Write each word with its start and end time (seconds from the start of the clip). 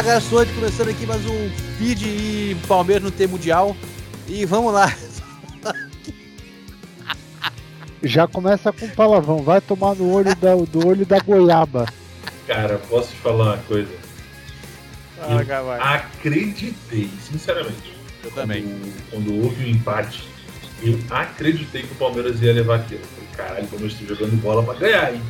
Galera, 0.00 0.20
sou 0.22 0.46
começando 0.46 0.88
aqui 0.88 1.04
mais 1.04 1.20
um 1.26 1.50
feed 1.76 2.06
e 2.06 2.56
Palmeiras 2.66 3.04
não 3.04 3.10
tem 3.10 3.26
mundial. 3.26 3.76
E 4.26 4.46
vamos 4.46 4.72
lá. 4.72 4.90
Já 8.02 8.26
começa 8.26 8.72
com 8.72 8.88
palavrão, 8.88 9.42
vai 9.42 9.60
tomar 9.60 9.94
no 9.94 10.10
olho 10.10 10.34
da, 10.36 10.54
do 10.54 10.88
olho 10.88 11.04
da 11.04 11.18
goiaba. 11.18 11.84
Cara, 12.46 12.78
posso 12.88 13.10
te 13.10 13.16
falar 13.16 13.44
uma 13.44 13.56
coisa? 13.58 13.90
Ah, 15.20 15.32
Eu 15.32 15.64
vai. 15.66 15.78
acreditei, 15.96 17.10
sinceramente. 17.30 17.94
Eu 18.24 18.30
também. 18.30 18.62
Quando, 18.62 19.10
quando 19.10 19.44
houve 19.44 19.64
o 19.64 19.68
empate, 19.68 20.26
eu 20.82 20.98
acreditei 21.10 21.82
que 21.82 21.92
o 21.92 21.96
Palmeiras 21.96 22.40
ia 22.40 22.54
levar 22.54 22.76
aquilo. 22.76 23.02
Eu 23.02 23.06
Falei, 23.06 23.28
caralho, 23.36 23.64
o 23.66 23.68
Palmeiras 23.68 23.98
tá 23.98 24.04
jogando 24.06 24.40
bola 24.40 24.62
pra 24.62 24.74
ganhar, 24.76 25.14
hein? 25.14 25.20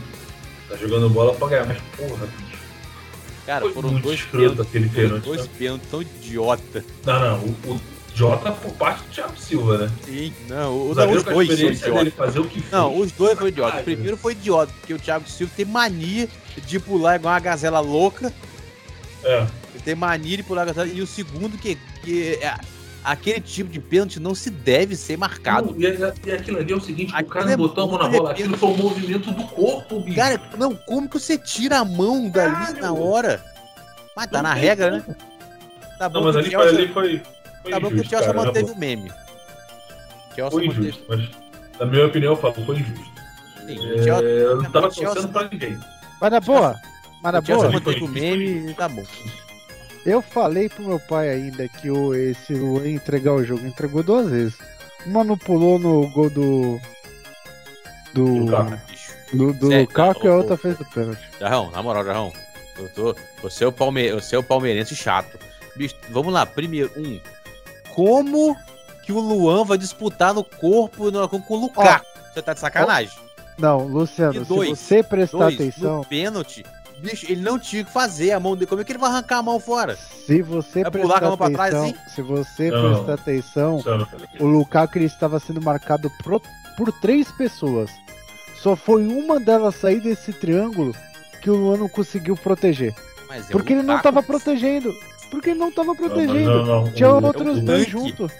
Tá 0.68 0.76
jogando 0.76 1.10
bola 1.10 1.34
pra 1.34 1.48
ganhar, 1.48 1.66
mas 1.66 1.78
porra. 1.96 2.28
Cara, 3.50 3.62
Foi 3.62 3.72
foram 3.72 3.94
dois 3.94 4.22
pênaltis. 4.22 4.92
Foram 4.94 5.18
dois 5.18 5.46
pênaltis 5.48 5.90
tão 5.90 6.02
idiota. 6.02 6.84
Não, 7.04 7.20
não, 7.20 7.38
o, 7.38 7.74
o 7.74 7.80
Jota 8.14 8.52
por 8.52 8.70
parte 8.74 9.02
do 9.02 9.08
Thiago 9.10 9.36
Silva, 9.36 9.78
né? 9.78 9.92
Sim, 10.04 10.32
não, 10.48 10.72
o, 10.72 10.94
não, 10.94 11.10
os 11.10 11.26
a 11.26 11.32
dois 11.32 11.48
são 11.48 12.02
idiotas. 12.02 12.36
o 12.36 12.44
que. 12.44 12.62
Não, 12.70 12.96
os 12.96 13.10
dois 13.10 13.34
foram 13.34 13.48
idiotas. 13.48 13.80
O 13.80 13.82
primeiro 13.82 14.16
foi 14.16 14.34
idiota, 14.34 14.72
porque 14.78 14.94
o 14.94 15.00
Thiago 15.00 15.28
Silva 15.28 15.52
tem 15.56 15.64
mania 15.64 16.28
de 16.64 16.78
pular 16.78 17.16
igual 17.16 17.34
uma 17.34 17.40
gazela 17.40 17.80
louca. 17.80 18.32
É. 19.24 19.38
Ele 19.74 19.82
tem 19.84 19.96
mania 19.96 20.36
de 20.36 20.44
pular 20.44 20.64
gazela. 20.64 20.86
E 20.86 21.02
o 21.02 21.06
segundo, 21.06 21.58
que, 21.58 21.76
que 22.04 22.38
é, 22.40 22.56
aquele 23.04 23.40
tipo 23.40 23.70
de 23.70 23.80
pênalti 23.80 24.18
não 24.20 24.34
se 24.34 24.50
deve 24.50 24.94
ser 24.96 25.16
marcado. 25.16 25.72
Não, 25.72 25.80
e, 25.80 25.86
é- 25.86 26.14
e 26.26 26.32
aquilo 26.32 26.58
ali 26.58 26.72
é 26.72 26.76
o 26.76 26.80
seguinte, 26.80 27.12
o 27.12 27.16
Aquilo 27.16 27.30
cara 27.30 27.52
é 27.52 27.56
botou 27.56 27.84
a 27.84 27.86
mão 27.86 27.98
na 27.98 28.08
bola, 28.08 28.30
aquilo 28.32 28.56
foi 28.56 28.70
o 28.70 28.76
movimento 28.76 29.30
do 29.30 29.44
corpo, 29.44 30.00
bicho. 30.00 30.16
Cara, 30.16 30.40
não, 30.58 30.74
como 30.74 31.08
que 31.08 31.18
você 31.18 31.36
tira 31.38 31.78
a 31.78 31.84
mão 31.84 32.28
dali 32.28 32.52
Caralho. 32.54 32.80
na 32.82 32.92
hora? 32.92 33.44
Mas 34.16 34.26
tá 34.26 34.42
Não 34.42 34.50
na 34.50 34.54
regra, 34.54 34.90
né? 34.90 35.04
Tá 35.98 36.08
bom 36.08 36.18
Não, 36.20 36.26
mas 36.26 36.36
o 36.36 36.38
ali 36.38 36.50
foi, 36.50 36.62
Chelsea, 36.64 36.78
ali 36.84 36.92
foi, 36.92 37.22
foi 37.62 37.70
tá 37.70 37.80
bom 37.80 37.88
que 37.88 37.94
o 37.94 37.96
injusto, 37.96 38.10
Chelsea 38.10 38.32
cara, 38.32 38.46
manteve 38.46 38.64
boa. 38.66 38.76
o 38.76 38.80
meme. 38.80 39.12
Chelsea 40.34 40.50
Foi 40.50 40.66
manteve. 40.66 40.88
injusto, 40.88 41.04
mas 41.08 41.28
na 41.78 41.86
minha 41.86 42.06
opinião 42.06 42.32
eu 42.32 42.36
falo, 42.36 42.54
foi 42.66 42.76
injusto. 42.78 43.10
Sim, 43.66 43.78
É, 43.78 43.92
o 44.00 44.02
Chelsea, 44.02 44.28
eu 44.28 44.62
não 44.62 44.70
tava 44.70 44.88
o 44.88 44.90
Chelsea- 44.90 45.14
torcendo 45.14 45.32
pra 45.32 45.48
ninguém. 45.50 45.78
Mas 46.20 46.30
na 46.32 46.40
boa, 46.40 46.76
mas 47.22 47.32
na 47.32 47.38
o 47.38 47.44
Chelsea 47.44 47.68
boa, 47.68 47.72
manteve 47.80 48.04
o 48.04 48.08
meme 48.08 48.70
e 48.70 48.74
tá 48.74 48.88
bom. 48.88 49.04
Eu 50.06 50.22
falei 50.22 50.68
pro 50.68 50.82
meu 50.84 50.98
pai 51.00 51.28
ainda 51.30 51.68
que 51.68 51.90
o, 51.90 52.14
esse 52.14 52.54
o 52.54 52.86
entregar 52.86 53.32
o 53.34 53.44
jogo 53.44 53.66
entregou 53.66 54.02
duas 54.02 54.28
vezes. 54.30 54.54
Uma 55.06 55.24
não 55.24 55.36
pulou 55.38 55.78
no 55.78 56.08
gol 56.10 56.30
do. 56.30 56.80
Do. 58.14 58.46
Do, 59.32 59.52
do 59.52 59.68
Sério, 59.68 59.82
Lukaku 59.86 60.26
e 60.26 60.28
a 60.28 60.34
outra 60.34 60.56
fez 60.56 60.76
do 60.76 60.84
pênalti. 60.86 61.20
Jarrão, 61.38 61.70
na 61.70 61.80
moral, 61.82 62.04
Jarrão. 62.04 62.32
Eu 62.76 62.88
tô, 62.88 63.16
você, 63.42 63.62
é 63.62 63.66
o 63.66 63.72
palme, 63.72 64.10
você 64.12 64.34
é 64.34 64.38
o 64.38 64.42
palmeirense 64.42 64.96
chato. 64.96 65.38
Bicho, 65.76 65.94
vamos 66.10 66.32
lá, 66.32 66.44
primeiro, 66.44 66.90
um. 66.96 67.20
Como 67.94 68.56
que 69.04 69.12
o 69.12 69.20
Luan 69.20 69.64
vai 69.64 69.78
disputar 69.78 70.34
no 70.34 70.42
corpo 70.42 71.10
no- 71.12 71.28
com, 71.28 71.40
com 71.40 71.54
o 71.54 71.60
Lukaku? 71.60 72.04
Você 72.34 72.42
tá 72.42 72.54
de 72.54 72.60
sacanagem? 72.60 73.16
Não, 73.58 73.86
Luciano, 73.86 74.34
E 74.34 74.44
se 74.44 74.48
dois? 74.48 74.78
você 74.78 75.02
prestar 75.02 75.38
Dois, 75.38 75.54
atenção, 75.54 75.98
no 75.98 76.04
pênalti, 76.06 76.64
bicho, 77.00 77.26
ele 77.30 77.40
não 77.42 77.58
tinha 77.58 77.82
o 77.82 77.84
que 77.86 77.92
fazer. 77.92 78.32
A 78.32 78.40
mão 78.40 78.54
dele, 78.54 78.66
como 78.66 78.80
é 78.80 78.84
que 78.84 78.92
ele 78.92 78.98
vai 78.98 79.10
arrancar 79.10 79.38
a 79.38 79.42
mão 79.42 79.58
fora? 79.58 79.96
se 79.96 80.42
você 80.42 80.82
Vai 80.82 80.90
pular 80.90 81.20
com 81.20 81.26
a 81.26 81.28
prestar 81.28 81.28
mão 81.28 81.36
pra 81.36 81.50
trás, 81.50 81.74
atenção, 81.74 82.02
se 82.14 82.22
você 82.22 82.70
Não. 82.70 82.92
prestar 82.94 83.14
atenção, 83.14 83.82
Sabe? 83.82 84.06
o 84.38 84.46
Lukaku 84.46 84.98
ele 84.98 85.06
estava 85.06 85.40
sendo 85.40 85.60
marcado 85.62 86.10
pro- 86.22 86.42
por 86.76 86.92
três 87.00 87.30
pessoas. 87.32 87.90
Só 88.56 88.76
foi 88.76 89.06
uma 89.06 89.40
delas 89.40 89.74
sair 89.76 90.00
desse 90.00 90.32
triângulo 90.32 90.94
que 91.40 91.50
o 91.50 91.56
Luan 91.56 91.78
não 91.78 91.88
conseguiu 91.88 92.36
proteger. 92.36 92.94
Mas 93.28 93.48
é 93.48 93.52
Porque 93.52 93.72
ele 93.72 93.82
não 93.82 93.96
estava 93.96 94.22
protegendo. 94.22 94.92
Porque 95.30 95.50
ele 95.50 95.58
não 95.60 95.68
estava 95.68 95.94
protegendo. 95.94 96.50
Não, 96.50 96.64
não, 96.66 96.84
não. 96.86 96.92
Tinha 96.92 97.08
O- 97.14 97.24
outros 97.24 97.58
o 97.58 97.60
dois 97.62 97.84
tanque. 97.86 97.90
juntos. 97.90 98.32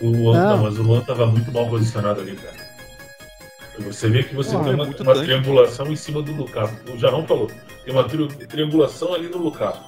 O 0.00 0.08
Luan, 0.10 0.36
Não. 0.42 0.56
não, 0.56 0.64
mas 0.64 0.78
o 0.78 0.82
Luan 0.82 1.00
tava 1.02 1.26
muito 1.26 1.50
mal 1.52 1.68
posicionado 1.68 2.20
ali, 2.20 2.34
cara. 2.36 2.63
Você 3.78 4.08
vê 4.08 4.22
que 4.22 4.34
você 4.34 4.52
Porra, 4.52 4.64
tem 4.64 4.72
é 4.72 4.76
uma, 4.76 4.84
muito 4.84 5.02
uma 5.02 5.14
triangulação 5.14 5.86
em 5.92 5.96
cima 5.96 6.22
do 6.22 6.32
Lukaku. 6.32 6.92
O 6.92 6.98
Jarrão 6.98 7.26
falou, 7.26 7.50
tem 7.84 7.92
uma 7.92 8.04
tri- 8.04 8.28
triangulação 8.46 9.12
ali 9.14 9.28
no 9.28 9.38
Lukaku. 9.38 9.82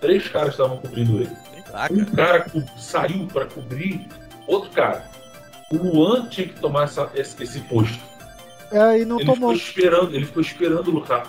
Três 0.00 0.28
caras 0.28 0.50
estavam 0.50 0.76
cobrindo 0.78 1.16
ele. 1.20 1.30
Caraca. 1.70 1.94
Um 1.94 2.04
cara 2.04 2.46
saiu 2.78 3.26
para 3.26 3.46
cobrir 3.46 4.06
outro 4.46 4.70
cara. 4.70 5.04
O 5.70 5.76
Luan 5.76 6.26
tinha 6.28 6.46
que 6.48 6.60
tomar 6.60 6.84
essa- 6.84 7.10
esse, 7.14 7.42
esse 7.42 7.60
posto. 7.60 7.98
É, 8.70 9.00
e 9.00 9.04
não 9.04 9.16
ele 9.18 9.26
tomou. 9.26 9.50
ficou 9.50 9.52
esperando, 9.54 10.14
ele 10.14 10.24
ficou 10.26 10.42
esperando 10.42 10.88
o 10.88 10.90
Lukaku. 10.92 11.28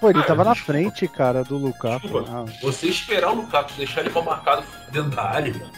Pô, 0.00 0.10
ele 0.10 0.20
Ah, 0.20 0.22
tava 0.22 0.44
na 0.44 0.52
desculpa. 0.52 0.72
frente, 0.78 1.08
cara, 1.08 1.42
do 1.42 1.56
Lukaku. 1.56 2.00
Desculpa. 2.06 2.30
Ah. 2.30 2.44
Você 2.62 2.86
esperar 2.86 3.32
o 3.32 3.34
Lukaku, 3.36 3.72
deixar 3.76 4.00
ele 4.02 4.10
mal 4.10 4.22
marcado 4.22 4.62
dentro 4.92 5.10
da 5.10 5.22
área, 5.24 5.48
irmão, 5.48 5.68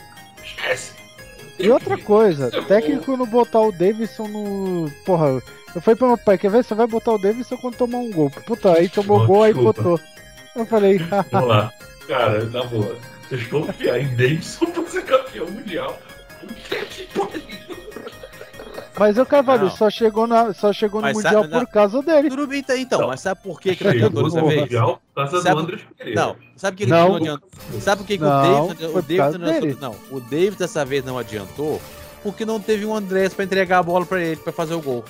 esquece. 0.44 0.92
E 1.60 1.70
outra 1.70 1.98
coisa, 1.98 2.50
é 2.52 2.62
técnico 2.62 3.16
não 3.16 3.26
botar 3.26 3.60
o 3.60 3.72
Davidson 3.72 4.28
no. 4.28 4.90
Porra, 5.04 5.42
eu 5.74 5.80
falei 5.80 5.96
pro 5.96 6.08
meu 6.08 6.18
pai, 6.18 6.38
quer 6.38 6.50
ver? 6.50 6.64
Você 6.64 6.74
vai 6.74 6.86
botar 6.86 7.12
o 7.12 7.18
Davidson 7.18 7.56
quando 7.56 7.76
tomar 7.76 7.98
um 7.98 8.10
gol. 8.10 8.30
Puta, 8.30 8.72
aí 8.72 8.88
tomou 8.88 9.18
Desculpa, 9.18 9.26
gol, 9.26 9.42
aí 9.42 9.52
desculpa. 9.54 9.82
botou. 9.82 10.00
Eu 10.56 10.66
falei, 10.66 10.98
Vamos 11.30 11.48
lá. 11.48 11.72
Cara, 12.08 12.44
na 12.46 12.64
boa. 12.64 12.96
Vocês 13.28 13.46
confiar 13.46 14.00
em 14.00 14.08
Davidson 14.16 14.66
pra 14.66 14.84
ser 14.86 15.04
campeão 15.04 15.46
mundial. 15.50 15.98
Puta 16.40 16.76
que 16.86 17.04
pariu. 17.18 17.49
Mas 19.00 19.18
o 19.18 19.26
Carvalho 19.26 19.62
Não. 19.64 19.70
só 19.70 19.88
chegou, 19.90 20.26
na, 20.26 20.52
só 20.54 20.72
chegou 20.72 21.00
no 21.00 21.06
Mas 21.08 21.16
Mundial 21.16 21.42
sabe- 21.42 21.52
não. 21.54 21.64
por 21.64 21.72
causa 21.72 22.02
dele. 22.02 22.28
Tudo 22.30 22.46
bem, 22.46 22.60
então, 22.60 22.76
então, 22.76 23.00
Não. 23.00 23.08
mas 23.08 23.20
sabe 23.20 23.40
por 23.42 23.60
que, 23.60 23.74
que 23.74 23.82
ele 23.82 23.90
adiantou 23.96 24.24
dessa 24.24 24.42
vez? 24.46 24.60
mundial 24.60 25.00
Sabe- 25.14 25.62
do 25.62 25.78
Pereira. 25.96 26.20
Não, 26.20 26.36
sabe 26.56 26.76
que 26.76 26.82
ele 26.84 26.90
Não. 26.92 27.08
não 27.08 27.16
adiantou? 27.16 27.48
Sabe 27.80 28.02
por 28.02 28.06
que, 28.06 28.18
que 28.18 28.22
Não, 28.24 28.64
o 28.66 28.74
David, 28.74 28.84
o 28.86 29.02
David 29.02 29.38
não, 29.38 29.52
dele. 29.60 29.78
não, 29.80 29.96
o 30.10 30.20
David 30.20 30.56
dessa 30.58 30.84
vez 30.84 31.04
não 31.04 31.18
adiantou 31.18 31.80
porque 32.22 32.44
não 32.44 32.60
teve 32.60 32.84
um 32.86 32.94
Andrés 32.94 33.32
pra 33.34 33.44
entregar 33.44 33.78
a 33.78 33.82
bola 33.82 34.04
pra 34.06 34.20
ele 34.20 34.36
pra 34.36 34.52
fazer 34.52 34.74
o 34.74 34.80
gol. 34.80 35.04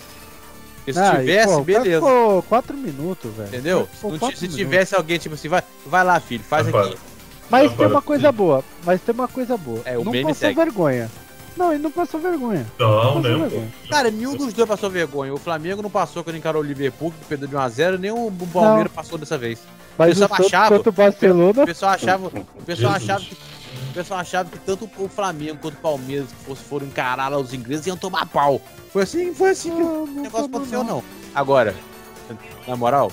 Se 0.91 0.99
Ah, 0.99 1.17
e, 1.17 1.19
tivesse, 1.21 1.47
pô, 1.49 1.53
o 1.61 1.65
cara 1.65 1.81
beleza. 1.83 2.07
Ficou 2.07 2.43
quatro 2.45 2.77
minutos, 2.77 3.31
velho. 3.35 3.49
Entendeu? 3.49 3.89
Ficou 3.93 4.13
se 4.13 4.19
minutos. 4.43 4.57
tivesse 4.57 4.95
alguém 4.97 5.19
tipo 5.19 5.35
assim, 5.35 5.49
vai, 5.49 5.63
vai 5.87 6.03
lá, 6.05 6.19
filho, 6.19 6.43
faz 6.43 6.67
Rapaz, 6.67 6.87
aqui. 6.89 6.99
Mas 7.51 7.65
Agora, 7.65 7.77
tem 7.79 7.87
uma 7.89 8.03
coisa 8.03 8.33
boa. 8.33 8.65
Mas 8.85 9.01
tem 9.03 9.15
uma 9.15 9.29
coisa 9.29 9.57
boa. 9.57 9.81
É, 9.85 9.99
o 9.99 10.05
não 10.05 10.13
passou 10.23 10.55
vergonha. 10.55 11.11
Não, 11.57 11.73
ele 11.73 11.83
não 11.83 11.91
passou 11.91 12.21
vergonha. 12.21 12.67
Não, 12.79 12.89
Passou 13.03 13.21
né? 13.23 13.29
vergonha. 13.37 13.69
Cara, 13.91 14.11
nenhum 14.11 14.37
dos 14.37 14.53
dois 14.53 14.69
passou 14.69 14.89
vergonha. 14.89 15.35
O 15.35 15.39
Flamengo 15.39 15.83
não 15.83 15.91
passou 15.91 16.23
quando 16.25 16.37
encarou 16.37 16.63
o 16.63 16.65
Liverpool, 16.65 17.11
que 17.13 17.25
perdeu 17.27 17.49
de 17.49 17.55
1x0, 17.57 17.99
nem 17.99 18.11
o 18.11 18.31
Palmeiras 18.53 18.93
passou 18.93 19.19
dessa 19.19 19.37
vez. 19.37 19.59
Mas 19.99 20.11
o 20.11 20.21
pessoal 20.21 20.29
Santos 20.31 20.47
achava- 20.47 20.77
contra 20.77 20.89
o 20.89 20.93
Barcelona. 20.93 21.63
O 21.63 21.67
pessoal 21.67 21.93
achava, 21.93 22.27
o 22.29 22.63
pessoal 22.65 22.93
Jesus. 22.95 23.11
achava 23.11 23.25
que 23.25 23.35
o 23.35 23.93
pessoal 23.93 24.21
achava 24.21 24.49
que 24.51 24.59
tanto 24.61 24.89
o 24.99 25.09
Flamengo 25.09 25.59
quanto 25.61 25.75
o 25.75 25.81
Palmeiras 25.81 26.29
que 26.29 26.45
fosse, 26.45 26.63
foram 26.63 26.87
encarar 26.87 27.29
lá 27.29 27.39
os 27.39 27.53
ingleses 27.53 27.87
iam 27.87 27.97
tomar 27.97 28.25
pau. 28.27 28.61
Foi 28.93 29.03
assim, 29.03 29.35
foi 29.35 29.51
assim 29.51 29.71
que 29.71 29.81
Não, 29.83 30.05
o 30.05 30.07
não 30.07 30.23
negócio 30.23 30.47
aconteceu, 30.47 30.85
não. 30.85 30.97
não. 30.97 31.05
Agora, 31.35 31.75
na 32.67 32.77
moral, 32.77 33.13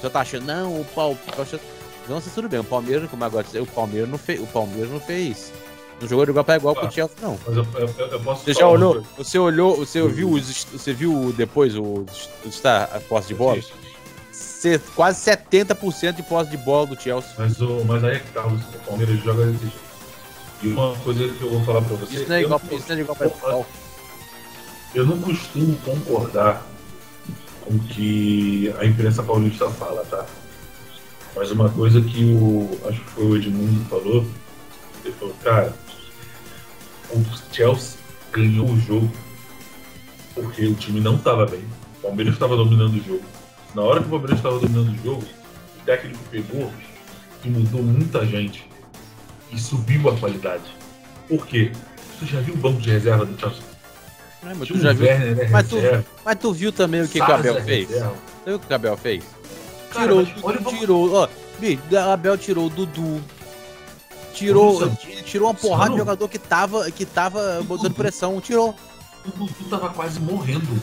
você 0.00 0.08
tá 0.10 0.20
achando, 0.20 0.44
não, 0.46 0.80
o 0.80 0.84
pau. 0.94 1.16
Não 2.08 2.20
sei 2.20 2.32
tudo 2.34 2.48
bem, 2.48 2.60
o 2.60 2.64
Palmeiras, 2.64 3.10
como 3.10 3.24
agora, 3.24 3.46
o 3.60 3.66
Palmeiras 3.66 4.08
não 4.08 4.16
fez. 4.18 4.40
O 4.40 4.46
Palmeiras 4.46 4.90
não 4.90 5.00
fez. 5.00 5.52
Não 6.00 6.06
jogou 6.08 6.24
de 6.24 6.30
igual 6.30 6.44
pra 6.44 6.56
igual 6.56 6.74
com 6.74 6.84
o 6.84 6.88
Ah. 6.88 6.90
Chelsea, 6.90 7.16
não. 7.20 7.38
Mas 7.46 7.56
eu, 7.56 7.66
eu, 7.74 8.06
eu 8.06 8.20
posso 8.20 8.44
Você 8.44 8.54
já 8.54 8.68
olhou, 8.68 9.02
você 9.16 9.38
olhou, 9.38 9.76
você 9.76 10.06
viu 10.06 10.30
os, 10.30 10.64
você 10.64 10.92
viu 10.92 11.34
depois 11.36 11.76
o, 11.76 12.04
está 12.44 12.84
a 12.84 13.00
posse 13.00 13.28
de 13.28 13.34
bola? 13.34 13.58
Quase 14.94 15.30
70% 15.30 16.12
de 16.16 16.22
posse 16.22 16.50
de 16.50 16.56
bola 16.56 16.86
do 16.86 17.00
Chelsea. 17.00 17.30
Mas, 17.38 17.60
o, 17.60 17.84
mas 17.84 18.04
aí 18.04 18.16
é 18.16 18.18
que 18.20 18.30
tá, 18.32 18.46
o 18.46 18.58
Palmeiras 18.86 19.22
joga 19.24 19.46
desse 19.46 19.62
jeito. 19.62 19.88
E 20.62 20.68
uma 20.68 20.96
coisa 20.96 21.28
que 21.28 21.42
eu 21.42 21.50
vou 21.50 21.64
falar 21.64 21.82
pra 21.82 21.96
você. 21.96 22.14
Isso 22.14 22.28
não 22.28 22.36
é 22.36 22.42
igual, 22.42 22.60
não 22.68 22.76
isso 22.78 22.88
não 22.88 22.96
é 22.96 23.00
igual 23.00 23.16
pra 23.16 23.26
igual. 23.28 23.66
Eu 24.94 25.06
não 25.06 25.18
costumo 25.20 25.76
concordar 25.84 26.66
com 27.64 27.74
o 27.74 27.78
que 27.80 28.72
a 28.78 28.84
imprensa 28.84 29.22
paulista 29.22 29.68
fala, 29.70 30.04
tá? 30.10 30.24
Mas 31.36 31.50
uma 31.52 31.68
coisa 31.68 32.00
que 32.00 32.24
o. 32.24 32.68
Acho 32.88 33.00
que 33.00 33.10
foi 33.10 33.24
o 33.24 33.36
Edmundo 33.36 33.84
que 33.84 33.90
falou. 33.90 34.24
Ele 35.04 35.14
falou, 35.14 35.34
cara, 35.44 35.72
o 37.10 37.24
Chelsea 37.52 37.98
ganhou 38.32 38.66
o 38.68 38.78
jogo 38.80 39.10
porque 40.34 40.66
o 40.66 40.74
time 40.74 41.00
não 41.00 41.16
estava 41.16 41.46
bem. 41.46 41.64
O 41.98 42.02
Palmeiras 42.02 42.34
estava 42.34 42.56
dominando 42.56 42.94
o 42.94 43.02
jogo. 43.04 43.22
Na 43.74 43.82
hora 43.82 44.00
que 44.00 44.06
o 44.06 44.10
Palmeiras 44.10 44.38
estava 44.38 44.58
dominando 44.58 44.92
o 44.98 45.02
jogo, 45.04 45.22
o 45.22 45.84
técnico 45.84 46.18
pegou 46.30 46.72
e 47.44 47.48
mudou 47.48 47.82
muita 47.82 48.24
gente. 48.24 48.68
E 49.50 49.58
subiu 49.58 50.08
a 50.10 50.16
qualidade. 50.16 50.64
Por 51.28 51.46
quê? 51.46 51.72
Você 52.18 52.26
já 52.26 52.40
viu 52.40 52.54
o 52.54 52.58
banco 52.58 52.80
de 52.80 52.90
reserva 52.90 53.24
do 53.24 53.38
Chelsea? 53.38 53.62
É, 54.46 54.54
mas 54.54 54.68
tu 54.68 54.78
já 54.78 54.92
viu, 54.92 55.06
né, 55.06 55.48
Mas 55.50 55.68
tu- 55.68 55.76
mas 56.24 56.36
tu 56.38 56.52
viu 56.52 56.72
também 56.72 57.02
o 57.02 57.08
que, 57.08 57.18
o 57.18 57.24
Abel 57.24 57.60
fez? 57.62 57.88
reserva. 57.88 58.10
Você 58.12 58.44
viu 58.50 58.56
o 58.56 58.58
que 58.60 58.72
o 58.72 58.76
Abel 58.76 58.96
fez? 58.96 59.24
Cara, 59.90 60.06
Tirou, 60.06 60.26
mas 60.44 60.78
tirou, 60.78 61.14
ó, 61.14 61.28
bicho, 61.58 61.82
Abel 61.96 62.38
tirou 62.38 62.66
o 62.66 62.70
Dudu. 62.70 63.20
Tirou, 64.38 64.90
ti- 64.96 65.22
tirou 65.24 65.48
uma 65.48 65.54
porrada 65.54 65.90
de 65.92 65.98
jogador 65.98 66.28
que 66.28 66.38
tava, 66.38 66.90
que 66.90 67.04
tava 67.04 67.62
botando 67.64 67.94
pressão, 67.94 68.40
tirou. 68.40 68.74
O 69.26 69.30
Dudu 69.30 69.64
tava 69.68 69.88
quase 69.90 70.20
morrendo. 70.20 70.80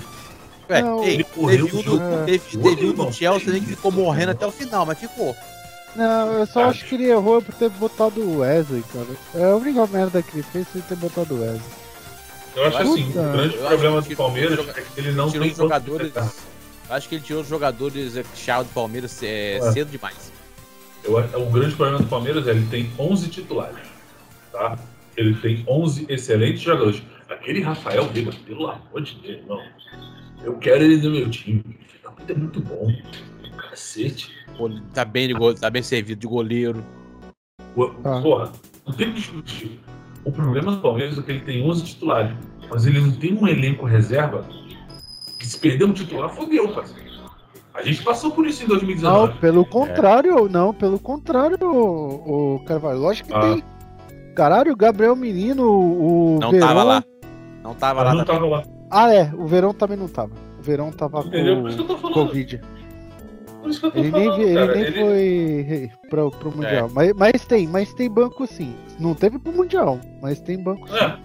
Ué, 0.69 0.81
Não, 0.81 1.03
ele 1.03 1.23
correu 1.23 1.65
teve 1.67 1.83
do, 1.83 1.99
teve, 2.25 2.57
teve 2.57 2.89
um 2.89 2.93
do. 2.93 3.13
Chelsea 3.13 3.51
nem 3.53 3.61
que 3.61 3.67
ficou 3.69 3.91
morrendo 3.91 4.31
até 4.31 4.45
o 4.45 4.51
final, 4.51 4.85
mas 4.85 4.97
ficou. 4.99 5.35
Não, 5.95 6.33
eu 6.33 6.45
só 6.47 6.65
acho 6.65 6.83
que 6.85 6.95
ele 6.95 7.09
errou 7.09 7.41
por 7.41 7.55
ter 7.55 7.69
botado 7.69 8.19
o 8.19 8.39
Wesley, 8.39 8.83
cara. 8.91 9.05
É 9.35 9.51
a 9.51 9.55
única 9.55 9.87
merda 9.87 10.21
que 10.21 10.35
ele 10.37 10.43
fez 10.51 10.67
foi 10.67 10.81
ter 10.81 10.95
botado 10.97 11.35
o 11.35 11.39
Wesley. 11.41 11.61
Eu 12.55 12.65
acho 12.67 12.77
Puta, 12.77 12.89
assim, 12.91 13.09
o 13.09 13.13
grande 13.13 13.55
eu 13.55 13.67
problema 13.67 14.01
do 14.01 14.15
Palmeiras 14.15 14.67
é 14.69 14.81
que 14.81 14.99
ele 14.99 15.11
não 15.11 15.29
tirou 15.31 15.45
tem 15.47 15.55
jogadores. 15.55 16.11
Acho 16.89 17.09
que 17.09 17.15
ele 17.15 17.23
tirou 17.23 17.41
os 17.41 17.47
jogadores 17.47 18.17
é, 18.17 18.23
chave 18.35 18.67
do 18.67 18.73
Palmeiras 18.73 19.21
é, 19.23 19.57
É. 19.57 19.71
cedo 19.71 19.89
demais. 19.89 20.31
Eu 21.05 21.17
acho- 21.17 21.37
o 21.37 21.45
grande 21.51 21.75
problema 21.75 21.99
do 22.01 22.07
Palmeiras 22.07 22.47
é 22.47 22.51
que 22.51 22.57
ele 22.57 22.67
tem 22.67 22.91
11 22.97 23.29
titulares, 23.29 23.77
tá? 24.51 24.77
Ele 25.15 25.33
tem 25.35 25.63
11 25.67 26.05
excelentes 26.09 26.61
jogadores. 26.61 27.01
Aquele 27.29 27.61
Rafael 27.61 28.05
Veiga, 28.09 28.31
pelo 28.45 28.67
amor 28.67 29.01
de 29.01 29.15
Deus, 29.21 29.41
não. 29.47 29.61
Eu 30.43 30.57
quero 30.57 30.83
ele 30.83 30.97
no 30.97 31.11
meu 31.11 31.29
time. 31.29 31.63
Puta 32.17 32.31
é 32.33 32.35
muito 32.35 32.59
bom. 32.61 32.87
Cacete. 33.57 34.31
Pô, 34.57 34.69
Tá 34.93 35.03
bem, 35.05 35.27
de 35.27 35.59
tá 35.59 35.69
bem 35.69 35.81
servido 35.83 36.19
de 36.21 36.27
goleiro. 36.27 36.83
Ah. 38.03 38.21
Porra, 38.21 38.51
não 38.85 38.93
tem 38.93 39.07
que 39.11 39.19
discutir. 39.19 39.79
O 40.23 40.31
problema 40.31 40.71
do 40.71 40.81
Palmeiras 40.81 41.17
é 41.17 41.21
que 41.21 41.31
ele 41.31 41.41
tem 41.41 41.61
11 41.63 41.83
titulares, 41.83 42.35
mas 42.69 42.85
ele 42.85 42.99
não 42.99 43.11
tem 43.11 43.33
um 43.33 43.47
elenco 43.47 43.85
reserva 43.85 44.47
que 45.39 45.45
se 45.45 45.59
perder 45.59 45.85
um 45.85 45.93
titular, 45.93 46.29
fodeu, 46.29 46.69
parceiro. 46.73 47.04
A 47.75 47.81
gente 47.83 48.01
passou 48.03 48.31
por 48.31 48.47
isso 48.47 48.63
em 48.63 48.67
Não, 48.67 48.75
2019. 48.75 49.39
pelo 49.39 49.65
contrário, 49.65 50.47
não, 50.49 50.73
pelo 50.73 50.97
contrário, 50.97 51.57
o, 51.61 52.55
o 52.55 52.59
Carvalho. 52.65 52.99
Lógico 52.99 53.27
que 53.29 53.35
Ah. 53.35 53.41
tem. 53.41 53.63
Caralho, 54.33 54.71
o 54.73 54.75
Gabriel 54.75 55.15
Menino, 55.15 55.69
o 55.69 56.39
Não 56.41 56.51
Verão. 56.51 56.67
tava 56.67 56.83
lá. 56.83 57.03
Não 57.63 57.73
tava 57.73 58.03
lá. 58.03 58.09
Mas 58.09 58.17
não 58.19 58.25
também. 58.25 58.41
tava 58.41 58.55
lá. 58.55 58.63
Ah, 58.89 59.13
é, 59.13 59.31
o 59.33 59.45
Verão 59.45 59.73
também 59.73 59.97
não 59.97 60.07
tava. 60.07 60.31
O 60.57 60.61
Verão 60.61 60.91
tava 60.91 61.19
Entendeu? 61.19 61.61
Por 61.61 61.69
isso 61.69 61.77
que 61.77 61.83
eu 61.83 61.87
com 61.87 61.93
tô 61.95 62.01
falando. 62.13 62.27
Covid. 62.27 62.61
Por 63.61 63.69
isso 63.71 63.79
que 63.79 63.85
eu 63.87 63.91
tô 63.91 63.99
Ele 63.99 64.11
nem, 64.11 64.23
falando, 64.25 64.41
ele 64.41 64.53
cara. 64.53 64.73
nem 64.73 64.83
Ele- 64.83 64.91
foi 65.91 66.09
pro, 66.09 66.31
pro 66.31 66.51
Mundial. 66.55 66.89
Mas, 66.93 67.13
mas 67.13 67.45
tem, 67.45 67.67
mas 67.67 67.93
tem 67.93 68.09
banco 68.09 68.45
sim. 68.47 68.75
Não 68.99 69.13
teve 69.15 69.37
pro 69.39 69.51
Mundial, 69.51 69.99
mas 70.21 70.39
tem 70.39 70.57
banco 70.61 70.87
sim. 70.87 70.95
É, 70.95 71.17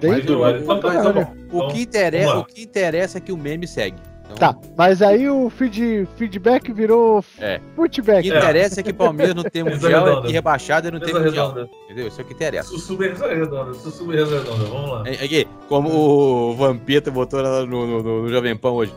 Tem 0.00 0.10
mas 0.10 0.66
mas 0.66 0.80
tá 0.80 0.90
caralho. 0.92 1.28
bom. 1.50 1.58
O, 1.66 1.68
que 1.68 1.80
interessa, 1.82 2.38
o 2.38 2.44
que 2.44 2.62
interessa 2.62 3.18
é 3.18 3.20
que 3.20 3.32
o 3.32 3.36
meme 3.36 3.66
segue. 3.66 3.96
Então, 4.24 4.36
Tá, 4.36 4.56
mas 4.76 5.02
aí 5.02 5.28
o 5.28 5.48
feed, 5.50 6.08
feedback 6.16 6.72
virou 6.72 7.22
É. 7.38 7.60
O 7.72 7.76
footback. 7.76 8.22
que 8.28 8.34
interessa 8.36 8.80
é 8.80 8.82
que 8.82 8.90
o 8.90 8.94
Palmeiras 8.94 9.34
não 9.34 9.42
tem 9.44 9.62
mundial 9.62 10.04
redonda. 10.04 10.28
e 10.28 10.32
rebaixado 10.32 10.88
e 10.88 10.90
não 10.90 10.98
tem 10.98 11.12
mundial. 11.14 11.48
redonda. 11.52 11.70
Entendeu? 11.84 12.08
Isso 12.08 12.20
é 12.20 12.24
o 12.24 12.26
que 12.26 12.32
interessa. 12.34 12.68
Sussu 12.70 12.96
redonda. 12.96 13.74
Sussu 13.74 14.06
redonda. 14.10 14.40
Vamos 14.64 14.90
lá. 14.90 15.02
É- 15.06 15.24
Aqui, 15.24 15.46
como 15.68 15.90
o 15.90 16.54
Vampeta 16.56 17.10
botou 17.10 17.40
lá 17.42 17.60
no, 17.66 17.86
no, 17.86 18.02
no- 18.02 18.22
no 18.22 18.28
Jovem 18.28 18.56
Pan 18.56 18.70
hoje. 18.70 18.92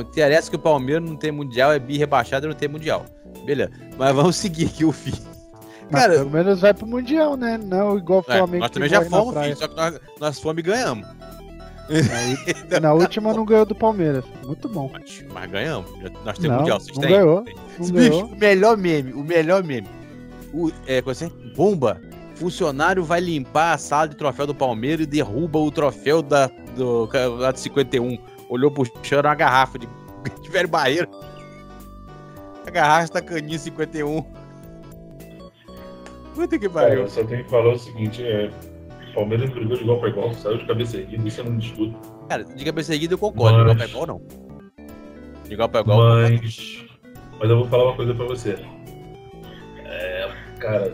Interessa 0.00 0.50
que 0.50 0.56
o 0.56 0.58
Palmeiras 0.58 1.08
não 1.08 1.16
tem 1.16 1.30
mundial, 1.30 1.72
é 1.72 1.78
bi 1.78 1.96
rebaixado 1.96 2.46
e 2.46 2.48
não 2.48 2.56
tem 2.56 2.68
mundial. 2.68 3.06
Beleza. 3.44 3.70
Mas 3.96 4.14
vamos 4.14 4.36
seguir 4.36 4.66
aqui 4.66 4.84
o 4.84 4.90
fim. 4.92 5.12
Mas 5.88 6.02
Cara, 6.02 6.14
pelo 6.14 6.30
menos 6.30 6.60
vai 6.60 6.74
pro 6.74 6.84
Mundial, 6.84 7.36
né? 7.36 7.56
Não 7.56 7.96
igual 7.96 8.18
o 8.18 8.32
É, 8.32 8.36
Flamengo. 8.38 8.58
nós 8.58 8.68
que 8.70 8.74
também 8.74 8.88
já 8.88 9.04
fomos, 9.04 9.40
filho, 9.40 9.56
só 9.56 9.68
que 9.68 9.76
nós, 9.76 10.00
nós 10.20 10.40
fomos 10.40 10.58
e 10.58 10.62
ganhamos. 10.62 11.06
Aí, 11.88 12.80
na 12.80 12.92
última 12.92 13.32
não 13.32 13.44
ganhou 13.44 13.64
do 13.64 13.74
Palmeiras. 13.74 14.24
Muito 14.44 14.68
bom. 14.68 14.90
Mas, 14.92 15.24
mas 15.32 15.50
ganhamos. 15.50 15.90
Nós 16.24 16.38
temos 16.38 16.50
Não, 16.52 16.58
mundial. 16.58 16.80
Vocês 16.80 16.96
não 16.96 17.02
têm? 17.02 17.10
ganhou. 17.12 17.44
Não 17.78 17.86
Bicho, 17.90 18.10
ganhou. 18.10 18.24
o 18.26 18.36
melhor 18.36 18.76
meme, 18.76 19.12
o 19.12 19.22
melhor 19.22 19.62
meme. 19.62 19.88
O, 20.52 20.70
é, 20.86 21.00
como 21.00 21.12
assim? 21.12 21.28
Bomba. 21.54 22.00
Funcionário 22.34 23.02
vai 23.02 23.20
limpar 23.20 23.74
a 23.74 23.78
sala 23.78 24.08
de 24.08 24.16
troféu 24.16 24.46
do 24.46 24.54
Palmeiras 24.54 25.06
e 25.06 25.08
derruba 25.08 25.58
o 25.58 25.70
troféu 25.70 26.20
da, 26.22 26.50
do 26.76 27.06
campeonato 27.08 27.60
51. 27.60 28.18
Olhou 28.50 28.70
puxando 28.70 29.24
uma 29.24 29.34
garrafa 29.34 29.78
de, 29.78 29.88
de 30.42 30.50
velho 30.50 30.68
barreiro. 30.68 31.08
A 32.66 32.70
garrafa 32.70 33.14
da 33.14 33.22
caninha 33.22 33.58
51. 33.58 34.22
Puta 36.34 36.58
que 36.58 36.68
pariu. 36.68 37.00
eu 37.02 37.08
só 37.08 37.24
tenho 37.24 37.44
que 37.44 37.50
falar 37.50 37.72
o 37.72 37.78
seguinte: 37.78 38.22
é, 38.22 38.50
Palmeiras 39.16 39.50
brigou 39.50 39.76
de 39.76 39.82
igual 39.82 39.98
para 39.98 40.08
igual, 40.10 40.32
saiu 40.34 40.58
de 40.58 40.64
cabeça 40.66 40.96
erguida, 40.98 41.26
isso 41.26 41.40
eu 41.40 41.44
não 41.46 41.56
discuto. 41.58 41.98
Cara, 42.28 42.44
de 42.44 42.64
cabeça 42.64 42.92
seguida 42.92 43.14
eu 43.14 43.18
concordo. 43.18 43.64
Mas- 43.74 43.76
De 43.78 43.84
igual 43.84 43.88
pra 43.88 43.88
igual, 43.88 44.06
não. 44.06 44.22
De 45.48 45.52
igual 45.54 45.68
pra 45.68 45.80
igual. 45.80 45.98
Mas, 45.98 46.84
mas 47.40 47.50
eu 47.50 47.56
vou 47.58 47.66
falar 47.66 47.84
uma 47.84 47.96
coisa 47.96 48.14
pra 48.14 48.24
você. 48.26 48.56
É, 49.84 50.28
cara, 50.58 50.92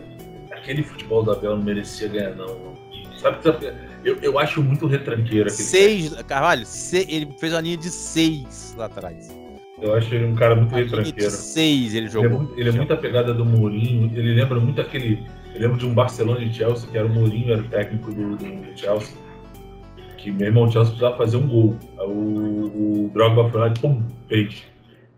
aquele 0.53 0.83
futebol 0.83 1.23
da 1.23 1.33
Abel 1.33 1.57
não 1.57 1.65
merecia 1.65 2.09
ganhar, 2.09 2.35
não. 2.35 2.73
Sabe, 3.17 3.43
sabe 3.43 3.73
eu, 4.05 4.17
eu 4.21 4.39
acho 4.39 4.63
muito 4.63 4.87
retranqueiro 4.87 5.49
aquele 5.49 5.63
Seis, 5.63 6.13
Carvalho, 6.27 6.67
se- 6.67 7.07
ele 7.09 7.29
fez 7.39 7.53
uma 7.53 7.61
linha 7.61 7.77
de 7.77 7.89
seis 7.91 8.75
lá 8.77 8.87
atrás. 8.87 9.29
cara. 9.29 9.43
Eu 9.81 9.95
acho 9.95 10.15
ele 10.15 10.27
um 10.27 10.35
cara 10.35 10.55
muito 10.55 10.75
retranqueiro. 10.75 11.31
seis 11.31 11.95
ele 11.95 11.99
Ele 11.99 12.07
é, 12.07 12.11
jogou. 12.11 12.53
ele 12.57 12.69
é 12.69 12.73
muito 12.73 12.93
a 12.93 12.97
pegada 12.97 13.33
do 13.35 13.45
Mourinho, 13.45 14.11
ele 14.17 14.35
lembra 14.35 14.59
muito 14.61 14.81
aquele. 14.81 15.25
Eu 15.55 15.61
lembro 15.61 15.79
de 15.79 15.87
um 15.87 15.95
Barcelona 15.95 16.41
e 16.41 16.53
Chelsea, 16.53 16.89
que 16.91 16.97
era 16.97 17.07
o 17.07 17.11
Mourinho, 17.11 17.53
era 17.53 17.63
o 17.63 17.69
técnico 17.69 18.11
do, 18.13 18.37
do 18.37 18.79
Chelsea. 18.79 19.15
Que 20.17 20.31
meu 20.31 20.47
irmão, 20.47 20.65
o 20.65 20.73
Chelsea 20.73 20.91
precisava 20.93 21.17
fazer 21.17 21.37
um 21.37 21.47
gol. 21.47 21.79
Aí 21.99 22.07
o, 22.07 23.07
o 23.07 23.11
Drogba 23.13 23.51
foi 23.51 23.61
lá 23.61 23.69
e 23.69 23.79
pum, 23.79 24.03
fez. 24.29 24.63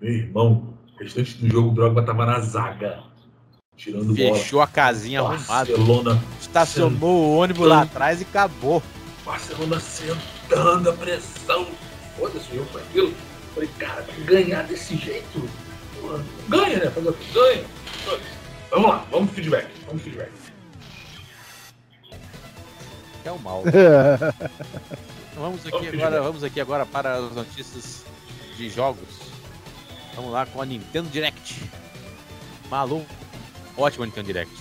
Meu 0.00 0.12
irmão, 0.12 0.75
o 0.94 0.98
restante 1.02 1.36
do 1.36 1.48
jogo 1.48 1.69
o 1.69 1.75
Drogba 1.75 2.02
tava 2.02 2.26
na 2.26 2.40
zaga. 2.40 3.04
Tirando 3.76 4.14
bola. 4.14 4.36
Fechou 4.36 4.60
a 4.60 4.66
casinha 4.66 5.20
arrumada. 5.20 5.46
Barcelona, 5.46 6.22
Estacionou 6.40 7.10
o 7.10 7.37
ônibus 7.38 7.66
lá 7.66 7.82
atrás 7.82 8.20
e 8.20 8.25
acabou. 8.25 8.82
Barcelona 9.25 9.80
sentando 9.80 10.90
a 10.90 10.92
pressão. 10.92 11.66
Foda-se 12.18 12.54
eu 12.54 12.64
com 12.66 12.78
aquilo. 12.78 13.12
Falei, 13.54 13.68
cara, 13.78 14.04
ganhar 14.25 14.62
desse 14.64 14.97
jeito. 14.97 15.49
Ganha, 16.49 16.78
né? 16.78 16.90
Fazer 16.90 17.09
o 17.09 17.12
quê? 17.12 17.64
Vamos 18.75 18.90
lá, 18.90 19.07
vamos 19.09 19.26
pro 19.26 19.37
feedback. 19.37 19.69
Vamos 19.87 20.02
pro 20.02 20.11
feedback. 20.11 20.33
É 23.25 23.31
o 23.31 23.38
mal. 23.38 23.62
Vamos 25.37 25.66
aqui 25.66 25.71
Vamos 25.71 25.95
agora, 25.95 26.23
vamos 26.23 26.45
aqui 26.45 26.61
agora 26.61 26.87
para 26.87 27.14
as 27.16 27.35
notícias 27.35 28.04
de 28.57 28.69
jogos. 28.69 29.09
Vamos 30.14 30.31
lá 30.31 30.47
com 30.47 30.62
a 30.62 30.66
Nintendo 30.66 31.09
Direct. 31.09 31.61
Maluco. 32.71 33.07
Ótimo 33.76 34.04
Nintendo 34.04 34.26
Direct. 34.28 34.54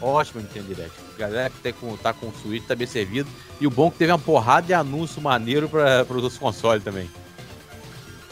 Ótimo 0.00 0.40
Nintendo 0.40 0.74
Direct. 0.74 0.96
Galera 1.16 1.50
que 1.50 1.58
tem 1.60 1.72
com, 1.72 1.96
tá 1.96 2.12
com 2.12 2.26
o 2.26 2.32
Switch 2.42 2.64
tá 2.66 2.74
bem 2.74 2.88
servido. 2.88 3.30
E 3.60 3.68
o 3.68 3.70
bom 3.70 3.86
é 3.86 3.90
que 3.90 3.98
teve 3.98 4.10
uma 4.10 4.18
porrada 4.18 4.66
de 4.66 4.74
anúncio 4.74 5.22
maneiro 5.22 5.68
para 5.68 6.02
os 6.02 6.24
outros 6.24 6.38
consoles 6.38 6.82
também. 6.82 7.08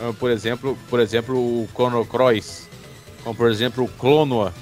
Ah, 0.01 0.13
Por 0.19 0.33
exemplo, 0.33 0.77
por 0.91 0.99
exemplo, 0.99 1.37
o 1.37 1.69
Chrono 1.73 2.05
Cross. 2.05 2.69
Como 3.23 3.37
por 3.37 3.51
exemplo 3.51 3.85
o 3.85 3.89
Clonoa. 3.89 4.53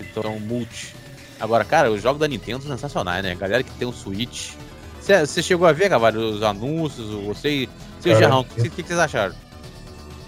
Então, 0.00 0.38
multi. 0.40 0.94
Agora, 1.38 1.64
cara, 1.64 1.90
os 1.90 2.02
jogos 2.02 2.20
da 2.20 2.28
Nintendo 2.28 2.62
são 2.62 2.72
sensacionais, 2.72 3.22
né? 3.22 3.34
Galera 3.34 3.62
que 3.62 3.70
tem 3.72 3.86
um 3.86 3.92
Switch. 3.92 4.52
Você 5.00 5.42
chegou 5.42 5.66
a 5.66 5.72
ver, 5.72 5.88
Cavalho, 5.88 6.20
os 6.20 6.42
anúncios? 6.42 7.10
Você, 7.26 7.68
e 8.04 8.10
o 8.10 8.18
Jarrão, 8.18 8.40
o 8.40 8.44
que, 8.44 8.82
vocês 8.82 8.98
acharam? 8.98 9.34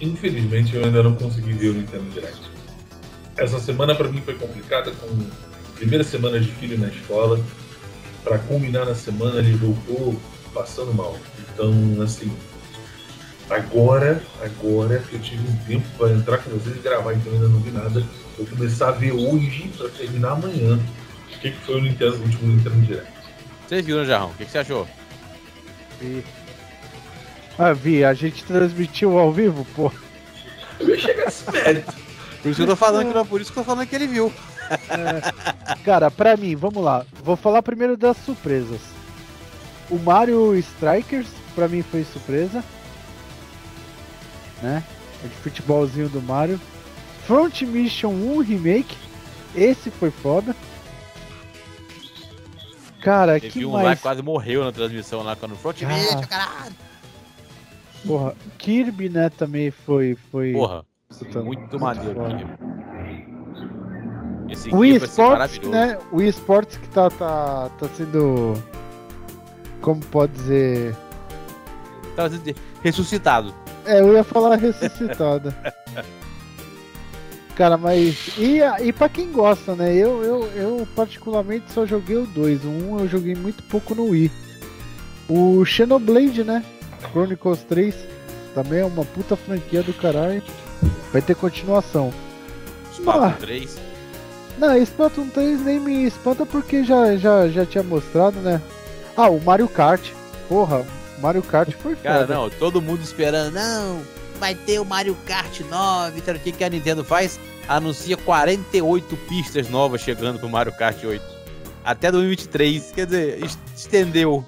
Infelizmente 0.00 0.76
eu 0.76 0.84
ainda 0.84 1.02
não 1.02 1.14
consegui 1.14 1.52
ver 1.52 1.70
o 1.70 1.74
Nintendo 1.74 2.04
Direct. 2.10 2.40
Essa 3.36 3.58
semana 3.58 3.94
pra 3.94 4.08
mim 4.08 4.20
foi 4.20 4.34
complicada 4.34 4.92
com 4.92 5.08
primeira 5.74 6.04
semana 6.04 6.38
de 6.38 6.50
filho 6.52 6.78
na 6.78 6.88
escola. 6.88 7.40
Pra 8.22 8.38
culminar 8.38 8.84
na 8.84 8.94
semana 8.94 9.38
ele 9.38 9.56
voltou 9.56 10.20
passando 10.52 10.92
mal. 10.94 11.16
Então, 11.52 11.72
assim, 12.02 12.30
agora, 13.50 14.22
agora 14.42 14.98
que 14.98 15.14
eu 15.14 15.20
tive 15.20 15.48
um 15.48 15.56
tempo 15.66 15.86
para 15.96 16.12
entrar 16.12 16.38
com 16.38 16.50
vocês 16.50 16.76
e 16.76 16.80
gravar, 16.80 17.14
então 17.14 17.32
eu 17.32 17.38
ainda 17.38 17.48
não 17.48 17.60
vi 17.60 17.70
nada. 17.70 18.02
Vou 18.36 18.46
começar 18.46 18.88
a 18.88 18.92
ver 18.92 19.12
hoje 19.12 19.70
pra 19.76 19.88
terminar 19.88 20.32
amanhã. 20.32 20.78
O 21.34 21.40
que, 21.40 21.50
que 21.50 21.60
foi 21.60 21.76
o, 21.76 21.80
Nintendo, 21.80 22.16
o 22.16 22.22
último 22.22 22.48
Nintendo 22.48 22.76
Direct? 22.86 23.12
Vocês 23.66 23.84
viram, 23.84 24.04
Jarrão? 24.04 24.30
O 24.30 24.34
que, 24.34 24.44
que 24.44 24.50
você 24.50 24.58
achou? 24.58 24.88
Vi. 26.00 26.24
Ah, 27.58 27.72
Vi, 27.72 28.04
a 28.04 28.14
gente 28.14 28.44
transmitiu 28.44 29.18
ao 29.18 29.32
vivo, 29.32 29.66
pô. 29.74 29.92
Eu 30.80 30.90
ia 30.90 30.98
chegar 30.98 31.32
mérito. 31.52 31.92
Por 32.42 32.48
isso 32.48 32.56
que 32.56 32.62
eu 32.62 32.66
tô 32.68 32.76
falando 32.76 33.08
que 33.08 33.14
não, 33.14 33.26
por 33.26 33.40
isso 33.40 33.52
que 33.52 33.58
eu 33.58 33.64
tô 33.64 33.70
falando 33.70 33.86
que 33.86 33.96
ele 33.96 34.06
viu. 34.06 34.32
Cara, 35.84 36.10
pra 36.10 36.36
mim, 36.36 36.54
vamos 36.54 36.82
lá. 36.82 37.04
Vou 37.22 37.36
falar 37.36 37.62
primeiro 37.62 37.96
das 37.96 38.16
surpresas. 38.18 38.80
O 39.90 39.98
Mario 39.98 40.54
Strikers, 40.56 41.26
pra 41.54 41.66
mim, 41.66 41.82
foi 41.82 42.04
surpresa. 42.04 42.62
Né? 44.62 44.82
É 45.24 45.28
de 45.28 45.34
futebolzinho 45.36 46.08
do 46.08 46.20
Mario. 46.22 46.60
Front 47.26 47.62
Mission 47.62 48.10
1 48.10 48.38
Remake. 48.40 48.96
Esse 49.54 49.90
foi 49.90 50.10
foda. 50.10 50.54
Cara, 53.02 53.40
Teve 53.40 53.52
que 53.52 53.64
um 53.64 53.72
lá 53.72 53.82
mais? 53.84 53.98
que 53.98 54.02
quase 54.02 54.22
morreu 54.22 54.64
na 54.64 54.72
transmissão 54.72 55.22
lá 55.22 55.36
quando 55.36 55.56
Front 55.56 55.82
Ah. 55.82 55.86
Mission, 55.88 56.20
caralho. 56.22 56.74
Porra, 58.06 58.34
Kirby, 58.58 59.08
né, 59.08 59.28
também 59.30 59.70
foi. 59.70 60.16
foi... 60.30 60.52
Porra, 60.52 60.84
Puta, 61.16 61.42
muito 61.42 61.80
maneiro. 61.80 62.20
Esse 64.48 64.68
O 64.74 64.82
ser 64.82 65.02
esportes, 65.04 65.58
né? 65.68 65.98
O 66.12 66.20
esportes 66.22 66.76
que 66.76 66.88
tá, 66.88 67.10
tá, 67.10 67.70
tá 67.78 67.88
sendo. 67.96 68.54
Como 69.80 70.00
pode 70.06 70.32
dizer. 70.32 70.96
Tava 72.16 72.30
sendo 72.30 72.54
ressuscitado. 72.82 73.54
É, 73.88 74.00
eu 74.00 74.12
ia 74.12 74.22
falar 74.22 74.56
ressuscitada. 74.56 75.54
Cara, 77.56 77.76
mas. 77.76 78.30
E, 78.36 78.60
e 78.82 78.92
pra 78.92 79.08
quem 79.08 79.32
gosta, 79.32 79.74
né? 79.74 79.92
Eu, 79.94 80.22
eu, 80.22 80.44
eu 80.54 80.88
particularmente 80.94 81.72
só 81.72 81.86
joguei 81.86 82.16
o 82.16 82.26
2. 82.26 82.64
O 82.64 82.68
1 82.68 82.70
um 82.92 83.00
eu 83.00 83.08
joguei 83.08 83.34
muito 83.34 83.62
pouco 83.64 83.94
no 83.94 84.10
Wii. 84.10 84.30
O 85.28 85.64
Xenoblade, 85.64 86.44
né? 86.44 86.62
Chronicles 87.10 87.62
3. 87.64 87.94
Também 88.54 88.80
é 88.80 88.84
uma 88.84 89.04
puta 89.04 89.36
franquia 89.36 89.82
do 89.82 89.92
caralho. 89.94 90.42
Vai 91.12 91.22
ter 91.22 91.34
continuação. 91.34 92.12
Splatoon 92.92 93.24
Ah. 93.24 93.36
3. 93.40 93.78
Não, 94.58 94.76
Splatoon 94.76 95.28
3 95.28 95.64
nem 95.64 95.80
me 95.80 96.04
espanta 96.04 96.44
porque 96.44 96.84
já, 96.84 97.16
já, 97.16 97.48
já 97.48 97.64
tinha 97.64 97.82
mostrado, 97.82 98.38
né? 98.40 98.60
Ah, 99.16 99.28
o 99.30 99.40
Mario 99.40 99.68
Kart. 99.68 100.10
Porra, 100.48 100.84
Mario 101.20 101.42
Kart 101.42 101.70
foi 101.72 101.96
Cara, 101.96 102.20
foda. 102.20 102.34
não, 102.34 102.50
todo 102.50 102.80
mundo 102.82 103.02
esperando. 103.02 103.52
Não, 103.54 104.00
vai 104.38 104.54
ter 104.54 104.78
o 104.80 104.84
Mario 104.84 105.16
Kart 105.26 105.60
9. 105.60 106.20
Sabe 106.24 106.38
o 106.38 106.40
que, 106.42 106.52
que 106.52 106.64
a 106.64 106.68
Nintendo 106.68 107.04
faz? 107.04 107.38
Anuncia 107.68 108.16
48 108.16 109.16
pistas 109.28 109.68
novas 109.68 110.00
chegando 110.00 110.38
pro 110.38 110.48
Mario 110.48 110.72
Kart 110.72 111.02
8. 111.04 111.22
Até 111.84 112.10
2023. 112.10 112.92
Quer 112.92 113.06
dizer, 113.06 113.44
es- 113.44 113.58
estendeu. 113.76 114.44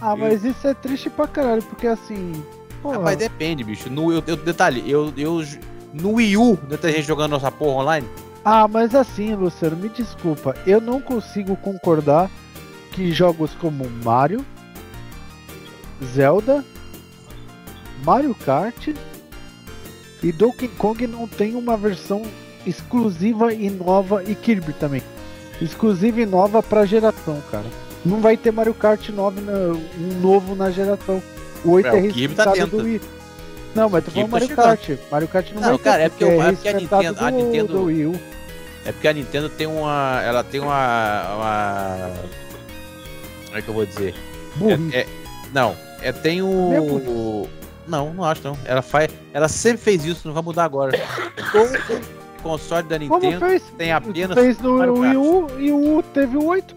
Ah, 0.00 0.16
mas 0.16 0.44
isso 0.44 0.66
é 0.66 0.74
triste 0.74 1.10
pra 1.10 1.26
caralho, 1.28 1.62
porque 1.62 1.86
assim. 1.86 2.32
Porra, 2.82 2.96
Rapaz, 2.96 3.18
depende, 3.18 3.62
bicho. 3.62 3.90
No, 3.90 4.10
eu, 4.12 4.22
eu- 4.26 4.36
detalhe, 4.36 4.82
eu, 4.90 5.12
eu. 5.16 5.44
No 5.92 6.12
Wii 6.14 6.36
U, 6.36 6.58
não 6.68 6.76
tem 6.78 6.92
gente 6.94 7.06
jogando 7.06 7.32
nossa 7.32 7.50
porra 7.50 7.82
online? 7.82 8.08
Ah, 8.44 8.66
mas 8.66 8.94
assim, 8.94 9.34
Luciano, 9.34 9.76
me 9.76 9.88
desculpa. 9.90 10.54
Eu 10.66 10.80
não 10.80 11.00
consigo 11.00 11.54
concordar 11.56 12.30
que 12.92 13.12
jogos 13.12 13.50
como 13.60 13.88
Mario, 14.02 14.44
Zelda, 16.04 16.64
Mario 18.04 18.34
Kart 18.34 18.88
e 20.22 20.32
Donkey 20.32 20.68
Kong 20.68 21.06
não 21.06 21.26
tem 21.26 21.54
uma 21.54 21.76
versão 21.76 22.22
exclusiva 22.66 23.52
e 23.52 23.70
nova 23.70 24.22
e 24.24 24.34
Kirby 24.34 24.72
também. 24.74 25.02
Exclusiva 25.60 26.20
e 26.20 26.26
nova 26.26 26.62
pra 26.62 26.86
geração, 26.86 27.42
cara. 27.50 27.66
Não 28.04 28.20
vai 28.20 28.36
ter 28.36 28.50
Mario 28.50 28.72
Kart 28.74 29.08
9 29.10 29.40
na- 29.42 29.52
um 29.52 30.20
novo 30.20 30.54
na 30.54 30.70
geração. 30.70 31.22
O 31.64 31.72
8 31.72 31.86
É, 31.88 31.98
é, 32.06 32.28
tá 32.28 32.52
do 32.64 32.78
Wii. 32.78 33.00
Não, 33.74 33.88
mas 33.90 34.02
tô 34.04 34.10
O 34.10 34.14
falando 34.14 34.30
Kirby 34.30 34.30
Mario 34.32 34.48
tá 34.48 34.62
Kart. 34.62 34.90
Mario 35.10 35.28
Kart 35.28 35.50
não, 35.52 35.60
Não, 35.60 35.68
vai 35.68 35.78
cara, 35.78 35.98
ter, 35.98 36.04
é 36.04 36.08
porque 36.08 36.24
o- 36.24 36.42
é 36.42 36.52
porque 36.52 36.68
a 36.68 36.72
Nintendo- 36.72 37.20
a 37.20 37.30
do- 37.30 37.36
Nintendo- 37.36 37.72
do 37.74 37.84
Wii 37.84 38.06
U. 38.06 38.20
É 38.86 38.92
porque 38.92 39.08
a 39.08 39.12
Nintendo 39.12 39.48
tem 39.50 39.66
uma. 39.66 40.22
Ela 40.24 40.42
tem 40.42 40.60
uma. 40.60 41.34
uma 41.36 42.10
como 43.46 43.58
é 43.58 43.62
que 43.62 43.68
eu 43.68 43.74
vou 43.74 43.84
dizer? 43.84 44.14
É- 44.92 45.00
é- 45.00 45.06
não, 45.52 45.76
é 46.02 46.12
tem 46.12 46.42
o. 46.42 47.48
Não, 47.86 48.14
não 48.14 48.24
acho 48.24 48.42
não. 48.44 48.56
Ela 48.64 48.82
faz. 48.82 49.10
Ela 49.32 49.48
sempre 49.48 49.82
fez 49.82 50.04
isso, 50.04 50.26
não 50.28 50.34
vai 50.34 50.42
mudar 50.42 50.64
agora. 50.64 50.92
Todo 51.52 52.02
console 52.42 52.88
da 52.88 52.98
Nintendo 52.98 53.60
tem 53.76 53.92
apenas. 53.92 54.34
fez 54.38 54.58
no 54.60 55.00
Wii. 55.00 55.16
U 55.16 55.46
e 55.58 55.72
o 55.72 55.98
U 55.98 56.02
teve 56.02 56.36
o 56.36 56.44
8. 56.46 56.74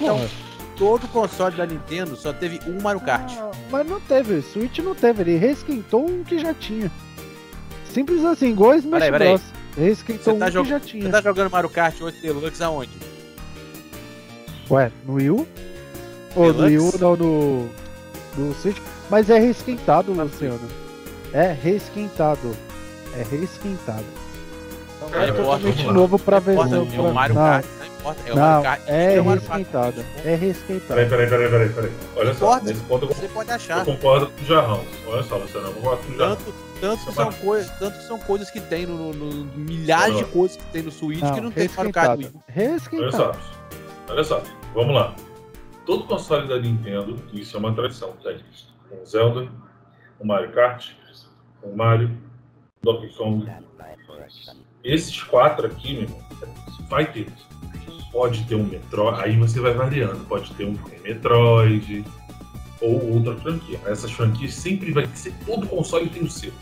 Então, 0.00 0.16
Porra. 0.18 0.44
Todo 0.76 1.06
console 1.08 1.56
da 1.56 1.66
Nintendo 1.66 2.16
só 2.16 2.32
teve 2.32 2.60
um 2.68 2.82
Mario 2.82 3.00
Kart. 3.00 3.32
Ah, 3.38 3.50
mas 3.70 3.86
não 3.86 4.00
teve, 4.00 4.42
Switch 4.42 4.78
não 4.80 4.94
teve, 4.94 5.22
ele 5.22 5.36
resquentou 5.36 6.04
um 6.04 6.24
que 6.24 6.36
já 6.38 6.52
tinha. 6.52 6.90
Simples 7.88 8.24
assim, 8.24 8.50
igual 8.50 8.72
o 8.72 8.74
Smash 8.74 9.04
Peraí, 9.04 9.12
peraí. 9.12 9.28
Bros. 9.28 9.42
Você 9.96 10.34
tá 10.34 10.46
um 10.46 10.62
que 10.62 10.68
já 10.68 10.78
Você 10.80 10.86
tinha. 10.86 11.10
tá 11.10 11.20
jogando 11.20 11.50
Mario 11.50 11.70
Kart 11.70 12.00
8 12.00 12.20
Deluxe 12.20 12.62
aonde? 12.62 12.90
Ué, 14.68 14.90
no 15.06 15.14
Wii 15.14 15.30
U? 15.30 15.46
Ou 16.36 16.52
no 16.52 16.64
Wii 16.64 16.78
U, 16.78 16.80
Deluxe? 16.80 16.98
não, 17.00 17.16
no, 17.16 17.68
no 18.36 18.54
Switch. 18.54 18.78
Mas 19.10 19.28
é 19.30 19.38
resquentado, 19.38 20.12
Luciano. 20.12 20.60
É 21.32 21.52
resquentado. 21.52 22.56
É 23.16 23.22
resquentado. 23.22 24.04
Não 25.00 25.08
Cara, 25.10 25.26
É 25.26 25.28
importa, 25.30 25.44
totalmente 25.44 25.76
vamos 25.76 25.86
lá. 25.86 25.92
novo 25.92 26.18
pra 26.18 26.40
não 26.40 26.46
versão. 26.46 26.88
é 26.92 27.00
o 27.00 27.14
Mario 27.14 27.34
não, 27.34 27.42
Kart, 27.42 27.64
não. 27.64 27.84
É 27.84 28.32
o 28.32 28.36
não, 28.36 28.44
Mario 28.46 28.62
Kart. 28.64 28.80
é 28.86 29.20
o 29.20 29.24
Mario 29.24 29.42
Kart. 29.42 29.58
resquentado. 29.58 30.04
É 30.24 30.34
resquentado. 30.34 30.88
Peraí, 30.88 31.08
peraí, 31.08 31.28
peraí, 31.28 31.48
peraí, 31.50 31.68
peraí. 31.68 31.90
Olha 32.16 32.34
só, 32.34 32.46
Importa. 32.56 32.64
nesse 32.66 32.80
ponto 32.84 33.04
eu, 33.04 33.08
Você 33.14 33.28
pode 33.28 33.48
eu 33.50 33.54
achar. 33.56 33.84
concordo 33.84 34.26
com 34.28 34.42
o 34.42 34.46
Jarrão. 34.46 34.84
Olha 35.06 35.22
só, 35.22 35.36
Luciano, 35.36 35.66
eu 35.68 35.72
concordo 35.74 36.02
com 36.04 36.12
o 36.12 36.16
Jarrão. 36.16 36.36
Tanto, 36.36 36.54
tanto, 36.80 37.08
é 37.10 37.12
são 37.12 37.32
coisas, 37.32 37.70
tanto 37.78 37.98
que 37.98 38.04
são 38.06 38.18
coisas 38.18 38.50
que 38.50 38.60
tem 38.60 38.86
no, 38.86 39.12
no- 39.12 39.30
no- 39.32 39.56
milhares 39.58 40.16
de 40.16 40.22
Não. 40.22 40.28
coisas 40.30 40.56
que 40.56 40.64
tem 40.72 40.82
no 40.82 40.90
Switch 40.90 41.18
que 41.20 41.24
Não, 41.24 41.40
não 41.42 41.50
tem 41.50 41.68
no 41.68 41.74
Mario 41.76 41.92
Kart 41.92 42.18
resquentado. 42.48 42.90
Wii. 42.92 43.02
Olha 43.02 43.12
só, 43.12 43.32
olha 44.08 44.24
só, 44.24 44.42
vamos 44.74 44.94
lá. 44.94 45.14
Todo 45.86 46.04
console 46.04 46.48
da 46.48 46.58
Nintendo, 46.58 47.16
isso 47.32 47.56
é 47.56 47.60
uma 47.60 47.74
tradição, 47.74 48.12
tá? 48.22 48.32
Com 48.88 49.02
o 49.02 49.04
Zelda, 49.04 49.48
o 50.18 50.26
Mario 50.26 50.50
Kart, 50.52 50.92
o 51.62 51.76
Mario, 51.76 52.10
Donkey 52.82 53.14
Kong. 53.14 53.46
Esses 54.82 55.22
quatro 55.22 55.66
aqui, 55.66 55.92
meu 55.92 56.02
irmão, 56.02 56.24
vai 56.88 57.10
ter. 57.10 57.26
Pode 58.12 58.44
ter 58.44 58.54
um 58.54 58.64
Metroid, 58.64 59.22
aí 59.22 59.36
você 59.36 59.60
vai 59.60 59.74
variando. 59.74 60.24
Pode 60.26 60.52
ter 60.54 60.66
um 60.66 60.78
Metroid 61.02 62.04
ou 62.80 63.14
outra 63.14 63.34
franquia. 63.36 63.80
Essas 63.86 64.10
franquias 64.12 64.54
sempre 64.54 64.92
vai 64.92 65.06
ser. 65.14 65.34
Todo 65.44 65.66
console 65.66 66.08
tem 66.08 66.22
o 66.22 66.30
seu. 66.30 66.52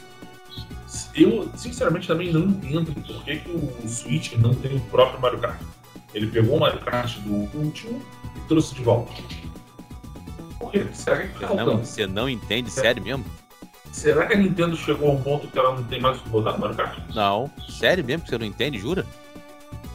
Eu, 1.15 1.51
sinceramente, 1.57 2.09
também 2.09 2.33
não 2.33 2.45
entendo 2.45 2.93
por 2.95 3.25
que, 3.25 3.37
que 3.37 3.51
o 3.51 3.89
Switch 3.89 4.33
não 4.35 4.55
tem 4.55 4.77
o 4.77 4.81
próprio 4.81 5.21
Mario 5.21 5.39
Kart. 5.41 5.61
Ele 6.15 6.27
pegou 6.27 6.57
o 6.57 6.61
Mario 6.61 6.81
Kart 6.81 7.17
do 7.19 7.59
último 7.59 8.01
e 8.37 8.41
trouxe 8.49 8.75
de 8.75 8.83
volta. 8.83 9.13
Por 10.59 10.71
quê? 10.71 10.87
Será 10.93 11.27
que 11.27 11.41
tá 11.41 11.55
não, 11.55 11.79
você 11.79 12.07
não 12.07 12.29
entende, 12.29 12.71
sério 12.71 13.03
mesmo? 13.03 13.25
Será 13.91 14.27
que 14.27 14.35
a 14.35 14.37
Nintendo 14.37 14.77
chegou 14.77 15.11
a 15.11 15.13
um 15.13 15.23
ponto 15.23 15.47
que 15.49 15.59
ela 15.59 15.75
não 15.75 15.85
tem 15.85 16.01
mais 16.01 16.19
o 16.19 16.23
que 16.23 16.29
botar 16.29 16.53
no 16.53 16.61
Mario 16.61 16.77
Kart? 16.77 16.99
Não. 17.15 17.51
Sério 17.69 18.05
mesmo 18.05 18.25
que 18.25 18.31
você 18.31 18.39
não 18.39 18.47
entende, 18.47 18.79
jura? 18.79 19.07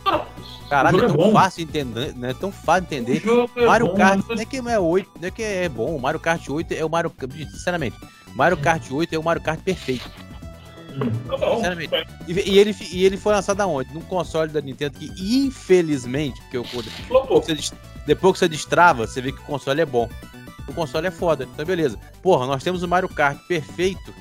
Não. 0.06 0.26
Caralho, 0.70 0.98
o 0.98 1.06
é 1.06 1.08
jogo 1.08 1.24
tão 1.24 1.30
é 1.30 1.34
fácil 1.34 1.64
entender, 1.64 2.16
né? 2.16 2.30
É 2.32 2.34
tão 2.34 2.52
fácil 2.52 2.84
entender. 2.84 3.24
é 3.56 3.66
Mario 3.66 3.88
bom, 3.88 3.96
Kart 3.96 4.22
não 4.28 4.42
é 4.42 4.46
que 4.46 4.58
é 4.58 4.80
8, 4.80 5.12
não 5.20 5.28
é 5.28 5.32
que 5.32 5.42
é 5.42 5.70
bom. 5.70 5.96
O 5.96 6.02
Mario 6.02 6.20
Kart 6.20 6.48
8 6.48 6.74
é 6.74 6.86
o 6.86 6.90
Mario 6.90 7.12
Sinceramente, 7.52 7.98
Mario 8.36 8.58
Kart 8.58 8.92
8 8.92 9.16
é 9.16 9.18
o 9.18 9.24
Mario 9.24 9.42
Kart 9.42 9.60
perfeito. 9.62 10.10
Tá 11.28 11.38
bom. 11.38 11.56
Sinceramente. 11.56 11.92
E, 12.28 12.34
e 12.34 12.60
ele, 12.60 12.76
e 12.92 13.06
ele 13.06 13.18
foi 13.18 13.34
lançado 13.34 13.62
aonde? 13.62 13.94
Num 13.94 14.02
console 14.02 14.52
da 14.52 14.62
Nintendo 14.62 14.98
que, 14.98 15.12
infelizmente, 15.18 16.42
porque 16.42 16.58
eu, 16.58 16.64
Flopou. 16.64 17.42
você 17.42 17.54
des- 17.56 17.74
depois 18.06 18.34
que 18.34 18.40
você 18.40 18.48
destrava, 18.48 19.06
você 19.08 19.22
vê 19.22 19.32
que 19.32 19.40
o 19.40 19.44
console 19.44 19.82
é 19.82 19.86
bom. 19.86 20.10
O 20.68 20.74
console 20.74 21.08
é 21.08 21.12
foda. 21.12 21.48
Então, 21.52 21.66
beleza. 21.66 21.98
Porra, 22.22 22.46
nós 22.46 22.64
temos 22.64 22.84
o 22.84 22.88
Mario 22.88 23.10
Kart 23.10 23.38
perfeito 23.48 24.14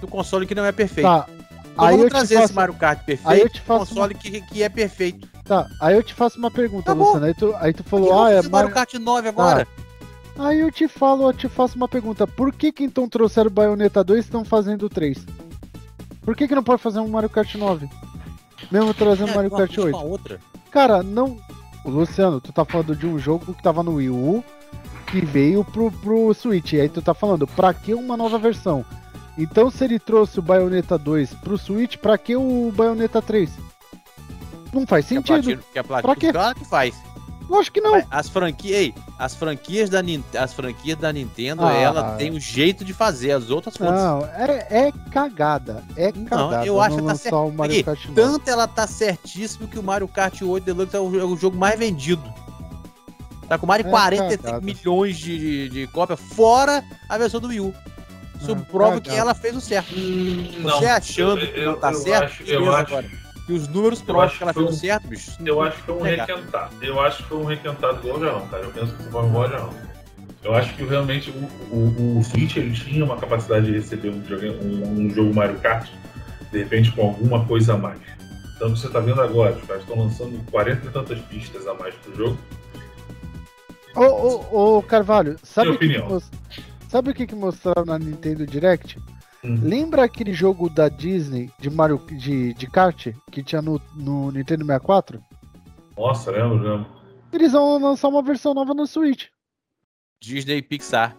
do 0.00 0.06
console 0.08 0.46
que 0.46 0.54
não 0.54 0.64
é 0.64 0.72
perfeito. 0.72 1.06
Tá. 1.06 1.26
Então 1.72 1.84
Aí 1.84 1.90
vamos 1.90 2.04
eu, 2.04 2.08
te 2.08 2.12
trazer 2.12 2.34
faço, 2.36 2.44
esse 2.46 2.54
Mario 2.54 2.74
Kart 2.74 3.04
perfeito 3.04 3.28
aí 3.30 3.40
eu 3.40 3.50
te 3.50 3.60
faço 3.60 3.86
console 3.94 4.14
que, 4.14 4.40
que 4.40 4.62
é 4.62 4.68
perfeito. 4.68 5.28
tá, 5.44 5.68
aí 5.80 5.94
eu 5.94 6.02
te 6.02 6.14
faço 6.14 6.38
uma 6.38 6.50
pergunta, 6.50 6.86
Tá 6.86 6.94
bom. 6.94 7.04
Luciano. 7.04 7.26
Aí 7.26 7.34
tu, 7.34 7.54
aí 7.56 7.72
tu 7.74 7.84
Por 7.84 7.84
que 7.84 7.90
falou, 7.90 8.08
vamos 8.08 8.26
ah, 8.26 8.30
é 8.32 8.48
Mario. 8.48 8.70
Kart 8.72 8.94
9 8.94 9.28
agora? 9.28 9.68
Aí 10.38 10.60
eu 10.60 10.72
te 10.72 10.88
falo, 10.88 11.28
eu 11.28 11.32
te 11.34 11.48
faço 11.50 11.76
uma 11.76 11.86
pergunta. 11.86 12.26
Por 12.26 12.50
que 12.52 12.72
que 12.72 12.82
então 12.84 13.06
trouxeram 13.08 13.48
o 13.48 13.52
Bayonetta 13.52 14.02
2 14.02 14.18
e 14.18 14.26
estão 14.26 14.44
fazendo 14.44 14.86
o 14.86 14.88
3? 14.88 15.18
Por 16.26 16.36
que 16.36 16.46
que 16.46 16.54
não 16.54 16.62
pode 16.62 16.82
fazer 16.82 16.98
um 17.00 17.08
Mario 17.08 17.30
Kart 17.30 17.54
9? 17.54 17.88
Mesmo 18.70 18.92
trazendo 18.92 19.30
É, 19.30 19.34
Mario 19.34 19.50
Kart 19.50 19.68
puxa 19.70 19.80
8? 19.82 19.92
com 19.92 19.98
a 19.98 20.04
outra. 20.04 20.40
Cara, 20.70 21.02
não. 21.02 21.38
Luciano, 21.84 22.40
tu 22.40 22.52
tá 22.52 22.64
falando 22.64 22.94
de 22.96 23.06
um 23.06 23.18
jogo 23.18 23.54
que 23.54 23.62
tava 23.62 23.82
no 23.82 23.94
Wii 23.94 24.10
U 24.10 24.44
que 25.06 25.24
veio 25.24 25.64
pro, 25.64 25.90
pro 25.90 26.34
Switch. 26.34 26.72
E 26.72 26.80
aí 26.80 26.88
tu 26.88 27.00
tá 27.00 27.14
falando, 27.14 27.46
pra 27.46 27.72
que 27.72 27.94
uma 27.94 28.16
nova 28.16 28.38
versão? 28.38 28.84
Então 29.38 29.70
se 29.70 29.84
ele 29.84 29.98
trouxe 30.00 30.38
o 30.40 30.42
Bayonetta 30.42 30.98
2 30.98 31.32
pro 31.34 31.56
Switch, 31.56 31.96
pra 31.96 32.18
que 32.18 32.34
o 32.34 32.72
Bayonetta 32.74 33.22
3? 33.22 33.50
Não 34.72 34.84
faz 34.86 35.06
Que 35.06 35.14
a 35.14 35.18
sentido. 35.18 35.34
Platinum- 35.44 35.62
que 35.72 35.78
a 35.78 35.84
Platinum- 35.84 36.12
Pra 36.14 36.20
quê? 36.20 36.32
Claro 36.32 36.54
que 36.58 36.64
faz. 36.64 36.94
Lógico 37.48 37.74
que 37.74 37.80
não. 37.80 38.02
As 38.10 38.28
franquias, 38.28 38.76
ei, 38.76 38.94
as 39.18 39.34
franquias 39.34 39.88
da 39.88 40.00
as 40.42 40.52
franquias 40.52 40.98
da 40.98 41.12
Nintendo, 41.12 41.64
Ah. 41.64 41.72
ela 41.72 42.16
tem 42.16 42.32
um 42.32 42.40
jeito 42.40 42.84
de 42.84 42.92
fazer, 42.92 43.30
as 43.32 43.50
outras 43.50 43.76
foda-se. 43.76 44.02
Não, 44.04 44.24
é, 44.26 44.66
é 44.88 44.92
cagada. 45.12 45.84
É 45.96 46.10
Não, 46.12 46.24
cagada. 46.24 46.66
eu 46.66 46.80
acho 46.80 46.96
não 46.96 47.04
que 47.04 47.08
tá 47.12 47.14
certo. 47.16 47.36
o 47.36 47.52
Mario 47.52 47.74
Aqui, 47.74 47.82
Kart 47.84 48.04
9. 48.06 48.14
Tanto 48.20 48.50
ela 48.50 48.66
tá 48.66 48.86
certíssimo 48.86 49.68
que 49.68 49.78
o 49.78 49.82
Mario 49.82 50.08
Kart 50.08 50.42
8 50.42 50.64
Deluxe 50.64 50.96
é 50.96 51.00
o, 51.00 51.20
é 51.20 51.24
o 51.24 51.36
jogo 51.36 51.56
mais 51.56 51.78
vendido. 51.78 52.22
Tá 53.48 53.56
com 53.56 53.66
mais 53.66 53.80
de 53.82 53.88
É 53.88 53.90
45 53.92 54.42
cagada. 54.42 54.64
milhões 54.66 55.16
de, 55.16 55.38
de, 55.38 55.68
de 55.68 55.86
cópias, 55.92 56.18
fora 56.18 56.82
a 57.08 57.16
versão 57.16 57.38
do 57.40 57.46
Wii 57.48 57.60
U. 57.60 57.72
Isso 58.40 58.52
Ah, 58.52 58.56
prova 58.72 59.00
que 59.00 59.08
ela 59.10 59.34
fez 59.34 59.56
o 59.56 59.60
certo. 59.60 59.94
Não, 59.96 60.78
Você 60.78 60.86
achando 60.86 61.40
eu- 61.40 61.52
que 61.52 61.64
não 61.64 61.78
tá 61.78 61.92
eu 61.92 61.94
certo, 62.00 62.24
acho- 62.24 62.42
eu 62.42 62.74
acho- 62.74 62.86
agora. 62.94 63.10
E 63.48 63.52
os 63.52 63.68
números 63.68 64.00
eu 64.00 64.06
provam 64.06 64.22
acho 64.24 64.38
que 64.38 64.42
ela 64.42 64.52
fez 64.52 64.66
um- 64.66 64.72
certo, 64.72 65.06
bicho. 65.08 65.30
Eu 65.44 65.62
acho 65.62 65.76
que 65.76 65.82
foi 65.84 65.94
um 65.94 66.00
Pegar. 66.00 66.24
requentado. 66.26 66.74
Eu 66.84 67.00
acho 67.00 67.16
que 67.22 67.28
foi 67.28 67.38
um 67.38 67.44
requentado 67.44 67.98
igual 67.98 68.16
o 68.18 68.24
Jarrão, 68.24 68.48
cara. 68.48 68.62
Eu 68.64 68.70
penso 68.72 68.92
que 68.94 69.02
foi 69.04 69.06
igual 69.06 69.44
o 69.46 69.48
Jarrão. 69.50 69.74
Eu 70.42 70.54
acho 70.54 70.74
que 70.74 70.84
realmente 70.84 71.30
o, 71.30 71.74
o, 71.76 72.18
o 72.18 72.24
Switch 72.24 72.56
ele 72.56 72.72
tinha 72.72 73.04
uma 73.04 73.16
capacidade 73.16 73.66
de 73.66 73.72
receber 73.72 74.10
um, 74.10 74.20
videogame- 74.20 74.56
um, 74.64 75.00
um 75.06 75.10
jogo 75.10 75.34
Mario 75.34 75.58
Kart, 75.60 75.88
de 76.52 76.58
repente 76.58 76.92
com 76.92 77.02
alguma 77.02 77.44
coisa 77.46 77.74
a 77.74 77.78
mais. 77.78 77.98
Então 78.56 78.70
você 78.70 78.88
tá 78.88 79.00
vendo 79.00 79.20
agora, 79.20 79.54
os 79.56 79.64
caras 79.66 79.82
estão 79.82 79.98
lançando 79.98 80.38
40 80.50 80.86
e 80.86 80.90
tantas 80.90 81.18
pistas 81.22 81.66
a 81.66 81.74
mais 81.74 81.94
pro 81.96 82.16
jogo. 82.16 82.38
Ô, 83.94 84.02
ô, 84.04 84.76
ô, 84.78 84.82
Carvalho, 84.82 85.36
sabe 85.42 85.70
o 85.70 85.78
que, 85.78 85.88
que 85.88 85.98
opinião. 85.98 86.22
sabe 86.88 87.10
o 87.10 87.14
que, 87.14 87.26
que 87.26 87.34
mostraram 87.34 87.84
na 87.84 87.98
Nintendo 87.98 88.46
Direct? 88.46 88.98
Hum. 89.46 89.60
Lembra 89.62 90.02
aquele 90.02 90.32
jogo 90.32 90.68
da 90.68 90.88
Disney 90.88 91.52
de 91.56 91.70
Mario 91.70 92.02
de, 92.10 92.52
de 92.54 92.66
kart 92.66 93.14
que 93.30 93.44
tinha 93.44 93.62
no, 93.62 93.80
no 93.94 94.32
Nintendo 94.32 94.64
64? 94.66 95.22
Nossa, 95.96 96.32
lembro, 96.32 96.58
lembro. 96.58 96.86
Eles 97.32 97.52
vão 97.52 97.78
lançar 97.78 98.08
uma 98.08 98.22
versão 98.22 98.52
nova 98.52 98.74
no 98.74 98.86
Switch. 98.86 99.26
Disney 100.20 100.56
e 100.56 100.62
Pixar. 100.62 101.16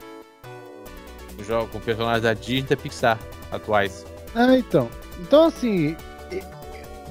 Um 1.39 1.43
jogo 1.43 1.71
com 1.71 1.79
personagens 1.79 2.23
da 2.23 2.33
Disney 2.33 2.59
e 2.59 2.63
da 2.63 2.75
Pixar 2.75 3.17
atuais. 3.49 4.05
É, 4.35 4.57
então. 4.57 4.89
Então, 5.21 5.45
assim. 5.45 5.95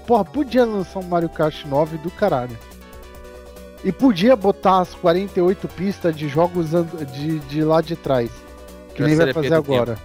Porra, 0.07 0.25
podia 0.25 0.65
lançar 0.65 1.01
um 1.01 1.05
Mario 1.05 1.31
Kart 1.31 1.65
9 1.65 1.99
do 1.99 2.11
caralho. 2.11 2.57
E 3.83 3.91
podia 3.91 4.37
botar 4.37 4.81
as 4.81 4.95
48 4.95 5.67
pistas 5.69 6.15
de 6.15 6.29
jogos 6.29 6.71
de, 7.13 7.39
de 7.41 7.65
lá 7.65 7.81
de 7.81 7.97
trás. 7.97 8.31
Que 8.95 9.01
Já 9.01 9.07
nem 9.07 9.17
vai 9.17 9.33
fazer 9.33 9.55
agora. 9.55 9.99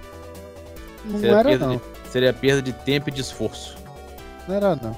Não 1.05 1.19
Seria 1.19 1.35
era, 1.37 1.49
perda 1.49 1.65
não. 1.67 1.75
de- 1.77 1.81
Seria 2.11 2.33
perda 2.33 2.61
de 2.61 2.73
tempo 2.73 3.09
e 3.09 3.11
de 3.11 3.21
esforço. 3.21 3.75
Não 4.47 4.55
era, 4.55 4.75
não. 4.75 4.95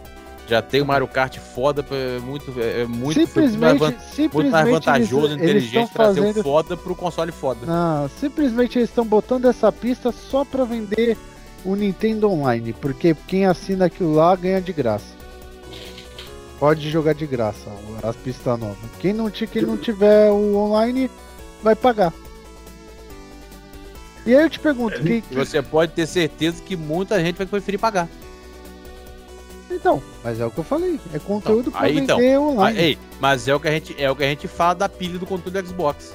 Já 0.48 0.62
tem 0.62 0.82
o 0.82 0.86
Mario 0.86 1.08
Kart 1.08 1.38
foda, 1.38 1.86
é 1.90 2.20
muito, 2.20 2.52
é 2.60 2.86
muito, 2.86 3.18
muito 3.18 3.18
mais, 3.38 3.52
simplesmente, 3.52 4.02
simplesmente 4.04 4.34
muito 4.34 4.52
mais 4.52 4.70
vantajoso, 4.70 5.26
eles, 5.28 5.32
eles 5.32 5.64
inteligente 5.64 5.94
trazer 5.94 6.20
fazendo 6.22 6.40
o 6.40 6.44
foda 6.44 6.76
pro 6.76 6.96
console 6.96 7.32
foda. 7.32 7.66
Não, 7.66 8.10
simplesmente 8.20 8.78
eles 8.78 8.90
estão 8.90 9.06
botando 9.06 9.46
essa 9.46 9.72
pista 9.72 10.12
só 10.12 10.44
pra 10.44 10.66
vender 10.66 11.18
o 11.64 11.76
Nintendo 11.76 12.30
Online, 12.30 12.74
porque 12.74 13.16
quem 13.26 13.46
assina 13.46 13.86
aquilo 13.86 14.16
lá 14.16 14.36
ganha 14.36 14.60
de 14.60 14.74
graça. 14.74 15.16
Pode 16.60 16.90
jogar 16.90 17.14
de 17.14 17.26
graça 17.26 17.70
as 18.04 18.16
pistas 18.18 18.60
novas. 18.60 18.78
Quem 19.00 19.14
não, 19.14 19.30
quem 19.30 19.62
não 19.62 19.78
tiver 19.78 20.30
o 20.30 20.56
online 20.58 21.10
vai 21.62 21.76
pagar. 21.76 22.14
E 24.26 24.36
aí 24.36 24.44
eu 24.44 24.50
te 24.50 24.60
pergunto, 24.60 24.96
É, 24.98 25.00
que, 25.22 25.24
você 25.36 25.62
pode 25.62 25.92
ter 25.92 26.08
certeza 26.08 26.62
que 26.64 26.76
muita 26.76 27.20
gente 27.20 27.36
vai 27.38 27.46
preferir 27.46 27.80
pagar. 27.80 28.08
então, 29.70 30.02
mas 30.24 30.40
é 30.40 30.46
o 30.46 30.52
que 30.52 30.60
eu 30.60 30.64
falei, 30.64 31.00
é 31.14 31.20
conteúdo 31.20 31.72
pra 31.72 31.82
aí, 31.82 31.98
então, 31.98 32.20
online. 32.50 32.80
ei, 32.80 32.98
mas 33.20 33.48
é 33.48 33.56
o 33.56 33.60
que 33.60 33.68
a 33.68 33.72
gente 33.72 33.96
é 34.02 34.10
o 34.10 34.16
que 34.16 34.24
a 34.24 34.28
gente 34.28 34.48
fala 34.48 34.76
da 34.76 34.88
pilha 34.90 35.18
do 35.20 35.26
controle 35.26 35.62
do 35.62 35.68
Xbox. 35.68 36.14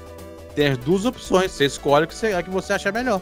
Tem 0.55 0.69
as 0.69 0.79
duas 0.79 1.05
opções, 1.05 1.51
você 1.53 1.65
escolhe 1.67 2.05
o 2.05 2.09
que 2.09 2.15
você, 2.15 2.29
a 2.33 2.43
que 2.43 2.51
você 2.51 2.73
achar 2.73 2.93
melhor. 2.93 3.21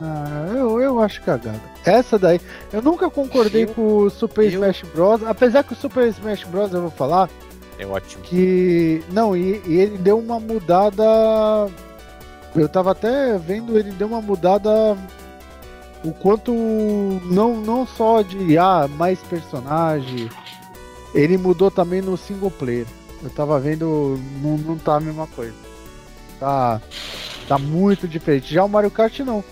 Ah, 0.00 0.46
eu, 0.56 0.80
eu 0.80 1.00
acho 1.00 1.20
cagada. 1.22 1.60
Essa 1.84 2.18
daí, 2.18 2.40
eu 2.72 2.80
nunca 2.82 3.10
concordei 3.10 3.64
Eu- 3.64 3.68
com 3.68 3.96
o 3.98 4.10
Super 4.10 4.44
eu- 4.44 4.50
Smash 4.50 4.82
Bros. 4.94 5.22
Apesar 5.24 5.62
que 5.62 5.72
o 5.74 5.76
Super 5.76 6.08
Smash 6.08 6.44
Bros. 6.44 6.72
eu 6.72 6.80
vou 6.82 6.90
falar, 6.90 7.28
É 7.78 7.86
ótimo. 7.86 8.22
que 8.24 9.02
não 9.12 9.36
e, 9.36 9.60
e 9.66 9.74
ele 9.78 9.98
deu 9.98 10.18
uma 10.18 10.40
mudada 10.40 11.04
eu 12.54 12.68
tava 12.68 12.92
até 12.92 13.38
vendo 13.38 13.78
ele 13.78 13.92
deu 13.92 14.06
uma 14.06 14.20
mudada 14.20 14.96
o 16.04 16.12
quanto 16.12 16.52
não 17.24 17.56
não 17.60 17.86
só 17.86 18.22
de 18.22 18.58
ah, 18.58 18.88
mais 18.88 19.20
personagem 19.20 20.28
ele 21.14 21.36
mudou 21.36 21.70
também 21.70 22.00
no 22.00 22.16
single 22.16 22.50
player. 22.50 22.86
Eu 23.22 23.30
tava 23.30 23.58
vendo 23.60 24.18
não, 24.42 24.56
não 24.58 24.78
tá 24.78 24.96
a 24.96 25.00
mesma 25.00 25.26
coisa. 25.26 25.54
Tá 26.40 26.80
tá 27.46 27.58
muito 27.58 28.08
diferente. 28.08 28.52
Já 28.52 28.64
o 28.64 28.68
Mario 28.68 28.90
Kart 28.90 29.18
não. 29.20 29.44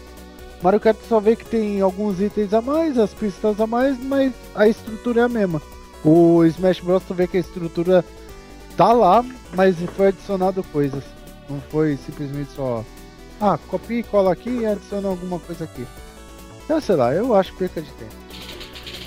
Mario 0.62 0.80
Kart 0.80 0.96
só 1.08 1.20
vê 1.20 1.36
que 1.36 1.44
tem 1.44 1.80
alguns 1.80 2.20
itens 2.20 2.52
a 2.52 2.60
mais 2.60 2.98
as 2.98 3.14
pistas 3.14 3.60
a 3.60 3.66
mais 3.66 3.98
mas 4.02 4.32
a 4.54 4.68
estrutura 4.68 5.22
é 5.22 5.24
a 5.24 5.28
mesma. 5.28 5.60
O 6.04 6.44
Smash 6.44 6.80
Bros. 6.80 7.02
tu 7.06 7.14
vê 7.14 7.26
que 7.26 7.36
a 7.36 7.40
estrutura 7.40 8.04
tá 8.76 8.92
lá, 8.92 9.24
mas 9.54 9.76
foi 9.96 10.08
adicionado 10.08 10.62
coisas. 10.64 11.04
Não 11.50 11.60
foi 11.62 11.96
simplesmente 11.96 12.52
só. 12.52 12.84
Ah, 13.40 13.58
copia 13.68 13.98
e 13.98 14.02
cola 14.04 14.32
aqui 14.32 14.50
e 14.50 14.66
adiciona 14.66 15.08
alguma 15.08 15.40
coisa 15.40 15.64
aqui. 15.64 15.84
Então, 16.64 16.80
sei 16.80 16.94
lá, 16.94 17.12
eu 17.12 17.34
acho 17.34 17.52
perca 17.54 17.82
de 17.82 17.90
tempo. 17.92 18.14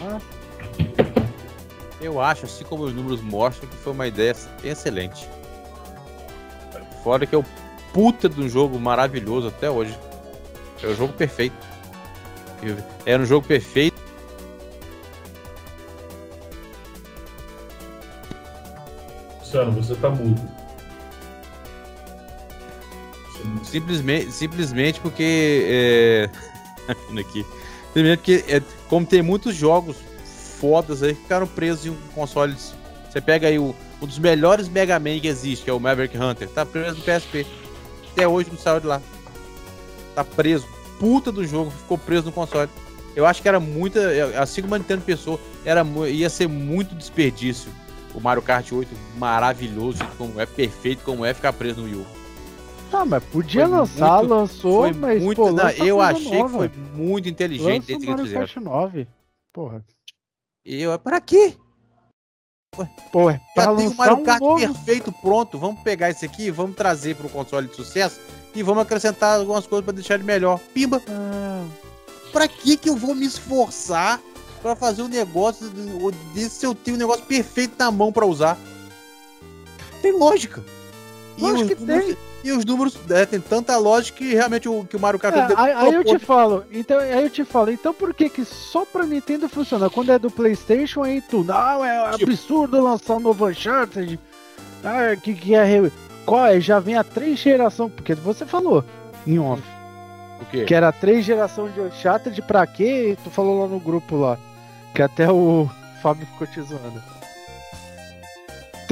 Ah, 0.01 0.19
Eu 2.01 2.19
acho, 2.19 2.45
assim 2.45 2.65
como 2.65 2.83
os 2.83 2.93
números 2.93 3.21
mostram, 3.21 3.69
que 3.69 3.77
foi 3.77 3.93
uma 3.93 4.05
ideia 4.05 4.35
excelente. 4.61 5.29
Fora 7.01 7.25
que 7.25 7.33
é 7.33 7.37
o 7.37 7.45
puta 7.93 8.27
de 8.27 8.41
um 8.41 8.49
jogo 8.49 8.77
maravilhoso 8.77 9.47
até 9.47 9.69
hoje. 9.69 9.97
É 10.81 10.87
o 10.87 10.95
jogo 10.95 11.13
perfeito. 11.13 11.55
Era 13.05 13.23
um 13.23 13.25
jogo 13.25 13.47
perfeito. 13.47 14.01
Luciano, 19.39 19.71
você 19.71 19.95
tá 19.95 20.09
mudo. 20.09 20.62
Simplesmente, 23.73 24.31
simplesmente 24.31 24.99
porque. 24.99 25.65
É... 25.67 26.29
vendo 27.09 27.19
aqui. 27.19 27.43
Simplesmente 27.87 28.17
porque, 28.17 28.43
é, 28.47 28.61
como 28.87 29.03
tem 29.03 29.23
muitos 29.23 29.55
jogos 29.55 29.97
fodas 30.59 31.01
aí 31.01 31.15
que 31.15 31.23
ficaram 31.23 31.47
presos 31.47 31.87
em 31.87 31.95
consoles. 32.13 32.75
Você 33.09 33.19
pega 33.19 33.47
aí 33.47 33.57
o, 33.57 33.75
um 33.99 34.05
dos 34.05 34.19
melhores 34.19 34.69
Mega 34.69 34.99
Man 34.99 35.19
que 35.19 35.27
existe, 35.27 35.63
que 35.63 35.71
é 35.71 35.73
o 35.73 35.79
Maverick 35.79 36.15
Hunter, 36.15 36.47
tá 36.49 36.63
preso 36.63 36.97
no 36.97 37.03
PSP. 37.03 37.47
Até 38.11 38.27
hoje 38.27 38.51
não 38.51 38.59
saiu 38.59 38.79
de 38.79 38.85
lá. 38.85 39.01
Tá 40.13 40.23
preso. 40.23 40.67
Puta 40.99 41.31
do 41.31 41.43
jogo, 41.43 41.71
ficou 41.71 41.97
preso 41.97 42.27
no 42.27 42.31
console. 42.31 42.69
Eu 43.15 43.25
acho 43.25 43.41
que 43.41 43.47
era 43.47 43.59
muita. 43.59 44.39
Assim 44.39 44.61
como 44.61 44.75
a 44.75 44.77
Nintendo 44.77 45.01
pensou, 45.01 45.41
era, 45.65 45.83
ia 46.07 46.29
ser 46.29 46.47
muito 46.47 46.93
desperdício. 46.93 47.71
O 48.13 48.21
Mario 48.21 48.43
Kart 48.43 48.71
8 48.71 48.87
maravilhoso, 49.17 49.97
como 50.15 50.39
é, 50.39 50.45
perfeito 50.45 51.03
como 51.03 51.25
é, 51.25 51.33
ficar 51.33 51.53
preso 51.53 51.81
no 51.81 51.87
Wii 51.87 51.95
U. 51.95 52.22
tá, 52.93 53.05
mas 53.05 53.23
podia 53.25 53.67
Foi 53.67 53.77
lançar, 53.77 54.17
muito- 54.19 54.29
lançou, 54.33 54.93
mas 54.93 55.23
muito. 55.23 55.37
pô, 55.37 55.51
não, 55.51 55.69
eu 55.71 55.99
achei 55.99 56.37
nova. 56.39 56.69
que 56.69 56.75
foi 56.75 56.83
muito 56.95 57.27
inteligente 57.27 57.91
esse 57.91 57.99
que 57.99 58.07
Mario 58.09 58.23
fizeram. 58.25 58.45
Kart 58.45 58.57
9. 58.57 59.07
Porra. 59.51 59.83
Eu, 60.63 60.97
pra 60.99 61.19
quê? 61.19 61.55
Pô, 63.11 63.29
é 63.29 63.39
pra 63.53 63.65
Já 63.65 63.75
tem 63.75 63.87
o 63.87 63.95
Mario 63.95 64.15
um 64.17 64.23
Kart 64.23 64.39
novo. 64.41 64.59
perfeito 64.59 65.11
pronto. 65.11 65.57
Vamos 65.59 65.81
pegar 65.81 66.09
esse 66.09 66.25
aqui, 66.25 66.49
vamos 66.51 66.75
trazer 66.75 67.15
pro 67.15 67.29
console 67.29 67.67
de 67.67 67.75
sucesso 67.75 68.19
e 68.55 68.63
vamos 68.63 68.83
acrescentar 68.83 69.39
algumas 69.39 69.65
coisas 69.67 69.83
pra 69.83 69.93
deixar 69.93 70.15
ele 70.15 70.23
melhor. 70.23 70.59
Pimba! 70.73 71.01
Ah, 71.09 71.65
Pra 72.31 72.47
que 72.47 72.75
que 72.77 72.89
eu 72.89 72.95
vou 72.95 73.13
me 73.13 73.25
esforçar 73.27 74.19
pra 74.61 74.75
fazer 74.75 75.03
um 75.03 75.07
negócio 75.07 75.69
desse 76.33 76.55
se 76.55 76.65
eu 76.65 76.73
tenho 76.73 76.95
um 76.97 76.99
negócio 76.99 77.23
perfeito 77.25 77.75
na 77.77 77.91
mão 77.91 78.11
pra 78.11 78.25
usar? 78.25 78.57
Tem 80.01 80.11
lógica. 80.11 80.63
Lógico 81.37 81.75
que 81.75 81.85
tem. 81.85 82.17
E 82.43 82.51
os 82.51 82.65
números 82.65 82.97
é, 83.09 83.25
tem 83.25 83.39
tanta 83.39 83.77
lógica 83.77 84.17
que 84.17 84.33
realmente 84.33 84.67
o, 84.67 84.83
que 84.83 84.97
o 84.97 84.99
Mario 84.99 85.19
Kart 85.19 85.33
É, 85.35 85.47
deu- 85.47 85.57
aí, 85.57 85.71
aí 85.71 85.93
eu 85.93 86.03
te 86.03 86.19
falo, 86.19 86.65
então, 86.71 86.99
aí 86.99 87.23
eu 87.23 87.29
te 87.29 87.45
falo, 87.45 87.71
então 87.71 87.93
por 87.93 88.13
que 88.13 88.29
que 88.29 88.43
só 88.43 88.83
pra 88.85 89.05
Nintendo 89.05 89.47
funciona? 89.47 89.89
Quando 89.89 90.11
é 90.11 90.19
do 90.19 90.29
Playstation 90.29 91.03
aí 91.03 91.21
tu, 91.21 91.43
não, 91.43 91.85
é 91.85 92.11
Tipo- 92.17 92.23
absurdo 92.31 92.81
lançar 92.81 93.15
um 93.15 93.19
novo 93.21 93.47
Uncharted, 93.47 94.19
ah, 94.83 95.15
que 95.15 95.33
que 95.33 95.55
é, 95.55 95.89
qual 96.25 96.45
é, 96.47 96.59
já 96.59 96.79
vem 96.79 96.95
a 96.97 97.03
três 97.03 97.39
geração, 97.39 97.89
porque 97.89 98.13
você 98.13 98.45
falou 98.45 98.83
em 99.25 99.39
off, 99.39 99.63
O 100.41 100.45
quê? 100.51 100.65
que 100.65 100.75
era 100.75 100.91
três 100.91 101.23
geração 101.23 101.69
de 101.69 101.79
Uncharted 101.79 102.41
pra 102.41 102.67
quê? 102.67 103.17
Tu 103.23 103.29
falou 103.29 103.61
lá 103.61 103.67
no 103.69 103.79
grupo 103.79 104.17
lá, 104.17 104.37
que 104.93 105.01
até 105.01 105.31
o 105.31 105.69
Fábio 106.01 106.27
ficou 106.27 106.45
te 106.45 106.59
zoando. 106.61 107.01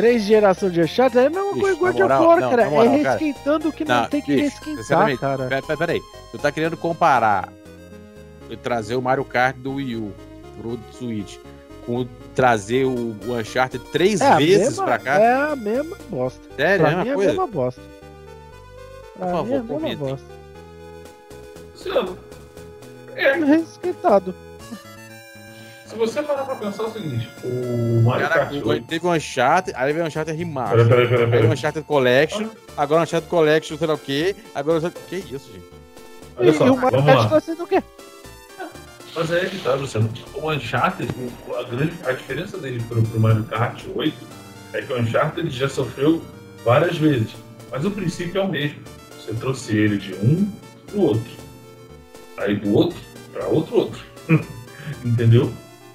Três 0.02 0.24
geração 0.24 0.68
de 0.72 0.82
Uncharted 0.82 1.20
é 1.20 1.28
a 1.28 1.30
mesma 1.30 1.52
coisa 1.54 1.78
God 1.78 1.94
of 1.96 2.02
War, 2.12 2.40
não, 2.40 2.50
cara, 2.50 2.64
na 2.64 2.70
moral, 2.72 2.86
é 2.94 2.98
resquentando 2.98 3.70
o 3.70 3.72
que 3.72 3.86
não, 3.86 4.02
Não, 4.02 4.10
tem 4.10 4.20
que 4.20 4.36
bicho, 4.36 4.56
resquentar, 4.66 5.18
cara. 5.20 5.48
Pera, 5.48 5.62
pera, 5.62 5.78
peraí. 5.78 6.02
Tu 6.32 6.40
tá 6.40 6.52
querendo 6.52 6.76
comparar 6.76 7.54
eu 8.50 8.58
trazer 8.58 8.96
o 8.96 9.02
Mario 9.02 9.24
Kart 9.24 9.56
do 9.58 9.74
Wii 9.76 9.96
U 9.98 10.12
pro 10.60 10.80
Switch 10.94 11.38
com 11.86 12.08
trazer 12.34 12.86
o, 12.86 13.16
o 13.28 13.34
Uncharted 13.40 13.84
três 13.92 14.22
É 14.22 14.36
vezes 14.38 14.70
mesma- 14.70 14.86
pra 14.86 14.98
cá? 14.98 15.20
É 15.20 15.34
a 15.52 15.56
mesma 15.56 15.96
bosta. 16.10 16.42
Sério, 16.56 16.86
é 16.88 16.90
pra 16.90 17.00
a 17.00 17.04
mim 17.04 17.10
é 17.12 17.16
mesma 17.16 17.24
a 17.24 17.28
mesma 17.28 17.48
bosta. 17.48 17.82
Pra 19.20 19.28
Por 19.28 19.46
mim 19.46 19.54
é 19.54 19.56
a 19.58 19.60
favor, 19.60 19.82
mesma 19.82 19.96
comentem. 19.98 19.98
bosta. 19.98 20.42
É, 23.16 23.34
Resquentado. 23.34 24.34
Se 25.91 25.95
você 25.97 26.23
parar 26.23 26.43
pra 26.45 26.56
pensar 26.56 26.84
o 26.84 26.91
seguinte, 26.93 27.30
o 27.43 28.01
Mario 28.04 28.27
Kart 28.30 28.51
o- 28.54 28.67
8... 28.67 28.88
teve 28.88 29.06
o 29.08 29.12
Uncharted, 29.12 29.75
aí 29.77 29.93
veio 29.93 30.04
o 30.04 30.08
Uncharted 30.08 30.36
Pera, 30.38 30.47
Remaster. 30.49 30.88
pera, 30.88 31.08
pera, 31.08 31.25
Aí 31.25 31.32
pera. 31.32 31.47
o 31.47 31.51
Uncharted 31.51 31.86
Collection, 31.86 32.47
agora 32.77 33.01
o 33.01 33.04
Uncharted 33.04 33.30
Collection, 33.30 33.77
sei 33.77 33.88
lá 33.88 33.93
o 33.93 33.97
quê. 33.97 34.36
Agora 34.56 34.75
o 34.75 34.77
Uncharted... 34.80 35.01
Que 35.08 35.15
isso, 35.36 35.51
gente? 35.51 35.65
Olha 36.38 36.49
e, 36.49 36.54
só, 36.54 36.65
e 36.65 36.69
o 36.69 36.75
Mario 36.77 36.91
vamos 37.01 37.06
Kart 37.13 37.23
lá. 37.23 37.30
tá 37.30 37.39
sendo 37.39 37.63
o 37.63 37.67
quê? 37.67 37.84
Mas 39.13 39.32
aí 39.32 39.45
é 39.45 39.49
que 39.49 39.60
tá, 39.60 39.73
Luciano. 39.73 40.10
O 40.36 40.49
Uncharted, 40.51 41.10
a, 41.58 41.63
grande, 41.63 41.93
a 42.06 42.12
diferença 42.13 42.58
dele 42.58 42.82
pro, 42.88 43.04
pro 43.04 43.19
Mario 43.19 43.43
Kart 43.43 43.84
8 43.93 44.15
é 44.73 44.82
que 44.82 44.93
o 44.93 44.97
Uncharted 44.99 45.49
já 45.49 45.67
sofreu 45.67 46.21
várias 46.63 46.97
vezes. 46.97 47.36
Mas 47.69 47.84
o 47.84 47.91
princípio 47.91 48.39
é 48.39 48.43
o 48.43 48.47
mesmo. 48.47 48.80
Você 49.19 49.34
trouxe 49.34 49.75
ele 49.75 49.97
de 49.97 50.13
um 50.15 50.49
pro 50.88 51.01
outro. 51.01 51.32
Aí 52.38 52.56
do 52.56 52.73
outro 52.73 52.97
pra 53.34 53.45
outro 53.47 53.75
outro. 53.75 54.01
Entendeu? 55.06 55.51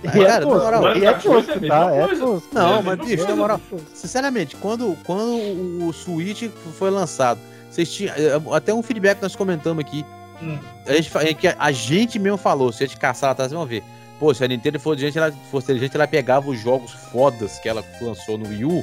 E 0.06 0.18
Cara, 0.18 0.22
é 0.24 0.38
na 0.38 0.40
tosco, 0.40 0.58
moral, 0.64 0.82
e 0.82 0.86
é 0.86 0.88
Mario 0.88 1.02
Kart 1.04 1.26
8 1.26 1.36
é 1.36 1.42
tosco, 1.46 1.60
mesma 1.60 1.76
tá? 1.76 1.94
É 1.94 2.06
tosco. 2.16 2.42
Não, 2.52 2.76
É 2.78 2.82
mas 2.82 2.98
bicho, 2.98 3.28
na 3.28 3.36
moral, 3.36 3.60
sinceramente, 3.94 4.56
quando, 4.56 4.96
quando 5.04 5.84
o 5.86 5.92
Switch 5.92 6.48
foi 6.78 6.90
lançado, 6.90 7.40
vocês 7.70 7.90
tinham. 7.92 8.14
eh, 8.16 8.40
Até 8.52 8.72
um 8.72 8.82
feedback 8.82 9.16
que 9.16 9.22
nós 9.22 9.36
comentamos 9.36 9.84
aqui. 9.84 10.04
Hum. 10.42 10.58
A 10.86 10.92
gente, 10.92 11.10
é 11.18 11.34
que 11.34 11.48
a 11.48 11.72
gente 11.72 12.18
mesmo 12.18 12.36
falou, 12.38 12.70
se 12.72 12.84
a 12.84 12.86
gente 12.86 12.98
caçar 12.98 13.28
lá 13.28 13.32
atrás, 13.32 13.50
vocês 13.50 13.58
vão 13.58 13.66
ver. 13.66 13.82
Pô, 14.18 14.32
se 14.32 14.42
a 14.44 14.48
Nintendo 14.48 14.80
fosse 14.80 14.96
inteligente, 14.96 15.18
ela, 15.18 15.32
fosse 15.50 15.66
inteligente, 15.66 15.94
ela 15.94 16.06
pegava 16.08 16.48
os 16.48 16.58
jogos 16.58 16.90
fodas 17.12 17.58
que 17.58 17.68
ela 17.68 17.84
lançou 18.00 18.38
no 18.38 18.48
Wii 18.48 18.64
U 18.64 18.82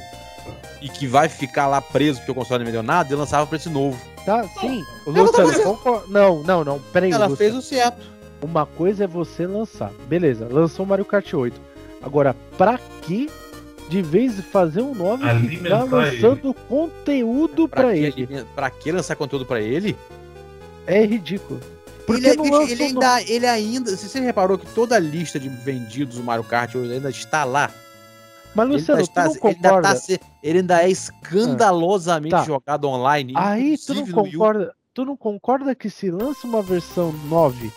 e 0.80 0.88
que 0.88 1.06
vai 1.08 1.28
ficar 1.28 1.66
lá 1.66 1.80
preso 1.80 2.18
porque 2.20 2.30
o 2.30 2.34
console 2.34 2.60
não 2.60 2.66
vendeu 2.66 2.82
nada 2.82 3.12
e 3.12 3.16
lançava 3.16 3.46
pra 3.46 3.56
esse 3.56 3.68
novo. 3.68 3.98
Tá, 4.24 4.44
sim. 4.60 4.82
O 5.06 5.10
Ela 5.16 5.32
tá 5.32 5.42
Luciano, 5.42 5.78
Não, 6.08 6.42
não, 6.42 6.64
não. 6.64 6.78
Peraí, 6.92 7.10
Ela 7.10 7.26
Luciano. 7.26 7.36
fez 7.36 7.54
o 7.54 7.62
certo. 7.66 8.00
Uma 8.42 8.66
coisa 8.66 9.04
é 9.04 9.06
você 9.06 9.46
lançar. 9.46 9.90
Beleza, 10.08 10.46
lançou 10.50 10.84
o 10.84 10.88
Mario 10.88 11.04
Kart 11.04 11.32
8. 11.32 11.58
Agora, 12.02 12.34
pra 12.58 12.78
que 13.02 13.30
de 13.88 14.02
vez 14.02 14.38
em 14.38 14.42
fazer 14.42 14.82
um 14.82 14.94
9 14.94 15.24
ficar 15.24 15.30
Alimentar 15.36 15.84
lançando 15.84 16.54
conteúdo 16.68 17.68
pra, 17.68 17.92
que, 17.92 17.98
ele? 17.98 18.44
pra 18.54 18.70
que 18.70 18.92
lançar 18.92 19.16
conteúdo 19.16 19.46
pra 19.46 19.60
ele? 19.60 19.96
É 20.86 21.04
ridículo. 21.04 21.60
Porque 22.06 22.26
ele, 22.26 22.36
não 22.36 22.62
ele- 22.62 22.72
ele 22.72 22.82
ainda, 22.84 23.22
ele 23.22 23.46
ainda. 23.46 23.96
Se 23.96 24.08
você 24.08 24.20
reparou 24.20 24.58
que 24.58 24.66
toda 24.74 24.96
a 24.96 24.98
lista 24.98 25.40
de 25.40 25.48
vendidos 25.48 26.16
do 26.18 26.22
Mario 26.22 26.44
Kart 26.44 26.74
ainda 26.74 27.08
está 27.08 27.44
lá. 27.44 27.70
Mas, 28.54 28.66
Ele, 28.68 28.76
Luciano, 28.76 29.00
ainda 29.00 29.10
está- 29.10 29.22
tu 29.22 29.26
não 29.28 29.50
ele 29.50 29.56
ainda 29.56 29.68
concorda? 29.68 29.88
tá 30.00 30.18
ele 30.42 30.58
ainda 30.58 30.82
é 30.82 30.90
escandalosamente 30.90 32.30
Tá. 32.30 32.44
jogado 32.44 32.84
online. 32.86 33.32
Aí 33.36 33.76
tu 33.78 33.94
não 33.94 34.06
concorda, 34.06 34.74
tu 34.92 35.04
não 35.04 35.16
concorda 35.16 35.74
que 35.74 35.88
se 35.90 36.10
lança 36.10 36.46
uma 36.46 36.62
versão 36.62 37.12
9, 37.28 37.72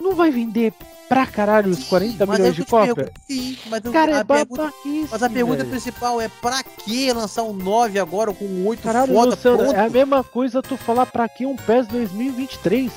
não 0.00 0.14
vai 0.14 0.30
vender 0.30 0.72
pra 1.08 1.26
caralho 1.26 1.70
os 1.70 1.84
40 1.84 2.24
Mas 2.24 2.38
milhões 2.38 2.52
é 2.52 2.54
de 2.54 2.60
eu 2.60 2.64
te 2.64 2.70
cópias? 2.70 3.10
Sim, 3.28 3.58
mas, 3.66 3.84
eu- 3.84 3.92
Cara, 3.92 4.12
é 4.12 4.20
a 4.20 4.24
pergunta, 4.24 4.62
babaquice, 4.62 5.08
mas 5.10 5.22
a 5.22 5.28
pergunta 5.30 5.56
velho. 5.58 5.70
principal 5.70 6.20
é 6.20 6.28
pra 6.40 6.62
que 6.62 7.12
lançar 7.12 7.42
um 7.42 7.52
9 7.52 7.98
agora 7.98 8.32
com 8.32 8.66
8 8.66 8.82
Caralho, 8.82 9.12
foda 9.12 9.30
Luciano, 9.30 9.58
pronto? 9.58 9.74
é 9.76 9.80
a 9.86 9.90
mesma 9.90 10.22
coisa 10.22 10.62
tu 10.62 10.76
falar 10.76 11.06
pra 11.06 11.28
que 11.28 11.44
um 11.46 11.56
PES 11.56 11.86
2023. 11.88 12.92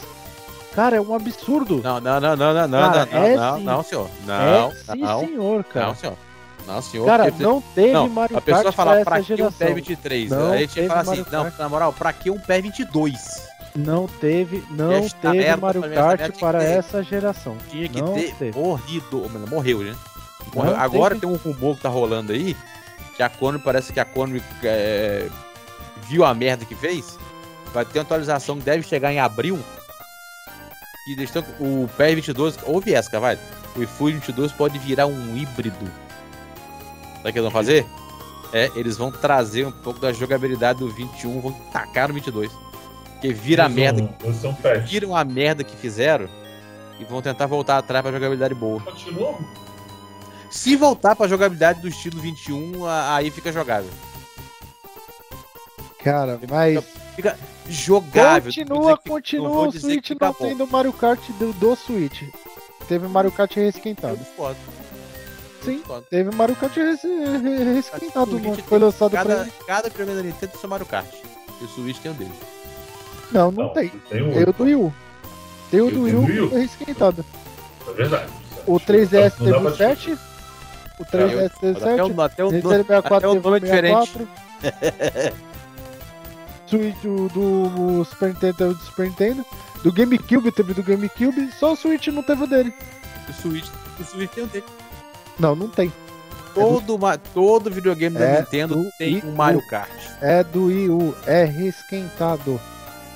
Cara, 0.75 0.95
é 0.97 1.01
um 1.01 1.13
absurdo. 1.13 1.81
Não, 1.83 1.99
não, 1.99 2.19
não, 2.19 2.35
não, 2.35 2.53
não, 2.53 2.67
não, 2.67 2.79
Cara, 2.91 3.07
não, 3.11 3.23
é 3.23 3.35
não, 3.35 3.57
sim. 3.57 3.63
não, 3.63 3.83
senhor. 3.83 4.09
Não, 4.25 4.35
é 4.35 4.71
sim, 4.71 5.01
não, 5.01 5.19
senhor, 5.19 5.63
cara. 5.65 5.85
não, 5.87 5.95
senhor. 5.95 6.17
Não, 6.65 6.81
senhor. 6.81 7.05
cara, 7.05 7.23
porque- 7.25 7.43
não 7.43 7.61
teve 7.75 7.91
não, 7.91 8.07
Mario 8.09 8.37
a 8.37 8.41
pessoa 8.41 8.63
Kart 8.63 8.75
fala 8.75 8.91
pra 8.93 9.03
pra 9.03 9.21
que 9.21 9.33
um. 9.43 9.51
PES 9.51 9.73
23? 9.75 10.29
Não 10.31 10.51
Aí 10.51 10.57
a 10.63 10.67
gente 10.67 10.87
fala 10.87 11.01
assim, 11.01 11.09
Mario 11.09 11.25
não, 11.31 11.43
Kart. 11.43 11.59
na 11.59 11.69
moral, 11.69 11.91
pra 11.93 12.13
que 12.13 12.29
um 12.31 12.39
PES 12.39 12.61
22? 12.61 13.42
Não 13.75 14.07
teve, 14.07 14.63
não 14.69 14.91
Esta 14.91 15.31
teve 15.31 15.37
merda 15.43 15.57
Mario 15.61 15.81
Kart 15.81 16.19
merda 16.19 16.37
para 16.39 16.59
ter. 16.59 16.65
essa 16.65 17.01
geração. 17.03 17.57
Tinha 17.69 17.89
que 17.89 18.01
Não 18.01 18.13
ter 18.13 18.33
teve. 18.35 18.57
morrido. 18.59 19.21
Ou 19.23 19.29
Morreu, 19.47 19.79
né? 19.79 19.95
Morreu. 20.53 20.75
Agora 20.75 21.15
teve. 21.15 21.25
tem 21.25 21.29
um 21.35 21.37
rumor 21.37 21.75
que 21.75 21.81
tá 21.81 21.89
rolando 21.89 22.31
aí, 22.33 22.55
que 23.17 23.23
a 23.23 23.29
Konami, 23.29 23.63
parece 23.63 23.91
que 23.91 23.99
a 23.99 24.05
Konami 24.05 24.43
é, 24.63 25.27
viu 26.07 26.23
a 26.23 26.33
merda 26.35 26.65
que 26.65 26.75
fez. 26.75 27.17
Vai 27.73 27.83
ter 27.83 27.97
uma 27.97 28.03
atualização 28.03 28.57
que 28.59 28.63
deve 28.63 28.83
chegar 28.83 29.11
em 29.11 29.19
abril. 29.19 29.59
E 31.07 31.27
tão- 31.27 31.43
o 31.59 31.89
PES 31.97 32.15
22, 32.15 32.57
ouve 32.65 32.93
essa, 32.93 33.09
Carvalho. 33.09 33.39
O 33.75 33.81
iFood 33.81 34.13
22 34.17 34.51
pode 34.51 34.77
virar 34.77 35.07
um 35.07 35.35
híbrido. 35.35 35.91
Sabe 37.17 37.29
o 37.29 37.33
que 37.33 37.39
eles 37.39 37.41
vão 37.41 37.51
fazer? 37.51 37.85
É, 38.53 38.69
eles 38.75 38.97
vão 38.97 39.11
trazer 39.11 39.65
um 39.65 39.71
pouco 39.71 39.99
da 39.99 40.13
jogabilidade 40.13 40.77
do 40.79 40.89
21, 40.89 41.41
vão 41.41 41.51
tacar 41.73 42.07
no 42.07 42.13
22. 42.13 42.51
Porque 43.23 43.33
vira 43.33 43.63
a 43.63 43.69
merda, 43.69 44.03
patch. 44.61 44.89
viram 44.89 45.15
a 45.15 45.23
merda 45.23 45.63
que 45.63 45.77
fizeram 45.77 46.27
e 46.99 47.05
vão 47.05 47.21
tentar 47.21 47.45
voltar 47.45 47.77
atrás 47.77 48.03
pra 48.03 48.11
jogabilidade 48.11 48.53
boa. 48.53 48.81
Continua? 48.81 49.37
Se 50.51 50.75
voltar 50.75 51.15
pra 51.15 51.25
jogabilidade 51.25 51.79
do 51.79 51.87
estilo 51.87 52.19
21, 52.19 52.85
a- 52.85 53.15
aí 53.15 53.31
fica 53.31 53.49
jogável. 53.49 53.89
Cara, 56.03 56.37
mas 56.49 56.83
Fica 57.15 57.37
jogável. 57.69 58.51
continua, 58.51 58.97
que- 58.97 59.09
continua 59.09 59.67
o 59.67 59.71
Switch 59.71 60.07
que 60.07 60.15
não 60.19 60.33
bom. 60.33 60.45
tendo 60.45 60.67
Mario 60.67 60.91
Kart 60.91 61.21
do, 61.39 61.53
do 61.53 61.75
Switch. 61.77 62.23
Teve 62.89 63.07
Mario 63.07 63.31
Kart 63.31 63.55
discordo. 63.55 64.57
Sim. 65.63 65.81
Teve 66.09 66.35
Mario 66.35 66.57
Kart 66.57 66.75
res, 66.75 67.01
re- 67.03 67.73
resquentado, 67.75 68.31
Switch 68.31 68.43
não 68.43 68.55
tem 68.55 68.65
foi 68.65 68.79
lançado 68.79 69.11
pra 69.11 69.23
Cada, 69.23 69.41
ele. 69.43 69.53
cada 69.65 69.89
videogame 69.89 70.17
da 70.17 70.23
Nintendo 70.23 70.51
tem 70.51 70.59
seu 70.59 70.69
Mario 70.69 70.85
Kart. 70.85 71.07
E 71.61 71.63
o 71.63 71.67
Switch 71.69 71.99
tem 71.99 72.11
um 72.11 72.15
deles. 72.15 72.33
Não, 73.33 73.51
não, 73.51 73.69
tem. 73.69 73.89
Tem 74.09 74.21
um 74.21 74.31
Tem 74.33 74.43
o 74.43 74.53
do 74.53 74.63
Wii 74.63 74.75
U. 74.75 74.93
Tem 75.71 75.81
o 75.81 75.85
Eu 75.89 75.91
do 75.91 76.01
Wii 76.03 76.15
U 76.15 76.49
do. 76.49 76.55
É 77.89 77.93
verdade. 77.93 78.31
O 78.65 78.79
3DS 78.79 79.33
Não 79.39 79.47
dá 79.51 79.53
teve 79.57 79.67
o 79.67 79.75
7. 79.75 80.17
O 80.99 81.05
3DS 81.05 81.51
teve 81.59 81.77
Até 81.77 81.97
7. 81.97 82.01
o, 82.11 82.21
até 82.21 82.43
o, 82.43 82.51
Nintendo 82.51 82.69
64 82.69 83.15
até 83.17 83.27
o 83.27 83.31
teve 83.33 83.43
nome 83.43 83.57
é 83.57 83.57
o 83.57 83.65
diferente. 83.65 84.11
64. 84.61 85.37
Switch 86.67 87.01
do, 87.03 87.69
do 87.69 88.05
Super 88.05 88.29
Nintendo 88.29 88.53
teve 88.57 88.69
o 88.71 88.73
do 88.73 88.83
Super 88.83 89.05
Nintendo. 89.07 89.45
Do 89.83 89.91
GameCube 89.91 90.51
teve 90.51 90.73
do 90.73 90.83
GameCube. 90.83 91.51
Só 91.59 91.73
o 91.73 91.75
Switch 91.75 92.07
não 92.07 92.23
teve 92.23 92.43
o 92.43 92.47
dele. 92.47 92.73
O 93.29 93.33
Switch, 93.33 93.67
o 93.99 94.03
Switch 94.03 94.31
tem 94.31 94.43
um 94.43 94.47
deles. 94.47 94.69
Não, 95.37 95.55
não 95.55 95.67
tem. 95.67 95.91
Todo, 96.53 96.97
ma- 96.99 97.17
todo 97.17 97.69
videogame 97.71 98.17
da 98.17 98.25
É 98.25 98.39
Nintendo 98.39 98.75
do 98.75 98.89
tem 98.97 99.15
Wii 99.15 99.23
um 99.25 99.35
Mario. 99.35 99.67
Kart. 99.67 99.89
É 100.21 100.43
do 100.43 100.65
Wii 100.65 100.89
U. 100.89 101.15
É 101.25 101.43
resquentado. 101.43 102.59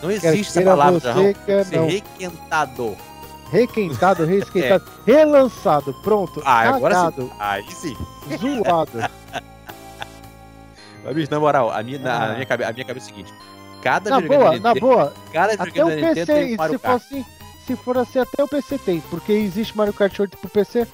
Não 0.02 0.12
existe 0.12 0.60
essa 0.60 0.62
palavra, 0.62 1.00
você, 1.00 1.34
que 1.34 1.64
ser 1.64 1.78
não. 1.78 1.88
requentado. 1.88 2.98
Requentado, 3.52 4.26
resquentado. 4.26 4.84
Relançado. 5.06 5.94
Pronto. 6.04 6.42
Ah, 6.46 6.68
agora 6.70 6.94
sim. 6.94 7.02
cagado. 7.02 7.32
Aí 7.40 7.72
sim. 7.72 7.98
Zoado. 8.38 8.92
Mas, 11.04 11.16
bicho, 11.16 11.32
na 11.32 11.40
moral, 11.40 11.72
a 11.72 11.82
minha, 11.82 11.98
na, 11.98 12.12
Ah. 12.14 12.26
a 12.26 12.34
minha, 12.34 12.46
cabe- 12.46 12.66
a 12.66 12.74
minha 12.74 12.86
cabeça 12.86 13.10
é 13.10 13.12
o 13.12 13.16
seguinte. 13.16 13.34
Cada 13.82 14.10
na 14.10 14.20
boa, 14.20 14.60
na 14.60 14.74
boa. 14.76 15.14
cada 15.32 15.54
Até 15.54 15.86
o 15.86 15.88
PC, 15.88 16.26
tem 16.26 16.54
um 16.54 16.58
Mario 16.58 16.74
se 16.74 16.80
for 16.80 16.92
assim, 16.92 17.26
se 17.66 17.76
for 17.78 17.98
assim, 17.98 18.20
até 18.20 18.44
o 18.44 18.48
PC 18.48 18.78
tem, 18.80 19.00
porque 19.10 19.32
existe 19.32 19.78
Mario 19.78 19.94
Kart 19.94 20.20
8 20.20 20.38
pro 20.38 20.50
PC. 20.50 20.86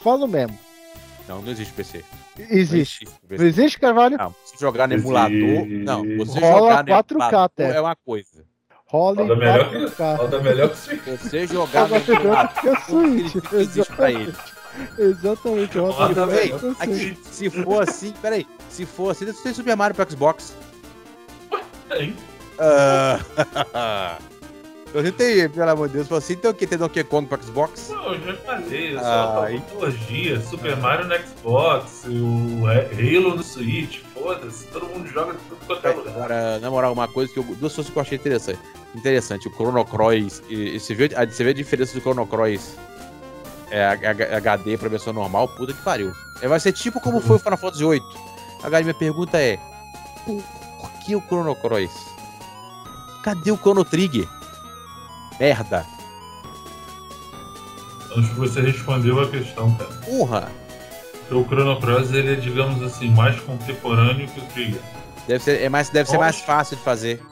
Falo 0.00 0.28
mesmo. 0.28 0.56
Não, 1.28 1.42
não 1.42 1.50
existe 1.52 1.72
PC. 1.74 2.04
Existe. 2.38 3.04
Não 3.04 3.12
PC. 3.28 3.44
existe, 3.44 3.78
Carvalho? 3.80 4.16
Não, 4.16 4.34
se 4.44 4.58
jogar 4.58 4.88
no 4.88 4.94
Existe. 4.94 5.08
emulador. 5.08 5.66
Não, 5.68 6.02
você 6.24 6.40
Rola 6.40 6.58
jogar 6.70 6.84
no 6.84 6.88
4K 6.90 7.12
emulador 7.14 7.40
até. 7.42 7.76
é 7.76 7.80
uma 7.80 7.96
coisa. 7.96 8.44
Rola 8.86 9.22
em 9.22 9.28
Roda 9.28 9.36
melhor 9.36 9.68
que- 9.70 9.76
4K. 9.76 10.16
Roda 10.16 10.40
melhor 10.40 10.68
que 10.68 10.74
o 10.74 10.76
Switch. 10.78 11.20
Você 11.20 11.46
jogar 11.46 11.88
no 11.88 11.96
emulador, 11.96 12.60
que 12.60 12.68
o 12.70 12.76
Switch. 12.80 13.48
que 13.50 13.56
existe 13.56 13.92
pra 13.94 14.10
ele. 14.10 14.34
Exatamente, 14.98 15.76
roda 15.78 15.92
Roda 15.92 16.26
melhor 16.26 16.28
Véi, 16.28 16.48
que 16.48 16.54
o 16.54 16.58
Switch. 16.74 16.80
aqui, 16.80 17.18
se 17.30 17.50
for 17.50 17.82
assim, 17.88 18.14
peraí. 18.22 18.46
Se 18.70 18.86
for 18.86 19.10
assim, 19.10 19.26
você 19.26 19.42
tem 19.42 19.52
Super 19.52 19.76
Mario 19.76 19.94
pro 19.94 20.10
Xbox. 20.10 20.54
Tem. 21.88 22.16
Ah, 22.58 24.18
eu 24.94 25.02
tentei, 25.02 25.48
pelo 25.48 25.70
amor 25.70 25.88
de 25.88 25.94
Deus. 25.94 26.08
Falei 26.08 26.18
assim, 26.24 26.36
tem 26.36 26.50
o 26.50 26.54
que? 26.54 26.66
Tem 26.66 26.78
Donkey 26.78 27.04
Kong 27.04 27.26
pro 27.28 27.42
Xbox? 27.42 27.88
Não, 27.90 28.14
eu 28.14 28.20
já 28.22 28.34
falei, 28.42 28.94
eu 28.94 28.98
Ah, 28.98 29.02
só 29.02 29.42
aí- 29.44 29.60
tecnologia, 29.60 30.40
Super 30.40 30.76
Mario 30.78 31.06
no 31.06 31.14
Xbox, 31.14 32.04
o 32.06 32.66
Halo 32.66 33.36
no 33.36 33.42
Switch, 33.42 34.00
foda-se, 34.14 34.66
todo 34.68 34.86
mundo 34.86 35.06
joga 35.08 35.32
de 35.34 35.38
tudo 35.40 35.58
quanto 35.66 35.86
é 35.86 35.90
lugar. 35.92 36.14
Agora, 36.14 36.58
na 36.58 36.70
moral, 36.70 36.92
uma 36.92 37.06
coisa 37.08 37.32
que 37.32 37.38
eu. 37.38 37.44
Duas 37.44 37.74
coisas 37.74 37.92
que 37.92 37.98
eu 37.98 38.02
achei 38.02 38.16
interessante. 38.18 38.58
Interessante, 38.94 39.46
o 39.48 39.52
Chrono 39.52 39.84
Cross. 39.84 40.42
E, 40.48 40.76
e 40.76 40.80
você, 40.80 40.94
vê, 40.94 41.10
a- 41.14 41.26
você 41.26 41.44
vê 41.44 41.50
a 41.50 41.54
diferença 41.54 41.92
do 41.94 42.00
Chrono 42.00 42.26
Cross 42.26 42.76
é, 43.70 43.84
HD 44.36 44.78
pra 44.78 44.88
versão 44.88 45.12
normal? 45.12 45.48
Puta 45.48 45.72
que 45.74 45.82
pariu. 45.82 46.12
É, 46.40 46.48
vai 46.48 46.58
ser 46.58 46.72
tipo 46.72 46.98
como 47.00 47.20
foi 47.20 47.36
o 47.36 47.38
Final 47.38 47.58
Fantasy 47.58 47.84
VIII. 47.86 48.00
Agora, 48.62 48.82
minha 48.82 48.94
pergunta 48.94 49.38
é: 49.38 49.58
por, 50.24 50.42
por 50.80 50.90
que 51.04 51.14
o 51.14 51.20
Chrono 51.20 51.54
Cross? 51.56 51.90
Cadê 53.22 53.50
o 53.52 53.56
Chrono 53.58 53.84
Trigger? 53.84 54.26
Merda. 55.38 55.86
Acho 58.16 58.28
que 58.30 58.34
você 58.34 58.60
respondeu 58.60 59.20
a 59.20 59.28
questão, 59.28 59.74
cara. 59.74 59.90
Porra! 60.04 60.48
O 61.30 61.44
Chrono 61.44 61.78
Cross, 61.78 62.12
ele 62.12 62.32
é, 62.32 62.34
digamos 62.36 62.82
assim, 62.82 63.10
mais 63.10 63.38
contemporâneo 63.40 64.26
que 64.28 64.40
o 64.40 64.44
Trigger. 64.46 64.80
Deve 65.26 65.44
ser, 65.44 65.60
é 65.60 65.68
mais, 65.68 65.90
deve 65.90 66.08
ser 66.08 66.16
mais 66.16 66.40
fácil 66.40 66.76
de 66.78 66.82
fazer. 66.82 67.22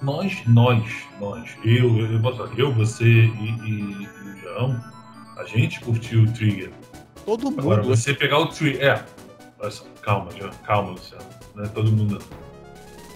Nós, 0.00 0.40
nós, 0.46 0.84
nós, 1.20 1.50
eu, 1.64 1.98
eu, 1.98 2.20
eu, 2.20 2.52
eu 2.56 2.72
você 2.72 3.04
e, 3.04 3.56
e, 3.64 4.02
e 4.02 4.06
o 4.06 4.40
João, 4.40 4.80
a 5.36 5.44
gente 5.44 5.80
curtiu 5.80 6.22
o 6.22 6.32
Trigger. 6.32 6.70
Todo 7.26 7.50
mundo. 7.50 7.60
Agora, 7.60 7.82
você 7.82 8.14
pegar 8.14 8.38
o 8.38 8.46
Trigger. 8.46 8.82
É, 8.82 9.04
olha 9.58 9.70
só, 9.70 9.84
calma, 10.02 10.30
João, 10.38 10.52
calma, 10.64 10.90
Luciano. 10.92 11.24
Não 11.54 11.64
é 11.64 11.68
todo 11.68 11.90
mundo. 11.90 12.14
não. 12.14 12.41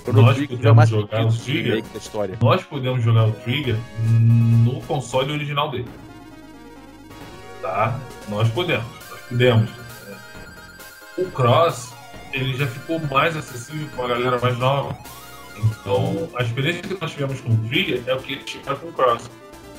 Chrono 0.06 0.22
nós 0.22 0.36
Trigger 0.36 0.66
é 0.66 0.70
o 0.70 0.74
mais 0.76 0.88
jogar 0.88 1.26
o 1.26 1.32
Trigger. 1.32 1.82
da 1.82 1.98
história. 1.98 2.38
Nós 2.40 2.62
podemos 2.62 3.02
jogar 3.02 3.26
o 3.26 3.32
Trigger 3.32 3.76
no 3.98 4.80
console 4.82 5.32
original 5.32 5.70
dele. 5.70 5.88
Tá? 7.60 7.98
Nós 8.28 8.48
podemos. 8.50 8.86
Nós 9.10 9.20
podemos. 9.28 9.70
O 11.18 11.24
Cross, 11.30 11.92
ele 12.32 12.56
já 12.56 12.66
ficou 12.66 13.00
mais 13.10 13.36
acessível 13.36 13.88
para 13.96 14.04
a 14.04 14.08
galera 14.08 14.38
mais 14.38 14.56
nova. 14.58 14.96
Então, 15.56 16.28
a 16.36 16.42
experiência 16.42 16.82
que 16.82 16.96
nós 17.00 17.10
tivemos 17.10 17.40
com 17.40 17.52
o 17.52 17.56
Trigger 17.68 18.02
é 18.06 18.14
o 18.14 18.18
que 18.20 18.34
eles 18.34 18.44
tiveram 18.44 18.76
com 18.76 18.88
o 18.88 18.92
Cross. 18.92 19.30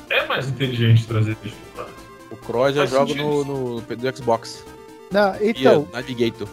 É 0.09 0.25
mais 0.25 0.49
inteligente 0.49 1.05
trazer 1.05 1.37
isso 1.43 1.55
Cross. 1.73 1.91
O 2.31 2.35
Cross 2.37 2.75
jogo 2.89 3.07
sentido 3.07 3.23
no, 3.23 3.43
no, 3.45 3.75
no 3.81 4.17
Xbox. 4.17 4.65
Não, 5.11 5.35
E 5.35 5.51
então, 5.51 5.87
Navigator. 5.93 6.47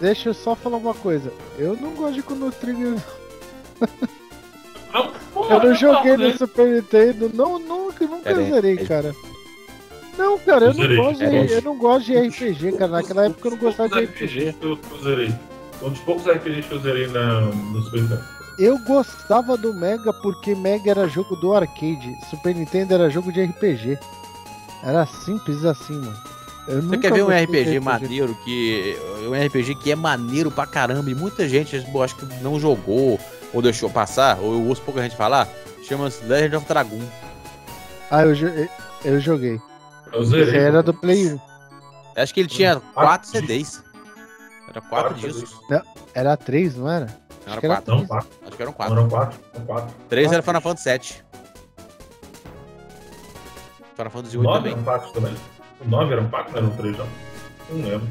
Deixa 0.00 0.30
eu 0.30 0.34
só 0.34 0.54
falar 0.54 0.78
uma 0.78 0.94
coisa. 0.94 1.32
Eu 1.58 1.76
não 1.76 1.92
gosto 1.92 2.14
de 2.14 2.22
Chrono 2.22 2.50
Trigger. 2.50 2.96
Não, 4.92 5.12
pô, 5.32 5.44
Eu 5.46 5.62
não 5.62 5.74
joguei 5.74 6.16
no 6.16 6.36
Super 6.36 6.66
Nintendo, 6.66 7.30
não, 7.32 7.58
nunca, 7.58 8.04
nunca 8.06 8.30
aí, 8.30 8.50
zerei, 8.50 8.74
é- 8.74 8.84
cara. 8.84 9.14
Não, 10.18 10.38
cara, 10.38 10.66
eu 10.66 10.74
não, 10.74 10.96
gosto 10.96 11.18
de, 11.18 11.24
é. 11.24 11.56
eu 11.56 11.62
não 11.62 11.78
gosto 11.78 12.06
de 12.06 12.18
RPG, 12.18 12.72
cara. 12.72 12.90
Naquela 12.90 13.26
época 13.26 13.46
eu 13.46 13.50
não 13.52 13.58
gostava 13.58 13.88
de 13.88 14.04
RPG. 14.04 14.56
Eu, 14.60 14.78
zerei. 15.02 15.32
Um 15.82 15.90
dos 15.90 16.00
poucos 16.00 16.26
RPGs 16.26 16.68
que 16.68 16.74
eu 16.74 16.80
zerei 16.80 17.06
na, 17.06 17.40
no 17.40 17.80
Super 17.82 18.02
Nintendo. 18.02 18.24
Eu 18.58 18.78
gostava 18.80 19.56
do 19.56 19.72
Mega 19.72 20.12
porque 20.12 20.54
Mega 20.54 20.90
era 20.90 21.08
jogo 21.08 21.36
do 21.36 21.54
arcade, 21.54 22.14
Super 22.28 22.54
Nintendo 22.54 22.92
era 22.92 23.08
jogo 23.08 23.32
de 23.32 23.42
RPG. 23.42 23.98
Era 24.82 25.06
simples 25.06 25.64
assim, 25.64 25.94
mano. 25.94 26.29
Eu 26.70 26.82
Você 26.82 26.98
quer 26.98 27.12
ver 27.12 27.24
um 27.24 27.28
de 27.28 27.34
RPG 27.44 27.80
maneiro 27.80 28.34
que. 28.44 28.96
Um 29.28 29.46
RPG 29.46 29.74
que 29.76 29.90
é 29.90 29.96
maneiro 29.96 30.50
pra 30.50 30.66
caramba 30.66 31.10
e 31.10 31.14
muita 31.14 31.48
gente 31.48 31.76
eu 31.76 32.02
acho 32.02 32.14
que 32.16 32.24
não 32.42 32.58
jogou 32.60 33.18
ou 33.52 33.60
deixou 33.60 33.90
passar, 33.90 34.38
ou 34.38 34.52
eu 34.52 34.66
ouço 34.68 34.80
pouca 34.82 35.02
gente 35.02 35.16
falar, 35.16 35.48
chama-se 35.86 36.22
Legend 36.24 36.56
of 36.56 36.66
Dragon. 36.66 37.00
Ah, 38.10 38.22
eu, 38.22 38.34
eu 39.04 39.20
joguei. 39.20 39.60
Eu 40.12 40.24
zerei. 40.24 40.60
era 40.60 40.82
do 40.82 40.94
Play 40.94 41.32
1. 41.34 41.40
Acho 42.16 42.34
que 42.34 42.40
ele 42.40 42.48
tinha 42.48 42.76
Hum, 42.76 42.80
quatro 42.94 43.06
quatro 43.08 43.28
CDs. 43.30 43.82
Era 44.68 44.80
quatro 44.80 45.14
Quatro 45.14 45.14
discos. 45.14 45.60
Era 46.14 46.36
3, 46.36 46.76
não 46.76 46.88
era? 46.90 47.06
Não, 47.46 47.52
era 47.52 47.66
era 47.66 47.74
quatro. 47.74 47.94
Não, 47.96 48.06
quatro. 48.06 48.28
Acho 48.46 48.56
que 48.56 48.62
eram 48.62 48.70
Não, 48.72 48.76
quatro. 48.76 48.94
eram 48.98 49.08
quatro. 49.08 49.38
Eram 49.54 49.66
quatro. 49.66 49.94
Três 50.08 50.32
era 50.32 50.42
quatro. 50.42 50.60
Final 50.60 50.62
Fantasy 50.62 50.90
VII. 50.90 51.22
Final 53.96 54.10
Fantasy 54.10 54.36
VIII 54.36 54.42
Nove 54.46 54.58
também. 54.58 54.72
eram 54.72 54.82
quatro 54.84 55.12
também. 55.12 55.34
O 55.84 55.88
nove 55.88 56.12
eram 56.12 56.28
quatro, 56.28 56.52
não 56.52 56.58
eram 56.68 56.76
três, 56.76 56.96
não. 56.98 57.06
Não 57.70 57.88
lembro. 57.88 58.08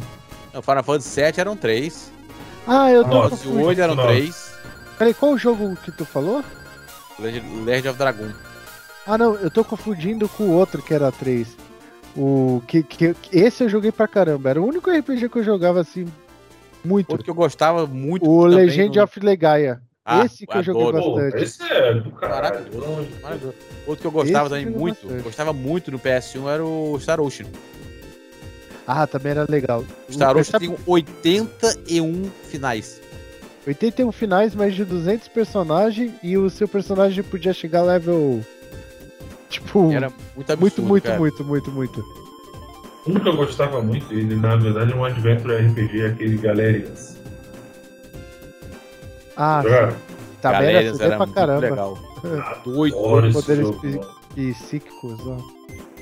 Não, 0.54 0.62
Final 0.62 0.84
Fantasy 0.84 1.22
VII 1.22 1.34
eram 1.38 1.56
três. 1.56 2.12
Ah, 2.68 2.92
eu 2.92 3.04
tô 3.04 3.10
Nossa, 3.10 3.30
confundindo. 3.32 3.68
VIII 3.70 3.82
eram 3.82 3.96
Nove. 3.96 4.08
três. 4.08 4.54
Peraí, 4.98 5.14
qual 5.14 5.32
o 5.34 5.38
jogo 5.38 5.76
que 5.78 5.92
tu 5.92 6.06
falou? 6.06 6.44
Legend, 7.20 7.64
Legend 7.66 7.90
of 7.90 7.98
Dragon. 8.00 8.30
Ah, 9.08 9.18
não, 9.18 9.36
eu 9.36 9.50
tô 9.52 9.64
confundindo 9.64 10.28
com 10.30 10.44
o 10.44 10.52
outro 10.54 10.82
que 10.82 10.94
era 10.94 11.12
3. 11.12 11.56
O 12.16 12.62
que, 12.68 12.84
que 12.84 13.16
esse 13.32 13.64
eu 13.64 13.70
joguei 13.70 13.92
pra 13.92 14.08
caramba. 14.08 14.50
Era 14.50 14.62
o 14.62 14.66
único 14.68 14.90
RPG 14.90 15.30
que 15.30 15.38
eu 15.40 15.44
jogava 15.44 15.80
assim 15.82 16.06
muito. 16.84 17.10
Outro 17.12 17.24
que 17.24 17.30
eu 17.30 17.36
gostava 17.36 17.86
muito. 17.86 18.30
O 18.30 18.44
também 18.44 18.66
Legend 18.66 18.98
no- 18.98 19.04
of 19.04 19.20
Legaia. 19.20 19.82
Ah, 20.06 20.26
esse 20.26 20.48
que 20.48 20.58
eu 20.58 20.64
joguei. 20.64 20.84
Pô, 20.84 20.92
bastante. 21.16 21.44
esse 21.44 21.64
é 21.64 21.94
do 21.94 22.12
caralho. 22.12 22.56
Maravilhoso. 22.56 23.08
Maravilhoso. 23.22 23.56
Outro 23.86 24.02
que 24.02 24.08
eu 24.08 24.12
gostava 24.12 24.56
Esse 24.56 24.66
também 24.66 24.80
muito, 24.80 25.02
bastante. 25.04 25.24
gostava 25.24 25.54
muito 25.54 25.92
no 25.92 26.00
PS1 26.00 26.48
era 26.48 26.66
o 26.66 27.00
Star 27.00 27.20
Ocean. 27.20 27.48
Ah, 28.88 29.06
também 29.06 29.32
era 29.32 29.46
legal. 29.48 29.86
O 30.08 30.14
Star 30.14 30.36
Ocean 30.36 30.60
tem 30.60 30.76
81 30.88 32.32
finais. 32.44 33.00
81 33.68 34.12
finais, 34.12 34.56
mais 34.56 34.74
de 34.74 34.84
200 34.84 35.28
personagens 35.28 36.12
e 36.24 36.38
o 36.38 36.50
seu 36.50 36.68
personagem 36.68 37.24
podia 37.24 37.54
chegar 37.54 37.84
level. 37.84 38.44
Tipo, 39.50 39.92
Era 39.92 40.12
muito 40.36 40.52
absurdo, 40.52 40.82
muito, 40.88 41.12
muito, 41.12 41.44
muito, 41.44 41.72
muito, 41.72 41.72
muito. 41.72 42.30
Um 43.08 43.20
que 43.20 43.28
eu 43.28 43.36
gostava 43.36 43.82
muito, 43.82 44.12
ele 44.14 44.36
na 44.36 44.56
verdade 44.56 44.92
é 44.92 44.96
um 44.96 45.04
Adventure 45.04 45.56
RPG, 45.56 46.06
aquele 46.06 46.38
Galerians. 46.38 47.19
Ah, 49.42 49.62
era 49.66 49.96
Galerias 50.42 50.98
CD 50.98 51.06
era 51.06 51.18
pra 51.18 51.28
caramba. 51.28 51.60
legal. 51.62 51.98
Esse 53.26 53.34
poderes 53.34 53.68
psíquicos, 54.58 55.20
ó. 55.26 55.38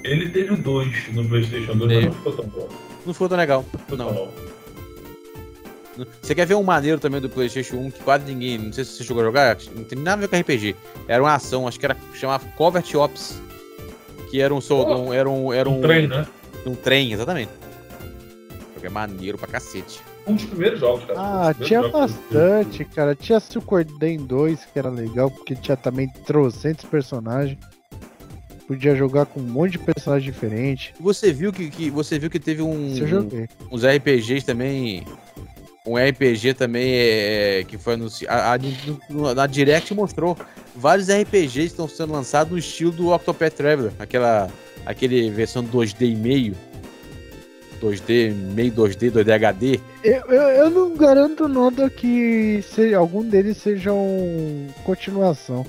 Ele 0.04 0.30
teve 0.30 0.56
dois 0.58 1.14
no 1.14 1.28
Playstation 1.28 1.76
2, 1.78 1.90
Teve. 1.92 2.06
mas 2.08 2.08
não 2.08 2.14
ficou 2.14 2.34
tão 2.34 2.46
bom. 2.48 2.70
Não 3.06 3.14
ficou 3.14 3.30
tão 3.30 3.38
legal. 3.38 3.66
Ficou 3.86 3.98
Não. 3.98 4.14
tão. 4.14 4.30
Você 6.22 6.36
quer 6.36 6.46
ver 6.46 6.54
um 6.56 6.64
maneiro 6.64 7.00
também 7.00 7.20
do 7.20 7.28
PlayStation 7.30 7.76
1 7.78 7.92
que 7.92 8.04
quase 8.04 8.26
ninguém. 8.26 8.58
Não 8.60 8.72
sei 8.74 8.86
se 8.86 8.92
você 8.94 9.04
chegou 9.04 9.22
a 9.22 9.26
jogar. 9.26 9.58
Não 9.76 9.84
tem 9.84 9.98
nada 9.98 10.18
a 10.24 10.28
ver 10.28 10.28
com 10.28 10.36
RPG. 10.40 10.76
Era 11.08 11.24
uma 11.24 11.34
ação, 11.34 11.68
acho 11.68 11.80
que 11.80 11.86
era 11.86 11.98
chamava 12.14 12.46
Covert 12.56 12.94
Ops. 12.96 13.42
Que 14.30 14.40
era 14.42 14.54
um. 14.54 14.62
sol- 14.62 14.86
Oh, 14.88 14.96
um- 15.10 15.14
era 15.14 15.28
um. 15.30 15.52
Era 15.54 15.68
um, 15.70 15.80
Um 15.80 15.82
trem, 15.82 16.08
né? 16.08 16.28
um 16.66 16.76
trem, 16.76 17.14
exatamente. 17.14 17.52
Jogo 18.76 18.86
é 18.86 18.90
maneiro 18.90 19.38
pra 19.38 19.48
cacete. 19.48 20.02
Um 20.28 20.36
dos 20.36 20.46
primeiros 20.46 20.80
jogos, 20.80 21.06
cara. 21.06 21.20
Ah, 21.20 21.56
Um 21.58 21.64
tinha 21.64 21.88
bastante, 21.88 22.84
cara. 22.86 23.16
Tinha 23.16 23.40
Suikoden 23.40 24.18
2, 24.26 24.60
que 24.74 24.78
era 24.80 24.90
legal, 24.90 25.32
porque 25.32 25.56
tinha 25.56 25.78
também 25.78 26.10
trocentos 26.26 26.84
personagens. 26.86 27.58
Podia 28.68 28.94
jogar 28.96 29.26
com 29.26 29.40
um 29.40 29.44
monte 29.44 29.72
de 29.74 29.80
personagem 29.80 30.30
diferente. 30.30 30.94
Você 31.00 31.32
viu 31.32 31.54
que, 31.54 31.70
que 31.70 31.90
você 31.90 32.20
viu 32.20 32.30
que 32.30 32.40
teve 32.40 32.62
um, 32.62 32.94
uns 33.72 33.84
RPGs 33.86 34.46
também. 34.46 35.06
Um 35.86 35.96
RPG 35.96 36.54
também 36.56 36.92
é, 36.94 37.64
que 37.66 37.78
foi 37.78 37.94
anunciado. 37.94 38.34
A, 38.34 38.56
a- 38.56 39.34
na 39.34 39.48
Direct 39.48 39.94
mostrou 39.94 40.38
vários 40.76 41.08
RPGs 41.08 41.60
que 41.60 41.66
estão 41.68 41.88
sendo 41.88 42.12
lançados 42.12 42.52
no 42.52 42.58
estilo 42.58 42.92
do 42.92 43.14
Octopath 43.14 43.54
Traveler. 43.54 43.94
Aquela 43.98 44.50
aquele 44.86 45.30
versão 45.32 45.64
2D 45.64 46.02
e 46.12 46.16
meio. 46.16 46.54
2D, 47.82 48.34
meio 48.54 48.72
2D, 48.72 49.12
2D 49.12 49.32
HD. 49.32 49.80
Eu, 50.04 50.22
eu, 50.28 50.42
eu 50.42 50.70
não 50.70 50.96
garanto 50.96 51.48
nada 51.48 51.90
que 51.90 52.62
se, 52.74 52.94
algum 52.94 53.24
deles 53.24 53.58
seja 53.58 53.94
um 53.94 54.68
continuação. 54.84 55.66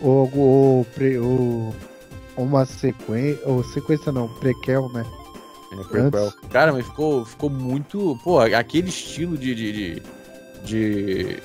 Ou, 0.00 0.30
ou, 0.36 0.84
pre- 0.94 1.18
ou 1.18 1.74
uma 2.36 2.64
sequência. 2.64 3.40
Ou 3.44 3.64
sequência 3.64 4.12
não, 4.12 4.28
prequel, 4.28 4.88
né? 4.92 5.04
É, 5.72 5.76
prequel. 5.84 6.32
Cara, 6.50 6.72
mas 6.72 6.86
ficou, 6.86 7.24
ficou 7.24 7.50
muito. 7.50 8.18
Pô, 8.22 8.38
aquele 8.40 8.88
estilo 8.88 9.36
de, 9.36 9.54
de, 9.54 9.72
de, 9.72 10.02
de- 10.64 11.36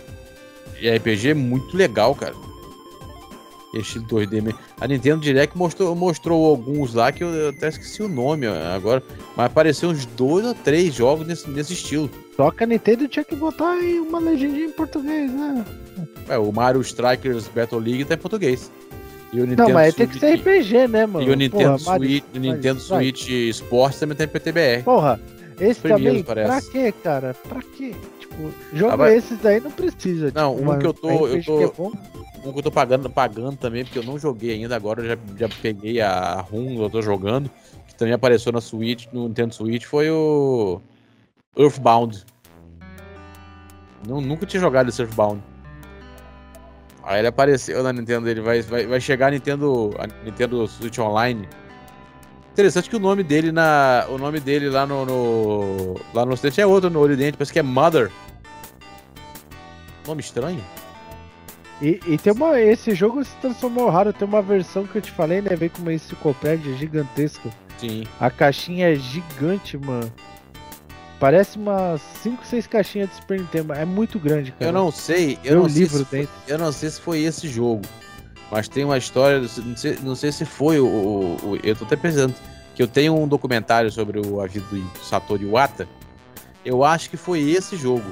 de 0.80 0.89
RPG 0.98 1.30
é 1.30 1.34
muito 1.34 1.76
legal, 1.76 2.13
cara. 2.16 2.34
Estilo 3.74 4.06
2D 4.06 4.42
mesmo. 4.42 4.60
A 4.80 4.88
Nintendo 4.88 5.22
Direct 5.22 5.58
mostrou, 5.58 5.96
mostrou 5.96 6.46
alguns 6.46 6.94
lá 6.94 7.12
que 7.12 7.24
eu, 7.24 7.30
eu 7.30 7.50
até 7.50 7.70
esqueci 7.70 8.04
o 8.04 8.08
nome 8.08 8.46
agora. 8.48 9.02
Mas 9.36 9.48
apareceu 9.48 9.90
uns 9.90 10.06
dois 10.06 10.46
ou 10.46 10.54
três 10.54 10.94
jogos 10.94 11.26
nesse, 11.28 11.50
nesse 11.50 11.74
estilo. 11.74 12.10
Só 12.36 12.52
que 12.52 12.64
a 12.64 12.68
Nintendo 12.68 13.08
tinha 13.08 13.24
que 13.26 13.36
botar 13.36 13.72
aí 13.72 14.00
uma 14.00 14.20
legendinha 14.20 14.66
em 14.68 14.72
português, 14.72 15.32
né? 15.32 15.66
É, 16.30 16.38
o 16.38 16.52
Mario 16.52 16.82
Strikers 16.82 17.48
Battle 17.48 17.80
League 17.82 18.06
tá 18.06 18.14
em 18.16 18.18
português. 18.18 18.72
E 19.32 19.40
o 19.42 19.46
Nintendo 19.48 19.70
Não, 19.70 19.74
mas 19.74 19.96
tem 19.96 20.08
que 20.08 20.20
ser 20.20 20.38
Switch- 20.38 20.42
RPG, 20.48 20.88
né, 20.88 21.06
mano? 21.08 21.28
E 21.28 21.32
o 21.32 21.36
Nintendo, 21.36 21.64
Porra, 21.80 21.80
Mario- 21.86 22.08
Switch, 22.10 22.24
o 22.36 22.40
Nintendo 22.40 22.62
Mario- 22.76 22.88
vai. 22.90 23.04
Switch 23.04 23.30
Sports 23.56 24.00
também 24.00 24.16
tem 24.16 24.28
PTBR. 24.28 24.84
Porra, 24.84 25.20
esse 25.60 25.80
primeiros, 25.80 26.08
também, 26.08 26.24
parece. 26.24 26.70
pra 26.70 26.72
quê, 26.72 26.94
cara? 27.04 27.36
Pra 27.50 27.62
quê? 27.76 27.96
Tipo, 28.34 28.52
jogo 28.78 29.04
Ah, 29.04 29.12
esses 29.13 29.38
daí 29.39 29.60
não 29.60 29.72
precisa. 29.72 30.32
Não, 30.34 30.56
tipo, 30.56 30.72
um 30.72 30.80
que 30.80 30.86
eu 30.88 30.93
tô- 30.93 31.28
eu 31.28 31.43
tô- 31.43 31.62
é. 31.62 32.48
Um 32.48 32.52
que 32.52 32.60
eu 32.60 32.63
tô 32.63 32.72
pagando, 32.72 33.10
pagando 33.10 33.56
também, 33.56 33.86
porque 33.86 34.00
eu 34.00 34.04
não 34.04 34.17
joguei 34.19 34.52
ainda, 34.54 34.76
agora 34.76 35.02
eu 35.02 35.08
já, 35.10 35.17
já 35.38 35.50
peguei 35.62 36.02
a 36.02 36.41
RUM, 36.41 36.82
eu 36.82 36.89
tô 36.89 37.02
jogando, 37.02 37.50
que 37.88 37.96
também 37.96 38.13
apareceu 38.13 38.52
na 38.52 38.60
Switch, 38.60 39.06
no 39.13 39.28
Nintendo 39.28 39.54
Switch, 39.54 39.86
foi 39.86 40.10
o 40.12 40.82
Earthbound. 41.58 42.26
Não, 44.08 44.19
nunca 44.19 44.46
tinha 44.46 44.60
jogado 44.60 44.89
esse 44.89 45.02
Earthbound. 45.02 45.41
Aí 47.04 47.19
ele 47.19 47.28
apareceu 47.28 47.82
na 47.84 47.93
Nintendo, 47.93 48.28
ele 48.30 48.41
vai, 48.41 48.62
vai, 48.62 48.86
vai 48.88 49.00
chegar 49.00 49.28
a 49.28 49.32
Nintendo, 49.32 49.91
a 50.00 50.08
Nintendo 50.26 50.67
Switch 50.67 50.98
Online. 51.00 51.48
Interessante 52.54 52.88
que 52.88 52.96
o 52.96 53.00
nome 53.00 53.24
dele 53.24 53.52
na, 53.52 54.06
o 54.10 54.18
nome 54.20 54.39
dele 54.39 54.70
lá 54.70 54.86
no, 54.86 55.06
no 55.06 56.00
lá 56.13 56.24
no 56.24 56.34
Ocidente 56.34 56.62
é 56.62 56.68
outro 56.68 56.88
no 56.88 57.00
Oriente, 57.00 57.36
parece 57.36 57.52
que 57.52 57.58
é 57.58 57.63
Mother. 57.63 58.12
Nome 60.06 60.22
estranho? 60.22 60.63
E, 61.82 62.00
e 62.06 62.18
tem 62.18 62.32
uma. 62.32 62.62
Esse 62.62 62.94
jogo 62.94 63.24
se 63.26 63.36
transformou 63.38 63.89
raro. 63.89 64.13
Tem 64.13 64.28
uma 64.28 64.42
versão 64.42 64.86
que 64.86 64.98
eu 64.98 65.02
te 65.02 65.12
falei, 65.12 65.42
né? 65.42 65.56
Vem 65.56 65.70
com 65.70 65.82
uma 65.82 65.94
enciclopédia 65.94 66.76
gigantesca. 66.78 67.50
Sim. 67.80 68.04
A 68.20 68.30
caixinha 68.30 68.94
é 68.94 68.96
gigante, 68.96 69.76
mano. 69.78 70.13
Parece 71.20 71.58
umas 71.58 72.02
5, 72.22 72.46
6 72.46 72.68
caixinhas 72.68 73.10
de 73.10 73.16
Super 73.16 73.39
Nintendo. 73.39 73.74
É 73.74 73.86
muito 73.86 74.20
grande, 74.20 74.52
cara. 74.52 74.66
Eu 74.66 74.74
não 74.74 74.92
sei, 74.92 75.39
eu 75.44 75.52
Tem 75.52 75.56
não 75.56 75.63
um 75.63 75.70
sei, 75.70 75.82
livro 75.82 75.98
se 75.98 76.06
foi, 76.06 76.20
dentro. 76.20 76.34
eu 76.48 76.58
não 76.60 76.72
sei 76.72 76.89
se 76.89 77.02
foi 77.02 77.20
esse 77.22 77.48
jogo, 77.48 77.82
mas 78.54 78.68
tem 78.68 78.86
uma 78.86 78.98
história, 79.00 79.39
não 79.66 79.76
sei, 79.76 79.98
não 80.04 80.16
sei 80.16 80.32
se 80.32 80.46
foi 80.46 80.80
o, 80.80 80.86
o- 80.86 81.36
o- 81.54 81.60
eu 81.63 81.76
tô 81.76 81.86
até 81.86 81.96
pensando 81.96 82.34
que 82.76 82.82
eu 82.84 82.88
tenho 82.88 83.16
um 83.16 83.28
documentário 83.28 83.92
sobre 83.92 84.20
o 84.20 84.39
a 84.39 84.46
vida 84.48 84.66
do 84.72 84.84
Satoru 85.04 85.42
Iwata. 85.42 85.88
Eu 86.63 86.84
acho 86.84 87.10
que 87.10 87.18
foi 87.18 87.42
esse 87.42 87.76
jogo 87.76 88.06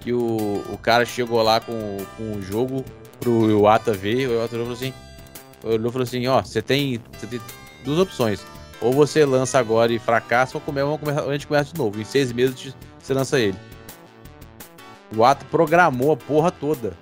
que 0.00 0.12
o, 0.12 0.64
o 0.72 0.76
cara 0.76 1.04
chegou 1.06 1.40
lá 1.42 1.60
com, 1.60 1.98
com 2.16 2.32
o 2.36 2.42
jogo 2.42 2.84
pro 3.20 3.48
Iwata 3.48 3.92
ver, 3.92 4.28
o 4.28 4.32
Iwata 4.32 4.50
falou 4.56 4.72
assim, 4.72 4.92
olhou 5.62 5.92
falou 5.92 6.02
assim, 6.04 6.26
ó, 6.26 6.42
você 6.42 6.60
tem, 6.60 6.98
tem 7.28 7.40
duas 7.84 7.98
opções. 8.00 8.40
Ou 8.80 8.92
você 8.92 9.24
lança 9.24 9.58
agora 9.58 9.92
e 9.92 9.98
fracassa, 9.98 10.56
ou 10.56 10.60
come- 10.60 10.80
começar- 10.98 11.22
a 11.28 11.32
gente 11.32 11.46
começa 11.46 11.72
de 11.72 11.78
novo. 11.78 12.00
Em 12.00 12.04
seis 12.04 12.32
meses 12.32 12.74
você 12.98 13.14
lança 13.14 13.38
ele. 13.38 13.56
O 15.16 15.24
Ato 15.24 15.44
programou 15.46 16.12
a 16.12 16.16
porra 16.16 16.50
toda. 16.50 16.92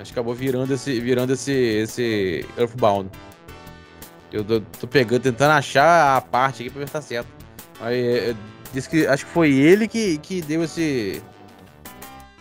Acho 0.00 0.14
que 0.14 0.18
acabou 0.18 0.34
virando 0.34 0.72
esse, 0.72 0.98
virando 0.98 1.34
esse, 1.34 1.52
esse 1.52 2.46
Earthbound. 2.56 3.10
Eu 4.32 4.42
tô, 4.42 4.60
tô 4.60 4.86
pegando, 4.86 5.20
tentando 5.20 5.50
achar 5.50 6.16
a 6.16 6.20
parte 6.22 6.62
aqui 6.62 6.70
pra 6.70 6.80
ver 6.80 6.86
se 6.86 6.92
tá 6.92 7.02
certo. 7.02 7.28
Aí, 7.80 8.30
é, 8.30 8.34
diz 8.72 8.86
que, 8.86 9.06
acho 9.06 9.26
que 9.26 9.32
foi 9.32 9.52
ele 9.52 9.86
que, 9.86 10.16
que 10.18 10.40
deu 10.40 10.64
esse 10.64 11.22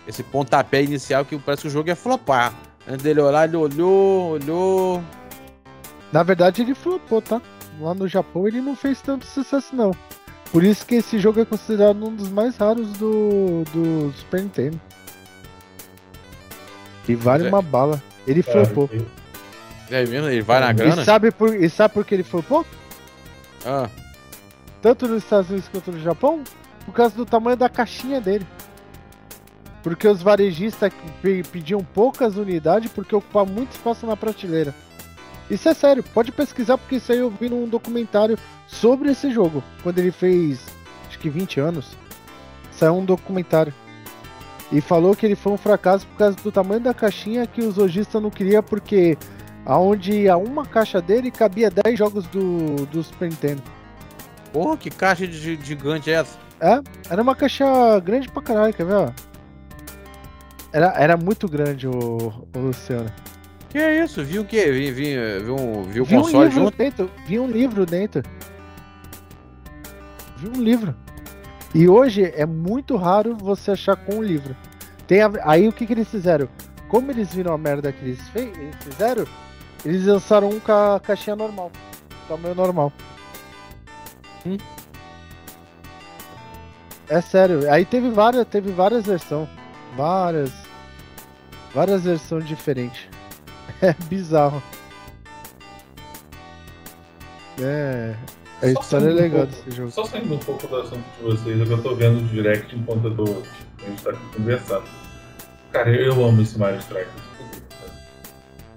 esse 0.08 0.24
pontapé 0.24 0.82
inicial 0.82 1.24
que 1.24 1.38
parece 1.38 1.64
que 1.64 1.68
o 1.68 1.72
jogo 1.72 1.90
ia 1.90 1.96
flopar. 1.96 2.54
Antes 2.88 3.04
dele 3.04 3.22
olhar, 3.22 3.48
ele 3.48 3.58
olhou, 3.58 4.32
olhou. 4.32 5.04
Na 6.12 6.24
verdade, 6.24 6.62
ele 6.62 6.74
flopou, 6.74 7.22
tá? 7.22 7.42
Lá 7.80 7.94
no 7.94 8.08
Japão 8.08 8.48
ele 8.48 8.62
não 8.62 8.76
fez 8.76 9.02
tanto 9.02 9.26
sucesso, 9.26 9.76
não. 9.76 9.92
Por 10.52 10.64
isso 10.64 10.86
que 10.86 10.96
esse 10.96 11.20
jogo 11.20 11.42
é 11.42 11.46
considerado 11.46 12.04
um 12.04 12.16
dos 12.16 12.30
mais 12.30 12.58
raros 12.58 12.92
do, 12.94 13.64
do 13.66 14.12
Super 14.14 14.42
Nintendo. 14.42 14.82
E 17.08 17.16
vale 17.16 17.46
É. 17.46 17.50
uma 17.50 17.62
bala. 17.62 18.02
Ele 18.28 18.44
Cara, 18.44 18.66
flopou. 18.66 18.90
eu- 18.94 19.06
É 19.90 20.06
mesmo? 20.06 20.28
Ele 20.30 20.42
vai 20.42 20.60
na 20.60 20.72
grana? 20.72 21.02
E 21.02 21.06
sabe, 21.06 21.32
por, 21.32 21.56
e 21.56 21.68
sabe 21.70 21.94
por 21.94 22.06
que 22.06 22.14
ele 22.16 22.24
flopou? 22.24 22.66
Ah, 23.66 23.90
Tanto 24.82 25.08
nos 25.08 25.24
Estados 25.24 25.50
Unidos 25.50 25.68
quanto 25.70 25.92
no 25.92 26.00
Japão? 26.00 26.42
Por 26.86 26.94
causa 26.94 27.14
do 27.16 27.26
tamanho 27.26 27.58
da 27.58 27.68
caixinha 27.68 28.22
dele. 28.22 28.48
Porque 29.84 30.08
os 30.08 30.22
varejistas 30.22 30.92
pe- 31.22 31.44
pediam 31.52 31.84
poucas 31.84 32.38
unidades 32.38 32.92
porque 32.92 33.16
ocupava 33.16 33.50
muito 33.50 33.72
espaço 33.72 34.06
na 34.06 34.16
prateleira. 34.16 34.74
Isso 35.50 35.68
é 35.68 35.74
sério, 35.74 36.04
pode 36.04 36.32
pesquisar 36.32 36.78
porque 36.78 36.96
isso 36.98 37.12
aí 37.12 37.18
eu 37.20 37.30
vi 37.30 37.50
num 37.50 37.68
documentário 37.68 38.38
sobre 38.68 39.12
esse 39.12 39.32
jogo. 39.32 39.64
Quando 39.84 39.98
ele 40.00 40.12
fez, 40.12 40.60
acho 41.08 41.18
que 41.20 41.30
20 41.30 41.60
anos. 41.60 41.98
Saiu 42.72 42.96
um 42.98 43.04
documentário. 43.06 43.74
E 44.72 44.82
falou 44.82 45.16
que 45.16 45.26
ele 45.26 45.36
foi 45.36 45.52
um 45.54 45.58
fracasso 45.58 46.06
por 46.08 46.18
causa 46.18 46.38
do 46.38 46.52
tamanho 46.52 46.80
da 46.82 46.94
caixinha 46.94 47.48
que 47.48 47.62
os 47.62 47.78
lojistas 47.78 48.22
não 48.22 48.30
queriam 48.30 48.62
porque 48.62 49.18
aonde 49.66 50.30
a 50.30 50.38
uma 50.38 50.66
caixa 50.66 51.02
dele 51.02 51.32
cabia 51.32 51.72
10 51.72 51.98
jogos 51.98 52.26
do, 52.28 52.86
do 52.86 53.04
Super 53.04 53.30
Nintendo. 53.30 53.64
porra, 54.54 54.78
que 54.78 54.90
caixa 54.90 55.28
de 55.28 55.58
de 55.58 55.66
gigante 55.66 56.10
é 56.12 56.14
essa? 56.16 56.38
É, 56.60 56.82
era 57.10 57.22
uma 57.22 57.36
caixa 57.36 57.66
grande 58.00 58.30
pra 58.30 58.42
caralho, 58.44 58.74
quer 58.74 58.86
ver? 58.86 59.14
Era, 60.72 60.94
era 60.98 61.18
muito 61.18 61.48
grande 61.48 61.88
o, 61.88 62.48
o 62.56 62.60
Luciano. 62.60 63.10
Que 63.70 63.78
é 63.78 64.04
isso? 64.04 64.24
Viu 64.24 64.42
o 64.42 64.46
quê? 64.46 64.72
Vi, 64.72 64.92
vi, 64.92 65.16
vi, 65.40 65.52
um, 65.52 65.84
vi 65.84 66.02
o 66.02 66.06
Vi 66.06 66.16
um 66.18 66.22
console 66.22 66.46
livro 66.46 66.64
junto? 66.64 66.78
dentro, 66.78 67.12
vi 67.28 67.40
um 67.40 67.48
livro 67.48 67.86
dentro. 67.86 68.24
Vi 70.38 70.48
um 70.48 70.62
livro. 70.62 70.96
E 71.74 71.88
hoje 71.88 72.24
é 72.36 72.46
muito 72.46 72.96
raro 72.96 73.36
você 73.36 73.72
achar 73.72 73.96
com 73.96 74.16
um 74.16 74.24
livro. 74.24 74.56
Tem 75.08 75.22
a- 75.22 75.32
aí 75.44 75.68
o 75.68 75.74
que, 75.74 75.86
que 75.86 75.94
eles 75.94 76.08
fizeram? 76.10 76.48
Como 76.88 77.12
eles 77.12 77.34
viram 77.34 77.54
a 77.54 77.58
merda 77.58 77.92
que 77.92 78.04
eles, 78.04 78.28
fei- 78.30 78.52
eles 78.58 78.76
fizeram, 78.82 79.26
eles 79.86 80.06
lançaram 80.06 80.50
um 80.50 80.60
com 80.60 80.72
a 80.72 81.00
caixinha 81.00 81.36
normal. 81.36 81.72
Tamanho 82.28 82.56
normal. 82.56 82.92
Hum. 84.46 84.58
É 87.08 87.22
sério. 87.22 87.72
Aí 87.72 87.86
teve 87.86 88.10
várias, 88.10 88.48
teve 88.48 88.72
várias 88.72 89.06
versões. 89.06 89.50
Várias. 89.96 90.52
Várias 91.74 92.04
versões 92.04 92.48
diferentes. 92.48 93.08
É 93.82 93.94
bizarro. 94.10 94.62
É. 97.62 98.14
A 98.62 98.74
Só 98.74 98.82
história 98.82 98.84
é 98.84 98.90
saindo 98.90 99.12
um 99.12 99.16
legal 99.22 99.48
pouco- 99.48 99.64
desse 99.66 99.78
jogo. 99.78 99.92
Só 99.92 100.04
saindo 100.06 100.34
um 100.34 100.38
pouco 100.40 100.68
do 100.68 100.76
assunto 100.76 101.04
de 101.18 101.24
vocês, 101.24 101.62
é 101.62 101.66
que 101.66 101.72
eu 101.72 101.82
tô 101.82 101.96
vendo 101.96 102.20
o 102.20 102.24
direct 102.28 102.76
enquanto 102.76 103.06
eu 103.06 103.16
tô, 103.16 103.24
a 103.24 103.90
gente 103.90 104.02
tá 104.04 104.10
aqui 104.12 104.20
conversando. 104.36 104.84
Cara, 105.72 105.90
eu 105.96 106.26
amo 106.26 106.42
esse 106.42 106.58
Mario 106.58 106.80
Strikers. 106.80 107.30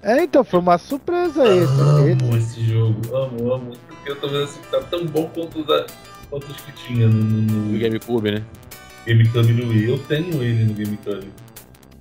É, 0.01 0.21
então, 0.23 0.43
foi 0.43 0.59
uma 0.59 0.77
surpresa 0.77 1.45
esse. 1.47 1.63
esse. 1.63 1.81
Amo 1.81 2.37
esse 2.37 2.63
jogo, 2.65 3.15
amo, 3.15 3.53
amo. 3.53 3.71
Porque 3.87 4.11
eu 4.11 4.15
tô 4.19 4.27
vendo 4.27 4.43
assim 4.43 4.59
que 4.59 4.67
tá 4.67 4.81
tão 4.81 5.05
bom 5.05 5.29
quanto 5.33 5.59
os, 5.61 5.85
quanto 6.29 6.47
os 6.51 6.57
que 6.59 6.71
tinha 6.73 7.07
no, 7.07 7.13
no, 7.23 7.71
No 7.71 7.79
GameCube, 7.79 8.31
né? 8.31 8.43
GameCube 9.07 9.49
e 9.49 9.53
no 9.53 9.69
Wii. 9.69 9.89
Eu 9.89 9.97
tenho 9.99 10.43
ele 10.43 10.65
no 10.65 10.73
GameCube. 10.73 11.29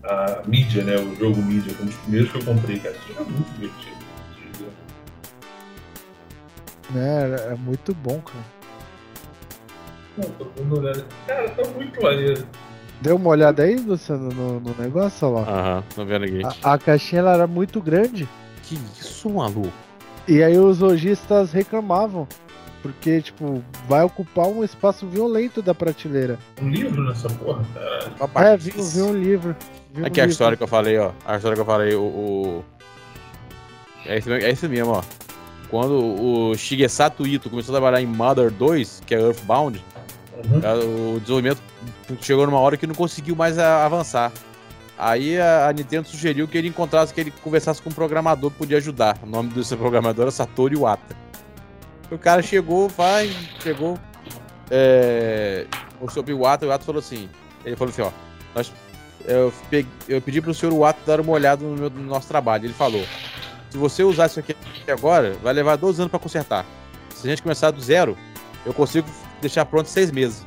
A 0.05 0.43
mídia, 0.49 0.83
né? 0.83 0.97
O 0.97 1.15
jogo 1.17 1.41
mídia, 1.43 1.73
foi 1.75 1.85
um 1.85 1.89
dos 1.89 1.97
primeiros 1.99 2.33
que 2.33 2.39
eu 2.39 2.45
comprei, 2.45 2.79
cara. 2.81 2.95
Esse 2.97 3.09
jogo 3.17 3.21
é 3.31 3.33
muito 3.33 3.53
divertido. 3.53 3.97
É, 6.95 7.53
é 7.53 7.55
muito 7.57 7.95
bom, 7.95 8.21
cara. 8.21 8.45
Não, 10.19 10.25
tô 10.31 10.45
dando 10.57 10.67
uma 10.75 10.79
olhada. 10.83 11.07
Cara, 11.27 11.49
tá 11.51 11.69
muito 11.71 12.03
maneiro. 12.03 12.47
Deu 13.01 13.17
uma 13.17 13.31
olhada 13.31 13.63
aí, 13.63 13.77
Luciano, 13.77 14.29
no, 14.29 14.61
no 14.61 14.75
negócio, 14.79 15.31
lá. 15.33 15.41
Aham, 15.43 15.85
vendo 16.07 16.25
aqui. 16.25 16.43
A, 16.63 16.75
a 16.75 16.79
caixinha 16.79 17.21
ela 17.21 17.33
era 17.33 17.47
muito 17.47 17.81
grande. 17.81 18.29
Que 18.63 18.75
isso, 19.01 19.29
maluco? 19.31 19.73
E 20.29 20.43
aí 20.43 20.57
os 20.59 20.79
lojistas 20.79 21.51
reclamavam. 21.53 22.29
Porque, 22.81 23.21
tipo, 23.23 23.63
vai 23.89 24.03
ocupar 24.03 24.47
um 24.49 24.63
espaço 24.65 25.07
violento 25.07 25.63
da 25.63 25.73
prateleira. 25.75 26.37
Um 26.61 26.69
livro 26.69 27.03
nessa 27.05 27.29
porra, 27.29 27.65
cara. 27.75 28.49
É, 28.49 28.57
vi, 28.57 28.71
vi 28.71 29.03
um 29.03 29.15
livro. 29.15 29.57
vi 29.93 30.03
um 30.03 30.07
Aqui 30.07 30.21
a 30.21 30.25
livro. 30.25 30.33
história 30.33 30.57
que 30.57 30.63
eu 30.63 30.69
falei, 30.69 30.99
ó. 30.99 31.13
A 31.25 31.37
história 31.37 31.55
que 31.57 31.61
eu 31.61 31.67
falei, 31.67 31.95
o. 31.95 32.03
o- 32.03 32.65
É, 34.05 34.19
isso, 34.19 34.33
é 34.33 34.51
isso 34.51 34.69
mesmo, 34.69 34.93
ó. 34.93 35.03
Quando 35.73 35.95
o 36.53 36.55
Shigesato 36.55 37.27
Ito 37.27 37.49
começou 37.49 37.75
a 37.75 37.81
trabalhar 37.81 38.03
em 38.03 38.07
Mother 38.07 38.51
2, 38.51 39.03
que 39.07 39.15
é 39.15 39.19
Earthbound, 39.21 39.83
Uhum. 40.45 40.61
a- 40.63 40.75
o 41.17 41.19
desenvolvimento 41.21 41.63
chegou 42.21 42.45
numa 42.45 42.59
hora 42.61 42.77
que 42.77 42.87
não 42.87 42.95
conseguiu 42.95 43.35
mais 43.35 43.59
avançar. 43.59 44.31
Aí 44.99 45.41
a, 45.41 45.73
Nintendo 45.73 46.07
sugeriu 46.07 46.47
que 46.47 46.59
ele 46.59 46.69
encontrasse, 46.69 47.15
que 47.15 47.21
ele 47.23 47.33
conversasse 47.43 47.81
com 47.81 47.89
um 47.89 47.93
programador 47.93 48.51
que 48.51 48.59
podia 48.59 48.77
ajudar. 48.77 49.19
O 49.23 49.27
nome 49.27 49.49
desse 49.49 49.75
programador 49.75 50.25
era 50.25 50.31
Satoru 50.31 50.75
Iwata. 50.75 51.17
O 52.11 52.19
cara 52.19 52.43
chegou, 52.43 52.91
vai, 52.91 53.35
chegou. 53.63 53.99
É, 54.71 55.67
o 56.03 56.11
senhor 56.11 56.29
Iwata, 56.29 56.67
o 56.67 56.69
Iwata 56.69 56.85
falou 56.85 56.99
assim. 56.99 57.31
Ele 57.65 57.77
falou 57.77 57.91
assim, 57.93 58.03
ó. 58.03 58.11
Nós, 58.55 58.71
eu, 59.25 59.51
peguei- 59.71 59.91
eu 60.07 60.21
pedi 60.21 60.43
pro 60.43 60.53
senhor 60.53 60.73
Iwata 60.75 61.01
dar 61.07 61.19
uma 61.21 61.33
olhada 61.33 61.65
no, 61.65 61.75
meu- 61.75 61.89
no 61.91 62.03
nosso 62.03 62.29
trabalho. 62.29 62.67
Ele 62.67 62.75
falou: 62.75 63.03
se 63.73 63.79
você 63.79 64.05
usar 64.05 64.27
isso 64.27 64.39
aqui 64.39 64.55
agora, 64.91 65.33
vai 65.43 65.53
levar 65.55 65.77
12 65.77 66.03
anos 66.03 66.11
pra 66.11 66.21
consertar. 66.21 66.67
Se 67.15 67.27
a 67.27 67.31
gente 67.31 67.43
começar 67.43 67.71
do 67.71 67.81
zero, 67.81 68.17
eu 68.67 68.75
consigo 68.75 69.09
deixar 69.41 69.65
pronto 69.65 69.89
seis 69.89 70.11
meses. 70.11 70.45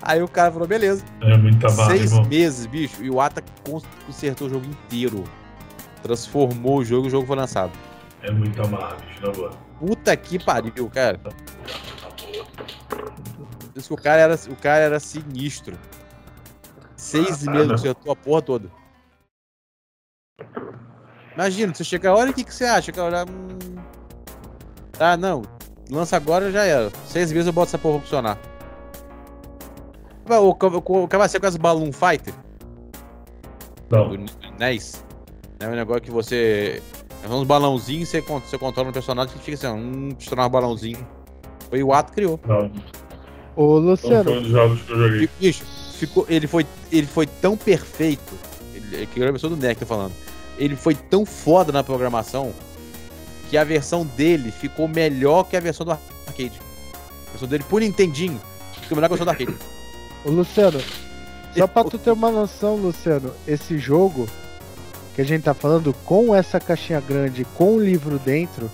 Aí 0.00 0.22
o 0.22 0.28
cara 0.28 0.52
falou, 0.52 0.66
beleza. 0.68 1.04
É 1.20 1.36
muita 1.36 1.66
barra, 1.72 1.90
seis 1.90 2.12
irmão. 2.12 2.28
meses, 2.28 2.66
bicho. 2.66 3.02
E 3.02 3.10
o 3.10 3.20
Ata 3.20 3.42
cons- 3.64 3.84
consertou 4.06 4.46
o 4.46 4.50
jogo 4.50 4.66
inteiro. 4.66 5.24
Transformou 6.04 6.78
o 6.78 6.84
jogo 6.84 7.06
e 7.06 7.08
o 7.08 7.10
jogo 7.10 7.26
foi 7.26 7.36
lançado. 7.36 7.72
É 8.22 8.30
muita 8.30 8.62
barra, 8.66 8.94
bicho, 8.96 9.22
na 9.26 9.32
boa. 9.32 9.50
Puta 9.80 10.16
que 10.16 10.38
pariu, 10.38 10.88
cara. 10.88 11.18
Isso 13.74 13.88
que 13.88 13.94
o 13.94 13.96
cara 14.02 14.20
era, 14.22 14.34
o 14.48 14.56
cara 14.56 14.78
era 14.84 15.00
sinistro. 15.00 15.76
Seis 16.96 17.46
Ah, 17.48 17.50
meses 17.50 17.70
consertou 17.72 18.12
a 18.12 18.16
porra 18.16 18.42
toda. 18.42 18.70
Imagina, 21.34 21.74
você 21.74 21.84
chega, 21.84 22.12
olha 22.14 22.30
o 22.30 22.34
que, 22.34 22.44
que 22.44 22.54
você 22.54 22.64
acha, 22.64 22.92
cara. 22.92 23.24
Hum... 23.24 23.76
Ah, 24.98 25.16
não. 25.16 25.42
Lança 25.90 26.16
agora 26.16 26.50
já 26.50 26.64
era. 26.64 26.90
Seis 27.06 27.32
meses 27.32 27.46
eu 27.46 27.52
boto 27.52 27.68
essa 27.68 27.78
porra 27.78 27.98
pra 27.98 28.02
funcionar. 28.04 28.38
O, 30.28 30.50
o, 30.50 31.02
o 31.04 31.08
Cavacete 31.08 31.40
com 31.40 31.46
as 31.46 31.56
Balloon 31.56 31.90
Fighter 31.92 32.32
Não, 33.90 34.08
do 34.08 34.24
NES. 34.58 35.04
É 35.60 35.68
um 35.68 35.72
negócio 35.74 36.02
que 36.02 36.10
você. 36.10 36.82
É 37.22 37.28
uns 37.28 37.44
balãozinhos, 37.44 38.08
você, 38.08 38.20
você 38.20 38.58
controla 38.58 38.88
um 38.88 38.92
personagem 38.92 39.32
que 39.36 39.38
fica 39.44 39.56
assim, 39.56 39.66
um, 39.78 40.08
estourar 40.18 40.46
um 40.46 40.50
balãozinho. 40.50 41.06
Foi 41.68 41.82
o 41.82 41.92
Ato 41.92 42.10
que 42.10 42.16
criou. 42.16 42.40
não. 42.46 42.70
Ô, 43.54 43.78
Não 43.80 43.90
Luciano, 43.90 44.24
foi 44.24 44.38
um 44.38 44.42
dos 44.42 44.50
jogos 44.50 44.82
que 44.82 44.92
eu 44.92 44.98
joguei. 44.98 45.28
Bicho, 45.38 45.64
ficou, 45.94 46.26
ele, 46.28 46.46
foi, 46.46 46.66
ele 46.90 47.06
foi 47.06 47.26
tão 47.26 47.56
perfeito. 47.56 48.32
Ele, 48.74 49.06
que 49.06 49.22
é 49.22 49.28
a 49.28 49.30
versão 49.30 49.50
do 49.50 49.56
NEC, 49.56 49.78
tô 49.80 49.86
falando. 49.86 50.12
Ele 50.62 50.76
foi 50.76 50.94
tão 50.94 51.26
foda 51.26 51.72
na 51.72 51.82
programação 51.82 52.52
que 53.50 53.58
a 53.58 53.64
versão 53.64 54.06
dele 54.06 54.52
ficou 54.52 54.86
melhor 54.86 55.42
que 55.42 55.56
a 55.56 55.60
versão 55.60 55.84
do 55.84 55.90
arcade. 55.90 56.52
A 57.26 57.30
versão 57.32 57.48
dele 57.48 57.64
por 57.68 57.80
Nintendinho 57.80 58.40
ficou 58.80 58.94
melhor 58.94 59.08
que 59.08 59.14
a 59.14 59.16
versão 59.16 59.24
do 59.26 59.30
arcade. 59.30 59.58
ô, 60.24 60.30
Luciano, 60.30 60.80
só 61.56 61.66
pra 61.66 61.82
tu 61.82 61.98
ter 61.98 62.12
uma 62.12 62.30
noção, 62.30 62.76
Luciano, 62.76 63.32
esse 63.46 63.76
jogo 63.76 64.28
que 65.16 65.20
a 65.20 65.24
gente 65.24 65.42
tá 65.42 65.52
falando 65.52 65.92
com 66.04 66.32
essa 66.32 66.60
caixinha 66.60 67.00
grande, 67.00 67.44
com 67.56 67.74
o 67.74 67.82
livro 67.84 68.18
dentro, 68.20 68.70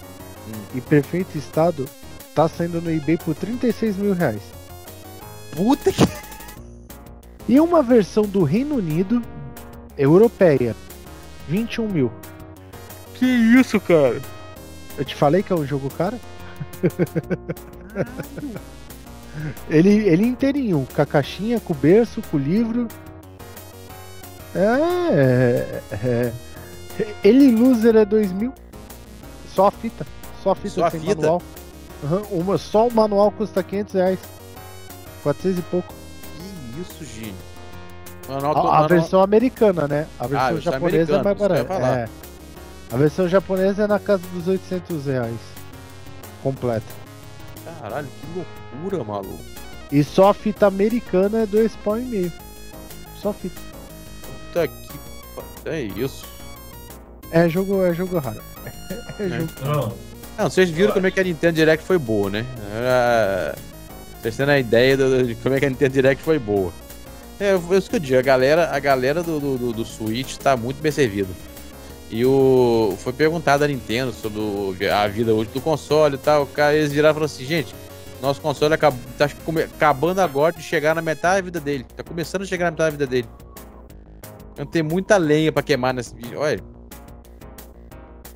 Hum. 0.47 0.77
em 0.77 0.81
perfeito 0.81 1.37
estado, 1.39 1.89
tá 2.35 2.47
saindo 2.49 2.81
no 2.83 2.91
eBay 2.91 3.17
por 3.17 3.35
36 3.35 3.97
mil 3.97 4.13
reais. 4.13 4.43
Puta 5.57 5.91
que. 5.91 6.07
E 7.49 7.59
uma 7.59 7.83
versão 7.83 8.25
do 8.25 8.45
Reino 8.45 8.77
Unido, 8.77 9.23
europeia, 9.97 10.77
21 11.49 11.89
mil. 11.89 12.13
Que 13.15 13.25
isso, 13.27 13.81
cara? 13.81 14.21
Eu 14.97 15.05
te 15.05 15.15
falei 15.15 15.43
que 15.43 15.53
é 15.53 15.57
um 15.57 15.67
jogo 15.67 15.89
caro? 15.91 16.19
ele, 19.69 19.91
ele 20.09 20.27
inteirinho, 20.27 20.87
com 20.95 21.03
a 21.03 21.07
caixinha, 21.07 21.61
com 21.61 21.73
o 21.73 21.77
berço, 21.77 22.23
com 22.31 22.37
o 22.37 22.41
livro. 22.41 22.89
É, 24.55 25.83
é, 25.93 25.95
é. 25.95 26.33
Ele 27.23 27.53
Loser 27.53 27.97
é 27.97 28.05
2 28.05 28.33
mil. 28.33 28.53
Só 29.55 29.69
a 29.69 29.71
fita. 29.71 30.07
Só 30.43 30.51
a 30.51 30.55
fita 30.55 30.71
Só 30.71 30.85
a 30.87 30.91
sem 30.91 31.01
fita? 31.01 31.15
manual. 31.17 31.43
Aham, 32.05 32.23
uma, 32.31 32.59
só 32.59 32.87
o 32.87 32.93
manual 32.95 33.31
custa 33.33 33.63
500 33.63 33.95
reais. 33.95 34.19
400 35.23 35.59
e 35.59 35.63
pouco. 35.63 35.95
Que 36.37 36.81
isso, 36.81 37.05
Gini? 37.05 37.35
A, 38.29 38.85
a 38.85 38.87
versão 38.87 39.23
americana, 39.23 39.89
né? 39.89 40.07
A 40.19 40.27
versão 40.27 40.47
Ah, 40.47 40.53
versão 40.53 40.73
japonesa 40.73 41.17
é 41.17 41.23
mais 41.23 41.39
barata. 41.39 41.75
É. 41.75 42.09
A 42.93 42.97
versão 42.97 43.29
japonesa 43.29 43.85
é 43.85 43.87
na 43.87 43.99
casa 43.99 44.23
dos 44.33 44.47
800 44.49 45.07
reais. 45.07 45.37
Completa. 46.43 46.85
Caralho, 47.81 48.07
que 48.07 48.39
loucura, 48.39 49.05
maluco. 49.05 49.39
E 49.91 50.03
só 50.05 50.31
a 50.31 50.35
fita 50.35 50.67
americana 50.67 51.43
é 51.43 51.47
2 51.47 51.77
pau 51.77 51.99
e 51.99 52.03
meio. 52.03 52.33
Só 53.21 53.33
fita. 53.33 53.61
Puta 54.53 54.69
que. 54.69 55.69
É 55.69 55.81
isso. 55.83 56.27
É 57.31 57.49
jogo, 57.49 57.85
é 57.85 57.95
jogo 57.95 58.19
raro. 58.19 58.43
É, 59.19 59.25
É. 59.25 59.29
jogo. 59.41 59.53
Não, 59.65 59.93
Não, 60.39 60.51
vocês 60.51 60.71
viram 60.71 60.93
como 60.93 61.07
é 61.07 61.11
que 61.11 61.19
a 61.21 61.25
Nintendo 61.25 61.55
Direct 61.55 61.85
foi 61.85 61.99
boa, 61.99 62.31
né? 62.31 62.47
Era... 62.75 63.55
Vocês 64.21 64.37
tendo 64.37 64.51
a 64.51 64.59
ideia 64.59 64.97
de 64.97 65.35
como 65.37 65.55
é 65.55 65.59
que 65.59 65.67
a 65.67 65.69
Nintendo 65.69 65.93
Direct 65.93 66.23
foi 66.23 66.39
boa. 66.39 66.73
É, 67.41 67.51
é 67.51 67.77
isso 67.77 67.89
que 67.89 67.97
eu 67.97 68.01
digo, 68.01 68.19
a 68.19 68.23
galera, 68.23 68.71
a 68.75 68.79
galera 68.81 69.23
do, 69.23 69.39
do, 69.39 69.73
do- 69.73 69.85
Switch 69.85 70.37
tá 70.39 70.57
muito 70.57 70.81
bem 70.83 70.91
servida. 70.91 71.29
E 72.11 72.25
o. 72.25 72.95
Foi 72.99 73.13
perguntado 73.13 73.63
à 73.65 73.69
Nintendo 73.69 74.13
sobre 74.13 74.89
a 74.89 75.07
vida 75.07 75.35
útil 75.35 75.55
do 75.55 75.61
console 75.61 76.15
e 76.15 76.19
tal. 76.19 76.49
Eles 76.73 76.91
viraram 76.91 77.13
e 77.13 77.15
falaram 77.15 77.27
assim, 77.27 77.45
gente, 77.45 77.75
nosso 78.23 78.41
console 78.41 78.77
tá 78.79 78.91
acabando 79.77 80.21
agora 80.21 80.55
de 80.57 80.63
chegar 80.63 80.95
na 80.95 81.03
metade 81.03 81.37
da 81.37 81.45
vida 81.45 81.61
dele. 81.61 81.85
Tá 81.97 82.03
começando 82.03 82.43
a 82.43 82.47
chegar 82.47 82.65
na 82.67 82.71
metade 82.71 82.97
da 82.97 83.05
vida 83.05 83.07
dele. 83.07 83.29
Então 84.55 84.65
tem 84.67 84.83
muita 84.83 85.17
lenha 85.19 85.53
pra 85.53 85.63
queimar 85.63 85.93
nesse 85.95 86.15
vídeo. 86.15 86.41
Olha. 86.41 86.61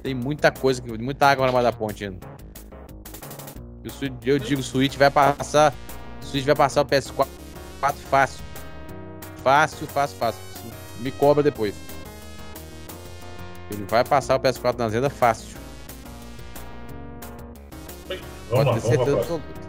Tem 0.02 0.14
muita 0.14 0.50
coisa, 0.50 0.82
muita 1.00 1.26
água 1.26 1.46
na 1.46 1.52
margem 1.52 1.70
da 1.72 1.76
ponte 1.76 2.04
ainda. 2.04 2.18
E 3.82 3.90
Switch- 3.90 4.12
Eu 4.26 4.38
digo, 4.38 4.60
o 4.60 4.64
Switch 4.64 4.96
vai 4.96 5.10
passar. 5.10 5.72
O 6.22 6.26
Switch 6.26 6.44
vai 6.44 6.54
passar 6.54 6.82
o 6.82 6.84
PS4 6.84 7.26
fácil. 8.10 8.44
Fácil, 9.42 9.86
fácil, 9.86 10.16
fácil. 10.18 10.40
Me 11.00 11.10
cobra 11.10 11.42
depois. 11.42 11.74
Ele 13.70 13.84
vai 13.88 14.04
passar 14.04 14.36
o 14.36 14.40
PS4 14.40 14.78
na 14.78 14.88
venda 14.88 15.10
fácil. 15.10 15.56
vamos 18.08 18.20
lá, 18.50 18.64
Pode 18.64 18.64
ter 18.64 18.80
vamos 18.80 18.82
certeza 18.82 19.18
absoluta. 19.18 19.62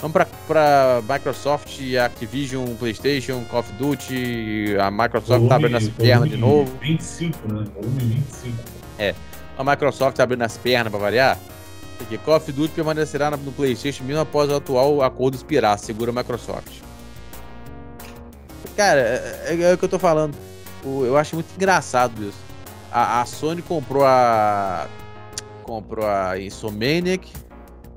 Vamos 0.00 0.12
pra, 0.12 0.26
pra 0.46 1.02
Microsoft, 1.08 1.80
Activision, 2.04 2.74
Playstation, 2.74 3.42
Call 3.50 3.60
of 3.60 3.72
Duty. 3.72 4.76
A 4.78 4.90
Microsoft 4.90 5.48
tá 5.48 5.56
abrindo 5.56 5.76
as 5.76 5.88
pernas 5.88 6.28
de 6.28 6.36
volume 6.36 6.58
novo. 6.58 6.78
25, 6.80 7.52
né? 7.52 7.64
Volume 7.74 8.00
25. 8.00 8.56
A 9.58 9.64
Microsoft 9.64 10.16
tá 10.16 10.22
abrindo 10.22 10.42
as 10.42 10.58
pernas 10.58 10.90
pra 10.90 11.00
variar. 11.00 11.38
Porque 11.96 12.18
Call 12.18 12.36
of 12.36 12.52
Duty 12.52 12.74
permanecerá 12.74 13.30
no 13.30 13.52
PlayStation 13.52 14.04
mesmo 14.04 14.20
após 14.20 14.50
o 14.50 14.56
atual 14.56 15.02
acordo 15.02 15.34
expirar, 15.34 15.78
segura 15.78 16.10
a 16.10 16.14
Microsoft. 16.14 16.82
Cara, 18.76 19.00
é, 19.00 19.56
é 19.60 19.72
o 19.74 19.78
que 19.78 19.84
eu 19.84 19.88
tô 19.88 19.98
falando. 19.98 20.34
O- 20.84 21.04
Eu 21.04 21.16
acho 21.16 21.34
muito 21.36 21.48
engraçado 21.56 22.22
isso. 22.22 22.38
A, 22.92 23.20
a 23.20 23.26
Sony 23.26 23.62
comprou 23.62 24.04
a. 24.04 24.86
Comprou 25.64 26.06
a 26.06 26.38
Insomniac 26.38 27.28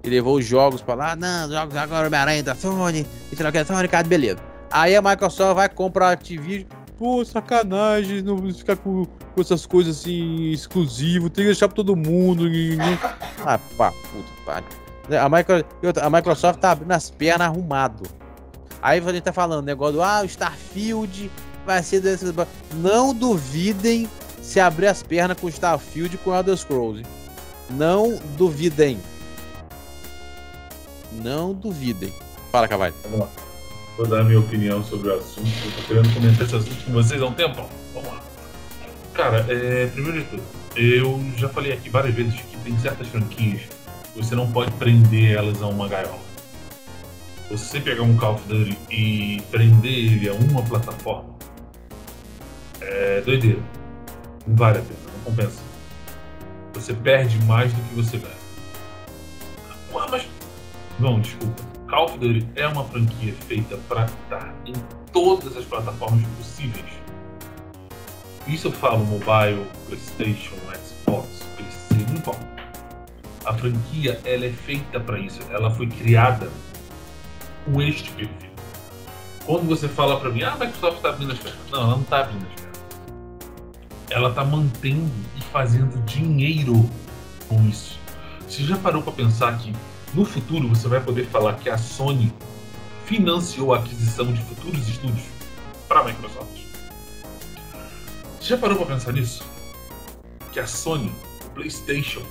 e 0.03 0.09
levou 0.09 0.37
os 0.37 0.45
jogos 0.45 0.81
pra 0.81 0.95
lá. 0.95 1.15
Não, 1.15 1.45
os 1.47 1.51
jogos 1.53 1.75
agora 1.75 2.07
Homem-Aranha 2.07 2.41
da 2.43 2.55
Sony. 2.55 3.05
E 3.31 3.35
sei 3.35 3.43
lá 3.43 3.49
o 3.49 3.53
que, 3.53 3.63
Sony, 3.65 3.87
cara, 3.87 4.07
beleza. 4.07 4.39
Aí 4.71 4.95
a 4.95 5.01
Microsoft 5.01 5.55
vai 5.55 5.69
comprar 5.69 6.07
a 6.09 6.11
Activision. 6.11 6.67
Pô, 6.97 7.23
sacanagem, 7.23 8.21
não 8.21 8.51
ficar 8.53 8.75
com, 8.75 9.05
com 9.05 9.41
essas 9.41 9.65
coisas 9.65 9.99
assim, 10.01 10.51
exclusivo, 10.51 11.29
tem 11.29 11.43
que 11.45 11.49
deixar 11.51 11.67
pra 11.69 11.75
todo 11.75 11.95
mundo. 11.95 12.47
e- 12.47 12.73
e- 12.75 12.99
Ah, 13.45 13.57
pá, 13.77 13.93
pariu. 14.45 14.67
A, 15.21 15.29
Micro, 15.29 15.55
a 16.01 16.09
Microsoft 16.09 16.59
tá 16.59 16.71
abrindo 16.71 16.91
as 16.91 17.09
pernas 17.09 17.47
arrumado. 17.47 18.03
Aí 18.81 18.99
a 18.99 19.11
gente 19.11 19.23
tá 19.23 19.33
falando, 19.33 19.65
negócio 19.65 19.93
do, 19.93 20.03
ah, 20.03 20.21
o 20.21 20.25
Starfield 20.25 21.29
vai 21.65 21.83
ser 21.83 22.01
desses. 22.01 22.33
Não 22.75 23.13
duvidem 23.13 24.09
se 24.41 24.59
abrir 24.59 24.87
as 24.87 25.03
pernas 25.03 25.37
com 25.39 25.49
Starfield 25.49 26.15
e 26.15 26.17
com 26.17 26.35
Elder 26.35 26.55
Scrolls. 26.57 27.03
Não 27.69 28.19
duvidem. 28.37 28.99
Não 31.11 31.53
duvidem. 31.53 32.13
Fala, 32.51 32.67
Cavalho. 32.67 32.95
Vou 33.97 34.07
dar 34.07 34.21
a 34.21 34.23
minha 34.23 34.39
opinião 34.39 34.83
sobre 34.83 35.09
o 35.09 35.15
assunto. 35.15 35.49
Eu 35.65 35.71
tô 35.71 35.87
querendo 35.87 36.13
comentar 36.13 36.45
esse 36.45 36.55
assunto 36.55 36.85
com 36.85 36.93
vocês 36.93 37.21
há 37.21 37.25
um 37.25 37.33
tempo. 37.33 37.65
Vamos 37.93 38.09
lá. 38.09 38.21
Cara, 39.13 39.45
é, 39.49 39.87
primeiro 39.87 40.19
de 40.19 40.25
tudo, 40.25 40.43
eu 40.75 41.21
já 41.35 41.49
falei 41.49 41.73
aqui 41.73 41.89
várias 41.89 42.15
vezes 42.15 42.33
que 42.33 42.57
tem 42.57 42.79
certas 42.79 43.07
franquias 43.09 43.61
que 44.13 44.23
você 44.23 44.33
não 44.35 44.49
pode 44.49 44.71
prender 44.71 45.35
elas 45.35 45.61
a 45.61 45.67
uma 45.67 45.87
gaiola. 45.87 46.28
Você 47.49 47.79
pegar 47.79 48.03
um 48.03 48.15
Call 48.15 48.35
of 48.35 48.47
Duty 48.47 48.77
e 48.91 49.41
prender 49.49 49.91
ele 49.91 50.29
a 50.29 50.33
uma 50.33 50.61
plataforma 50.61 51.33
é 52.79 53.21
doideira. 53.21 53.59
Não 54.45 54.55
vale 54.55 54.77
a 54.77 54.81
pena, 54.81 54.99
não 55.13 55.23
compensa. 55.23 55.59
Você 56.73 56.93
perde 56.93 57.43
mais 57.45 57.73
do 57.73 57.81
que 57.81 57.95
você 57.95 58.17
ganha. 58.17 58.35
Ah, 59.95 60.07
mas. 60.11 60.27
Não, 60.99 61.19
desculpa. 61.19 61.63
Call 61.89 62.05
of 62.05 62.19
Duty 62.19 62.47
é 62.55 62.67
uma 62.67 62.83
franquia 62.83 63.33
feita 63.47 63.77
para 63.89 64.05
estar 64.05 64.53
em 64.67 64.73
todas 65.11 65.57
as 65.57 65.65
plataformas 65.65 66.23
possíveis. 66.37 66.85
Isso 68.47 68.67
eu 68.67 68.71
falo 68.71 69.03
mobile, 69.05 69.65
PlayStation, 69.87 70.55
Xbox, 70.83 71.27
PC, 71.57 72.05
não 72.09 72.15
importa. 72.15 72.47
A 73.45 73.53
franquia 73.55 74.19
ela 74.23 74.45
é 74.45 74.51
feita 74.51 74.99
para 74.99 75.17
isso. 75.17 75.39
Ela 75.51 75.71
foi 75.71 75.87
criada 75.87 76.47
com 77.71 77.81
este 77.81 78.09
perfil. 78.11 78.49
Quando 79.45 79.67
você 79.67 79.87
fala 79.87 80.19
para 80.19 80.29
mim, 80.29 80.43
ah, 80.43 80.53
a 80.53 80.57
Microsoft 80.57 80.97
está 80.97 81.09
abrindo 81.09 81.33
as 81.33 81.39
pernas. 81.39 81.59
Não, 81.71 81.81
ela 81.81 81.91
não 81.91 82.01
está 82.01 82.19
abrindo 82.21 82.45
as 82.47 82.61
pernas. 82.61 82.69
Ela 84.09 84.29
está 84.29 84.43
mantendo 84.43 85.11
e 85.37 85.41
fazendo 85.41 86.03
dinheiro 86.05 86.89
com 87.47 87.63
isso. 87.67 87.99
Você 88.47 88.63
já 88.63 88.77
parou 88.77 89.01
para 89.01 89.13
pensar 89.13 89.57
que 89.57 89.73
no 90.13 90.25
futuro 90.25 90.67
você 90.67 90.87
vai 90.87 90.99
poder 90.99 91.25
falar 91.27 91.53
que 91.55 91.69
a 91.69 91.77
Sony 91.77 92.33
financiou 93.05 93.73
a 93.73 93.79
aquisição 93.79 94.31
de 94.31 94.41
futuros 94.43 94.87
estúdios 94.87 95.25
para 95.87 96.01
a 96.01 96.03
Microsoft? 96.03 96.59
Você 98.39 98.49
já 98.49 98.57
parou 98.57 98.77
para 98.77 98.95
pensar 98.95 99.13
nisso? 99.13 99.43
Que 100.51 100.59
a 100.59 100.65
Sony, 100.65 101.11
o 101.45 101.49
PlayStation, 101.51 102.21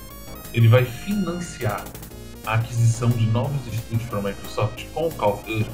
ele 0.53 0.67
vai 0.67 0.83
financiar 0.83 1.83
a 2.49 2.53
aquisição 2.55 3.09
de 3.09 3.25
novos 3.27 3.61
estúdios 3.71 4.09
para 4.09 4.17
a 4.19 4.21
Microsoft 4.23 4.85
com 4.93 5.07
o 5.07 5.11
Call 5.13 5.33
of 5.33 5.43
Duty? 5.45 5.69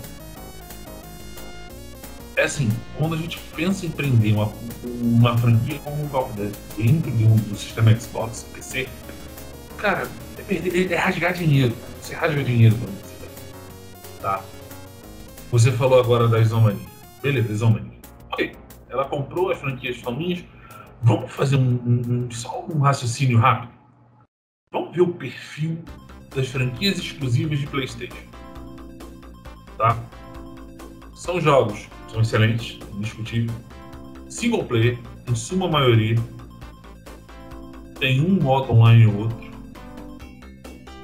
É 2.35 2.43
assim, 2.43 2.69
quando 2.97 3.15
a 3.15 3.17
gente 3.17 3.39
pensa 3.55 3.85
em 3.85 3.89
prender 3.89 4.33
uma, 4.33 4.51
uma 4.83 5.37
franquia 5.37 5.79
como 5.79 6.03
o 6.03 6.09
Call 6.09 6.25
of 6.25 6.33
Duty 6.33 6.57
dentro 6.77 7.11
do, 7.11 7.35
do 7.49 7.55
sistema 7.55 7.97
Xbox, 7.97 8.45
PC, 8.53 8.89
cara, 9.77 10.09
é, 10.37 10.41
perder- 10.41 10.91
é 10.91 10.95
rasgar 10.97 11.33
dinheiro. 11.33 11.73
Você 12.01 12.13
rasga 12.13 12.43
dinheiro 12.43 12.75
quando 12.75 13.01
você. 13.01 14.21
Tá? 14.21 14.43
Você 15.51 15.71
falou 15.71 15.97
agora 15.99 16.27
da 16.27 16.39
Isomania. 16.41 16.85
Beleza, 17.23 17.53
Isomania. 17.53 17.93
Ok. 18.33 18.53
Ela 18.89 19.05
comprou 19.05 19.49
as 19.49 19.57
franquias 19.57 19.95
faminhas. 19.97 20.43
Vamos 21.01 21.31
fazer 21.31 21.55
um, 21.55 21.61
um- 21.85 22.25
um- 22.25 22.31
só 22.31 22.65
um 22.69 22.79
raciocínio 22.79 23.37
rápido. 23.39 23.71
Vamos 24.71 24.93
ver 24.93 25.01
o 25.03 25.13
perfil 25.13 25.81
das 26.35 26.47
franquias 26.47 26.97
exclusivas 26.97 27.59
de 27.59 27.67
PlayStation. 27.67 28.15
Tá? 29.77 29.97
São 31.15 31.39
jogos, 31.39 31.87
são 32.11 32.21
excelentes, 32.21 32.79
indiscutível. 32.93 33.55
Single 34.29 34.65
player, 34.65 34.99
em 35.27 35.35
suma 35.35 35.67
maioria. 35.67 36.15
Tem 37.99 38.19
um 38.19 38.41
modo 38.41 38.73
online 38.73 39.07
ou 39.07 39.19
outro 39.19 39.45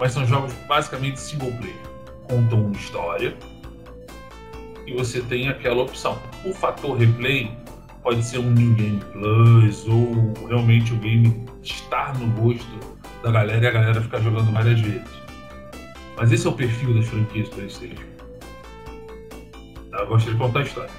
mas 0.02 0.14
são 0.14 0.26
jogos 0.26 0.52
basicamente 0.68 1.20
single 1.20 1.52
player. 1.52 1.76
Contam 2.28 2.66
uma 2.66 2.76
história 2.76 3.38
e 4.88 4.94
você 4.94 5.22
tem 5.22 5.48
aquela 5.48 5.84
opção. 5.84 6.18
O 6.44 6.52
fator 6.56 6.98
replay 6.98 7.56
pode 8.02 8.24
ser 8.24 8.40
um 8.40 8.50
New 8.50 8.74
Game 8.74 9.00
Plus 9.12 9.88
ou 9.88 10.48
realmente 10.48 10.92
o 10.92 10.98
game 10.98 11.46
estar 11.62 12.18
no 12.18 12.28
gosto 12.32 12.98
da 13.22 13.30
galera 13.30 13.64
e 13.64 13.68
a 13.68 13.72
galera 13.72 14.02
ficar 14.02 14.20
jogando 14.22 14.52
várias 14.52 14.82
vezes. 14.82 15.21
Mas 16.18 16.32
esse 16.32 16.46
é 16.46 16.50
o 16.50 16.54
perfil 16.54 16.94
das 16.94 17.08
franquias 17.08 17.50
PlayStation. 17.50 18.04
Tá? 19.92 20.00
Eu 20.00 20.08
gosto 20.08 20.32
de 20.32 20.38
contar 20.38 20.60
a 20.60 20.64
história. 20.64 20.92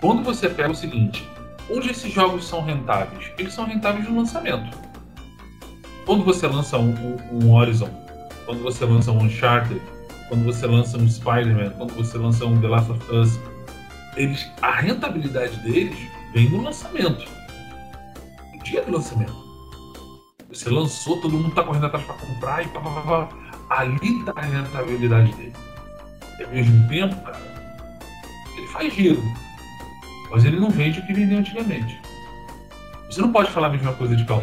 Quando 0.00 0.22
você 0.22 0.48
pega 0.48 0.70
o 0.70 0.74
seguinte, 0.74 1.26
onde 1.70 1.90
esses 1.90 2.12
jogos 2.12 2.46
são 2.46 2.62
rentáveis? 2.62 3.32
Eles 3.38 3.52
são 3.54 3.64
rentáveis 3.64 4.08
no 4.08 4.16
lançamento 4.18 4.76
quando 6.04 6.24
você 6.24 6.46
lança 6.46 6.78
um, 6.78 6.90
um- 6.94 7.44
um 7.46 7.52
Horizon, 7.52 7.90
quando 8.44 8.62
você 8.62 8.84
lança 8.84 9.10
um 9.10 9.24
Uncharted, 9.24 9.82
quando 10.28 10.44
você 10.44 10.64
lança 10.64 10.96
um 10.96 11.08
Spider-Man, 11.08 11.70
quando 11.70 11.94
você 11.94 12.16
lança 12.16 12.46
um 12.46 12.60
The 12.60 12.68
Last 12.68 12.92
of 12.92 13.12
Us, 13.12 13.40
eles, 14.16 14.48
a 14.62 14.70
rentabilidade 14.76 15.56
deles 15.60 15.98
vem 16.32 16.48
no 16.50 16.62
lançamento. 16.62 17.24
No 18.54 18.62
dia 18.62 18.82
do 18.84 18.92
lançamento. 18.92 19.45
Você 20.48 20.70
lançou, 20.70 21.20
todo 21.20 21.32
mundo 21.32 21.48
está 21.48 21.62
correndo 21.62 21.86
atrás 21.86 22.04
para 22.04 22.14
comprar 22.14 22.64
e 22.64 22.68
pá, 22.68 22.80
pá, 22.80 22.90
pá, 22.90 23.00
pá. 23.02 23.28
Ali 23.68 24.20
está 24.20 24.32
a 24.36 24.40
rentabilidade 24.40 25.32
dele. 25.34 25.52
E 26.38 26.44
ao 26.44 26.50
mesmo 26.50 26.88
tempo, 26.88 27.16
cara, 27.22 27.40
ele 28.56 28.66
faz 28.68 28.94
giro. 28.94 29.22
Mas 30.30 30.44
ele 30.44 30.60
não 30.60 30.70
vende 30.70 31.00
o 31.00 31.06
que 31.06 31.12
vendeu 31.12 31.38
antigamente. 31.38 32.00
Você 33.10 33.20
não 33.20 33.32
pode 33.32 33.50
falar 33.50 33.68
a 33.68 33.70
mesma 33.70 33.92
coisa 33.94 34.14
de 34.14 34.24
Call. 34.24 34.42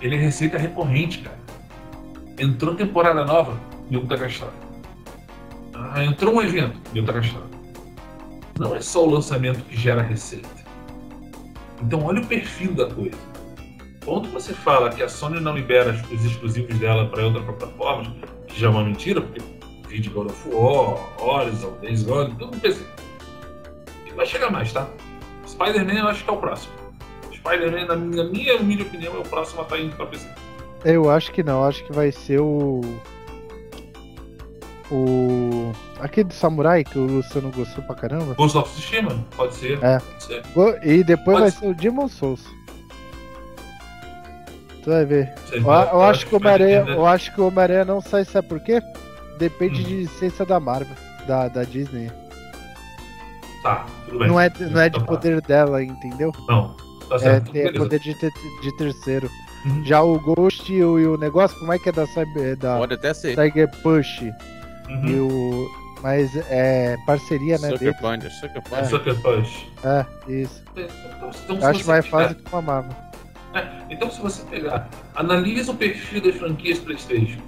Ele 0.00 0.14
é 0.14 0.18
receita 0.18 0.58
recorrente, 0.58 1.18
cara. 1.18 1.38
Entrou 2.38 2.74
temporada 2.74 3.24
nova, 3.24 3.58
nego 3.90 4.06
tá 4.06 4.16
gastando. 4.16 4.52
Ah, 5.74 6.04
entrou 6.04 6.34
um 6.34 6.42
evento, 6.42 6.78
nego 6.92 7.06
tá 7.06 7.12
gastando. 7.14 7.48
Não 8.58 8.74
é 8.74 8.80
só 8.80 9.04
o 9.04 9.10
lançamento 9.10 9.62
que 9.64 9.76
gera 9.76 10.02
receita. 10.02 10.48
Então 11.82 12.04
olha 12.04 12.20
o 12.20 12.26
perfil 12.26 12.74
da 12.74 12.86
coisa. 12.92 13.27
Quando 14.08 14.30
você 14.30 14.54
fala 14.54 14.88
que 14.88 15.02
a 15.02 15.08
Sony 15.08 15.38
não 15.38 15.54
libera 15.54 15.90
os 16.10 16.24
exclusivos 16.24 16.78
dela 16.78 17.06
para 17.10 17.26
outras 17.26 17.44
plataformas, 17.44 18.08
que 18.46 18.58
já 18.58 18.68
é 18.68 18.70
uma 18.70 18.82
mentira, 18.82 19.20
porque 19.20 19.42
vídeo 19.86 20.10
God 20.12 20.30
of 20.30 20.48
War, 20.48 20.98
Horizon, 21.20 21.76
Days 21.82 22.04
Gone, 22.04 22.34
tudo 22.36 22.56
no 22.56 22.58
PC. 22.58 22.82
E 24.06 24.10
vai 24.12 24.24
chegar 24.24 24.50
mais, 24.50 24.72
tá? 24.72 24.88
Spider-Man 25.46 25.92
eu 25.92 26.08
acho 26.08 26.24
que 26.24 26.30
é 26.30 26.32
o 26.32 26.38
próximo. 26.38 26.72
Spider-Man, 27.34 27.84
na 27.84 27.96
minha, 27.96 28.24
minha 28.24 28.56
humilde 28.56 28.84
opinião, 28.84 29.14
é 29.14 29.18
o 29.18 29.22
próximo 29.24 29.60
a 29.60 29.64
estar 29.64 29.76
tá 29.76 29.82
indo 29.82 29.94
pra 29.94 30.06
PC. 30.06 30.26
Eu 30.86 31.10
acho 31.10 31.30
que 31.30 31.42
não, 31.42 31.62
acho 31.62 31.84
que 31.84 31.92
vai 31.92 32.10
ser 32.10 32.40
o. 32.40 32.80
O. 34.90 35.70
Aquele 36.00 36.28
do 36.28 36.34
Samurai 36.34 36.82
que 36.82 36.98
o 36.98 37.04
Luciano 37.04 37.52
gostou 37.54 37.84
pra 37.84 37.94
caramba. 37.94 38.32
Ghost 38.32 38.56
of 38.56 38.70
Tsushima? 38.72 39.22
Pode 39.36 39.54
ser. 39.54 39.78
É. 39.84 39.98
Pode 39.98 40.24
ser. 40.24 40.42
E 40.82 41.04
depois 41.04 41.38
Pode 41.38 41.40
vai 41.40 41.50
ser. 41.50 41.58
ser 41.58 41.66
o 41.66 41.74
Demon 41.74 42.08
Souls. 42.08 42.57
Tu 44.88 44.92
vai 44.92 45.04
ver. 45.04 45.34
Eu, 45.52 45.60
eu 45.64 46.02
acho 46.02 46.26
que 46.26 46.34
o 46.34 46.38
Homem-Aranha, 46.38 46.82
vai 46.82 46.94
eu 46.94 47.06
acho 47.06 47.34
que 47.34 47.40
o 47.42 47.46
Homem-Aranha 47.48 47.84
não 47.84 48.00
sai, 48.00 48.24
sabe 48.24 48.48
por 48.48 48.58
quê? 48.58 48.80
Depende 49.38 49.82
Hum. 49.82 49.84
de 49.84 49.94
licença 49.96 50.46
da 50.46 50.58
Marvel, 50.58 50.96
da, 51.26 51.46
da 51.48 51.62
Disney. 51.62 52.10
Tá, 53.62 53.84
tudo 54.06 54.18
bem. 54.20 54.28
Não 54.28 54.40
é, 54.40 54.50
não 54.58 54.80
é 54.80 54.88
de 54.88 54.96
Então 54.96 55.00
tá. 55.06 55.12
poder 55.12 55.42
dela, 55.42 55.82
entendeu? 55.82 56.32
Não. 56.48 56.74
Tá 57.06 57.16
É, 57.16 57.18
certo. 57.18 57.44
tem 57.52 57.64
beleza. 57.64 57.78
poder 57.78 58.00
de, 58.00 58.14
ter- 58.14 58.32
de 58.62 58.76
terceiro. 58.78 59.30
Uhum. 59.66 59.84
Já 59.84 60.00
o 60.00 60.18
Ghost 60.20 60.72
e 60.72 60.82
o, 60.82 60.98
e 60.98 61.06
o 61.06 61.18
negócio, 61.18 61.58
como 61.58 61.70
é 61.74 61.78
que 61.78 61.90
é 61.90 61.92
da, 61.92 62.06
Cyber, 62.06 62.56
da 62.56 62.78
Pode 62.78 62.94
até 62.94 63.12
ser. 63.12 63.36
Tiger 63.36 63.68
Push 63.82 64.22
Uhum. 64.88 65.06
e 65.06 65.20
o. 65.20 65.70
Mas 66.02 66.34
é 66.48 66.96
parceria, 67.06 67.58
né? 67.58 67.68
Sucker 67.72 67.78
Dele. 67.92 67.96
Punch, 68.00 68.30
Sucker 68.40 68.62
É. 68.64 68.70
Punch. 68.70 68.88
Sucker 68.88 69.14
Punch. 69.20 69.72
É, 69.84 70.06
isso. 70.32 70.62
Então, 70.74 71.30
então, 71.56 71.68
acho 71.68 71.86
mais 71.86 72.06
fácil 72.06 72.36
que 72.36 72.50
uma 72.50 72.62
Marvel. 72.62 73.07
É, 73.58 73.86
então, 73.94 74.10
se 74.10 74.20
você 74.20 74.42
pegar, 74.46 74.88
analisa 75.14 75.72
o 75.72 75.76
perfil 75.76 76.20
das 76.20 76.36
franquias 76.36 76.78
PlayStation. 76.78 77.40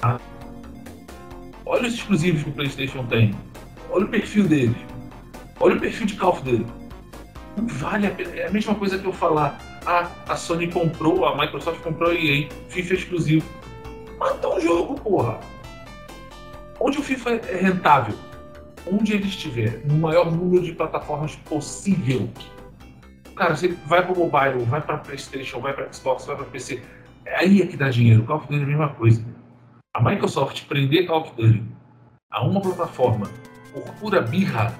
tá? 0.00 0.20
Olha 1.66 1.88
os 1.88 1.94
exclusivos 1.94 2.42
que 2.42 2.50
o 2.50 2.52
PlayStation 2.52 3.04
tem. 3.06 3.34
Olha 3.90 4.04
o 4.04 4.08
perfil 4.08 4.44
deles. 4.44 4.76
Olha 5.60 5.76
o 5.76 5.80
perfil 5.80 6.06
de 6.06 6.14
Call 6.14 6.40
Duty. 6.42 6.66
Não 7.56 7.66
vale 7.66 8.06
a 8.06 8.10
pena. 8.10 8.34
É 8.34 8.46
a 8.48 8.50
mesma 8.50 8.74
coisa 8.74 8.98
que 8.98 9.06
eu 9.06 9.12
falar. 9.12 9.58
Ah, 9.86 10.10
a 10.28 10.36
Sony 10.36 10.70
comprou, 10.70 11.26
a 11.26 11.36
Microsoft 11.36 11.80
comprou 11.82 12.10
a 12.10 12.14
EA, 12.14 12.48
FIFA 12.68 12.94
exclusivo. 12.94 13.46
Mata 14.18 14.48
o 14.48 14.60
jogo, 14.60 14.94
porra. 14.94 15.38
Onde 16.80 16.98
o 16.98 17.02
FIFA 17.02 17.30
é 17.30 17.56
rentável? 17.56 18.16
Onde 18.86 19.14
ele 19.14 19.26
estiver, 19.26 19.80
no 19.84 19.94
maior 19.94 20.30
número 20.30 20.62
de 20.62 20.72
plataformas 20.72 21.36
possível. 21.36 22.28
Cara, 23.36 23.56
se 23.56 23.66
ele 23.66 23.78
vai 23.86 24.04
pro 24.04 24.16
mobile, 24.16 24.64
vai 24.64 24.80
pra 24.80 24.98
Playstation, 24.98 25.60
vai 25.60 25.72
pra 25.72 25.92
Xbox, 25.92 26.24
vai 26.26 26.36
pra 26.36 26.44
PC, 26.46 26.82
aí 27.36 27.60
é 27.62 27.66
que 27.66 27.76
dá 27.76 27.88
dinheiro. 27.90 28.22
Call 28.24 28.36
of 28.36 28.46
Duty 28.46 28.60
é 28.60 28.64
a 28.64 28.66
mesma 28.66 28.88
coisa. 28.90 29.24
A 29.94 30.02
Microsoft 30.02 30.64
prender 30.66 31.06
Call 31.06 31.22
of 31.22 31.32
Duty 31.36 31.62
a 32.30 32.44
uma 32.44 32.60
plataforma 32.60 33.28
por 33.72 33.82
pura 33.94 34.20
birra, 34.20 34.74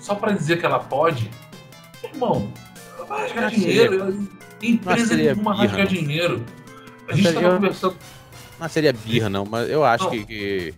só 0.00 0.14
pra 0.14 0.32
dizer 0.32 0.58
que 0.58 0.66
ela 0.66 0.78
pode, 0.80 1.30
irmão, 2.02 2.50
ela 2.96 3.04
vai 3.06 3.22
rasgar 3.22 3.50
dinheiro. 3.50 3.94
ela- 4.00 4.14
Empresa 4.62 5.06
seria 5.06 5.34
nenhuma 5.34 5.54
não. 5.54 5.84
dinheiro. 5.86 6.44
A 7.08 7.12
gente 7.12 7.26
seria- 7.26 7.40
tava 7.42 7.54
conversando. 7.56 7.96
Não 8.58 8.68
seria 8.68 8.92
birra, 8.92 9.28
não, 9.30 9.44
mas 9.44 9.68
eu 9.70 9.84
acho 9.84 10.04
Não. 10.04 10.10
que. 10.10 10.24
que... 10.24 10.74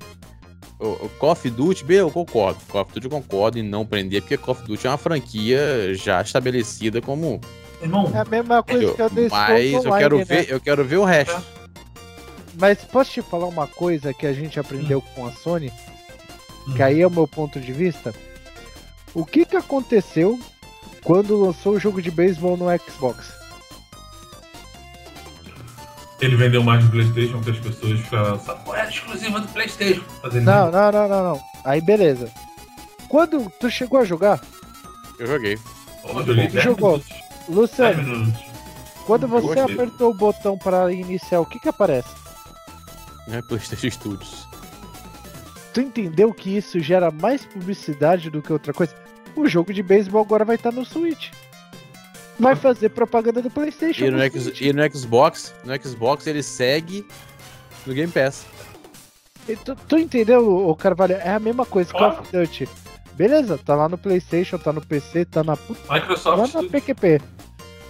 O, 0.80 0.86
o 1.04 1.08
Call 1.18 1.32
of 1.32 1.50
Duty, 1.50 1.84
bem, 1.84 1.98
eu 1.98 2.10
concordo. 2.10 2.58
Call 2.68 2.80
of 2.82 2.92
Duty 2.94 3.06
eu 3.06 3.10
concordo 3.10 3.58
em 3.58 3.62
não 3.62 3.84
prender, 3.84 4.22
porque 4.22 4.36
Call 4.38 4.52
of 4.54 4.62
Duty 4.66 4.86
é 4.86 4.90
uma 4.90 4.96
franquia 4.96 5.94
já 5.94 6.22
estabelecida 6.22 7.02
como. 7.02 7.40
Irmão, 7.82 8.10
É 8.14 8.18
a 8.18 8.24
mesma 8.24 8.62
coisa 8.62 8.82
Eu- 8.84 8.94
que 8.94 9.02
eu 9.02 9.10
dei 9.10 9.28
mas 9.28 9.72
eu 9.84 9.92
quero 9.92 10.24
ver, 10.24 10.50
eu 10.50 10.60
quero 10.60 10.84
ver 10.84 10.96
o 10.96 11.04
resto. 11.04 11.42
Mas 12.58 12.78
posso 12.84 13.10
te 13.12 13.22
falar 13.22 13.46
uma 13.46 13.66
coisa 13.66 14.12
que 14.12 14.26
a 14.26 14.32
gente 14.32 14.58
aprendeu 14.58 15.00
com 15.14 15.26
a 15.26 15.32
Sony? 15.32 15.72
Hum. 16.66 16.74
Que 16.74 16.82
aí 16.82 17.00
é 17.00 17.06
o 17.06 17.10
meu 17.10 17.26
ponto 17.28 17.60
de 17.60 17.72
vista. 17.72 18.14
O 19.14 19.24
que 19.24 19.44
que 19.44 19.56
aconteceu 19.56 20.38
quando 21.02 21.40
lançou 21.40 21.74
o 21.74 21.80
jogo 21.80 22.02
de 22.02 22.10
beisebol 22.10 22.56
no 22.56 22.66
Xbox? 22.78 23.39
Ele 26.20 26.36
vendeu 26.36 26.62
mais 26.62 26.84
no 26.84 26.90
PlayStation 26.90 27.40
que 27.40 27.50
as 27.50 27.58
pessoas 27.58 28.00
ficaram. 28.00 28.34
Essa 28.34 28.54
porra 28.56 28.80
é 28.82 28.88
exclusiva 28.88 29.40
do 29.40 29.48
PlayStation. 29.48 30.02
Fazendo 30.22 30.44
Não, 30.44 30.70
não, 30.70 30.92
não, 30.92 31.08
não, 31.08 31.24
não. 31.34 31.40
Aí 31.64 31.80
beleza. 31.80 32.30
Quando 33.08 33.50
tu 33.58 33.70
chegou 33.70 33.98
a 34.00 34.04
jogar, 34.04 34.40
Eu 35.18 35.26
joguei. 35.26 35.58
Eu 36.04 36.14
joguei 36.24 36.46
Tu 36.48 36.52
10 36.52 36.64
jogou? 36.64 36.90
minutos. 36.92 37.08
10 37.10 37.48
Luciano, 37.48 38.02
minutos. 38.02 38.42
quando 39.06 39.26
você 39.28 39.46
Gostei. 39.54 39.74
apertou 39.74 40.10
o 40.10 40.14
botão 40.14 40.56
para 40.58 40.92
iniciar, 40.92 41.40
o 41.40 41.46
que 41.46 41.58
que 41.58 41.68
aparece? 41.68 42.08
Né? 43.26 43.42
PlayStation 43.42 43.90
Studios. 43.90 44.46
Tu 45.74 45.80
entendeu 45.80 46.32
que 46.34 46.56
isso 46.56 46.80
gera 46.80 47.10
mais 47.10 47.44
publicidade 47.44 48.30
do 48.30 48.40
que 48.42 48.52
outra 48.52 48.72
coisa? 48.72 48.94
O 49.36 49.46
jogo 49.48 49.72
de 49.72 49.82
beisebol 49.82 50.20
agora 50.22 50.44
vai 50.44 50.56
estar 50.56 50.72
no 50.72 50.84
Switch. 50.84 51.30
Vai 52.40 52.56
fazer 52.56 52.88
propaganda 52.90 53.42
do 53.42 53.50
PlayStation. 53.50 54.04
E 54.06 54.10
no, 54.10 54.16
no 54.16 54.22
X- 54.24 54.60
e 54.60 54.72
no 54.72 54.82
Xbox, 54.96 55.54
no 55.64 55.74
Xbox 55.82 56.26
ele 56.26 56.42
segue 56.42 57.06
no 57.86 57.92
Game 57.94 58.10
Pass. 58.10 58.46
E 59.48 59.56
Tu, 59.56 59.74
tu 59.74 59.98
entendeu, 59.98 60.66
ô 60.68 60.74
Carvalho? 60.74 61.14
É 61.14 61.30
a 61.30 61.38
mesma 61.38 61.66
coisa. 61.66 61.92
Call 61.92 62.00
Claro. 62.12 62.20
of 62.22 62.32
Duty. 62.32 62.68
Beleza, 63.14 63.58
tá 63.58 63.74
lá 63.74 63.88
no 63.88 63.98
PlayStation, 63.98 64.56
tá 64.58 64.72
no 64.72 64.80
PC, 64.80 65.24
tá 65.26 65.44
na 65.44 65.56
puta. 65.56 65.80
Lá 65.88 65.94
Microsoft 66.00 66.54
na. 66.54 66.62
PQP. 66.62 67.20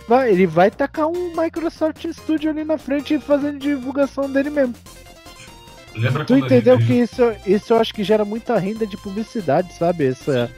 Vai, 0.08 0.32
ele 0.32 0.46
vai 0.46 0.70
tacar 0.72 1.06
um 1.06 1.32
Microsoft 1.36 2.04
Studio 2.12 2.50
ali 2.50 2.64
na 2.64 2.76
frente 2.76 3.14
e 3.14 3.20
fazendo 3.20 3.58
divulgação 3.60 4.28
dele 4.30 4.50
mesmo. 4.50 4.74
Lembra 5.94 6.24
Tu 6.24 6.36
entendeu 6.36 6.78
que 6.78 6.92
isso, 6.94 7.22
isso 7.46 7.72
eu 7.72 7.78
acho 7.78 7.92
que 7.94 8.02
gera 8.02 8.24
muita 8.24 8.58
renda 8.58 8.86
de 8.86 8.96
publicidade, 8.96 9.72
sabe? 9.74 10.06
Essa, 10.06 10.50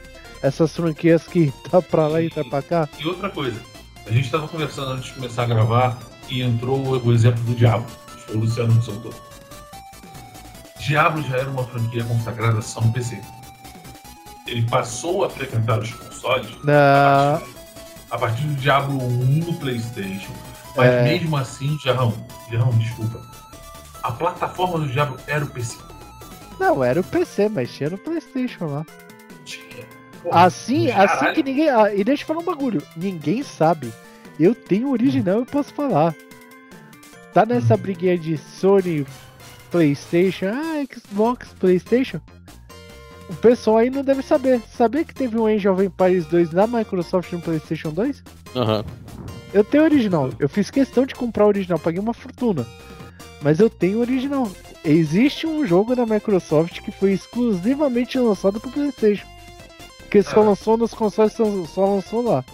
essas 0.43 0.75
franquias 0.75 1.27
que 1.27 1.53
tá 1.71 1.83
pra 1.83 2.07
lá 2.07 2.23
e 2.23 2.31
tá 2.31 2.45
pra 2.45 2.63
cá. 2.63 2.89
E 2.99 3.07
outra 3.07 3.29
coisa, 3.29 3.61
a 4.07 4.11
gente 4.11 4.25
estava 4.25 4.49
conversando 4.49 4.93
antes 4.93 5.07
de 5.07 5.13
começar 5.15 5.45
a 5.45 5.47
gravar 5.47 5.99
e 6.29 6.43
entrou 6.43 7.03
o, 7.05 7.13
exemplo 7.13 7.43
do 7.45 7.55
Diablo. 7.55 7.87
Foi 8.27 8.37
o 8.37 8.41
Luciano 8.41 8.77
que 8.79 8.85
soltou. 8.85 9.15
Diablo 10.79 11.23
já 11.23 11.37
era 11.39 11.51
uma 11.51 11.65
franquia 11.65 12.05
consagrada 12.05 12.61
só 12.61 12.81
no 12.81 12.93
PC. 12.93 13.21
Ele 14.47 14.63
passou 14.69 15.25
a 15.25 15.31
frequentar 15.31 15.79
os 15.79 15.93
consoles 15.93 16.49
a 16.65 17.39
partir, 17.39 17.57
a 18.11 18.19
partir 18.19 18.43
do 18.45 18.55
Diablo 18.55 18.99
1 19.03 19.25
no 19.47 19.55
PlayStation. 19.55 20.33
Mas 20.77 20.89
É. 20.91 21.03
mesmo 21.05 21.37
assim, 21.37 21.79
Jarrão, 21.85 22.13
Jarrão, 22.51 22.71
desculpa. 22.79 23.21
A 24.03 24.11
plataforma 24.11 24.81
do 24.81 24.89
Diablo 24.89 25.17
era 25.27 25.45
o 25.45 25.49
PC. 25.49 25.77
não, 26.59 26.83
era 26.83 27.01
o 27.01 27.05
PC, 27.05 27.49
mas 27.49 27.71
tinha 27.73 27.91
no 27.91 27.99
PlayStation 27.99 28.67
lá. 28.67 28.85
Tinha. 29.45 29.87
Porra, 30.23 30.45
Assim, 30.45 30.91
assim 30.91 31.09
caralho. 31.09 31.35
que 31.35 31.43
ninguém. 31.43 31.69
Ah, 31.69 31.95
e 31.95 32.05
deixa 32.05 32.23
eu 32.23 32.27
falar 32.27 32.41
um 32.41 32.45
bagulho. 32.45 32.83
Ninguém 32.97 33.43
sabe. 33.43 33.93
Eu 34.39 34.55
tenho 34.55 34.91
original 34.91 35.39
eu 35.41 35.47
posso 35.47 35.73
falar. 35.75 36.15
Tá 37.35 37.45
nessa 37.47 37.75
Hum. 37.75 37.79
briguinha 37.79 38.17
de 38.19 38.37
Sony, 38.37 39.07
PlayStation, 39.71 40.47
ah, 40.47 40.85
Xbox, 40.93 41.49
PlayStation. 41.59 42.21
O 43.29 43.35
pessoal 43.37 43.79
aí 43.79 43.89
não 43.91 44.03
deve 44.05 44.23
saber. 44.23 44.61
Sabia 44.77 45.05
que 45.05 45.15
teve 45.15 45.39
um 45.39 45.47
Age 45.47 45.67
of 45.69 45.83
Empires 45.83 46.27
2 46.27 46.51
na 46.53 46.67
Microsoft 46.67 47.33
no 47.33 47.41
PlayStation 47.41 47.91
2? 47.91 48.23
Aham. 48.55 48.85
Eu 49.55 49.65
tenho 49.65 49.85
original. 49.85 50.31
Eu 50.39 50.49
fiz 50.49 50.71
questão 50.71 51.07
de 51.07 51.15
comprar 51.15 51.45
o 51.45 51.49
original, 51.49 51.79
paguei 51.79 52.01
uma 52.01 52.13
fortuna. 52.15 52.67
Mas 53.41 53.59
eu 53.61 53.71
tenho 53.71 54.01
original. 54.01 54.51
Existe 54.85 55.47
um 55.47 55.67
jogo 55.67 55.95
da 55.97 56.05
Microsoft 56.05 56.81
que 56.83 56.91
foi 56.93 57.13
exclusivamente 57.13 58.19
lançado 58.19 58.61
pro 58.61 58.71
PlayStation. 58.71 59.27
Que 60.13 60.23
só 60.23 60.41
Ah. 60.41 60.45
lançou 60.45 60.77
nos 60.77 60.93
consoles, 60.93 61.33
só, 61.33 61.87
lançou 61.87 62.23
lá. 62.23 62.45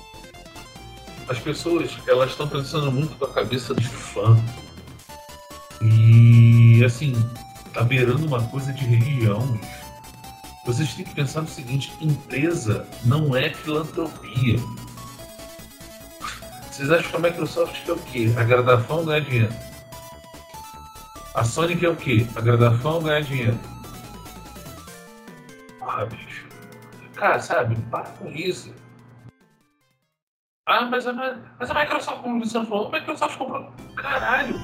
as 1.29 1.39
pessoas 1.41 1.91
elas 2.07 2.31
estão 2.31 2.49
pensando 2.49 2.91
muito 2.91 3.15
com 3.19 3.25
a 3.27 3.33
cabeça 3.35 3.75
de 3.75 3.87
fã. 3.87 4.35
E 5.83 6.83
assim, 6.85 7.13
tá 7.75 7.83
beirando 7.83 8.25
uma 8.27 8.43
coisa 8.49 8.73
de 8.73 8.85
religião. 8.85 9.47
bicho. 9.47 9.89
Vocês 10.65 10.95
têm 10.95 11.05
que 11.05 11.15
pensar 11.15 11.43
no 11.43 11.49
seguinte, 11.49 11.93
empresa 12.01 12.87
não 13.05 13.35
é 13.37 13.51
filantropia. 13.51 14.59
Vocês 16.71 16.91
acham 16.91 17.11
que 17.11 17.17
a 17.17 17.31
Microsoft 17.31 17.85
quer 17.85 17.93
o 17.93 17.99
quê? 17.99 18.33
Agradar 18.37 18.81
fã 18.85 18.95
ou 18.95 19.05
ganhar 19.05 19.21
dinheiro? 19.21 19.53
A 21.35 21.43
Sony 21.45 21.77
quer 21.77 21.89
o 21.91 21.97
quê? 21.97 22.27
Agradar 22.37 22.79
fã 22.79 22.91
ou 22.93 23.03
ganhar 23.03 23.21
dinheiro? 23.23 23.59
Ah, 25.83 26.05
bicho. 26.05 26.38
Cara, 27.19 27.41
sabe? 27.41 27.75
Para 27.91 28.05
com 28.11 28.29
isso. 28.29 28.73
Ah, 30.67 30.83
mas 30.87 31.07
a, 31.07 31.13
mas 31.59 31.71
a 31.71 31.75
Microsoft, 31.75 32.23
como 32.23 32.37
o 32.37 32.39
Luciano 32.39 32.67
falou, 32.67 32.89
a 32.89 32.93
Microsoft 32.93 33.37
comprou. 33.39 33.73
Caralho! 33.97 34.55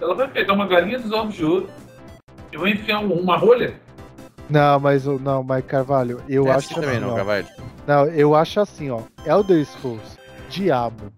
Ela 0.00 0.14
vai 0.14 0.28
pegar 0.28 0.54
uma 0.54 0.66
galinha 0.66 0.98
dos 0.98 1.12
ovos 1.12 1.34
de 1.34 1.44
ouro 1.44 1.68
e 2.52 2.56
vai 2.56 2.70
enfiar 2.70 3.00
uma 3.00 3.36
rolha? 3.36 3.78
Não, 4.48 4.80
mas 4.80 5.06
o- 5.06 5.18
não, 5.18 5.42
mas 5.42 5.64
Carvalho, 5.66 6.22
eu 6.28 6.46
é 6.46 6.50
acho 6.52 6.58
assim 6.72 6.74
também, 6.74 6.90
assim, 6.96 7.00
não, 7.00 7.12
ó. 7.12 7.16
Carvalho. 7.16 7.46
Não, 7.86 8.04
eu 8.06 8.34
acho 8.34 8.60
assim, 8.60 8.90
ó. 8.90 9.02
Elder 9.26 9.64
Scrolls, 9.66 10.16
Diablo, 10.48 11.12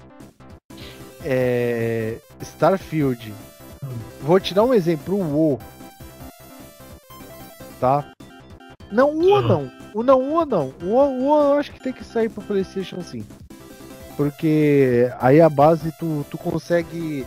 é, 1.24 2.16
Starfield. 2.40 3.32
Vou 4.20 4.40
te 4.40 4.54
dar 4.54 4.64
um 4.64 4.74
exemplo, 4.74 5.16
o 5.16 5.22
WoW. 5.22 5.58
Tá? 7.78 8.04
Não, 8.90 9.10
o 9.10 9.20
Uhum. 9.22 9.42
não. 9.48 9.81
O 9.94 10.02
não, 10.02 10.20
o 10.20 10.44
não. 10.44 10.72
O 10.82 10.94
o 10.94 11.52
eu 11.52 11.58
acho 11.58 11.72
que 11.72 11.80
tem 11.80 11.92
que 11.92 12.04
sair 12.04 12.28
pro 12.28 12.42
Playstation 12.42 13.00
sim. 13.02 13.24
Porque 14.16 15.10
aí 15.20 15.40
a 15.40 15.48
base 15.48 15.92
tu, 15.98 16.24
tu 16.30 16.38
consegue 16.38 17.26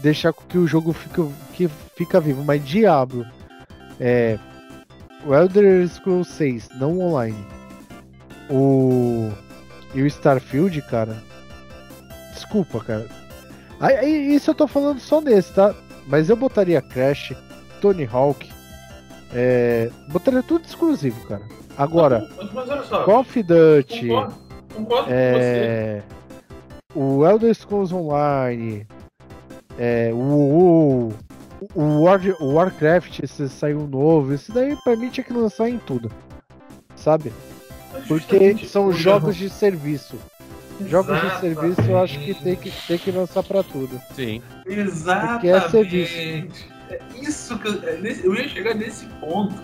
deixar 0.00 0.32
que 0.32 0.58
o 0.58 0.66
jogo 0.66 0.92
fica, 0.92 1.26
que 1.52 1.68
fica 1.96 2.20
vivo. 2.20 2.44
Mas 2.44 2.64
Diablo, 2.64 3.26
é, 4.00 4.38
o 5.24 5.34
Elder 5.34 5.88
Scrolls 5.88 6.30
6, 6.32 6.70
não 6.74 6.98
online. 6.98 7.46
O. 8.50 9.30
E 9.94 10.02
o 10.02 10.06
Starfield, 10.06 10.80
cara. 10.82 11.22
Desculpa, 12.32 12.80
cara. 12.80 13.06
Aí, 13.78 14.34
isso 14.34 14.50
eu 14.50 14.54
tô 14.54 14.66
falando 14.66 15.00
só 15.00 15.20
nesse, 15.20 15.52
tá? 15.52 15.74
Mas 16.06 16.28
eu 16.28 16.36
botaria 16.36 16.80
Crash, 16.80 17.34
Tony 17.80 18.08
Hawk. 18.10 18.50
É, 19.34 19.90
botaria 20.08 20.42
tudo 20.42 20.64
exclusivo, 20.64 21.26
cara. 21.26 21.42
Agora, 21.76 22.28
Mas, 22.36 22.52
mas 22.52 22.68
olha 22.68 22.82
só. 22.84 23.04
Concordo, 23.04 24.34
concordo 24.74 25.06
é, 25.10 26.02
o 26.94 27.24
Elder 27.26 27.54
Scrolls 27.54 27.94
Online, 27.94 28.86
é, 29.78 30.10
o, 30.12 30.16
o, 30.16 31.12
o, 31.74 32.02
War, 32.02 32.20
o 32.40 32.52
Warcraft, 32.54 33.20
esse 33.20 33.48
saiu 33.48 33.86
novo. 33.86 34.34
Isso 34.34 34.52
daí 34.52 34.76
pra 34.84 34.96
mim 34.96 35.08
tinha 35.08 35.24
que 35.24 35.32
lançar 35.32 35.68
em 35.68 35.78
tudo. 35.78 36.10
Sabe? 36.94 37.32
Porque 38.06 38.56
são 38.66 38.92
jogos 38.92 39.36
de 39.36 39.48
serviço. 39.50 40.16
Jogos 40.86 41.18
de 41.20 41.26
Exatamente. 41.26 41.40
serviço 41.60 41.90
eu 41.90 41.98
acho 41.98 42.18
que 42.18 42.34
tem 42.34 42.56
que, 42.56 42.70
tem 42.86 42.98
que 42.98 43.10
lançar 43.10 43.42
pra 43.42 43.62
tudo. 43.62 44.00
Sim. 44.14 44.42
Exatamente. 44.66 45.32
Porque 45.32 45.48
é 45.48 45.60
serviço. 45.68 46.12
É 46.90 46.98
isso 47.20 47.58
que 47.58 47.68
eu, 47.68 47.88
é 47.88 47.96
nesse- 47.98 48.26
eu 48.26 48.34
ia 48.34 48.48
chegar 48.48 48.74
nesse 48.74 49.06
ponto. 49.20 49.54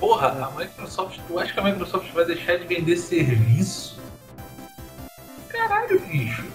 Porra, 0.00 0.28
a 0.28 0.50
Microsoft, 0.58 1.20
tu 1.28 1.38
acha 1.38 1.52
que 1.52 1.60
a 1.60 1.62
Microsoft 1.62 2.10
vai 2.12 2.24
deixar 2.24 2.56
de 2.56 2.66
vender 2.66 2.96
serviço? 2.96 4.00
Caralho, 5.48 6.00
bicho. 6.00 6.46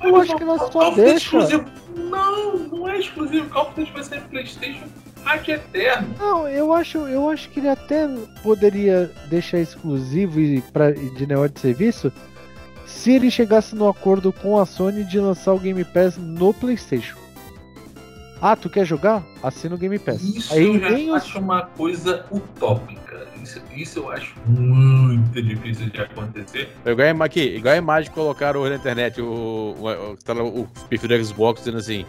Eu 0.00 0.16
acho 0.16 0.36
que 0.36 0.42
ela 0.44 0.70
só 0.70 0.90
deixa. 0.92 1.38
Não, 1.96 2.56
não 2.56 2.88
é 2.88 2.98
exclusivo. 3.00 3.50
Call 3.50 3.66
of 3.66 3.74
Duty 3.74 3.92
vai 3.92 4.04
sair 4.04 4.20
Playstation 4.22 4.86
ad 5.24 5.50
eterno. 5.50 6.14
Não, 6.18 6.48
eu 6.48 6.72
acho, 6.72 6.98
eu 6.98 7.28
acho 7.28 7.50
que 7.50 7.58
ele 7.58 7.68
até 7.68 8.06
poderia 8.42 9.10
deixar 9.28 9.58
exclusivo 9.58 10.40
e 10.40 10.60
pra, 10.60 10.92
de 10.92 11.26
negócio 11.26 11.50
de 11.50 11.60
serviço 11.60 12.12
se 12.86 13.12
ele 13.12 13.30
chegasse 13.30 13.74
no 13.74 13.88
acordo 13.88 14.32
com 14.32 14.58
a 14.58 14.64
Sony 14.64 15.04
de 15.04 15.18
lançar 15.20 15.52
o 15.52 15.58
Game 15.58 15.84
Pass 15.84 16.16
no 16.16 16.54
PlayStation. 16.54 17.16
Ah, 18.40 18.54
tu 18.54 18.70
quer 18.70 18.84
jogar? 18.84 19.22
Assina 19.42 19.74
o 19.74 19.78
Game 19.78 19.98
Pass. 19.98 20.22
Isso 20.22 20.54
Aí 20.54 20.66
eu 20.66 20.80
já 20.80 20.90
nem 20.90 21.10
os 21.10 21.16
acho 21.16 21.38
uma 21.38 21.62
coisa 21.62 22.24
utópica. 22.30 23.26
Isso, 23.42 23.60
isso 23.74 23.98
eu 24.00 24.10
acho 24.10 24.34
muito 24.46 25.42
difícil 25.42 25.90
de 25.90 26.00
acontecer. 26.00 26.68
É 26.84 26.90
Igual 26.90 27.22
aqui, 27.22 27.56
igual 27.56 27.74
a 27.74 27.78
imagem 27.78 28.10
que 28.10 28.14
colocaram 28.14 28.60
hoje 28.60 28.70
na 28.70 28.76
internet, 28.76 29.20
o, 29.20 29.74
o, 29.78 30.12
o, 30.12 30.16
tá 30.16 30.34
o 30.34 30.68
perfil 30.88 31.08
do 31.08 31.24
Xbox 31.24 31.60
dizendo 31.60 31.78
assim. 31.78 32.04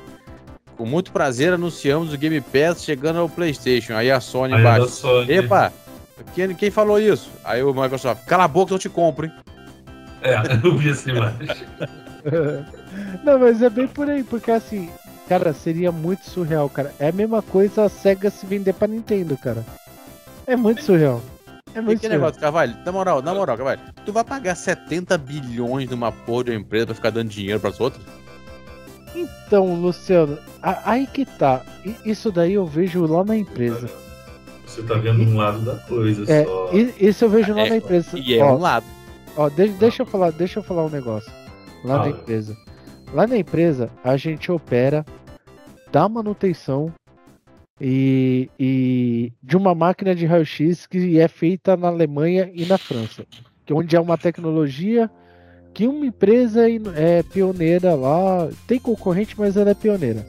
Com 0.78 0.86
muito 0.86 1.12
prazer 1.12 1.52
anunciamos 1.52 2.14
o 2.14 2.18
Game 2.18 2.40
Pass 2.42 2.84
chegando 2.84 3.20
ao 3.20 3.28
Playstation. 3.28 3.94
Aí 3.94 4.10
a 4.12 4.20
Sony 4.20 4.54
Aí 4.54 4.60
é 4.60 4.62
embaixo. 4.62 4.88
Sony. 4.88 5.32
Epa, 5.32 5.74
quem, 6.36 6.54
quem 6.56 6.72
falou 6.72 7.00
isso? 7.00 7.30
Aí 7.44 7.64
o 7.64 7.74
Microsoft, 7.74 8.26
cala 8.26 8.46
a 8.46 8.48
boca 8.48 8.70
que 8.70 8.74
eu 8.76 8.80
te 8.80 8.90
compro, 8.90 9.26
hein? 9.26 9.32
É, 10.22 10.36
eu 10.64 10.78
vi 10.78 10.92
essa 10.92 11.10
imagem. 11.10 11.48
Não, 13.24 13.40
mas 13.40 13.62
é 13.62 13.70
bem 13.70 13.88
por 13.88 14.10
aí, 14.10 14.24
porque 14.24 14.52
assim, 14.52 14.90
cara, 15.30 15.54
seria 15.54 15.92
muito 15.92 16.28
surreal, 16.30 16.68
cara. 16.70 16.94
É 17.00 17.08
a 17.08 17.12
mesma 17.12 17.42
coisa 17.42 17.86
a 17.86 17.90
SEGA 17.90 18.30
se 18.30 18.46
vender 18.46 18.74
pra 18.74 18.88
Nintendo, 18.88 19.38
cara. 19.38 19.64
É 20.48 20.56
muito 20.56 20.84
surreal. 20.84 21.22
É 21.74 21.80
E 21.80 21.82
muito 21.82 22.00
que 22.00 22.08
surreal. 22.08 22.20
negócio, 22.22 22.42
Carvalho? 22.42 22.76
Na 22.84 22.92
moral, 22.92 23.22
na 23.22 23.34
moral, 23.34 23.56
Carvalho, 23.56 23.80
tu 24.06 24.12
vai 24.12 24.24
pagar 24.24 24.56
70 24.56 25.18
bilhões 25.18 25.88
numa 25.90 26.12
porra 26.12 26.46
de 26.46 26.52
uma 26.52 26.58
empresa 26.60 26.88
pra 26.88 26.96
ficar 26.96 27.12
dando 27.12 27.30
dinheiro 27.30 27.60
pras 27.60 27.80
outras? 27.80 28.04
Então, 29.16 29.76
Luciano, 29.76 30.38
a- 30.62 30.92
aí 30.92 31.08
que 31.08 31.26
tá. 31.26 31.62
Isso 32.06 32.32
daí 32.32 32.54
eu 32.54 32.66
vejo 32.66 33.06
lá 33.06 33.24
na 33.24 33.36
empresa. 33.38 33.90
Você 34.66 34.84
tá 34.84 34.94
vendo 34.96 35.24
um 35.24 35.36
lado 35.36 35.60
da 35.62 35.76
coisa 35.76 36.32
É, 36.32 36.46
só. 36.46 36.70
isso 37.00 37.26
eu 37.26 37.30
vejo 37.30 37.54
lá 37.54 37.62
É, 37.66 37.70
na 37.70 37.78
empresa. 37.78 38.18
E 38.20 38.36
é 38.38 38.44
ó, 38.44 38.54
um 38.56 38.60
lado. 38.60 38.86
ó, 39.36 39.50
de- 39.50 39.70
deixa 39.70 40.04
eu 40.04 40.06
falar, 40.06 40.32
deixa 40.32 40.60
eu 40.60 40.64
falar 40.64 40.86
um 40.86 40.90
negócio. 40.90 41.32
Lá 41.84 41.98
na 41.98 42.04
Fala. 42.04 42.10
empresa. 42.16 42.58
Lá 43.14 43.26
na 43.26 43.38
empresa, 43.38 43.90
a 44.04 44.16
gente 44.16 44.52
opera, 44.52 45.04
dá 45.92 46.08
manutenção 46.08 46.94
e, 47.80 48.50
e 48.60 49.34
de 49.42 49.56
uma 49.56 49.74
máquina 49.74 50.14
de 50.14 50.26
raio-x 50.26 50.86
que 50.86 51.20
é 51.20 51.28
feita 51.28 51.78
na 51.78 51.88
Alemanha 51.88 52.52
e 52.54 52.66
na 52.66 52.78
França. 52.78 53.26
Que 53.66 53.74
onde 53.74 53.96
é 53.96 54.00
uma 54.00 54.18
tecnologia 54.18 55.10
que 55.74 55.88
uma 55.88 56.06
empresa 56.06 56.66
é 56.96 57.24
pioneira 57.24 57.96
lá. 57.96 58.50
Tem 58.68 58.80
concorrente, 58.80 59.36
mas 59.38 59.56
ela 59.56 59.70
é 59.70 59.74
pioneira. 59.74 60.26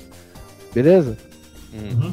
Beleza? 0.72 1.16
Hum. 1.72 2.02
Uhum. 2.02 2.12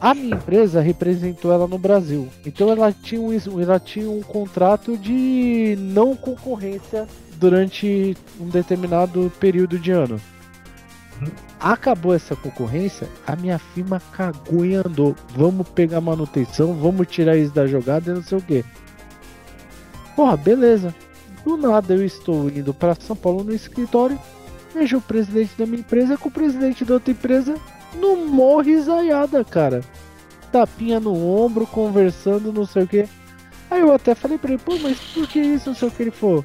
A 0.00 0.14
minha 0.14 0.34
empresa 0.34 0.80
representou 0.80 1.52
ela 1.52 1.68
no 1.68 1.78
Brasil. 1.78 2.28
Então 2.44 2.70
ela 2.70 2.92
tinha 2.92 3.20
um, 3.20 3.60
ela 3.60 3.78
tinha 3.78 4.10
um 4.10 4.20
contrato 4.20 4.96
de 4.96 5.76
não 5.78 6.16
concorrência 6.16 7.06
durante 7.36 8.16
um 8.40 8.48
determinado 8.48 9.32
período 9.38 9.78
de 9.78 9.92
ano. 9.92 10.20
Uhum. 11.22 11.32
Acabou 11.60 12.14
essa 12.14 12.34
concorrência, 12.34 13.08
a 13.26 13.36
minha 13.36 13.58
firma 13.58 14.02
cagou 14.12 14.64
e 14.64 14.74
andou. 14.74 15.14
Vamos 15.36 15.68
pegar 15.68 16.00
manutenção, 16.00 16.74
vamos 16.74 17.06
tirar 17.06 17.36
isso 17.36 17.54
da 17.54 17.66
jogada 17.66 18.10
e 18.10 18.14
não 18.14 18.22
sei 18.22 18.38
o 18.38 18.42
que. 18.42 18.64
Porra, 20.16 20.36
beleza. 20.36 20.94
Do 21.44 21.56
nada 21.56 21.94
eu 21.94 22.04
estou 22.04 22.48
indo 22.48 22.72
para 22.72 22.94
São 22.94 23.16
Paulo 23.16 23.42
no 23.42 23.52
escritório, 23.52 24.18
vejo 24.74 24.98
o 24.98 25.00
presidente 25.00 25.52
da 25.58 25.66
minha 25.66 25.80
empresa 25.80 26.16
com 26.16 26.28
o 26.28 26.32
presidente 26.32 26.84
da 26.84 26.94
outra 26.94 27.10
empresa 27.10 27.56
no 27.94 28.16
morre 28.16 28.74
risaiada, 28.74 29.44
cara. 29.44 29.80
Tapinha 30.50 31.00
no 31.00 31.14
ombro, 31.14 31.66
conversando, 31.66 32.52
não 32.52 32.66
sei 32.66 32.84
o 32.84 32.88
que. 32.88 33.08
Aí 33.70 33.80
eu 33.80 33.92
até 33.92 34.14
falei 34.14 34.38
pra 34.38 34.52
ele, 34.52 34.62
pô, 34.62 34.78
mas 34.78 34.98
por 34.98 35.26
que 35.26 35.40
isso, 35.40 35.70
não 35.70 35.76
sei 35.76 35.88
o 35.88 35.90
que 35.90 36.02
ele 36.02 36.10
falou. 36.10 36.44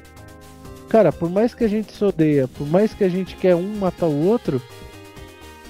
Cara, 0.88 1.12
por 1.12 1.28
mais 1.30 1.54
que 1.54 1.64
a 1.64 1.68
gente 1.68 1.92
se 1.92 2.02
odeia, 2.04 2.48
por 2.48 2.66
mais 2.66 2.94
que 2.94 3.04
a 3.04 3.08
gente 3.08 3.36
quer 3.36 3.54
um 3.54 3.76
matar 3.76 4.06
o 4.06 4.26
outro, 4.26 4.60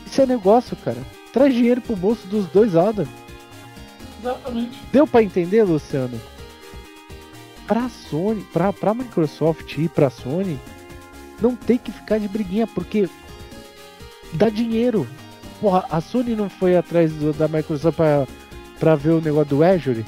isso 0.07 0.21
é 0.23 0.27
negócio, 0.27 0.77
cara. 0.77 0.99
Traz 1.33 1.53
dinheiro 1.53 1.81
pro 1.81 1.97
bolso 1.97 2.27
dos 2.29 2.47
dois 2.47 2.73
lados. 2.75 3.09
Exatamente. 4.21 4.79
Deu 4.93 5.07
pra 5.07 5.23
entender, 5.23 5.64
Luciano? 5.64 6.21
Pra 7.66 7.89
Sony, 7.89 8.43
pra, 8.53 8.73
pra 8.73 8.95
Microsoft 8.95 9.77
e 9.77 9.89
pra 9.89 10.09
Sony, 10.09 10.59
não 11.41 11.55
tem 11.55 11.77
que 11.79 11.93
ficar 11.93 12.19
de 12.19 12.27
briguinha, 12.29 12.66
porque 12.66 13.09
dá 14.33 14.49
dinheiro. 14.49 15.07
Porra, 15.61 15.85
a 15.91 16.01
Sony 16.01 16.35
não 16.37 16.49
foi 16.49 16.77
atrás 16.77 17.12
do- 17.12 17.33
da 17.33 17.47
Microsoft 17.49 17.97
pra, 17.97 18.27
pra 18.79 18.95
ver 18.95 19.11
o 19.11 19.21
negócio 19.21 19.51
do 19.57 19.62
Azure? 19.64 20.05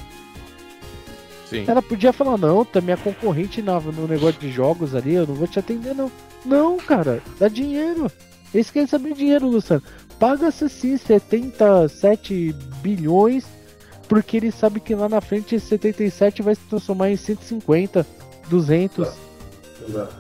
Sim. 1.51 1.65
Ela 1.67 1.83
podia 1.83 2.13
falar, 2.13 2.39
não, 2.39 2.65
tá 2.65 2.81
minha 2.81 2.97
concorrente 2.97 3.61
na- 3.61 3.79
no 3.81 4.07
negócio 4.07 4.41
de 4.41 4.51
jogos 4.51 4.95
ali, 4.95 5.15
eu 5.15 5.27
não 5.27 5.35
vou 5.35 5.47
te 5.49 5.59
atender, 5.59 5.95
não. 5.95 6.11
Não, 6.47 6.77
cara, 6.79 7.21
dá 7.39 7.49
dinheiro. 7.49 8.11
Eles 8.55 8.71
querem 8.71 8.87
saber 8.89 9.13
dinheiro, 9.15 9.49
Luciano. 9.49 9.83
Paga-se 10.19 10.69
sim 10.69 10.97
77 10.97 12.55
bilhões, 12.83 13.45
porque 14.09 14.37
ele 14.37 14.51
sabe 14.51 14.81
que 14.81 14.95
lá 14.95 15.09
na 15.09 15.21
frente 15.21 15.55
esse 15.55 15.67
77 15.67 16.43
vai 16.43 16.55
se 16.55 16.61
transformar 16.63 17.11
em 17.11 17.17
150, 17.17 18.07
200. 18.49 19.09
Exato. 19.89 20.17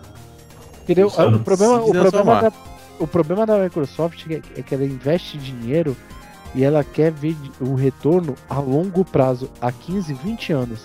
Entendeu? 0.83 1.07
Luciano, 1.07 1.37
o, 1.37 1.41
problema, 1.41 1.75
o, 1.83 1.91
problema 1.93 2.41
da, 2.43 2.53
o 2.99 3.07
problema 3.07 3.47
da 3.47 3.59
Microsoft 3.59 4.27
é 4.31 4.41
que- 4.41 4.61
é 4.61 4.63
que 4.63 4.75
ela 4.75 4.85
investe 4.85 5.39
dinheiro 5.39 5.97
e 6.55 6.65
ela 6.65 6.83
quer 6.83 7.13
ver 7.13 7.37
o 7.61 7.75
retorno 7.75 8.35
a 8.49 8.59
longo 8.59 9.05
prazo, 9.05 9.51
a 9.61 9.71
15, 9.71 10.13
20 10.15 10.53
anos. 10.53 10.81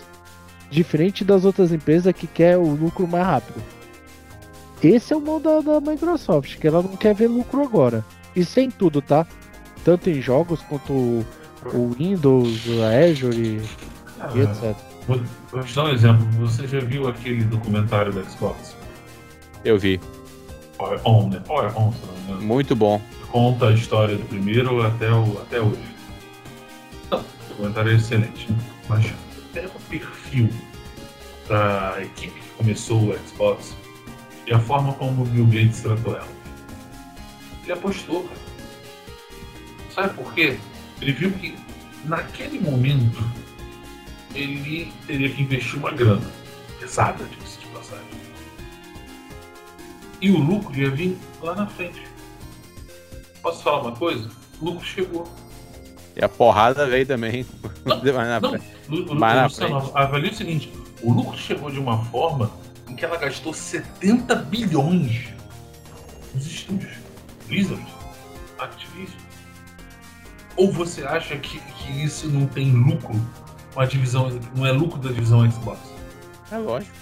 Diferente 0.76 1.24
das 1.24 1.46
outras 1.46 1.72
empresas 1.72 2.12
que 2.12 2.28
quer 2.28 2.58
o 2.58 2.76
lucro 2.76 3.08
mais 3.08 3.26
rápido. 3.26 3.64
Esse 4.84 5.14
é 5.14 5.16
o 5.16 5.22
mal 5.22 5.40
da, 5.40 5.62
da 5.62 5.80
Microsoft, 5.80 6.58
que 6.58 6.68
ela 6.68 6.82
não 6.82 6.98
quer 6.98 7.16
ver 7.16 7.28
lucro 7.28 7.64
agora. 7.64 8.04
Isso 8.36 8.60
é 8.60 8.64
em 8.64 8.70
tudo, 8.70 9.02
tá? 9.02 9.26
Tanto 9.86 10.10
em 10.10 10.22
jogos 10.22 10.62
quanto 10.64 10.92
o, 10.92 11.26
o 11.74 11.92
Windows, 11.98 12.68
o 12.68 12.84
Azure. 12.84 13.62
e 14.36 14.40
etc. 14.42 14.76
Vou, 15.08 15.22
vou 15.50 15.64
te 15.64 15.74
dar 15.74 15.86
um 15.86 15.90
exemplo. 15.92 16.28
Você 16.40 16.68
já 16.68 16.82
viu 16.82 17.08
aquele 17.08 17.46
documentário 17.46 18.12
da 18.12 18.22
Xbox? 18.24 18.76
Eu 19.64 19.80
vi. 19.80 19.98
Power 20.78 21.00
On, 21.06 21.30
né? 21.30 21.42
Power 21.48 21.72
On, 21.80 21.94
se 21.94 22.06
não 22.06 22.14
me 22.16 22.22
engano. 22.24 22.42
Muito 22.42 22.76
bom. 22.76 23.02
Conta 23.32 23.70
a 23.70 23.72
história 23.72 24.18
do 24.18 24.26
primeiro 24.26 24.86
até, 24.86 25.10
o, 25.10 25.40
até 25.42 25.62
hoje. 25.62 25.80
Não, 27.10 27.20
o 27.20 27.24
documentário 27.48 27.94
é 27.94 27.96
excelente, 27.96 28.52
né? 28.52 28.58
Mas 28.90 29.06
pega 29.54 29.70
o 29.70 29.80
perfil 29.90 30.50
da 31.48 31.96
equipe 32.02 32.40
que 32.40 32.50
começou 32.58 33.10
o 33.10 33.18
Xbox 33.28 33.76
e 34.48 34.54
a 34.54 34.60
forma 34.60 34.94
como 34.94 35.24
o 35.24 35.26
Bill 35.26 35.46
Gates 35.46 35.82
tratou 35.82 36.16
ela. 36.16 36.28
Ele 37.64 37.72
apostou, 37.74 38.24
cara. 38.24 38.40
Sabe 39.94 40.14
por 40.16 40.34
quê? 40.34 40.58
Ele 41.02 41.12
viu 41.14 41.32
que 41.32 41.56
naquele 42.06 42.60
momento 42.60 43.24
ele 44.34 44.92
teria 45.08 45.30
que 45.30 45.42
investir 45.42 45.78
uma 45.80 45.92
grana 45.92 46.30
pesada, 46.80 47.24
diga-se 47.26 47.60
de 47.60 47.66
passagem. 47.68 48.06
E 50.22 50.32
o 50.32 50.38
lucro 50.38 50.76
ia 50.78 50.90
vir 50.90 51.18
lá 51.42 51.56
na 51.56 51.68
frente. 51.68 52.02
Posso 53.42 53.64
falar 53.64 53.82
uma 53.82 53.92
coisa? 53.96 54.30
O 54.62 54.66
lucro 54.66 54.86
chegou. 54.86 55.28
E 56.16 56.24
a 56.24 56.30
porrada 56.30 56.88
veio 56.88 57.06
também. 57.06 57.46
Não, 57.86 57.98
Mais 58.14 58.28
na 58.28 58.40
Não, 58.40 58.50
frente. 58.52 58.66
Lu- 58.90 59.00
Lu- 59.06 59.16
Mais 59.16 59.36
na 59.36 59.44
Luciano, 59.46 59.92
avalie 59.94 60.32
o 60.32 60.36
seguinte: 60.36 60.72
o 61.02 61.14
lucro 61.14 61.38
chegou 61.38 61.70
de 61.72 61.80
uma 61.80 62.04
forma 62.06 62.52
em 62.88 62.96
que 62.96 63.04
ela 63.06 63.18
gastou 63.18 63.54
70 63.54 64.36
bilhões 64.36 65.30
nos 66.34 66.46
estúdios. 66.46 66.94
Blizzard, 67.48 67.86
Activision. 68.60 69.20
Ou 70.58 70.72
você 70.72 71.04
acha 71.04 71.36
que, 71.38 71.60
que 71.60 72.04
isso 72.04 72.28
não 72.30 72.46
tem 72.48 72.72
lucro 72.72 73.14
com 73.74 73.80
a 73.82 73.86
divisão, 73.86 74.30
não 74.56 74.66
é 74.66 74.72
lucro 74.72 74.98
da 75.00 75.10
divisão 75.12 75.50
Xbox? 75.52 75.80
É 76.52 76.58
lógico. 76.58 76.96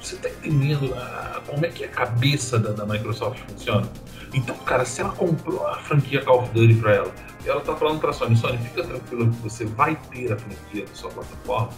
Você 0.00 0.16
tá 0.16 0.28
entendendo 0.28 0.94
a- 0.94 1.42
como 1.46 1.64
é 1.64 1.68
que 1.70 1.82
a 1.84 1.88
cabeça 1.88 2.58
da, 2.58 2.72
da 2.72 2.86
Microsoft 2.86 3.40
funciona? 3.48 3.88
Então, 4.34 4.54
cara, 4.58 4.84
se 4.84 5.00
ela 5.00 5.10
comprou 5.12 5.66
a 5.66 5.76
franquia 5.78 6.22
Call 6.22 6.42
of 6.42 6.52
Duty 6.52 6.74
pra 6.74 6.94
ela, 6.94 7.14
e 7.44 7.48
ela 7.48 7.60
tá 7.62 7.74
falando 7.74 7.98
pra 7.98 8.12
Sony, 8.12 8.36
Sony, 8.36 8.58
fica 8.58 8.84
tranquilo 8.84 9.30
que 9.30 9.42
você 9.42 9.64
vai 9.64 9.96
ter 10.10 10.30
a 10.32 10.36
franquia 10.36 10.84
na 10.86 10.94
sua 10.94 11.10
plataforma. 11.10 11.70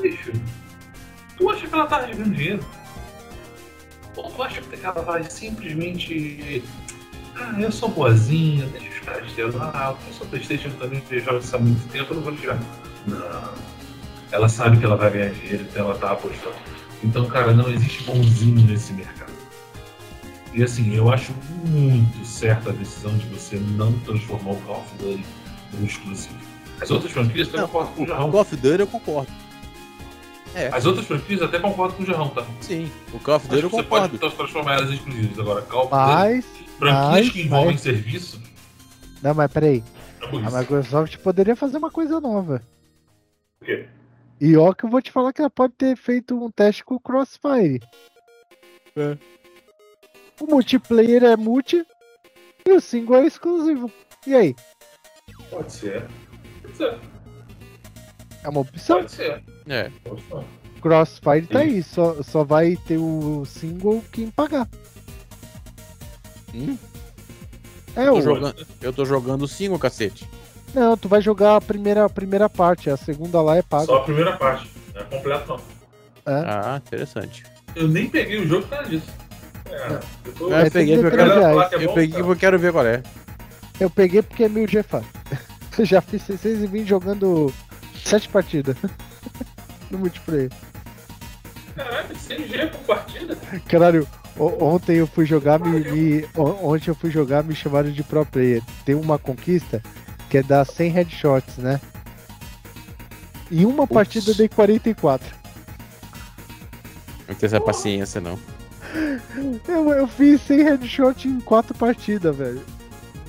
Bicho, 0.00 0.32
tu 1.36 1.50
acha 1.50 1.66
que 1.66 1.74
ela 1.74 1.86
tá 1.86 2.02
ganhando 2.02 2.34
dinheiro? 2.34 2.64
Ou 4.16 4.30
tu 4.30 4.42
acha 4.42 4.60
que 4.60 4.84
ela 4.84 5.02
vai 5.02 5.24
simplesmente. 5.24 6.62
Ah, 7.36 7.54
eu 7.58 7.72
sou 7.72 7.88
boazinha, 7.88 8.66
deixa 8.66 8.88
os 8.88 9.00
caras 9.00 9.32
terem 9.32 9.50
lá, 9.52 9.96
eu 10.06 10.12
sou 10.12 10.26
Playstation 10.28 10.70
também, 10.78 11.02
jogo 11.10 11.38
isso 11.38 11.56
há 11.56 11.58
muito 11.58 11.88
tempo, 11.90 12.12
eu 12.12 12.16
não 12.16 12.22
vou 12.22 12.36
tirar. 12.36 12.58
Não. 13.06 13.54
Ela 14.30 14.48
sabe 14.48 14.78
que 14.78 14.84
ela 14.84 14.96
vai 14.96 15.10
ganhar 15.10 15.30
dinheiro, 15.30 15.66
então 15.68 15.86
ela 15.86 15.98
tá 15.98 16.12
apostando. 16.12 16.54
Então, 17.02 17.26
cara, 17.26 17.52
não 17.52 17.68
existe 17.68 18.04
bonzinho 18.04 18.66
nesse 18.66 18.92
mercado. 18.92 19.32
E 20.52 20.62
assim, 20.62 20.94
eu 20.94 21.12
acho 21.12 21.32
muito 21.64 22.24
certa 22.24 22.70
a 22.70 22.72
decisão 22.72 23.16
de 23.16 23.26
você 23.26 23.56
não 23.56 23.92
transformar 24.00 24.52
o 24.52 24.56
Call 24.62 24.80
of 24.80 24.94
Duty 24.98 25.24
num 25.72 25.84
exclusivo. 25.84 26.36
As 26.80 26.90
outras 26.90 27.12
franquias 27.12 27.50
Não, 27.50 27.66
concordam 27.66 27.92
com 27.94 28.02
o. 28.04 28.06
Call 28.06 28.40
of 28.40 28.56
Duty 28.56 28.80
eu 28.80 28.86
concordo. 28.86 29.32
É, 30.54 30.68
As 30.68 30.84
outras 30.86 31.06
franquias 31.06 31.42
até 31.42 31.58
concordam 31.58 31.96
com 31.96 32.02
o 32.02 32.06
Jarrão, 32.06 32.28
tá? 32.28 32.46
sim. 32.60 32.90
O 33.12 33.18
Call 33.18 33.36
of 33.36 33.48
Duty 33.48 33.62
eu 33.62 33.70
você 33.70 33.82
concordo. 33.82 34.18
pode 34.18 34.34
transformar 34.36 34.74
elas 34.74 34.90
em 34.90 34.94
exclusivas. 34.94 35.38
Agora, 35.38 35.62
Call 35.62 35.80
of 35.86 35.90
Duty, 35.90 36.04
Mas. 36.06 36.44
franquias 36.78 37.10
mas- 37.10 37.30
que 37.30 37.42
envolvem 37.42 37.72
mas- 37.72 37.80
serviço, 37.80 38.42
Não, 39.22 39.34
mas 39.34 39.52
peraí. 39.52 39.82
é 40.22 40.26
A. 40.56 40.60
Microsoft 40.60 41.16
poderia 41.18 41.56
fazer 41.56 41.76
uma 41.78 41.90
coisa 41.90 42.20
nova. 42.20 42.62
Por 43.58 43.66
quê? 43.66 43.88
E 44.40 44.56
ó, 44.56 44.72
que 44.72 44.84
eu 44.84 44.90
vou 44.90 45.00
te 45.02 45.10
falar 45.10 45.32
que 45.32 45.40
ela 45.40 45.50
pode 45.50 45.72
ter 45.74 45.96
feito 45.96 46.34
um 46.42 46.50
teste 46.50 46.84
com 46.84 46.94
o 46.96 47.00
Crossfire. 47.00 47.80
É. 48.96 49.16
O 50.40 50.46
multiplayer 50.46 51.22
é 51.24 51.36
multi 51.36 51.84
e 52.66 52.72
o 52.72 52.80
single 52.80 53.16
é 53.16 53.26
exclusivo. 53.26 53.90
E 54.26 54.34
aí? 54.34 54.54
Pode 55.50 55.72
ser. 55.72 56.04
Pode 56.62 56.76
ser. 56.76 56.98
É 58.42 58.48
uma 58.48 58.60
opção. 58.60 58.98
Pode 58.98 59.12
ser. 59.12 59.42
É. 59.68 59.90
Crossfire 60.80 61.46
tá 61.46 61.60
Sim. 61.60 61.64
aí, 61.64 61.82
só, 61.82 62.22
só 62.22 62.44
vai 62.44 62.76
ter 62.86 62.98
o 62.98 63.44
single 63.46 64.04
quem 64.12 64.28
pagar. 64.30 64.68
Hum, 66.54 66.76
É, 67.96 68.06
tô 68.06 68.18
o... 68.18 68.22
jogando, 68.22 68.66
eu 68.82 68.92
tô 68.92 69.04
jogando 69.04 69.48
single, 69.48 69.78
cacete. 69.78 70.28
não, 70.74 70.96
tu 70.96 71.08
vai 71.08 71.20
jogar 71.22 71.56
a 71.56 71.60
primeira, 71.60 72.04
a 72.04 72.08
primeira 72.10 72.48
parte, 72.48 72.90
a 72.90 72.96
segunda 72.96 73.40
lá 73.40 73.56
é 73.56 73.62
paga. 73.62 73.86
Só 73.86 73.96
a 73.96 74.04
primeira 74.04 74.36
parte. 74.36 74.70
Não 74.94 75.00
é 75.00 75.04
completo, 75.04 75.48
não. 75.48 75.60
Ah, 76.26 76.80
interessante. 76.86 77.44
Eu 77.74 77.88
nem 77.88 78.08
peguei 78.08 78.38
o 78.40 78.46
jogo 78.46 78.62
por 78.66 78.70
causa 78.76 78.88
disso. 78.90 79.06
É, 79.66 79.98
eu 80.26 80.32
tô... 80.34 80.52
É, 80.54 80.62
tem 80.62 80.70
peguei 80.70 80.96
que 80.96 81.02
porque 81.02 81.16
eu 81.20 81.26
quero- 81.26 81.42
é 81.42 81.84
Eu 81.84 81.88
bom, 81.88 81.94
peguei 81.94 82.18
porque 82.18 82.32
eu 82.32 82.36
quero 82.36 82.58
ver 82.58 82.72
qual 82.72 82.86
é. 82.86 83.02
Eu 83.80 83.90
peguei 83.90 84.22
porque 84.22 84.44
é 84.44 84.48
1000 84.48 84.66
GFA. 84.66 85.02
Já 85.82 86.00
fiz 86.00 86.22
620 86.22 86.86
jogando 86.86 87.52
7 88.04 88.28
partidas 88.28 88.76
no 89.90 89.98
multiplayer. 89.98 90.50
Caralho, 91.74 92.14
100G 92.14 92.70
por 92.70 92.80
partida. 92.80 93.36
Caralho, 93.68 94.08
ontem 94.38 94.96
eu 94.96 95.06
fui 95.06 95.26
jogar, 95.26 95.58
me, 95.58 95.80
me- 95.80 96.24
ontem 96.36 96.90
eu 96.90 96.94
fui 96.94 97.10
jogar, 97.10 97.42
me 97.42 97.54
chamaram 97.54 97.90
de 97.90 98.02
pro 98.02 98.24
player. 98.24 98.62
Tem 98.84 98.94
uma 98.94 99.18
conquista 99.18 99.82
que 100.30 100.38
é 100.38 100.42
dar 100.42 100.64
100 100.64 100.90
headshots, 100.90 101.56
né? 101.58 101.80
Em 103.50 103.64
uma 103.64 103.86
partida 103.86 104.30
eu 104.30 104.34
dei 104.34 104.48
44. 104.48 105.34
Não 107.28 107.34
tem 107.34 107.46
essa 107.46 107.60
paciência, 107.60 108.20
não. 108.20 108.38
Eu, 109.66 109.90
eu 109.90 110.06
fiz 110.06 110.40
100 110.42 110.62
headshots 110.62 111.24
em 111.26 111.40
4 111.40 111.74
partidas, 111.74 112.36
velho. 112.36 112.62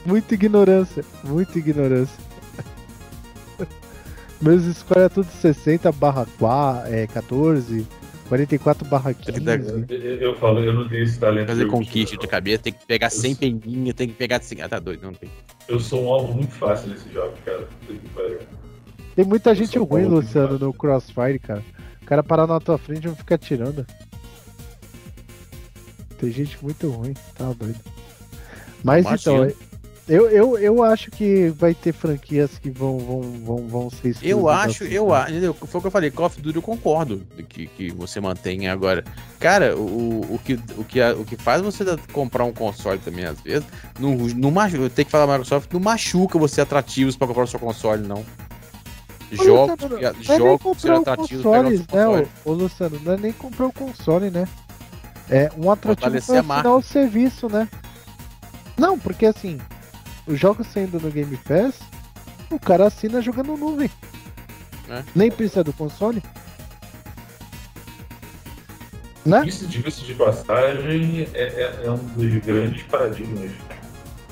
Muita 0.06 0.36
ignorância, 0.36 1.04
muita 1.24 1.58
ignorância. 1.58 2.25
Meus 4.46 4.62
scores 4.78 5.06
é 5.06 5.10
tudo 5.10 5.28
60 5.42 5.92
barra 5.94 6.28
4, 6.38 6.94
é, 6.94 7.08
14, 7.08 7.88
44 8.30 8.88
barra 8.88 9.12
15. 9.12 9.42
Eu, 9.90 10.00
eu 10.18 10.36
falo, 10.36 10.60
eu 10.60 10.72
não 10.72 10.88
tenho 10.88 11.04
esse 11.04 11.18
talento. 11.18 11.48
Fazer 11.48 11.66
conquista 11.66 12.16
de 12.16 12.28
cabeça, 12.28 12.62
tem 12.62 12.74
que 12.74 12.86
pegar 12.86 13.10
100 13.10 13.32
Eu- 13.32 13.38
peninha, 13.38 13.92
tem 13.92 14.08
que 14.08 14.14
pegar 14.14 14.40
100. 14.44 14.62
Ah, 14.62 14.70
tá 14.70 14.78
doido, 14.78 15.02
não 15.02 15.14
tem. 15.14 15.32
Eu 15.68 15.80
sou 15.80 16.04
um 16.04 16.14
alvo 16.14 16.32
muito 16.36 16.54
fácil 16.54 16.90
nesse 16.90 17.12
jogo, 17.12 17.34
cara. 17.44 17.68
Tem 19.16 19.26
muita 19.26 19.50
Eu 19.50 19.56
gente 19.56 19.80
ruim, 19.80 20.06
Luciano, 20.06 20.60
no 20.60 20.72
Crossfire, 20.72 21.40
cara. 21.40 21.64
O 22.04 22.06
cara 22.06 22.22
parar 22.22 22.46
na 22.46 22.60
tua 22.60 22.78
frente 22.78 23.06
e 23.06 23.08
não 23.08 23.16
ficar 23.16 23.36
atirando. 23.36 23.84
Tem 26.20 26.30
gente 26.32 26.64
muito 26.64 26.88
ruim, 26.92 27.16
tá 27.36 27.52
doido. 27.52 27.80
Mas 28.84 29.04
Imagino. 29.08 29.46
então, 29.48 29.58
eu, 30.08 30.30
eu, 30.30 30.58
eu 30.60 30.84
acho 30.84 31.10
que 31.10 31.50
vai 31.50 31.74
ter 31.74 31.92
franquias 31.92 32.60
que 32.60 32.70
vão, 32.70 33.00
vão, 33.00 33.22
vão, 33.22 33.68
vão 33.68 33.90
ser. 33.90 34.16
Eu 34.22 34.48
acho, 34.48 34.84
assim, 34.84 34.94
eu 34.94 35.08
né? 35.10 35.16
acho. 35.16 35.54
Foi 35.66 35.80
o 35.80 35.82
que 35.82 35.88
eu 35.88 35.92
falei, 35.92 36.12
Call 36.12 36.28
of 36.28 36.40
Duty 36.40 36.56
eu 36.58 36.62
concordo 36.62 37.26
que, 37.50 37.66
que 37.68 37.92
você 37.92 38.20
mantenha 38.20 38.72
agora. 38.72 39.04
Cara, 39.40 39.76
o, 39.76 40.22
o, 40.36 40.40
que, 40.44 40.54
o, 40.78 40.84
que, 40.84 41.02
o 41.02 41.26
que 41.26 41.36
faz 41.38 41.62
você 41.62 41.84
comprar 42.14 42.44
um 42.44 42.54
console 42.54 43.00
também, 43.00 43.26
às 43.26 43.40
vezes, 43.42 43.66
não, 44.00 44.16
não 44.16 44.52
machuca, 44.52 44.84
eu 44.84 44.90
tenho 44.90 45.06
que 45.08 45.12
falar 45.12 45.26
Microsoft, 45.28 45.72
não 45.74 45.80
machuca 45.80 46.38
você 46.38 46.62
atrativos 46.62 47.16
pra 47.16 47.28
comprar 47.28 47.44
o 47.44 47.48
seu 47.48 47.60
console, 47.60 48.08
não. 48.08 48.24
Jogos, 49.32 49.72
Luciano, 49.90 49.98
que- 49.98 50.28
Não 50.28 50.36
é 50.36 50.38
jogos 50.38 50.84
o 50.84 50.96
atrativos 51.02 51.44
pegar 51.44 51.60
o 51.60 51.64
console, 51.64 51.86
né, 51.92 52.28
ô, 52.46 52.50
ô, 52.52 52.54
Luciano? 52.54 53.02
Não 53.04 53.14
é 53.14 53.18
nem 53.18 53.32
comprar 53.32 53.66
o 53.66 53.74
console, 53.74 54.30
né? 54.30 54.48
É 55.30 55.50
um 55.58 55.72
atrativo 55.72 56.02
Fortalecer 56.12 56.26
pra 56.28 56.36
a 56.36 56.40
assinar 56.40 56.64
marca. 56.64 56.70
o 56.76 56.82
serviço, 56.84 57.50
né? 57.50 57.68
Não, 58.78 59.00
porque 59.00 59.26
assim, 59.26 59.60
os 60.28 60.40
jogos 60.40 60.68
saindo 60.68 61.00
no 61.00 61.10
Game 61.12 61.38
Pass, 61.38 61.80
o 62.50 62.60
cara 62.60 62.88
assina 62.88 63.22
jogando 63.22 63.56
nuvem. 63.58 63.90
É. 64.90 65.04
Nem 65.16 65.32
precisa 65.32 65.64
do 65.64 65.74
console. 65.74 66.22
Né? 69.26 69.44
Isso, 69.48 69.66
diga-se 69.68 70.02
de 70.02 70.14
passagem, 70.14 71.28
é, 71.34 71.44
é- 71.44 71.82
é 71.86 71.92
um 71.92 71.98
dos 71.98 72.36
grandes 72.46 72.84
paradigmas, 72.84 73.52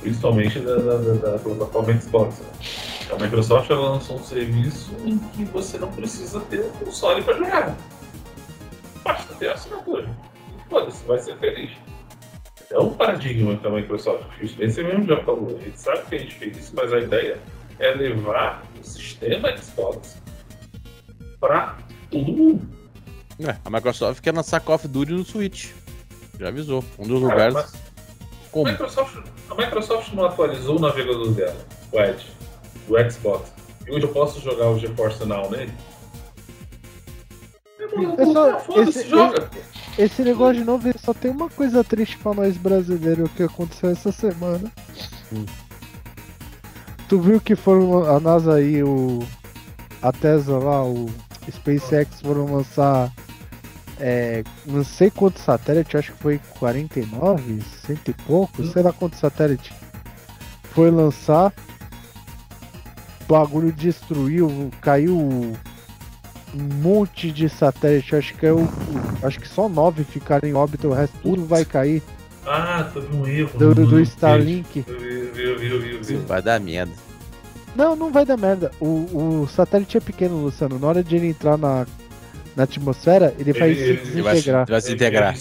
principalmente 0.01 0.59
da, 0.59 0.75
da, 0.75 0.97
da- 0.97 1.31
da 1.31 1.39
plataforma 1.39 1.99
Xbox. 1.99 2.41
A 3.11 3.15
Microsoft 3.21 3.69
lançou 3.71 4.17
um 4.19 4.23
serviço 4.23 4.91
em 5.03 5.17
que 5.17 5.45
você 5.45 5.77
não 5.79 5.91
precisa 5.91 6.39
ter 6.41 6.61
um 6.61 6.69
console 6.85 7.23
para 7.23 7.37
jogar. 7.37 7.75
Basta 9.03 9.33
ter 9.35 9.49
a 9.49 9.53
assinatura. 9.53 10.09
Foda-se, 10.69 11.03
vai 11.05 11.19
ser 11.19 11.37
feliz. 11.37 11.71
É 12.71 12.79
um 12.79 12.89
paradigma 12.93 13.55
que 13.57 13.67
a 13.67 13.69
Microsoft 13.69 14.23
fez. 14.37 14.51
Você 14.73 14.83
mesmo 14.83 15.05
já 15.05 15.23
falou. 15.23 15.55
A 15.57 15.61
gente 15.63 15.79
sabe 15.79 16.01
que 16.07 16.15
a 16.15 16.19
gente 16.19 16.35
fez 16.35 16.57
isso, 16.57 16.73
mas 16.75 16.91
a 16.91 16.99
ideia 16.99 17.37
é 17.79 17.91
levar 17.91 18.63
o 18.79 18.83
sistema 18.83 19.55
Xbox 19.57 20.17
para 21.39 21.77
todo 22.09 22.31
mundo. 22.31 22.67
É, 23.39 23.55
a 23.63 23.69
Microsoft 23.69 24.21
quer 24.21 24.33
lançar 24.33 24.59
Call 24.61 24.75
of 24.75 24.87
Duty 24.87 25.11
no 25.11 25.23
Switch. 25.25 25.71
Já 26.39 26.47
avisou. 26.47 26.83
Um 26.97 27.07
dos 27.07 27.21
Cara, 27.21 27.31
lugares. 27.33 27.53
mas- 27.53 27.73
A 27.75 28.49
Como? 28.51 28.71
Microsoft, 28.71 29.17
a 29.49 29.55
Microsoft 29.55 30.13
não 30.13 30.25
atualizou 30.25 30.77
o 30.77 30.79
navegador 30.79 31.31
dela, 31.31 31.57
o 31.91 31.99
Edge, 31.99 32.27
o 32.87 33.11
Xbox, 33.11 33.51
E 33.87 33.91
hoje 33.91 34.05
eu 34.05 34.09
posso 34.13 34.39
jogar 34.39 34.69
o 34.69 34.77
GeForce 34.79 35.25
Now 35.25 35.49
nele? 35.49 35.73
Esse-. 38.81 39.09
Esse 39.97 40.23
negócio 40.23 40.55
de 40.59 40.63
novo, 40.63 40.89
só 40.97 41.13
tem 41.13 41.29
uma 41.31 41.49
coisa 41.49 41.83
triste 41.83 42.17
pra 42.17 42.33
nós 42.33 42.57
brasileiros 42.57 43.29
que 43.31 43.43
aconteceu 43.43 43.91
essa 43.91 44.11
semana. 44.11 44.71
Hum. 45.31 45.45
Tu 47.07 47.19
viu 47.19 47.39
que 47.39 47.55
foram 47.55 48.03
a 48.09 48.19
NASA 48.19 48.61
e 48.61 48.81
o. 48.83 49.19
A 50.01 50.11
Tesla 50.11 50.57
lá, 50.57 50.83
o 50.83 51.09
SpaceX 51.49 52.21
foram 52.21 52.45
lançar. 52.55 53.11
É, 53.99 54.43
não 54.65 54.83
sei 54.83 55.11
quantos 55.11 55.43
satélites, 55.43 55.95
acho 55.95 56.11
que 56.13 56.19
foi 56.19 56.41
49, 56.59 57.61
cento 57.85 58.09
e 58.09 58.13
pouco, 58.13 58.61
Hum. 58.61 58.71
sei 58.71 58.81
lá 58.81 58.91
quantos 58.91 59.19
satélites. 59.19 59.71
Foi 60.73 60.89
lançar. 60.89 61.53
O 63.21 63.25
bagulho 63.27 63.71
destruiu, 63.71 64.71
caiu 64.81 65.53
um 66.55 66.63
monte 66.81 67.31
de 67.31 67.49
satélite. 67.49 68.15
Acho 68.15 68.33
que 68.35 68.45
é 68.45 68.51
o, 68.51 68.67
acho 69.23 69.39
que 69.39 69.47
só 69.47 69.67
nove 69.69 70.03
ficaram 70.03 70.47
em 70.47 70.53
órbita, 70.53 70.87
o 70.87 70.93
resto 70.93 71.17
tudo 71.21 71.45
vai 71.45 71.65
cair 71.65 72.01
Ah, 72.45 72.89
teve 72.93 73.15
um 73.15 73.25
erro. 73.27 73.57
do, 73.57 73.73
do 73.73 73.99
Starlink. 74.01 74.83
Eu 74.87 74.99
vi, 74.99 75.05
eu 75.13 75.33
vi, 75.33 75.43
eu 75.43 75.59
vi, 75.59 75.69
eu 75.69 75.79
vi, 75.81 75.93
eu 75.95 76.03
vi. 76.03 76.15
Vai 76.25 76.41
dar 76.41 76.59
merda. 76.59 76.91
Não, 77.75 77.95
não 77.95 78.11
vai 78.11 78.25
dar 78.25 78.37
merda. 78.37 78.71
O, 78.79 79.41
o 79.41 79.47
satélite 79.47 79.97
é 79.97 79.99
pequeno, 79.99 80.37
Luciano. 80.43 80.77
Na 80.77 80.87
hora 80.87 81.03
de 81.03 81.15
ele 81.15 81.27
entrar 81.29 81.57
na, 81.57 81.87
na 82.55 82.63
atmosfera, 82.63 83.33
ele 83.39 83.51
vai 83.51 83.71
Ele- 83.71 83.75
se 83.75 83.81
ele- 83.83 83.91
Ele 84.11 84.21
vai, 84.21 84.35
se- 84.35 84.41
desintegrar. 84.43 84.67
vai 84.69 84.81
se 84.81 84.93
integrar. 84.93 85.35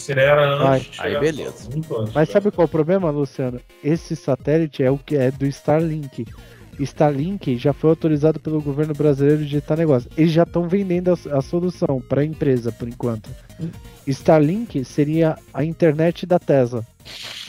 Vai. 0.62 0.86
Aí 0.98 1.20
beleza. 1.20 1.68
Mas 2.14 2.28
de 2.28 2.32
sabe 2.32 2.50
qual 2.50 2.64
é 2.64 2.66
o 2.66 2.68
problema, 2.70 3.10
Luciano? 3.10 3.60
Esse 3.84 4.16
satélite 4.16 4.82
é 4.82 4.90
o 4.90 4.96
que 4.96 5.14
é 5.16 5.30
do 5.30 5.44
Starlink. 5.44 6.24
Starlink 6.80 7.56
já 7.58 7.72
foi 7.72 7.90
autorizado 7.90 8.40
pelo 8.40 8.60
governo 8.60 8.94
brasileiro 8.94 9.44
de 9.44 9.60
tal 9.60 9.76
negócio. 9.76 10.10
Eles 10.16 10.32
já 10.32 10.42
estão 10.44 10.68
vendendo 10.68 11.10
a, 11.10 11.38
a 11.38 11.42
solução 11.42 12.00
para 12.00 12.22
a 12.22 12.24
empresa 12.24 12.72
por 12.72 12.88
enquanto. 12.88 13.30
Starlink 14.06 14.84
seria 14.84 15.36
a 15.52 15.64
internet 15.64 16.26
da 16.26 16.38
Tesla, 16.38 16.84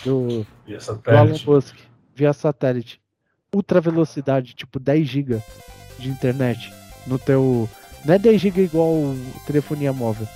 do, 0.04 0.46
do 0.66 1.12
Elon 1.12 1.38
Musk, 1.46 1.76
via 2.16 2.34
satélite. 2.34 3.02
Ultra 3.54 3.80
velocidade, 3.80 4.54
tipo 4.54 4.80
10 4.80 5.08
GB 5.08 5.42
de 6.00 6.10
internet 6.10 6.74
no 7.08 7.18
teu. 7.20 7.70
Não 8.04 8.14
é 8.16 8.20
10 8.20 8.42
GB 8.42 8.64
igual 8.64 9.16
telefonia 9.46 9.94
móvel. 9.94 10.28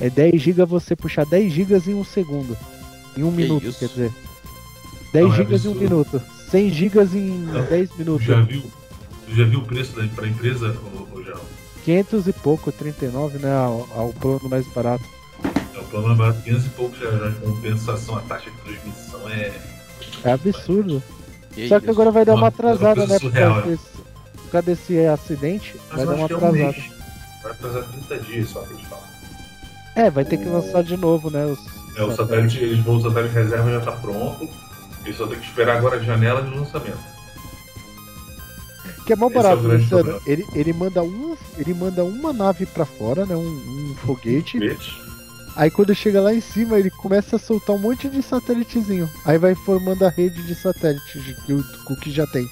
É 0.00 0.10
10 0.10 0.42
GB 0.42 0.64
você 0.64 0.94
puxar 0.96 1.24
10 1.24 1.52
GB 1.52 1.90
em 1.90 1.94
um 1.94 2.04
segundo. 2.04 2.56
Em 3.16 3.22
um 3.22 3.30
Que 3.30 3.36
minuto, 3.36 3.66
isso? 3.66 3.78
quer 3.78 3.88
dizer. 3.88 4.12
10 5.12 5.26
Não, 5.26 5.32
é 5.32 5.36
GB 5.36 5.56
em 5.56 5.68
um 5.68 5.74
minuto. 5.74 6.22
100 6.54 6.70
GB 6.70 7.00
em 7.18 7.38
Não, 7.40 7.64
10 7.64 7.90
tu 7.90 7.98
minutos. 7.98 8.24
já 8.26 8.40
viu, 8.40 8.62
tu 9.26 9.34
já 9.34 9.44
viu 9.44 9.58
o 9.58 9.64
preço 9.64 9.96
da, 9.96 10.06
pra 10.14 10.28
empresa, 10.28 10.68
ô, 10.94 11.18
ô, 11.18 11.20
Geraldo? 11.22 11.44
500 11.84 12.28
e 12.28 12.32
pouco, 12.32 12.70
39, 12.70 13.38
né? 13.38 13.52
Ao, 13.52 13.88
ao 13.92 14.12
plano 14.12 14.48
mais 14.48 14.64
barato. 14.68 15.04
É 15.74 15.78
o 15.80 15.84
plano 15.84 16.12
é 16.12 16.14
barato, 16.14 16.40
500 16.42 16.66
e 16.66 16.68
poucos 16.70 16.98
já, 17.00 17.10
já 17.10 17.32
compensação, 17.40 18.16
a 18.18 18.20
taxa 18.20 18.50
de 18.50 18.56
transmissão 18.58 19.28
é. 19.28 19.52
É 20.22 20.30
absurdo. 20.32 21.02
Que 21.52 21.68
Só 21.68 21.78
que 21.80 21.86
isso? 21.86 21.90
agora 21.92 22.12
vai 22.12 22.24
dar 22.24 22.34
uma 22.34 22.42
Uma- 22.42 22.48
atrasada, 22.48 23.00
uma 23.04 23.06
né? 23.08 23.18
Por 23.18 23.32
causa 23.32 23.62
desse, 23.66 23.86
por 24.36 24.50
causa 24.52 24.66
desse 24.66 25.06
acidente, 25.06 25.74
Mas 25.90 25.96
vai 25.96 26.06
dar 26.06 26.14
uma 26.14 26.26
que 26.28 26.32
é 26.34 26.36
um 26.36 26.38
atrasada. 26.38 26.52
mês. 26.72 26.84
Vai 27.42 27.52
atrasar 27.52 27.82
30 28.08 28.18
dias 28.20 28.48
só 28.48 28.60
que 28.60 28.74
eles 28.74 28.86
falam. 28.86 29.04
É, 29.96 30.08
vai 30.08 30.24
ter 30.24 30.36
que 30.36 30.44
lançar 30.48 30.84
de 30.84 30.96
novo, 30.96 31.30
né? 31.30 31.44
Os 31.46 31.58
É, 31.98 32.02
o 32.04 32.12
satélite, 32.14 32.58
eles 32.58 32.78
vão, 32.84 32.96
o 32.96 33.02
satélite 33.02 33.34
reserva 33.34 33.70
já 33.72 33.78
está 33.78 33.92
pronto. 33.92 34.48
Eles 35.04 35.16
só 35.16 35.26
tem 35.26 35.38
que 35.38 35.46
esperar 35.46 35.76
agora 35.78 35.96
a 35.96 36.02
janela 36.02 36.42
de 36.42 36.54
lançamento. 36.56 36.98
Que 39.06 39.12
é 39.12 39.16
mó 39.16 39.26
Esse 39.26 39.36
é 39.38 39.42
barato, 39.42 39.62
Luciano. 39.62 39.88
problema. 39.88 40.20
Ele, 40.26 40.46
ele, 40.54 40.72
manda 40.72 41.02
um, 41.02 41.36
ele 41.58 41.74
manda 41.74 42.02
uma 42.04 42.32
nave 42.32 42.64
pra 42.64 42.86
fora, 42.86 43.26
né? 43.26 43.36
Um, 43.36 43.90
um 43.90 43.94
foguete. 43.96 44.52
Foguete. 44.58 45.04
Aí 45.56 45.70
quando 45.70 45.94
chega 45.94 46.20
lá 46.20 46.34
em 46.34 46.40
cima, 46.40 46.78
ele 46.78 46.90
começa 46.90 47.36
a 47.36 47.38
soltar 47.38 47.76
um 47.76 47.78
monte 47.78 48.08
de 48.08 48.22
satélitezinho. 48.22 49.08
Aí 49.24 49.36
vai 49.38 49.54
formando 49.54 50.02
a 50.04 50.08
rede 50.08 50.42
de 50.44 50.54
satélites 50.54 51.22
de- 51.22 51.34
que 51.44 51.52
o 51.52 51.64
o 51.90 51.96
que 51.96 52.10
já 52.10 52.26
tem. 52.26 52.48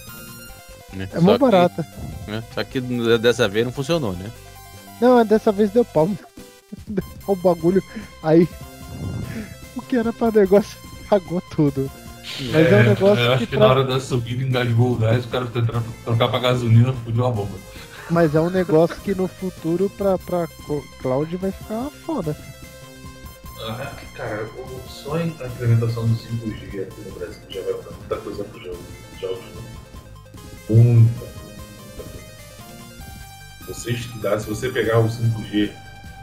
Né? 0.92 1.08
É 1.12 1.18
mó 1.18 1.36
barata. 1.38 1.86
né? 2.28 2.44
Só 2.54 2.62
que 2.62 2.80
dessa 3.18 3.48
vez 3.48 3.64
não 3.64 3.72
funcionou, 3.72 4.12
né? 4.12 4.30
Não, 5.00 5.24
dessa 5.24 5.50
vez 5.50 5.70
deu 5.70 5.84
pau. 5.84 6.08
Deu 6.86 7.04
pau 7.26 7.34
o 7.34 7.36
bagulho. 7.36 7.82
Aí. 8.22 8.46
O 9.74 9.80
que 9.82 9.96
era 9.96 10.12
pra 10.12 10.30
negócio 10.30 10.76
cagou 11.08 11.40
tudo. 11.50 11.90
Mas 12.52 12.72
é 12.72 12.76
um 12.76 12.82
negócio 12.82 13.24
eu 13.24 13.32
acho 13.32 13.38
que 13.46 13.46
que 13.46 13.56
na 13.56 13.66
hora 13.66 13.84
da 13.84 14.00
subida 14.00 14.42
engasgou 14.42 14.92
o 14.92 14.96
gás, 14.96 15.24
o 15.24 15.28
cara 15.28 15.46
tentando 15.46 15.84
trocar 16.04 16.28
pra 16.28 16.38
gasolina, 16.38 16.92
fudiu 17.04 17.26
a 17.26 17.30
bomba. 17.30 17.58
Mas 18.10 18.34
é 18.34 18.40
um 18.40 18.50
negócio 18.50 18.96
que 18.96 19.14
no 19.14 19.26
futuro 19.26 19.90
pra, 19.90 20.18
pra 20.18 20.46
cloud 21.00 21.36
vai 21.36 21.50
ficar 21.50 21.90
foda. 22.04 22.36
Ah, 23.64 23.92
cara, 24.14 24.44
o 24.44 24.88
sonho 24.88 25.32
da 25.34 25.46
implementação 25.46 26.06
do 26.06 26.14
5G 26.16 26.82
aqui 26.82 27.00
no 27.06 27.12
Brasil 27.12 27.40
já 27.48 27.62
vai 27.62 27.72
dar 27.74 27.90
muita 27.92 28.16
coisa 28.16 28.44
pro 28.44 28.60
jogo. 28.60 28.82
Jogos, 29.20 29.38
né? 29.38 29.62
Muita, 30.68 31.24
muita 31.24 32.10
coisa. 32.10 32.26
Você 33.68 33.92
estudar, 33.92 34.40
se 34.40 34.48
você 34.48 34.68
pegar 34.68 34.98
o 34.98 35.06
5G, 35.06 35.70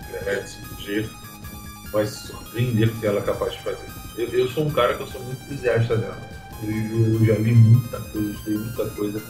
internet 0.10 0.58
5G, 0.78 1.10
vai 1.92 2.06
se 2.06 2.28
surpreender 2.28 2.90
o 2.90 3.00
que 3.00 3.08
ela 3.08 3.20
é 3.20 3.24
capaz 3.24 3.54
de 3.54 3.60
fazer. 3.60 3.99
Eu, 4.20 4.28
eu 4.28 4.48
sou 4.50 4.66
um 4.66 4.72
cara 4.72 4.96
que 4.96 5.02
eu 5.04 5.08
sou 5.08 5.22
muito 5.22 5.42
entusiasta 5.44 5.96
dela. 5.96 6.18
Eu, 6.62 7.14
eu 7.14 7.26
já 7.26 7.36
li 7.36 7.54
muita 7.54 8.00
coisa, 8.02 8.32
estudei 8.32 8.58
muita 8.58 8.86
coisa. 8.90 9.22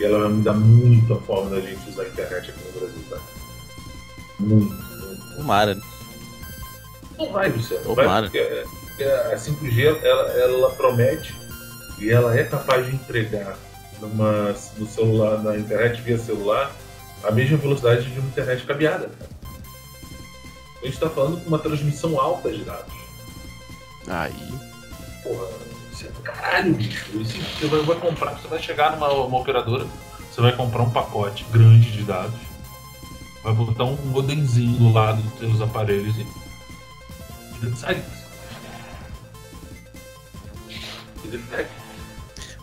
E 0.00 0.04
ela 0.04 0.18
vai 0.18 0.28
mudar 0.28 0.54
muito 0.54 1.14
a 1.14 1.20
forma 1.20 1.50
da 1.50 1.60
gente 1.60 1.88
usar 1.88 2.02
a 2.02 2.08
internet 2.08 2.50
aqui 2.50 2.60
no 2.66 2.80
Brasil, 2.80 3.04
tá? 3.08 3.18
Muito, 4.40 4.74
muito. 4.74 5.36
Tomara? 5.36 5.78
Não 7.16 7.30
vai, 7.32 7.48
Luciano. 7.48 7.84
Tomara. 7.84 8.08
vai, 8.08 8.22
porque 8.22 8.38
é- 8.38 8.64
porque 8.88 9.04
a 9.04 9.36
5G 9.38 9.86
ela, 10.04 10.32
ela 10.32 10.70
promete 10.70 11.34
e 11.98 12.10
ela 12.10 12.36
é 12.36 12.42
capaz 12.42 12.86
de 12.86 12.94
entregar 12.94 13.56
numa, 14.00 14.52
no 14.76 14.86
celular, 14.86 15.42
na 15.42 15.56
internet 15.56 16.00
via 16.02 16.18
celular, 16.18 16.72
a 17.22 17.30
mesma 17.30 17.56
velocidade 17.56 18.10
de 18.10 18.18
uma 18.18 18.28
internet 18.28 18.64
cabeada. 18.64 19.08
Cara. 19.18 19.30
A 20.82 20.84
gente 20.84 20.94
está 20.94 21.08
falando 21.08 21.40
com 21.40 21.48
uma 21.48 21.58
transmissão 21.58 22.20
alta 22.20 22.50
de 22.50 22.64
dados. 22.64 23.03
Aí. 24.08 24.54
Porra, 25.22 25.46
isso 25.92 26.06
é 26.06 26.08
do 26.10 26.20
caralho, 26.20 26.74
bicho. 26.74 27.04
Você 27.18 27.66
vai, 27.66 27.80
vai 27.80 27.96
comprar, 27.96 28.32
você 28.32 28.48
vai 28.48 28.60
chegar 28.62 28.92
numa 28.92 29.10
uma 29.12 29.38
operadora, 29.38 29.86
você 30.30 30.40
vai 30.40 30.54
comprar 30.54 30.82
um 30.82 30.90
pacote 30.90 31.44
grande 31.50 31.90
de 31.90 32.02
dados, 32.02 32.38
vai 33.42 33.52
botar 33.54 33.84
um 33.84 33.96
modemzinho 34.06 34.76
do 34.78 34.92
lado 34.92 35.22
dos 35.22 35.38
seus 35.38 35.60
aparelhos 35.60 36.16
e. 36.16 36.26
e 37.66 37.76
sai. 37.76 38.02
E. 41.24 41.40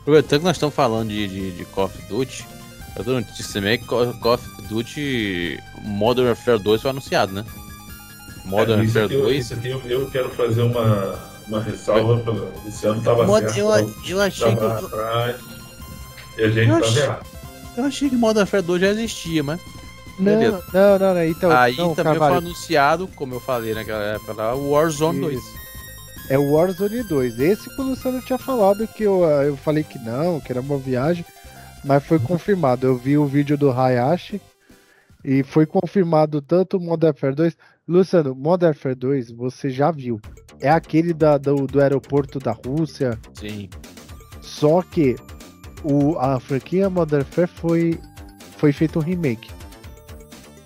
Aproveitando 0.02 0.40
que 0.40 0.46
nós 0.46 0.56
estamos 0.58 0.76
falando 0.76 1.10
de, 1.10 1.28
de, 1.28 1.52
de 1.52 1.66
Call 1.66 1.86
of 1.86 2.02
Duty, 2.10 2.48
eu 2.96 3.04
tô 3.04 3.12
notícia 3.12 3.54
também 3.54 3.78
que 3.80 3.86
Call 3.86 4.34
of 4.34 4.48
Duty 4.68 5.60
Modern 5.84 6.28
Warfare 6.28 6.60
2 6.60 6.82
foi 6.82 6.92
anunciado, 6.92 7.34
né? 7.34 7.46
Modern 8.46 8.82
É, 8.82 8.84
Warfare 8.84 9.14
eu, 9.14 9.22
2. 9.24 9.46
isso 9.46 9.54
aqui 9.54 9.70
eu, 9.70 9.80
eu 9.86 10.10
quero 10.10 10.30
fazer 10.32 10.62
uma, 10.64 11.20
uma 11.48 11.62
ressalva. 11.62 12.18
pelo- 12.24 12.52
Esse 12.68 12.86
ano 12.88 13.00
estava 13.00 13.26
Mod- 13.26 13.44
certo. 13.52 13.58
eu, 13.60 13.94
eu 14.08 14.22
achei 14.22 14.56
que. 14.56 14.64
atrás, 14.66 15.36
e 16.38 16.44
a 16.44 16.50
gente 16.50 16.70
Eu 16.70 16.76
estava 16.80 16.86
achei- 16.86 17.04
errado. 17.04 17.26
Eu 17.78 17.86
achei 17.86 18.10
que 18.10 18.16
Modern 18.16 18.40
Warfare 18.40 18.64
2 18.64 18.82
já 18.82 18.90
existia, 18.90 19.44
mas. 19.44 19.60
Não, 20.20 20.26
Beleza. 20.26 20.64
não, 20.74 21.00
não, 21.00 21.14
não. 21.16 21.24
Então, 21.26 21.52
Aí 21.52 21.76
não, 21.78 21.96
também 21.96 22.12
foi 22.14 22.20
Carvalho, 22.20 22.38
anunciado, 22.46 23.08
como 23.16 23.36
eu 23.36 23.40
falei 23.40 23.74
naquela 23.74 24.04
época 24.04 24.34
lá, 24.34 24.54
o 24.54 24.72
Warzone 24.72 25.22
2. 25.22 25.40
Isso. 25.40 25.62
É 26.30 26.38
o 26.38 26.52
Warzone 26.52 27.04
2. 27.04 27.40
Esse 27.40 27.70
que 27.74 27.82
o 27.82 27.86
Luciano 27.86 28.22
tinha 28.22 28.38
falado 28.38 28.88
que 28.88 29.04
eu, 29.04 29.24
eu 29.24 29.58
falei 29.58 29.84
que 29.84 29.98
não, 30.00 30.40
que 30.40 30.52
era 30.52 30.62
uma 30.62 30.78
viagem, 30.78 31.26
mas 31.84 32.04
foi 32.06 32.20
confirmado. 32.20 32.86
Eu 32.86 32.96
vi 32.98 33.18
o 33.18 33.26
vídeo 33.26 33.58
do 33.58 33.72
Hayashi 33.72 34.40
e 35.24 35.44
foi 35.44 35.66
confirmado 35.66 36.42
tanto 36.42 36.78
o 36.78 36.80
Modern 36.80 37.14
Warfare 37.14 37.36
2. 37.36 37.58
Luciano, 37.88 38.36
Modern 38.36 38.70
Warfare 38.74 38.96
2 38.96 39.32
você 39.32 39.70
já 39.70 39.92
viu. 39.92 40.20
É 40.60 40.70
aquele 40.70 41.14
da, 41.14 41.38
do, 41.38 41.66
do 41.68 41.82
aeroporto 41.82 42.40
da 42.40 42.52
Rússia. 42.52 43.18
Sim. 43.34 43.68
Só 44.42 44.82
que 44.84 45.16
o, 45.84 46.18
a 46.20 46.40
franquia 46.40 46.90
Modern 46.90 47.24
Warfare 47.24 47.48
foi, 47.48 48.00
foi 48.58 48.72
feito 48.72 49.00
um 49.00 49.02
remake, 49.02 49.50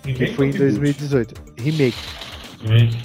que 0.02 0.12
Ninguém 0.12 0.34
foi 0.34 0.46
em 0.46 0.50
contribui. 0.50 0.92
2018. 0.92 1.34
Remake. 1.58 1.96
Ninguém- 2.62 3.02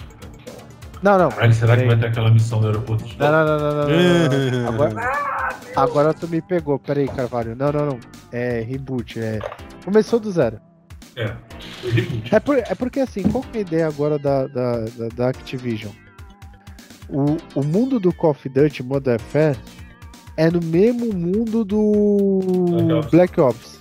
Não, 1.02 1.18
não. 1.18 1.30
Caralho, 1.30 1.54
será 1.54 1.78
que 1.78 1.84
é- 1.84 1.88
vai 1.88 1.98
ter 1.98 2.08
aquela 2.08 2.30
missão 2.32 2.60
do 2.60 2.68
aeroporto 2.68 3.06
de 3.06 3.18
Não, 3.18 3.32
não, 3.32 3.46
não, 3.46 3.58
não, 3.60 3.74
não, 3.74 3.90
não, 3.90 4.52
não, 4.52 4.62
não. 4.62 4.68
Agora, 4.74 5.12
agora 5.76 6.14
tu 6.14 6.28
me 6.28 6.42
pegou. 6.42 6.78
Peraí, 6.78 7.08
Carvalho. 7.08 7.56
Não, 7.56 7.72
não, 7.72 7.86
não. 7.86 8.00
É 8.32 8.60
reboot. 8.62 9.20
É... 9.20 9.40
Começou 9.86 10.20
do 10.20 10.30
zero. 10.32 10.60
É, 11.22 11.36
foi 11.82 11.92
reboot. 11.92 12.36
É, 12.36 12.40
por- 12.40 12.58
é 12.58 12.76
porque 12.76 13.00
assim, 13.00 13.24
qual 13.24 13.44
que 13.44 13.58
é 13.58 13.60
a 13.60 13.62
ideia 13.62 13.88
agora 13.88 14.18
da, 14.20 14.48
da, 14.48 14.80
da, 14.86 15.08
da 15.16 15.30
Activision? 15.30 15.92
O, 17.10 17.38
o 17.60 17.64
mundo 17.64 18.00
do 18.00 18.14
Call 18.14 18.32
of 18.32 18.48
Duty 18.50 18.84
Modern 18.84 19.20
Warfare 19.22 19.58
é 20.38 20.50
no 20.50 20.62
mesmo 20.64 21.14
mundo 21.14 21.64
do 21.66 22.70
Black 22.72 22.92
Ops. 22.94 23.12
Black 23.12 23.42
Ops. 23.42 23.80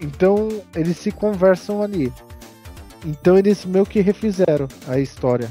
Então 0.00 0.48
eles 0.74 0.96
se 0.96 1.10
conversam 1.10 1.82
ali. 1.82 2.12
Então 3.04 3.36
eles 3.36 3.64
meio 3.64 3.84
que 3.84 4.00
refizeram 4.00 4.68
a 4.88 4.98
história. 4.98 5.48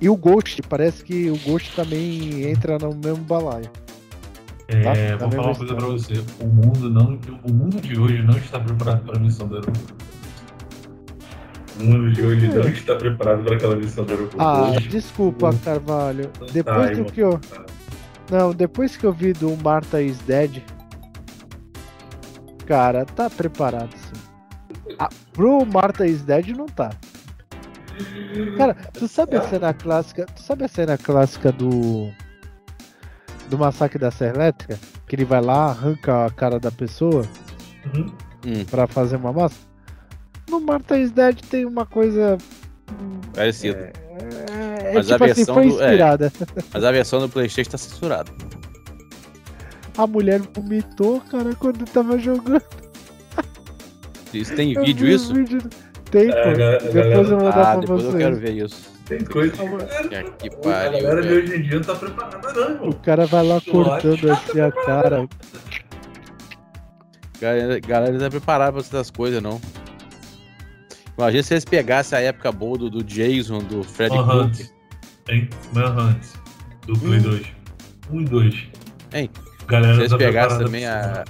E 0.00 0.08
o 0.08 0.16
Ghost, 0.16 0.60
parece 0.62 1.04
que 1.04 1.30
o 1.30 1.36
Ghost 1.38 1.74
também 1.76 2.42
entra 2.48 2.78
no 2.78 2.92
mesmo 2.94 3.22
balaio. 3.24 3.70
É, 4.76 5.16
Tá, 5.16 5.16
vou 5.16 5.28
tá 5.30 5.36
falar 5.36 5.48
uma 5.48 5.56
coisa 5.56 5.74
pra 5.74 5.86
você. 5.86 6.14
O 6.40 6.46
mundo, 6.46 6.90
não, 6.90 7.18
o 7.48 7.52
mundo 7.52 7.80
de 7.80 7.98
hoje 7.98 8.22
não 8.22 8.36
está 8.36 8.58
preparado 8.60 9.04
para 9.04 9.16
a 9.18 9.20
missão 9.20 9.46
do 9.48 9.56
aeroporto. 9.56 9.94
O 11.80 11.84
mundo 11.84 12.12
de 12.12 12.22
hoje 12.22 12.48
não 12.48 12.68
está 12.68 12.94
preparado 12.96 13.44
para 13.44 13.56
aquela 13.56 13.76
missão 13.76 14.04
do 14.04 14.10
aeroporto. 14.12 14.40
Ah, 14.40 14.70
Hoje, 14.70 14.88
desculpa, 14.88 15.48
Hum. 15.50 15.58
Carvalho. 15.64 16.30
Não 16.40 16.46
tá, 16.46 16.52
Depois 16.52 16.86
do 16.90 16.92
irmão. 16.92 17.04
que 17.06 17.20
eu. 17.20 17.40
Não, 18.30 18.52
depois 18.54 18.96
que 18.96 19.04
eu 19.04 19.12
vi 19.12 19.32
do 19.32 19.56
Martha 19.62 20.00
is 20.00 20.18
Dead. 20.20 20.62
Cara, 22.66 23.04
tá 23.04 23.28
preparado 23.28 23.90
sim. 23.96 24.94
Ah, 24.98 25.08
pro 25.32 25.64
Martha 25.66 26.06
is 26.06 26.22
Dead 26.22 26.48
não 26.56 26.66
tá. 26.66 26.90
Cara, 28.56 28.74
tu 28.92 29.06
sabe 29.08 29.36
a 29.36 29.42
cena 29.42 29.74
clássica. 29.74 30.26
Tu 30.26 30.40
sabe 30.42 30.64
a 30.64 30.68
cena 30.68 30.96
clássica 30.96 31.50
do. 31.52 32.10
Do 33.52 33.58
massacre 33.58 33.98
da 33.98 34.10
Serra 34.10 34.34
Elétrica? 34.36 34.78
Que 35.06 35.14
ele 35.14 35.26
vai 35.26 35.42
lá, 35.42 35.66
arranca 35.66 36.24
a 36.24 36.30
cara 36.30 36.58
da 36.58 36.70
pessoa 36.70 37.22
Uhum. 37.94 38.06
Hum, 38.46 38.64
pra 38.70 38.86
fazer 38.86 39.16
uma 39.16 39.30
massa? 39.30 39.56
No 40.48 40.58
Martha 40.58 40.96
is 40.98 41.10
Dead 41.10 41.38
tem 41.50 41.66
uma 41.66 41.84
coisa. 41.84 42.38
parecido. 43.34 43.76
É, 43.78 43.92
é 44.84 44.92
Mas 44.94 45.10
a 45.10 45.12
tipo 45.18 45.24
assim, 45.24 45.34
versão 45.34 45.54
foi 45.56 45.68
do- 45.68 45.82
é. 45.82 45.84
inspirada. 45.84 46.32
Mas 46.72 46.82
a 46.84 46.92
versão 46.92 47.20
do 47.20 47.28
Playstation 47.28 47.70
tá 47.72 47.76
censurada. 47.76 48.32
A 49.98 50.06
mulher 50.06 50.40
vomitou, 50.54 51.20
cara, 51.20 51.54
quando 51.54 51.84
tava 51.84 52.18
jogando. 52.18 52.62
Isso 54.32 54.56
tem 54.56 54.72
Eu 54.72 54.82
vídeo 54.82 55.06
isso? 55.08 55.34
vídeo. 55.34 55.60
Tem, 56.10 56.30
É, 56.30 56.32
pô. 56.32 56.38
a 56.48 56.52
galera- 56.54 56.76
a 56.76 56.80
Depois 56.80 56.94
galera- 56.94 57.14
eu 57.20 57.24
vou 57.24 57.36
mandar 57.36 57.48
Ah, 57.50 57.52
pra 57.72 57.80
depois 57.80 58.02
eu 58.04 58.10
vocês. 58.12 58.22
quero 58.22 58.36
ver 58.36 58.52
isso. 58.52 58.91
Tem 59.12 59.24
coisa 59.26 59.52
que 59.52 59.58
que 59.58 59.66
a 59.66 60.58
pariu, 60.58 61.02
galera 61.02 61.22
de 61.22 61.32
hoje 61.34 61.56
em 61.56 61.62
dia 61.62 61.74
não 61.74 61.82
tá 61.82 61.94
preparada, 61.94 62.52
não, 62.54 62.70
irmão. 62.70 62.88
O 62.88 62.94
cara 62.94 63.26
vai 63.26 63.46
lá 63.46 63.60
cortando 63.60 64.30
assim 64.30 64.60
a 64.60 64.72
cara. 64.72 65.28
Galera, 67.38 67.80
galera 67.80 68.12
não 68.12 68.20
tá 68.20 68.30
preparada 68.30 68.72
pra 68.72 68.80
essas 68.80 69.10
coisas, 69.10 69.42
não. 69.42 69.60
Imagina 71.18 71.42
se 71.42 71.52
eles 71.52 71.64
pegassem 71.66 72.18
a 72.18 72.22
época 72.22 72.50
boa 72.50 72.78
do, 72.78 72.88
do 72.88 73.04
Jason, 73.04 73.58
do 73.58 73.84
Freddy 73.84 74.16
Manhunt. 74.16 74.60
Hein? 75.28 75.50
Manhunt. 75.74 76.24
Do 76.86 76.98
Play 76.98 77.18
Hum. 77.18 77.22
2. 77.22 77.46
1 78.12 78.20
e 78.20 78.24
2. 78.24 78.66
Hein? 79.12 79.30
Galera 79.66 79.94
Se 79.94 80.00
eles 80.00 80.10
tá 80.10 80.16
pegassem 80.16 80.58
também 80.58 80.86
a. 80.86 81.24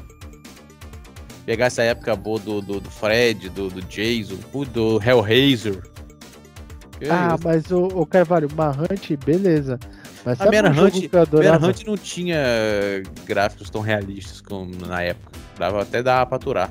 Pegassem 1.44 1.84
a 1.84 1.88
época 1.88 2.14
boa 2.14 2.38
do, 2.38 2.60
do, 2.60 2.80
do 2.80 2.90
Fred, 2.90 3.48
do, 3.48 3.68
do 3.68 3.82
Jason, 3.82 4.36
do 4.72 5.02
Hellraiser. 5.02 5.82
Que 7.02 7.10
Ah, 7.10 7.34
isso? 7.34 7.44
mas 7.44 7.70
o, 7.70 7.84
o 7.86 8.06
Carvalho, 8.06 8.48
Manhunt, 8.54 9.16
beleza. 9.24 9.78
Mas 10.24 10.40
A 10.40 10.44
sabe 10.44 10.60
um 10.60 10.62
Manhunt- 10.62 11.14
adorava? 11.14 11.58
Manhunt 11.60 11.84
não 11.84 11.96
tinha 11.96 12.38
gráficos 13.26 13.68
tão 13.70 13.80
realistas 13.80 14.40
como 14.40 14.70
na 14.86 15.02
época. 15.02 15.32
Dava 15.58 15.82
até 15.82 16.02
dar 16.02 16.24
pra 16.26 16.36
aturar. 16.36 16.70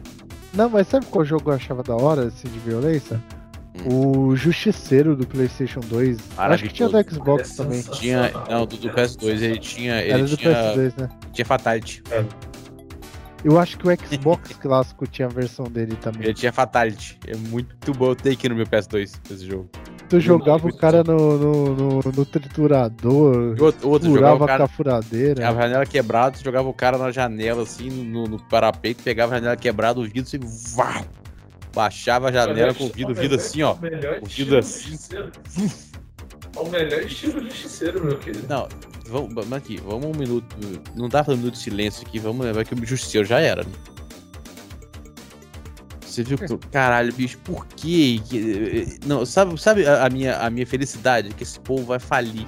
Não, 0.53 0.69
mas 0.69 0.87
sabe 0.87 1.05
qual 1.07 1.23
jogo 1.25 1.51
eu 1.51 1.55
achava 1.55 1.83
da 1.83 1.95
hora, 1.95 2.27
assim, 2.27 2.47
de 2.47 2.59
violência? 2.59 3.21
O 3.85 4.35
Justiceiro 4.35 5.15
do 5.15 5.25
Playstation 5.25 5.79
2. 5.79 6.17
Acho 6.37 6.63
que 6.63 6.73
tinha 6.73 6.89
do. 6.89 7.09
Xbox 7.09 7.53
É 7.57 7.63
também. 7.63 7.81
Tinha. 7.81 8.31
Não, 8.49 8.65
do, 8.65 8.75
do 8.77 8.89
PS2 8.89 9.41
ele 9.41 9.59
tinha. 9.59 9.93
Era 9.95 10.19
Ele 10.19 10.27
do 10.29 10.37
tinha, 10.37 10.53
PS2, 10.53 10.93
né? 10.99 11.09
tinha 11.33 11.45
Fatality. 11.45 12.03
Eu 13.43 13.59
acho 13.59 13.77
que 13.77 13.87
o 13.87 13.91
Xbox 13.91 14.53
clássico 14.61 15.07
tinha 15.07 15.27
a 15.27 15.31
versão 15.31 15.65
dele 15.65 15.95
também. 15.95 16.23
Ele 16.23 16.33
tinha 16.33 16.53
Fatality. 16.53 17.17
É 17.27 17.35
muito 17.35 17.93
bom. 17.93 18.09
Eu 18.09 18.15
tenho 18.15 18.35
aqui 18.35 18.47
no 18.47 18.55
meu 18.55 18.65
PS2 18.65 19.19
esse 19.29 19.45
jogo. 19.45 19.69
Tu 20.09 20.19
jogava 20.19 20.67
o 20.67 20.75
cara 20.75 21.03
no, 21.05 21.37
no, 21.37 21.73
no, 21.73 21.99
no 22.01 22.25
triturador, 22.25 23.55
E 23.57 23.61
outro, 23.61 23.87
outro 23.87 24.13
jogava 24.13 24.35
o 24.35 24.39
com 24.39 24.45
cara. 24.45 24.65
a 24.65 24.67
furadeira. 24.67 25.47
A 25.47 25.53
janela 25.53 25.85
quebrada, 25.85 26.35
você 26.37 26.43
jogava 26.43 26.67
o 26.67 26.73
cara 26.73 26.97
na 26.97 27.11
janela, 27.11 27.63
assim, 27.63 27.89
no, 27.89 28.25
no 28.25 28.37
parapeito, 28.37 29.01
pegava 29.03 29.33
a 29.33 29.37
janela 29.37 29.55
quebrada, 29.55 30.01
o 30.01 30.03
vidro, 30.03 30.25
você 30.25 30.37
vau, 30.75 31.05
baixava 31.73 32.27
a 32.27 32.31
janela 32.33 32.73
com 32.73 32.87
o 32.87 32.89
vidro, 32.89 33.13
o 33.13 33.15
vidro 33.15 33.37
assim, 33.37 33.61
ó. 33.63 33.77
O 34.21 34.25
vidro 34.25 34.57
assim. 34.57 34.97
O 36.55 36.67
melhor 36.69 37.01
estilo 37.03 37.41
justiceiro, 37.41 38.03
meu 38.03 38.17
querido. 38.19 38.45
Não, 38.49 38.67
vamos, 39.07 39.33
vamos 39.33 39.53
aqui, 39.53 39.77
vamos 39.77 40.05
um 40.05 40.19
minuto. 40.19 40.55
Não 40.95 41.07
dá 41.07 41.23
pra 41.23 41.33
um 41.33 41.37
minuto 41.37 41.53
de 41.53 41.59
silêncio 41.59 42.05
aqui, 42.05 42.19
vamos 42.19 42.45
lembrar 42.45 42.65
que 42.65 42.73
o 42.73 42.85
Justiceiro 42.85 43.25
já 43.27 43.39
era, 43.39 43.63
né? 43.63 43.71
Você 46.01 46.23
viu 46.23 46.37
que. 46.37 46.57
Caralho, 46.69 47.13
bicho, 47.13 47.37
por 47.39 47.65
quê? 47.67 48.19
que- 48.29 48.99
Não, 49.05 49.25
sabe, 49.25 49.57
sabe 49.59 49.87
a, 49.87 50.05
a 50.05 50.09
minha, 50.09 50.37
a 50.39 50.49
minha 50.49 50.67
felicidade? 50.67 51.29
Que 51.33 51.43
esse 51.43 51.57
povo 51.59 51.85
vai 51.85 51.99
falir. 51.99 52.45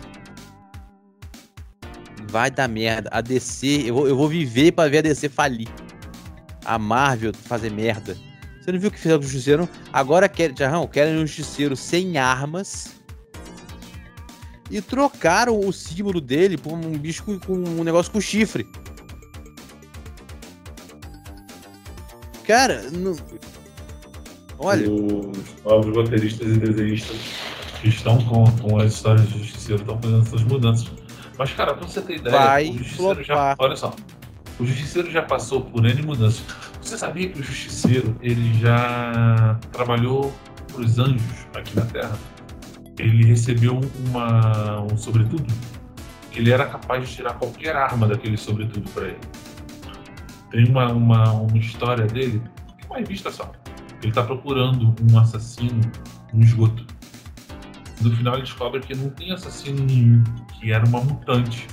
Vai 2.30 2.51
dar 2.51 2.68
merda. 2.68 3.10
A 3.14 3.22
DC, 3.22 3.84
eu 3.86 3.93
vou, 3.95 4.08
eu 4.08 4.18
vou 4.18 4.28
viver 4.28 4.74
pra 4.74 4.89
ver 4.89 4.97
a 4.97 5.01
DC 5.01 5.30
falir. 5.30 5.70
A 6.66 6.78
Marvel 6.78 7.32
fazer 7.34 7.72
merda. 7.72 8.18
Você 8.62 8.72
não 8.72 8.80
viu 8.80 8.89
o 8.89 8.91
que 8.91 8.97
fizeram 8.99 9.20
com 9.20 9.26
o 9.26 9.30
Justiceiro? 9.30 9.70
Agora 9.93 10.28
querem, 10.28 10.56
Jarrão, 10.58 10.86
querem 10.88 11.16
um 11.16 11.26
Justiceiro 11.28 11.76
sem 11.78 12.18
armas. 12.18 13.01
E 14.74 14.82
trocaram 14.82 15.59
o 15.59 15.71
símbolo 15.71 16.19
dele 16.19 16.57
por 16.57 16.74
um 16.74 16.97
bicho 16.97 17.24
com, 17.45 17.53
um 17.53 17.84
negócio 17.84 18.11
com 18.11 18.19
chifre. 18.19 18.67
Cara, 22.43 22.89
não... 22.91 23.15
olha, 24.57 24.89
Os 24.89 25.63
novos 25.63 25.95
roteiristas 25.95 26.47
e 26.47 26.57
desenhistas 26.57 27.17
que 27.80 27.89
estão 27.89 28.17
com, 28.26 28.45
com 28.57 28.80
as 28.80 28.93
histórias 28.93 29.28
do 29.28 29.38
Justiceiro 29.38 29.84
estão 29.84 30.01
fazendo 30.01 30.21
essas 30.24 30.43
mudanças. 30.43 30.91
Mas, 31.38 31.51
cara, 31.53 31.76
pra 31.76 31.88
você 31.88 32.01
ter 32.01 32.15
ideia, 32.15 32.36
Vai 32.36 32.69
o 32.71 32.78
Justiceiro 32.80 33.24
já. 33.24 33.36
flopar. 33.36 33.55
Olha 33.59 33.76
só. 33.76 33.95
O 34.59 34.65
Justiceiro 34.65 35.11
já 35.11 35.21
passou 35.21 35.61
por 35.61 35.86
N 35.86 36.01
mudanças. 36.01 36.43
Você 36.82 36.97
sabia 36.97 37.30
que 37.30 37.39
o 37.39 37.43
Justiceiro 37.43 38.15
ele 38.21 38.59
já 38.59 39.59
trabalhou 39.71 40.34
pros 40.74 40.97
anjos 40.97 41.21
aqui 41.53 41.76
na 41.76 41.86
Terra? 41.86 42.17
Ele 42.97 43.25
recebeu 43.25 43.79
uma, 44.07 44.81
um 44.81 44.97
sobretudo. 44.97 45.45
Ele 46.31 46.51
era 46.51 46.65
capaz 46.65 47.07
de 47.07 47.15
tirar 47.15 47.33
qualquer 47.35 47.75
arma 47.75 48.07
daquele 48.07 48.37
sobretudo 48.37 48.89
pra 48.91 49.07
ele. 49.07 49.19
Tem 50.51 50.67
uma, 50.67 50.91
uma, 50.91 51.31
uma 51.33 51.57
história 51.57 52.05
dele, 52.05 52.41
uma 52.87 52.97
revista 52.97 53.31
só. 53.31 53.51
Ele 54.01 54.11
tá 54.11 54.23
procurando 54.23 54.93
um 55.11 55.17
assassino 55.17 55.81
no 56.33 56.43
esgoto. 56.43 56.85
No 58.01 58.15
final 58.15 58.33
ele 58.35 58.43
descobre 58.43 58.81
que 58.81 58.93
não 58.93 59.09
tem 59.09 59.31
assassino 59.31 59.83
nenhum, 59.85 60.23
que 60.59 60.71
era 60.71 60.85
uma 60.85 61.01
mutante. 61.01 61.67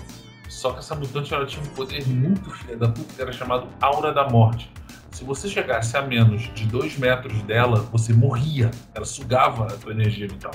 Só 0.49 0.73
que 0.73 0.79
essa 0.79 0.95
mutante 0.95 1.33
ela 1.35 1.47
tinha 1.47 1.63
um 1.63 1.69
poder 1.69 2.07
muito 2.07 2.51
filha 2.51 2.77
da 2.77 2.89
puta, 2.89 3.15
que 3.15 3.21
era 3.21 3.33
chamado 3.33 3.67
Aura 3.81 4.13
da 4.13 4.29
Morte. 4.29 4.71
Se 5.11 5.25
você 5.25 5.49
chegasse 5.49 5.97
a 5.97 6.03
menos 6.03 6.43
de 6.55 6.67
2 6.67 6.99
metros 6.99 7.43
dela, 7.43 7.81
você 7.93 8.13
morria. 8.13 8.71
Ela 8.95 9.05
sugava 9.05 9.67
a 9.67 9.77
tua 9.77 9.93
energia 9.93 10.29
vital. 10.29 10.53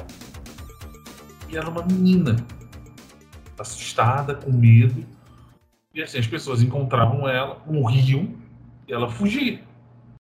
E 1.50 1.58
era 1.58 1.70
uma 1.70 1.84
menina. 1.84 2.36
Assustada, 3.58 4.36
com 4.36 4.52
medo. 4.52 5.06
E 5.94 6.02
assim, 6.04 6.18
as 6.20 6.28
pessoas 6.28 6.62
encontravam 6.62 7.28
ela, 7.28 7.62
morriam, 7.66 8.34
e 8.88 8.94
ela 8.94 9.10
fugia. 9.10 9.62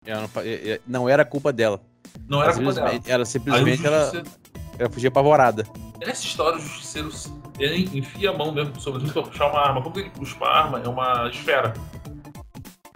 ela 0.06 0.22
não, 0.34 0.42
é- 0.42 0.70
é- 0.72 0.80
não 0.86 1.08
era 1.08 1.24
culpa 1.24 1.52
dela. 1.52 1.80
Não 2.28 2.42
era 2.42 2.52
culpa 2.54 2.72
dela. 2.74 3.00
Ela 3.06 3.24
simplesmente 3.24 3.84
ela, 3.84 4.00
Justiceiro- 4.02 4.30
ela 4.78 4.90
fugia 4.90 5.08
apavorada. 5.08 5.66
Nessa 5.98 6.22
história, 6.24 6.58
o 6.58 6.60
justiceiro 6.60 7.10
ele 7.58 7.90
enfia 7.98 8.30
a 8.30 8.36
mão 8.36 8.52
mesmo, 8.52 8.78
sobretudo 8.80 9.12
pra 9.12 9.22
puxar 9.22 9.46
uma 9.50 9.60
arma. 9.60 9.82
Como 9.82 9.98
ele 9.98 10.10
puxa 10.10 10.36
uma 10.36 10.48
arma? 10.48 10.80
É 10.84 10.88
uma 10.88 11.28
esfera. 11.28 11.72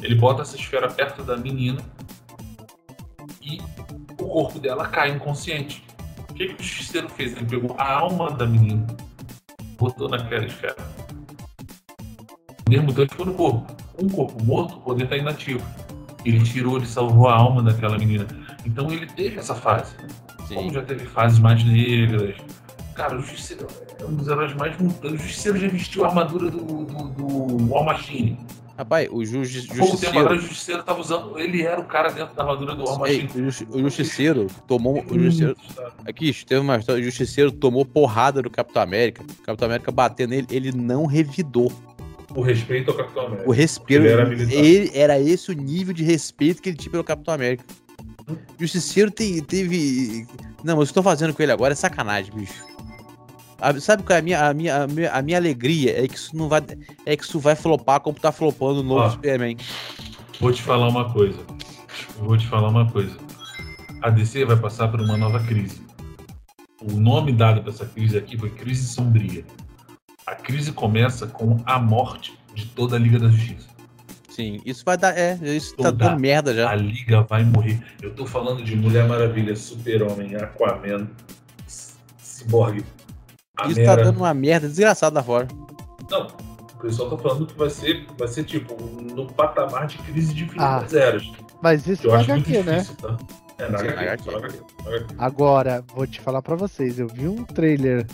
Ele 0.01 0.15
bota 0.15 0.43
essa 0.43 0.55
esfera 0.55 0.89
perto 0.89 1.25
da 1.25 1.37
menina 1.37 1.81
e 3.43 3.59
o 4.21 4.27
corpo 4.29 4.59
dela 4.61 4.87
cai 4.87 5.11
inconsciente. 5.11 5.83
O 6.39 6.41
que, 6.41 6.55
que 6.55 6.63
o 6.63 6.65
justiceiro 6.65 7.09
fez? 7.09 7.37
Ele 7.37 7.47
pegou 7.47 7.75
a 7.77 7.95
alma 7.95 8.31
da 8.31 8.47
menina, 8.47 8.87
botou 9.77 10.09
naquela 10.09 10.47
esfera. 10.47 10.77
O 12.49 12.63
poder 12.63 12.81
mutante 12.81 13.11
ficou 13.11 13.27
no 13.27 13.35
corpo. 13.35 13.77
Um 14.01 14.09
corpo 14.09 14.45
morto, 14.45 14.77
o 14.77 14.81
poder 14.83 15.03
está 15.03 15.17
inativo. 15.17 15.67
Ele 16.25 16.41
tirou, 16.45 16.77
ele 16.77 16.87
salvou 16.87 17.27
a 17.27 17.35
alma 17.35 17.61
daquela 17.61 17.99
menina. 17.99 18.25
Então 18.65 18.89
ele 18.93 19.07
teve 19.07 19.37
essa 19.41 19.53
fase. 19.53 19.97
Como 20.47 20.69
Sim. 20.69 20.75
já 20.75 20.83
teve 20.83 21.07
fases 21.07 21.41
mais 21.41 21.65
negras. 21.65 22.37
Cara, 22.95 23.17
o 23.17 23.21
Justiceiro 23.21 23.67
é 24.01 24.05
um 24.05 24.15
dos 24.15 24.29
heróis 24.29 24.55
mais 24.55 24.79
mutantes. 24.79 25.21
O 25.21 25.25
Justiceiro 25.25 25.59
já 25.59 25.67
vestiu 25.67 26.05
a 26.05 26.09
armadura 26.11 26.53
do, 26.53 26.85
do, 26.85 27.09
do 27.09 27.73
War 27.73 27.85
Machine. 27.85 28.39
Rapaz, 28.79 29.09
o 29.11 29.25
ju- 29.25 29.45
ju- 29.45 29.67
Pouco 29.77 29.97
tempo 29.97 30.17
atrás, 30.21 30.31
Justiceiro. 30.31 30.35
o 30.35 30.39
Justiceiro 30.41 30.83
tava 30.85 31.01
usando. 31.01 31.37
Ele 31.37 31.63
era 31.63 31.81
o 31.81 31.85
cara 31.85 32.11
dentro 32.13 32.33
da 32.37 32.43
armadura 32.45 32.77
do 32.77 32.85
War 32.85 33.11
Ei, 33.11 33.25
Machine. 33.25 33.43
o 33.43 33.45
Justi- 33.51 33.67
o 33.73 33.79
Justiceiro 33.81 34.47
tomou. 34.69 35.05
O 35.11 35.19
Justiceiro, 35.19 35.57
aqui, 36.07 36.33
teve 36.47 36.61
uma 36.61 36.77
história. 36.77 37.01
O 37.01 37.05
Justiceiro 37.05 37.51
tomou 37.51 37.85
porrada 37.85 38.41
do 38.41 38.49
Capitão 38.49 38.81
América. 38.81 39.23
O 39.23 39.43
Capitão 39.43 39.67
América 39.67 39.91
bateu 39.91 40.29
nele, 40.29 40.47
ele 40.49 40.71
não 40.71 41.07
revidou. 41.07 41.73
O 42.37 42.41
respeito 42.41 42.93
ao 42.93 42.97
Capitão 42.99 43.27
América. 43.27 43.49
O 43.49 43.53
respeito. 43.53 44.05
Ele 44.05 44.13
era 44.13 44.33
ele- 44.55 44.91
era 44.95 45.19
esse 45.19 45.51
o 45.51 45.55
nível 45.55 45.93
de 45.93 46.05
respeito 46.05 46.63
que 46.63 46.69
ele 46.69 46.77
tinha 46.77 46.93
pelo 46.93 47.03
Capitão 47.03 47.35
América. 47.35 47.65
O 48.29 48.37
Justiceiro 48.61 49.11
teve. 49.11 50.25
Não, 50.63 50.77
mas 50.77 50.89
o 50.89 50.93
que 50.93 50.99
eu 50.99 51.03
tô 51.03 51.09
fazendo 51.09 51.35
com 51.35 51.43
ele 51.43 51.51
agora 51.51 51.73
é 51.73 51.77
sacanagem, 51.77 52.33
bicho. 52.33 52.65
A- 53.61 53.79
Sabe 53.81 54.03
qual 54.03 54.17
é 54.17 54.21
a 54.21 54.23
minha, 54.23 54.49
a, 54.49 54.55
minha, 54.55 54.83
a, 54.83 54.87
minha, 54.87 55.13
a 55.13 55.23
minha 55.23 55.37
alegria? 55.39 56.03
É 56.05 56.07
que 56.09 56.15
isso 56.17 56.37
não 56.37 56.49
vai. 56.49 56.63
É 57.05 57.17
que 57.17 57.25
isso 57.25 57.39
vai 57.41 57.55
flopar 57.57 58.01
como 58.01 58.19
tá 58.19 58.31
flopando 58.33 58.81
o 58.81 58.83
novo 58.83 59.03
Ó. 59.03 59.11
Superman. 59.11 59.57
Vou 60.41 60.53
te 60.53 60.63
falar 60.63 60.89
uma 60.89 61.13
coisa. 61.13 61.39
Vou 62.21 62.37
te 62.37 62.47
falar 62.47 62.69
uma 62.69 62.91
coisa. 62.91 63.17
A 64.03 64.11
DC 64.11 64.45
vai 64.45 64.57
passar 64.57 64.89
por 64.89 65.01
uma 65.01 65.17
nova 65.17 65.41
crise. 65.41 65.81
O 66.81 66.93
nome 66.93 67.33
dado 67.33 67.61
para 67.61 67.71
essa 67.73 67.85
crise 67.85 68.17
aqui 68.17 68.39
foi 68.39 68.51
crise 68.51 68.87
sombria. 68.87 69.45
A 70.25 70.35
crise 70.37 70.71
começa 70.71 71.27
com 71.27 71.57
a 71.67 71.79
morte 71.81 72.39
de 72.55 72.67
toda 72.67 72.95
a 72.95 72.99
Liga 72.99 73.19
da 73.19 73.29
Justiça. 73.29 73.67
Sim, 74.29 74.61
isso 74.65 74.85
vai 74.85 74.97
dar. 74.97 75.19
É, 75.19 75.37
isso 75.43 75.75
tá 75.77 75.85
Toda 75.91 76.11
dando 76.11 76.21
merda 76.21 76.55
já. 76.55 76.71
A 76.71 76.77
Liga 76.77 77.23
vai 77.23 77.43
morrer. 77.45 77.83
Eu 78.01 78.15
tô 78.15 78.25
falando 78.25 78.63
de 78.63 78.77
Mulher 78.77 79.09
Maravilha, 79.09 79.57
Super-Homem, 79.57 80.37
Aquaman, 80.37 81.09
Cyborg, 82.23 82.85
a 83.61 83.67
Isso 83.67 83.77
tá 83.77 83.91
Mera. 83.91 84.05
dando 84.05 84.17
uma 84.19 84.33
merda 84.35 84.69
desgraçada 84.69 85.19
lá 85.19 85.23
fora. 85.23 85.49
Não, 86.11 86.27
o 86.75 86.79
pessoal 86.81 87.11
tá 87.11 87.19
falando 87.19 87.47
que 87.47 87.59
vai 87.59 87.71
ser, 87.71 88.07
vai 88.19 88.29
ser 88.29 88.45
tipo 88.45 88.75
no 89.15 89.27
patamar 89.27 89.87
de 89.87 89.99
crise 89.99 90.33
de 90.35 90.49
Ah. 90.59 90.85
eras. 90.93 91.25
Mas 91.63 91.87
isso 91.87 92.07
eu 92.07 92.13
na 92.13 92.19
acho 92.19 92.33
HQ, 92.33 92.63
né? 92.63 92.73
difícil, 92.79 92.97
tá? 92.97 93.17
É, 93.59 93.69
na 93.69 93.83
na 93.83 94.01
HQ. 94.01 94.31
Agora, 95.19 95.85
vou 95.95 96.07
te 96.07 96.21
falar 96.21 96.41
pra 96.43 96.55
vocês, 96.57 96.99
eu 96.99 97.09
vi 97.09 97.27
um 97.27 97.45
trailer 97.45 98.07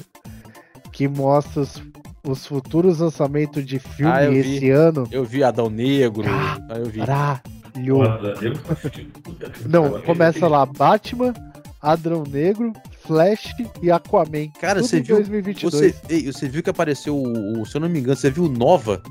que 0.93 1.07
mostra 1.07 1.61
os, 1.63 1.83
os 2.27 2.47
futuros 2.47 3.01
lançamentos 3.01 3.65
de 3.67 3.79
filme 3.79 4.11
Ah, 4.13 4.25
eu 4.25 4.33
vi. 4.33 4.57
esse 4.57 4.71
ano. 4.71 5.07
Eu 5.11 5.25
vi 5.25 5.45
Adão 5.45 5.69
Negro. 5.69 6.25
Ah, 6.29 6.57
aí 6.71 6.81
eu 6.81 6.87
vi. 6.87 7.01
Caralho. 7.01 7.41
Tá 7.75 7.75
Não, 9.69 10.01
começa 10.03 10.47
lá 10.49 10.65
Batman, 10.65 11.35
Adrão 11.83 12.23
Negro, 12.27 12.73
Flash 13.07 13.55
e 13.83 13.91
Aquaman. 13.91 14.49
Cara, 14.61 14.81
Tudo 14.81 14.89
você 14.89 14.99
em 14.99 15.03
viu. 15.03 15.17
2022. 15.17 15.73
Você, 15.75 15.95
ei, 16.09 16.33
você 16.33 16.49
viu 16.49 16.63
que 16.63 16.71
apareceu 16.71 17.17
o, 17.17 17.61
o- 17.61 17.67
Se 17.67 17.77
eu 17.77 17.81
não 17.81 17.89
me 17.89 17.99
engano, 18.01 18.17
você 18.17 18.31
viu 18.31 18.45
o 18.45 18.49
Nova 18.49 19.03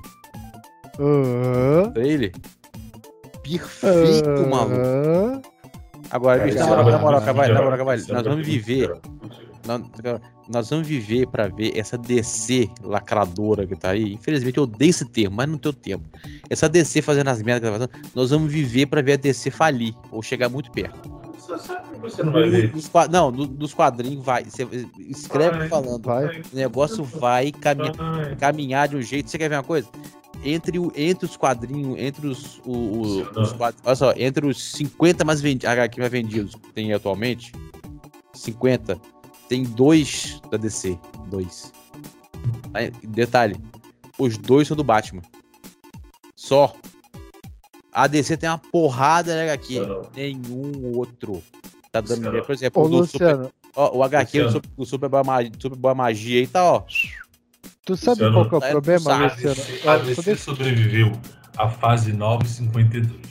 Aham. 0.99 1.91
trailer? 1.93 2.31
Perfeito, 3.43 4.29
aham. 4.29 4.47
maluco. 4.49 5.49
Agora, 6.11 6.43
bicho, 6.43 6.57
esse 6.57 6.59
na 6.59 6.69
moral, 6.69 6.83
vai- 6.83 6.93
na 6.93 6.99
moral, 6.99 7.89
ano 7.89 8.13
nós 8.13 8.23
vamos 8.23 8.45
viver. 8.45 8.95
Nós, 10.49 10.69
vamos 10.69 10.85
viver 10.87 11.25
pra 11.27 11.47
ver 11.47 11.71
essa 11.77 11.97
DC 11.97 12.69
lacradora 12.83 13.65
que 13.65 13.75
tá 13.75 13.91
aí. 13.91 14.13
Infelizmente 14.13 14.57
eu 14.57 14.63
odeio 14.63 14.89
esse 14.89 15.05
termo, 15.05 15.37
mas 15.37 15.47
não 15.49 15.57
tenho 15.57 15.73
tempo. 15.73 16.07
Essa 16.49 16.67
DC 16.67 17.01
fazendo 17.01 17.29
as 17.29 17.41
merdas 17.41 17.69
que 17.71 17.79
tá 17.79 17.87
fazendo, 17.87 18.09
nós 18.13 18.29
vamos 18.29 18.51
viver 18.51 18.85
pra 18.87 19.01
ver 19.01 19.13
a 19.13 19.15
DC 19.15 19.49
falir 19.49 19.93
ou 20.11 20.21
chegar 20.21 20.49
muito 20.49 20.69
perto. 20.71 21.22
Você 21.57 21.75
que 21.75 21.99
você 21.99 22.23
não 22.23 22.31
vai 22.33 22.49
ver. 22.49 22.73
Qua- 22.91 23.07
não, 23.07 23.31
nos 23.31 23.73
quadrinhos 23.73 24.23
vai. 24.25 24.43
Você 24.45 24.67
escreve 25.09 25.59
Vai, 25.59 25.69
falando. 25.69 26.03
vai. 26.05 26.39
O 26.41 26.55
negócio 26.55 27.03
vai 27.03 27.51
caminhar. 27.51 27.95
Vai. 27.95 28.35
caminhar 28.35 28.87
de 28.87 28.95
um 28.97 29.01
jeito. 29.01 29.29
Você 29.29 29.37
quer 29.37 29.49
ver 29.49 29.55
uma 29.57 29.63
coisa? 29.63 29.87
Entre, 30.43 30.77
o, 30.77 30.91
entre 30.95 31.25
os 31.25 31.37
quadrinhos, 31.37 31.97
entre 31.97 32.27
os, 32.27 32.59
o- 32.65 33.21
os 33.39 33.53
quadrinhos, 33.53 33.85
olha 33.85 33.95
só, 33.95 34.13
entre 34.17 34.45
os 34.45 34.61
50 34.73 35.23
mais 35.23 35.39
vendidos, 35.39 35.69
HQ 35.69 35.99
mais 35.99 36.11
vendidos 36.11 36.55
que 36.55 36.73
tem 36.73 36.91
atualmente, 36.91 37.53
50, 38.33 38.99
tem 39.47 39.63
dois 39.63 40.41
da 40.51 40.57
DC. 40.57 40.97
Dois. 41.27 41.71
Aí, 42.73 42.91
detalhe, 43.07 43.55
os 44.17 44.37
dois 44.37 44.67
são 44.67 44.75
do 44.75 44.83
Batman. 44.83 45.21
Só. 46.35 46.75
A 47.93 48.07
DC 48.07 48.37
tem 48.37 48.49
uma 48.49 48.57
porrada 48.57 49.33
de 49.33 49.39
HQ. 49.41 49.79
Não, 49.81 49.87
não. 49.87 50.01
Nenhum 50.15 50.97
outro. 50.97 51.43
Tá 51.91 52.01
dando. 52.01 52.43
Por 52.43 52.51
exemplo, 52.53 52.81
Ô, 52.81 52.85
o, 52.85 53.05
Super, 53.05 53.35
Luciano, 53.35 53.51
ó, 53.75 53.97
o 53.97 54.03
HQ 54.03 54.37
do 54.39 54.43
Luciano. 54.45 54.51
Super, 54.51 54.69
do 54.75 54.85
Superboy 54.85 55.23
Magia, 55.23 55.51
Superboy 55.59 55.93
Magia 55.93 56.39
aí 56.39 56.47
tá, 56.47 56.63
ó. 56.63 56.83
tu 57.85 57.95
sabe 57.95 58.23
Luciano, 58.23 58.33
qual 58.33 58.49
que 58.49 58.55
é 58.55 58.57
o 58.57 58.61
tá- 58.61 58.69
problema, 58.69 58.99
sabe, 59.01 59.23
A 59.23 59.27
Luciano? 59.27 59.55
DC, 59.55 59.87
a 59.87 59.91
Ó, 59.91 59.97
só 59.99 60.03
DC 60.05 60.35
sobreviveu 60.37 61.11
à 61.57 61.69
fase 61.69 62.11
952. 62.13 63.21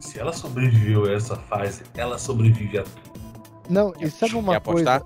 Se 0.00 0.18
ela 0.18 0.32
sobreviveu 0.32 1.04
a 1.04 1.12
essa 1.12 1.36
fase, 1.36 1.82
ela 1.94 2.18
sobrevive 2.18 2.78
a 2.78 2.82
tudo. 2.82 3.20
Não, 3.70 3.92
e 4.00 4.10
sabe 4.10 4.32
Quer 4.32 4.38
uma 4.38 4.56
apostar? 4.56 5.02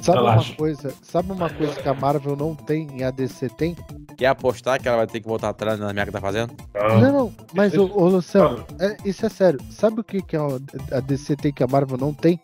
Sabe 0.00 0.18
Relaxa. 0.18 0.48
uma 0.50 0.56
coisa? 0.56 0.94
Sabe 1.02 1.32
uma 1.32 1.50
coisa 1.50 1.74
que 1.82 1.88
a 1.88 1.94
Marvel 1.94 2.36
não 2.36 2.54
tem 2.54 2.88
e 2.96 3.02
a 3.02 3.10
DC 3.10 3.48
tem? 3.50 3.76
Quer 4.16 4.26
apostar 4.26 4.80
que 4.80 4.86
ela 4.88 4.98
vai 4.98 5.06
ter 5.06 5.20
que 5.20 5.26
voltar 5.28 5.48
atrás 5.48 5.78
na 5.78 5.92
merda 5.92 6.06
que 6.06 6.12
tá 6.12 6.20
fazendo? 6.20 6.54
Ah, 6.74 6.98
Não, 6.98 7.12
não, 7.12 7.32
mas 7.52 7.74
o, 7.74 7.86
deixa- 7.86 7.94
Luciano, 8.00 8.64
é, 8.80 8.96
isso 9.04 9.26
é 9.26 9.28
sério. 9.28 9.58
Sabe 9.70 10.00
o 10.00 10.04
que, 10.04 10.22
que 10.22 10.36
a, 10.36 11.00
DC 11.00 11.36
tem 11.36 11.52
que 11.52 11.62
a 11.62 11.66
Marvel 11.66 11.98
não 11.98 12.14
tem? 12.14 12.40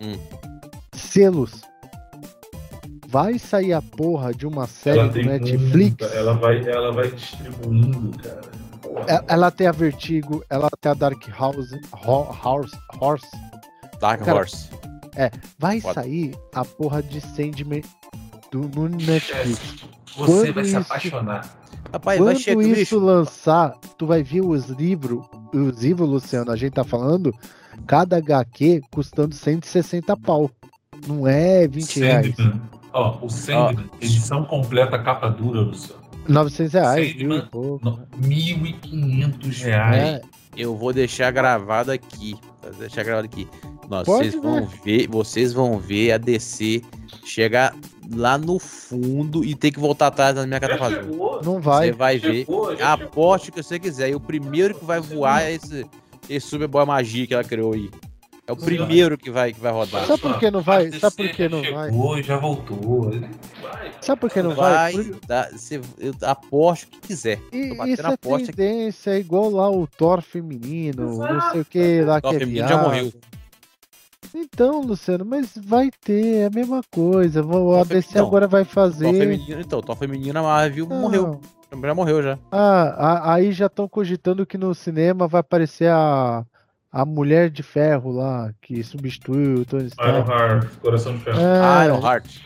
Hum. 0.00 0.16
Selos. 0.94 1.62
Vai 3.08 3.38
sair 3.38 3.72
a 3.74 3.82
porra 3.82 4.32
de 4.32 4.46
uma 4.46 4.66
série 4.66 4.98
ela 5.00 5.08
do 5.08 5.22
Netflix. 5.22 5.70
muita- 5.70 6.04
ela 6.06 6.32
vai, 6.34 6.66
ela 6.68 6.92
vai 6.92 7.10
distribuindo, 7.10 8.16
cara. 8.18 8.40
Porra. 8.82 9.04
É- 9.08 9.24
Ela 9.28 9.50
tem 9.50 9.66
a 9.66 9.72
Vertigo, 9.72 10.44
ela 10.50 10.68
tem 10.80 10.90
a 10.92 10.94
Dark 10.94 11.22
House, 11.38 11.72
Ho- 12.06 12.36
Horse, 12.44 12.76
Horse. 13.00 13.26
Dark 14.00 14.22
Cara, 14.24 14.38
Horse. 14.40 14.68
Vai 15.58 15.80
Foda. 15.80 15.94
sair 16.02 16.34
a 16.54 16.64
porra 16.64 17.02
de 17.02 17.20
Sandman 17.20 17.82
do, 18.50 18.60
no 18.74 18.88
Netflix. 18.88 19.60
Você 20.16 20.26
Quando 20.26 20.54
vai 20.54 20.64
se 20.64 20.70
isso- 20.70 20.78
apaixonar. 20.78 21.58
Rapaz, 21.92 22.18
vai 22.18 22.34
Quando 22.34 22.38
chegar, 22.40 22.62
isso 22.62 22.74
bicho. 22.74 22.98
lançar, 22.98 23.72
tu 23.98 24.06
vai 24.06 24.22
ver 24.22 24.40
os 24.42 24.66
livros, 24.68 25.24
os 25.52 25.82
livros, 25.82 26.08
Luciano, 26.08 26.50
a 26.50 26.56
gente 26.56 26.72
tá 26.72 26.84
falando, 26.84 27.34
cada 27.86 28.16
HQ 28.16 28.82
custando 28.90 29.34
160 29.34 30.16
pau. 30.16 30.50
Não 31.06 31.26
é 31.26 31.66
20 31.66 31.98
reais. 32.00 32.34
Sandman. 32.36 32.62
Ó, 32.92 33.18
o 33.24 33.28
Sandman, 33.28 33.90
edição 34.00 34.44
completa, 34.44 34.98
capa 34.98 35.28
dura, 35.28 35.60
Luciano. 35.60 36.00
900 36.28 36.72
reais, 36.74 37.08
Sandman, 37.10 37.26
mil 37.28 37.38
e 37.38 37.42
pouco. 37.46 37.84
No- 37.84 38.06
1.500 38.22 39.62
reais. 39.62 39.96
É, 40.02 40.20
Eu 40.56 40.76
vou 40.76 40.92
deixar 40.92 41.30
gravado 41.30 41.90
aqui. 41.90 42.36
Vou 42.62 42.72
deixar 42.72 43.02
gravado 43.04 43.26
aqui. 43.26 43.48
Nós, 43.88 44.06
Pode 44.06 44.30
vocês 44.30 44.42
vão 44.42 44.66
ver, 44.84 45.08
vocês 45.08 45.52
vão 45.52 45.78
ver 45.78 46.12
a 46.12 46.18
DC 46.18 46.82
chegar 47.24 47.74
lá 48.14 48.38
no 48.38 48.58
fundo 48.58 49.44
e 49.44 49.54
ter 49.54 49.70
que 49.70 49.80
voltar 49.80 50.08
atrás 50.08 50.34
na 50.34 50.46
minha 50.46 50.60
Você 50.60 51.44
não 51.44 51.60
vai. 51.60 51.92
vai 51.92 52.18
ver. 52.18 52.38
chegou, 52.46 52.70
chegou. 52.70 52.86
Aposte 52.86 53.50
o 53.50 53.52
que 53.52 53.62
você 53.62 53.78
quiser. 53.78 54.10
E 54.10 54.14
o 54.14 54.20
primeiro 54.20 54.74
que 54.74 54.84
vai 54.84 55.00
voar 55.00 55.42
é 55.42 55.54
esse, 55.54 55.86
esse 56.28 56.46
Superboy 56.46 56.86
Magia 56.86 57.26
que 57.26 57.34
ela 57.34 57.44
criou 57.44 57.74
aí. 57.74 57.90
É 58.52 58.62
o 58.62 58.64
primeiro 58.64 59.16
que 59.18 59.30
vai, 59.30 59.52
que 59.52 59.60
vai 59.60 59.72
rodar. 59.72 60.06
Sabe 60.06 60.20
por 60.22 60.38
que 60.38 60.50
não 60.50 60.60
vai? 60.60 60.90
Sabe 60.92 61.16
por 61.16 61.28
que 61.30 61.42
já 61.44 61.48
não 61.48 61.62
vai? 61.62 61.90
Chegou 61.90 62.22
já 62.22 62.36
voltou. 62.36 63.10
Vai. 63.10 63.92
Sabe 64.00 64.20
por 64.20 64.30
que 64.30 64.42
não 64.42 64.54
vai? 64.54 64.92
vai 64.92 65.10
dar, 65.26 65.50
você, 65.50 65.80
eu 65.98 66.14
aposto 66.22 66.84
o 66.84 66.86
que 66.88 67.00
quiser. 67.00 67.40
E, 67.52 67.68
Tô 67.70 67.74
batendo 67.76 67.94
isso 67.94 68.06
é 68.06 68.16
tendência, 68.46 69.10
é 69.12 69.18
igual 69.18 69.50
lá 69.50 69.70
o 69.70 69.86
Thor 69.86 70.20
feminino, 70.22 71.16
não 71.18 71.50
sei 71.52 71.60
o 71.60 71.64
que 71.64 72.02
lá 72.02 72.20
que 72.20 72.26
Ó, 72.26 72.30
o 72.30 72.34
é 72.34 72.38
feminino 72.38 72.68
já 72.68 72.74
viado. 72.76 72.84
morreu. 72.86 73.12
Então, 74.34 74.80
Luciano, 74.80 75.24
mas 75.24 75.52
vai 75.56 75.90
ter, 76.04 76.36
é 76.36 76.46
a 76.46 76.50
mesma 76.50 76.80
coisa. 76.90 77.42
vou- 77.42 77.74
A 77.74 77.78
Thor 77.78 77.86
DC 77.88 78.18
agora 78.18 78.46
vai 78.46 78.64
Thor 78.64 78.72
fazer. 78.72 79.12
feminino, 79.12 79.60
então, 79.60 79.80
Thor 79.82 79.96
feminino 79.96 80.38
a 80.38 80.42
Marvel 80.42 80.86
Não. 80.88 81.00
morreu. 81.00 81.40
Já 81.82 81.94
morreu 81.94 82.22
já. 82.22 82.38
Ah, 82.50 82.82
a- 82.98 83.34
aí 83.34 83.50
já 83.52 83.66
estão 83.66 83.88
cogitando 83.88 84.44
que 84.44 84.58
no 84.58 84.74
cinema 84.74 85.26
vai 85.26 85.40
aparecer 85.40 85.88
a, 85.90 86.44
a 86.92 87.04
Mulher 87.06 87.48
de 87.50 87.62
Ferro 87.62 88.12
lá, 88.12 88.52
que 88.60 88.82
substituiu 88.84 89.60
o 89.60 89.64
Tony 89.64 89.86
Stark. 89.86 90.10
Ironheart, 90.30 90.68
Coração 90.80 91.16
de 91.16 91.24
Ferro. 91.24 91.38
É, 91.40 91.84
Iron 91.86 92.00
Heart. 92.06 92.38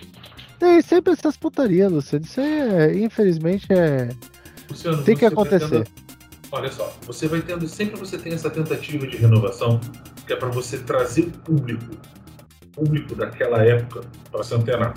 tem 0.59 0.81
sempre 0.83 1.13
essas 1.13 1.37
putarias, 1.37 1.91
Luciano. 1.91 2.25
Isso 2.25 2.41
é, 2.41 2.95
infelizmente, 2.97 3.67
é. 3.73 4.09
Luciano, 4.71 5.03
Tem 5.03 5.17
que 5.17 5.29
você 5.29 5.35
vai 5.35 5.45
acontecer. 5.45 5.85
tendo- 5.85 6.07
olha 6.53 6.71
só, 6.73 6.93
você 7.03 7.27
vai 7.29 7.41
tendo, 7.43 7.67
sempre 7.69 7.99
você 7.99 8.17
tem 8.19 8.33
essa 8.35 8.49
tentativa 8.49 9.07
de 9.07 9.17
renovação, 9.17 9.81
que 10.27 10.33
é 10.33 10.37
para 10.37 10.49
você 10.49 10.79
trazer 10.79 11.23
o 11.25 11.31
público, 11.31 11.97
o 12.65 12.85
público 12.85 13.15
daquela 13.17 13.65
época, 13.65 14.03
para 14.31 14.43
se 14.45 14.55
antenar. 14.55 14.95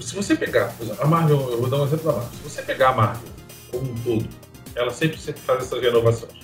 Se 0.00 0.14
você 0.16 0.34
pegar, 0.34 0.68
por 0.76 0.84
exemplo, 0.84 1.04
a 1.04 1.06
Marvel, 1.06 1.48
eu 1.52 1.60
vou 1.60 1.68
dar 1.68 1.76
um 1.76 1.84
exemplo 1.84 2.06
da 2.06 2.12
Marvel. 2.18 2.30
Se 2.32 2.42
você 2.48 2.62
pegar 2.62 2.88
a 2.90 2.94
Marvel 2.94 3.28
como 3.70 3.90
um 3.92 3.94
todo, 3.96 4.26
ela 4.74 4.90
sempre, 4.90 5.18
sempre 5.18 5.42
faz 5.42 5.62
essas 5.62 5.80
renovações. 5.80 6.39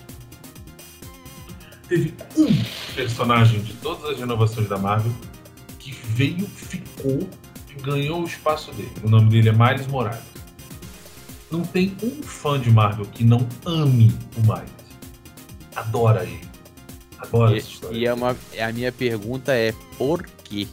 Teve 1.88 2.14
um 2.36 2.46
personagem 2.94 3.60
de 3.60 3.72
todas 3.74 4.04
as 4.10 4.18
renovações 4.18 4.68
da 4.68 4.76
Marvel 4.76 5.12
que 5.78 5.92
veio, 5.92 6.46
ficou 6.46 7.28
e 7.70 7.80
ganhou 7.80 8.22
o 8.22 8.24
espaço 8.24 8.72
dele. 8.72 8.90
O 9.04 9.08
nome 9.08 9.30
dele 9.30 9.48
é 9.50 9.52
Miles 9.52 9.86
Morales. 9.86 10.24
Não 11.50 11.62
tem 11.62 11.96
um 12.02 12.22
fã 12.22 12.58
de 12.58 12.70
Marvel 12.70 13.06
que 13.06 13.22
não 13.22 13.46
ame 13.64 14.12
o 14.36 14.40
Miles. 14.40 14.70
Adora 15.76 16.24
ele. 16.24 16.40
Adora 17.18 17.56
essa 17.56 17.68
E, 17.68 17.72
história. 17.72 17.96
e 17.96 18.04
é 18.06 18.12
uma, 18.12 18.36
é 18.52 18.64
a 18.64 18.72
minha 18.72 18.90
pergunta 18.90 19.52
é 19.52 19.72
por 19.96 20.26
quê? 20.44 20.66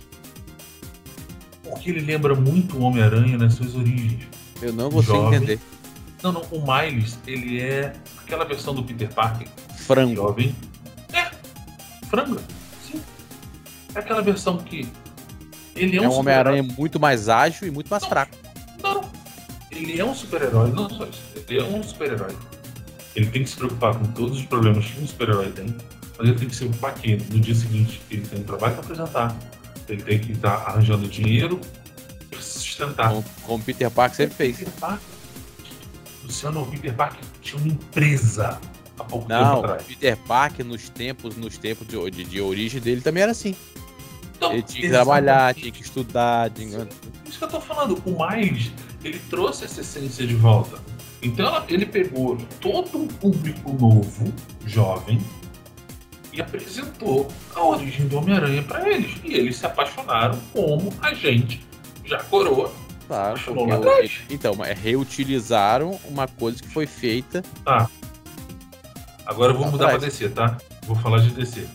Porque 1.64 1.90
ele 1.92 2.02
lembra 2.02 2.34
muito 2.36 2.78
o 2.78 2.82
Homem-Aranha 2.84 3.38
nas 3.38 3.54
suas 3.54 3.76
origens. 3.76 4.24
Eu 4.62 4.74
não 4.74 4.90
Jovem. 5.02 5.36
entender. 5.38 5.60
Não, 6.22 6.32
não, 6.32 6.42
o 6.52 6.64
Miles, 6.66 7.20
ele 7.28 7.60
é 7.60 7.94
aquela 8.18 8.46
versão 8.46 8.74
do 8.74 8.84
Peter 8.84 9.14
Parker 9.14 9.48
Frango. 9.78 10.16
jovem. 10.16 10.56
Franga, 12.14 12.40
sim. 12.86 13.02
É 13.96 14.00
aquela 14.00 14.22
versão 14.22 14.60
que 14.60 14.88
ele 15.76 15.98
é, 15.98 16.04
É 16.04 16.08
um 16.08 16.12
um 16.12 16.20
Homem-Aranha 16.20 16.62
muito 16.62 17.00
mais 17.00 17.28
ágil 17.28 17.68
e 17.68 17.72
muito 17.72 17.88
mais 17.90 18.06
fraco. 18.06 18.38
Não, 18.84 19.02
não. 19.02 19.12
Ele 19.72 20.00
é 20.00 20.06
um 20.06 20.14
super-herói, 20.14 20.72
não 20.72 20.88
só 20.88 21.06
isso. 21.06 21.24
Ele 21.36 21.60
é 21.60 21.64
um 21.64 21.82
super-herói. 21.82 22.36
Ele 23.16 23.26
tem 23.32 23.44
que 23.44 23.50
se 23.50 23.56
preocupar 23.56 23.98
com 23.98 24.06
todos 24.12 24.38
os 24.38 24.46
problemas 24.46 24.86
que 24.86 25.02
um 25.02 25.08
super-herói 25.08 25.52
tem, 25.54 25.76
mas 26.16 26.28
ele 26.28 26.38
tem 26.38 26.48
que 26.48 26.56
se 26.56 26.66
preocupar 26.66 26.94
que 26.94 27.16
no 27.16 27.40
dia 27.40 27.56
seguinte 27.56 28.00
ele 28.12 28.22
tem 28.22 28.42
um 28.42 28.44
trabalho 28.44 28.76
para 28.76 28.84
apresentar, 28.84 29.36
ele 29.90 30.04
tem 30.04 30.20
que 30.20 30.34
estar 30.34 30.54
arranjando 30.54 31.08
dinheiro 31.08 31.60
para 32.30 32.40
se 32.40 32.60
sustentar. 32.60 33.10
Como, 33.10 33.26
como 33.42 33.64
o 33.64 33.66
Peter 33.66 33.90
Parker 33.90 34.18
sempre 34.18 34.36
fez. 34.36 34.58
Peter 34.58 34.74
Parker, 34.80 35.08
Luciano, 36.24 36.62
o 36.62 36.68
Peter 36.68 36.94
Parker 36.94 37.24
tinha 37.42 37.60
uma 37.60 37.68
empresa 37.70 38.60
há 38.98 39.04
pouco 39.04 39.28
tempo 39.28 39.42
Não, 39.42 39.60
atrás. 39.60 39.84
Peter 39.84 40.18
Parker 40.18 40.66
nos 40.66 40.90
tempos, 40.90 41.36
nos 41.36 41.58
tempos 41.58 41.88
de, 41.88 42.12
de, 42.12 42.24
de 42.24 42.42
origem 42.42 42.82
dele 42.82 43.02
também 43.02 43.24
era 43.24 43.32
assim. 43.32 43.56
Então, 44.36 44.52
Ele 44.52 44.62
tinha 44.62 44.82
que 44.82 44.90
trabalhar, 44.90 45.56
tinha 45.56 45.72
que 45.72 45.82
estudar, 45.82 46.50
tinha... 46.50 46.88
Isso 47.26 47.38
que 47.38 47.44
eu 47.44 47.50
tô 47.50 47.62
falando, 47.62 48.02
o 48.06 48.28
Miles, 48.28 48.72
ele 49.04 49.20
trouxe 49.30 49.66
essa 49.66 49.82
essência 49.82 50.28
de 50.28 50.36
volta. 50.36 50.78
Então 51.22 51.64
ele 51.70 51.86
pegou 51.86 52.38
todo 52.60 52.98
um 52.98 53.08
público 53.08 53.72
novo, 53.80 54.34
jovem, 54.66 55.22
e 56.34 56.42
apresentou 56.42 57.28
a 57.56 57.64
origem 57.64 58.08
do 58.08 58.18
Homem-Aranha 58.18 58.64
para 58.64 58.90
eles. 58.90 59.12
E 59.24 59.34
eles 59.34 59.56
se 59.56 59.66
apaixonaram 59.66 60.38
como 60.52 60.94
a 61.02 61.14
gente, 61.14 61.66
já 62.04 62.18
coroa. 62.24 62.74
Claro, 63.08 63.68
lá 63.68 63.76
atrás. 63.76 64.22
então, 64.30 64.56
reutilizaram 64.82 66.00
uma 66.06 66.28
coisa 66.28 66.62
que 66.62 66.70
foi 66.70 66.88
feita. 66.88 67.44
Agora 69.26 69.52
eu 69.52 69.56
vou 69.56 69.66
Lá 69.66 69.72
mudar 69.72 69.88
para. 69.90 69.98
DC, 70.00 70.30
tá? 70.30 70.58
Vou 70.86 70.96
falar 70.96 71.20
de 71.20 71.30
DC. 71.32 71.68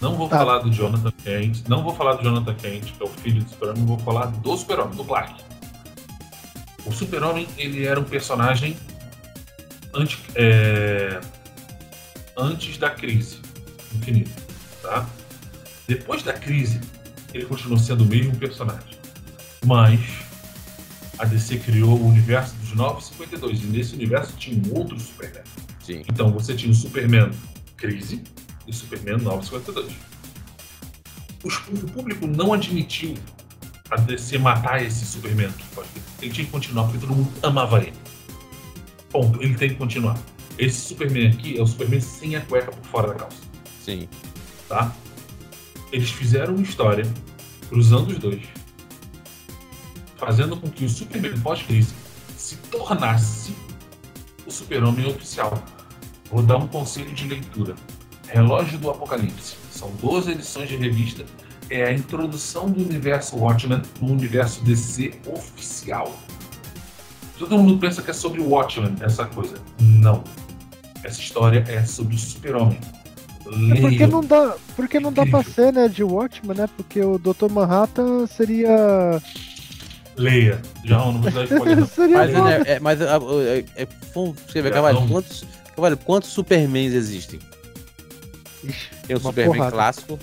Não 0.00 0.14
vou 0.16 0.28
Tá. 0.28 0.38
falar 0.38 0.58
do 0.58 0.70
Jonathan 0.72 1.10
Kent, 1.24 1.62
não 1.68 1.82
vou 1.82 1.94
falar 1.94 2.14
do 2.14 2.22
Jonathan 2.22 2.54
Kent, 2.54 2.92
que 2.92 3.02
é 3.02 3.06
o 3.06 3.08
filho 3.08 3.42
do 3.42 3.48
Super-Homem, 3.50 3.86
vou 3.86 3.98
falar 3.98 4.26
do 4.26 4.56
Super-Homem, 4.56 4.96
do 4.96 5.04
Clark. 5.04 5.34
O 6.84 6.92
Super-Homem, 6.92 7.48
ele 7.56 7.84
era 7.86 7.98
um 7.98 8.04
personagem 8.04 8.76
antes, 9.94 10.18
é, 10.34 11.18
antes 12.36 12.76
da 12.78 12.90
crise 12.90 13.38
infinita, 13.94 14.30
tá? 14.82 15.06
Depois 15.88 16.22
da 16.22 16.32
crise, 16.34 16.80
ele 17.32 17.46
continuou 17.46 17.78
sendo 17.78 18.04
o 18.04 18.06
mesmo 18.06 18.36
personagem. 18.36 18.96
Mas 19.64 20.00
a 21.18 21.24
DC 21.24 21.58
criou 21.58 21.98
o 21.98 22.06
universo 22.08 22.54
dos 22.56 22.72
952 22.74 23.62
e 23.62 23.66
nesse 23.66 23.94
universo 23.94 24.34
tinha 24.36 24.60
um 24.62 24.78
outro 24.78 24.98
Superman. 25.00 25.42
Sim. 25.86 26.02
Então 26.08 26.32
você 26.32 26.54
tinha 26.54 26.72
o 26.72 26.74
Superman 26.74 27.30
Crise 27.76 28.22
e 28.66 28.70
o 28.70 28.74
Superman 28.74 29.18
952. 29.22 29.92
Os- 31.44 31.56
o 31.68 31.86
público 31.92 32.26
não 32.26 32.52
admitiu 32.52 33.14
a 33.90 33.96
DC 33.96 34.36
matar 34.38 34.82
esse 34.84 35.06
Superman. 35.06 35.50
Ele 36.20 36.32
tinha 36.32 36.44
que 36.44 36.50
continuar 36.50 36.84
porque 36.84 36.98
todo 36.98 37.14
mundo 37.14 37.30
amava 37.42 37.78
ele. 37.78 37.92
Ponto. 39.10 39.40
Ele 39.40 39.54
tem 39.54 39.68
que 39.70 39.76
continuar. 39.76 40.18
Esse 40.58 40.80
Superman 40.88 41.28
aqui 41.28 41.56
é 41.56 41.62
o 41.62 41.66
Superman 41.66 42.00
sem 42.00 42.34
a 42.34 42.40
cueca 42.40 42.72
por 42.72 42.84
fora 42.86 43.08
da 43.08 43.14
calça, 43.14 43.36
Sim. 43.84 44.08
tá? 44.68 44.92
Eles 45.92 46.10
fizeram 46.10 46.54
uma 46.54 46.62
história 46.62 47.04
cruzando 47.68 48.08
os 48.10 48.18
dois, 48.18 48.42
fazendo 50.16 50.56
com 50.56 50.68
que 50.70 50.84
o 50.84 50.88
Superman 50.88 51.38
pós-crise 51.40 51.94
se 52.36 52.56
tornasse 52.70 53.54
o 54.46 54.50
Super-Homem 54.50 55.06
oficial. 55.06 55.62
Vou 56.30 56.42
dar 56.42 56.56
um 56.56 56.66
conselho 56.66 57.12
de 57.12 57.26
leitura. 57.28 57.74
Relógio 58.28 58.78
do 58.78 58.90
Apocalipse. 58.90 59.56
São 59.70 59.90
12 60.00 60.32
edições 60.32 60.68
de 60.68 60.76
revista. 60.76 61.24
É 61.70 61.84
a 61.84 61.92
introdução 61.92 62.70
do 62.70 62.82
universo 62.82 63.36
Watchmen 63.36 63.82
no 64.00 64.12
universo 64.12 64.62
DC 64.64 65.14
oficial. 65.26 66.12
Todo 67.38 67.58
mundo 67.58 67.78
pensa 67.78 68.02
que 68.02 68.10
é 68.10 68.14
sobre 68.14 68.40
o 68.40 68.48
Watchmen, 68.48 68.94
essa 69.00 69.26
coisa. 69.26 69.56
Não. 69.80 70.24
Essa 71.02 71.20
história 71.20 71.64
é 71.68 71.84
sobre 71.84 72.14
o 72.14 72.18
Super-Homem. 72.18 72.78
É 73.76 73.80
porque 73.80 74.06
não 74.06 74.22
dá, 74.22 74.56
porque 74.74 74.98
não 74.98 75.12
dá 75.12 75.24
pra 75.24 75.42
ser, 75.42 75.72
né, 75.72 75.88
de 75.88 76.02
Watchman, 76.02 76.56
né? 76.56 76.68
Porque 76.76 77.00
o 77.00 77.18
Dr. 77.18 77.48
Manhattan 77.50 78.26
seria. 78.26 79.20
Leia. 80.16 80.60
Já 80.84 80.98
não 80.98 81.20
vou 81.20 81.30
dar 81.30 81.44
spoiler. 81.44 81.76
não. 81.76 81.86
seria 81.86 82.16
Mas, 82.16 82.32
né, 82.32 82.62
é, 82.66 82.80
mas 82.80 83.00
é, 83.00 83.04
é, 83.04 83.64
é, 83.76 83.82
É, 83.82 84.70
vamos. 84.94 85.10
quantos, 85.10 85.44
Cavalho, 85.76 85.96
quantos 85.98 86.30
Supermans 86.30 86.92
existem? 86.94 87.38
Ixi, 88.64 88.86
Tem 89.06 89.16
o 89.16 89.20
Superman 89.20 89.54
porrada. 89.56 89.72
clássico, 89.72 90.18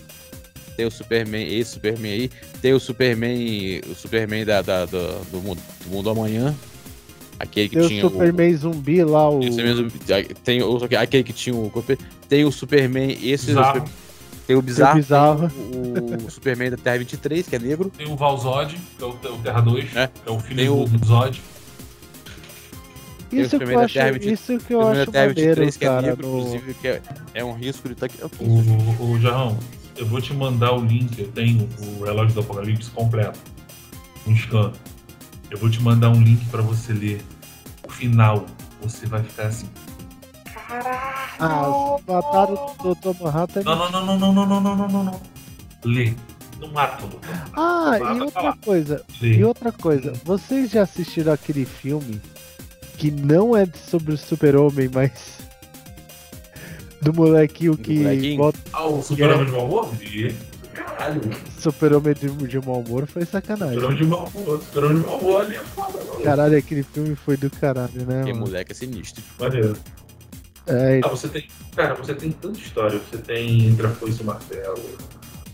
tem 0.76 0.86
o 0.86 0.92
Superman, 0.92 1.48
esse 1.58 1.72
Superman 1.72 2.12
aí, 2.12 2.32
tem 2.62 2.74
o 2.74 2.80
Superman, 2.80 3.82
o 3.90 3.96
Superman 3.96 4.44
da, 4.46 4.62
da- 4.62 4.86
do, 4.86 5.24
do 5.32 5.42
mundo, 5.42 5.62
do 5.86 5.90
mundo 5.92 6.10
amanhã, 6.10 6.54
aquele 7.40 7.70
que 7.70 7.76
Tem 7.78 7.86
o 7.86 7.88
tinha 7.88 8.02
Superman 8.02 8.56
zumbi 8.58 9.04
lá, 9.04 9.30
o. 9.30 9.40
Tem 10.44 10.62
o, 10.64 10.80
aquele 11.00 11.24
que 11.24 11.34
tinha 11.34 11.56
o. 11.56 11.72
Tem 12.28 12.44
o 12.44 12.52
Superman, 12.52 13.12
esse. 13.22 13.48
Bizarro. 13.48 13.86
Tem 14.48 14.56
o 14.58 14.62
Bizarro. 14.62 14.96
Bizarro. 14.98 15.50
tem 15.50 16.18
O, 16.26 16.28
o 16.28 16.32
Superman 16.32 16.72
da 16.72 16.76
Terra 16.78 16.98
23, 16.98 17.48
que 17.48 17.56
é 17.56 17.60
negro. 17.60 17.90
Tem 17.98 18.12
o 18.12 18.16
Valzod, 18.18 18.76
que 18.98 19.04
é 19.04 19.06
o, 19.08 19.12
o 19.12 19.38
Terra 19.42 19.62
2, 19.62 19.96
É. 19.96 20.08
que 20.08 20.30
é 20.30 20.32
o 20.32 20.40
filho 20.40 20.56
Tem 20.58 20.70
o- 20.70 20.86
do 20.86 21.06
Zod. 21.06 21.42
O 23.38 23.42
Isso 23.42 23.58
que 23.58 23.64
eu 23.64 23.80
acho, 23.80 23.94
Terra 23.94 24.12
20 24.12 24.32
isso 24.32 24.58
que 24.60 24.74
eu 24.74 24.82
acho 24.82 25.12
maneiro, 25.12 25.34
23, 25.36 25.78
que 25.78 25.86
é 25.86 25.88
cara. 25.88 26.02
no- 26.08 26.14
inclusive, 26.14 26.74
que 26.76 26.88
é, 26.88 27.02
é 27.34 27.44
um 27.46 27.54
risco 27.54 27.88
de. 27.90 27.96
Tá 27.96 28.06
aqui, 28.06 28.18
ok. 28.24 28.48
O, 28.48 29.04
o 29.12 29.20
Jarrão, 29.20 29.58
eu 29.98 30.06
vou 30.06 30.22
te 30.22 30.34
mandar 30.34 30.74
o 30.74 30.84
link, 30.84 31.20
eu 31.20 31.28
tenho 31.30 31.68
o 31.80 32.04
relógio 32.04 32.34
do 32.34 32.40
Apocalipse 32.42 32.90
completo. 32.92 33.40
Um 34.28 34.36
scan. 34.36 34.72
Eu 35.52 35.58
vou 35.58 35.70
te 35.70 35.82
mandar 35.82 36.10
um 36.10 36.22
link 36.22 36.44
pra 36.50 36.62
você 36.62 36.94
ler. 36.94 37.22
O 37.88 37.92
final, 37.92 38.46
você 38.82 39.06
vai 39.06 39.22
ficar 39.24 39.48
assim. 39.48 39.68
Ah, 41.40 41.98
se 42.00 42.12
mataram 42.12 42.76
o 42.84 42.96
Dr. 42.96 43.22
Manhattan. 43.24 43.64
Não, 43.64 43.76
não, 43.76 43.92
não, 44.06 44.18
não, 44.18 44.34
não, 44.34 44.34
não, 44.34 44.46
não, 44.46 44.62
não, 44.62 44.76
não, 44.76 44.88
não, 44.88 45.04
não. 45.04 45.22
Lê. 45.86 46.14
Não 46.60 46.72
mata 46.72 47.04
o 47.04 47.08
doutor. 47.10 47.30
Ah, 47.58 47.98
e 48.00 48.22
outra 48.22 48.32
falar. 48.42 48.58
coisa, 48.58 49.06
e 49.22 49.44
outra 49.44 49.72
coisa, 49.72 50.14
vocês 50.24 50.72
já 50.72 50.84
assistiram 50.84 51.34
aquele 51.34 51.66
filme 51.66 52.22
que 53.04 53.12
não 53.12 53.54
é 53.54 53.66
sobre 53.90 54.14
o 54.14 54.18
super-homem, 54.18 54.90
mas 54.94 55.40
do 57.02 57.14
molequinho 57.14 57.76
que 57.76 58.38
bota 58.38 58.58
Ah, 58.72 58.86
o 58.88 59.02
Super-Homem 59.04 59.46
de 59.46 59.52
mau 59.52 59.66
humor? 59.66 59.90
Caralho. 60.74 61.22
super-homem 61.60 62.14
de, 62.14 62.30
de 62.48 62.66
mau 62.66 62.80
humor 62.80 63.06
foi 63.06 63.26
sacanagem. 63.26 63.74
Super-Homem 63.76 63.98
de 63.98 64.06
mau 64.06 64.32
humor. 64.34 64.62
Super-Homem 64.64 65.02
de 65.02 65.06
mau 65.06 65.20
humor 65.20 65.42
ali 65.42 65.56
é 65.58 65.60
foda, 65.60 65.98
mano. 65.98 66.22
Caralho, 66.24 66.58
aquele 66.58 66.84
filme 66.84 67.14
foi 67.14 67.36
do 67.36 67.50
caralho, 67.50 68.06
né? 68.06 68.24
Que 68.24 68.32
moleque 68.32 68.72
é 68.72 68.76
sinistro. 68.76 69.22
Maneiro. 69.38 69.76
É, 70.66 71.02
Ah, 71.04 71.10
você 71.10 71.28
tem. 71.28 71.46
Cara, 71.76 71.96
você 71.96 72.16
tem 72.16 72.32
tanta 72.32 72.58
história. 72.58 72.98
Você 73.12 73.18
tem 73.18 73.76
Foice 74.00 74.22
e 74.22 74.24
Martelo. 74.24 74.80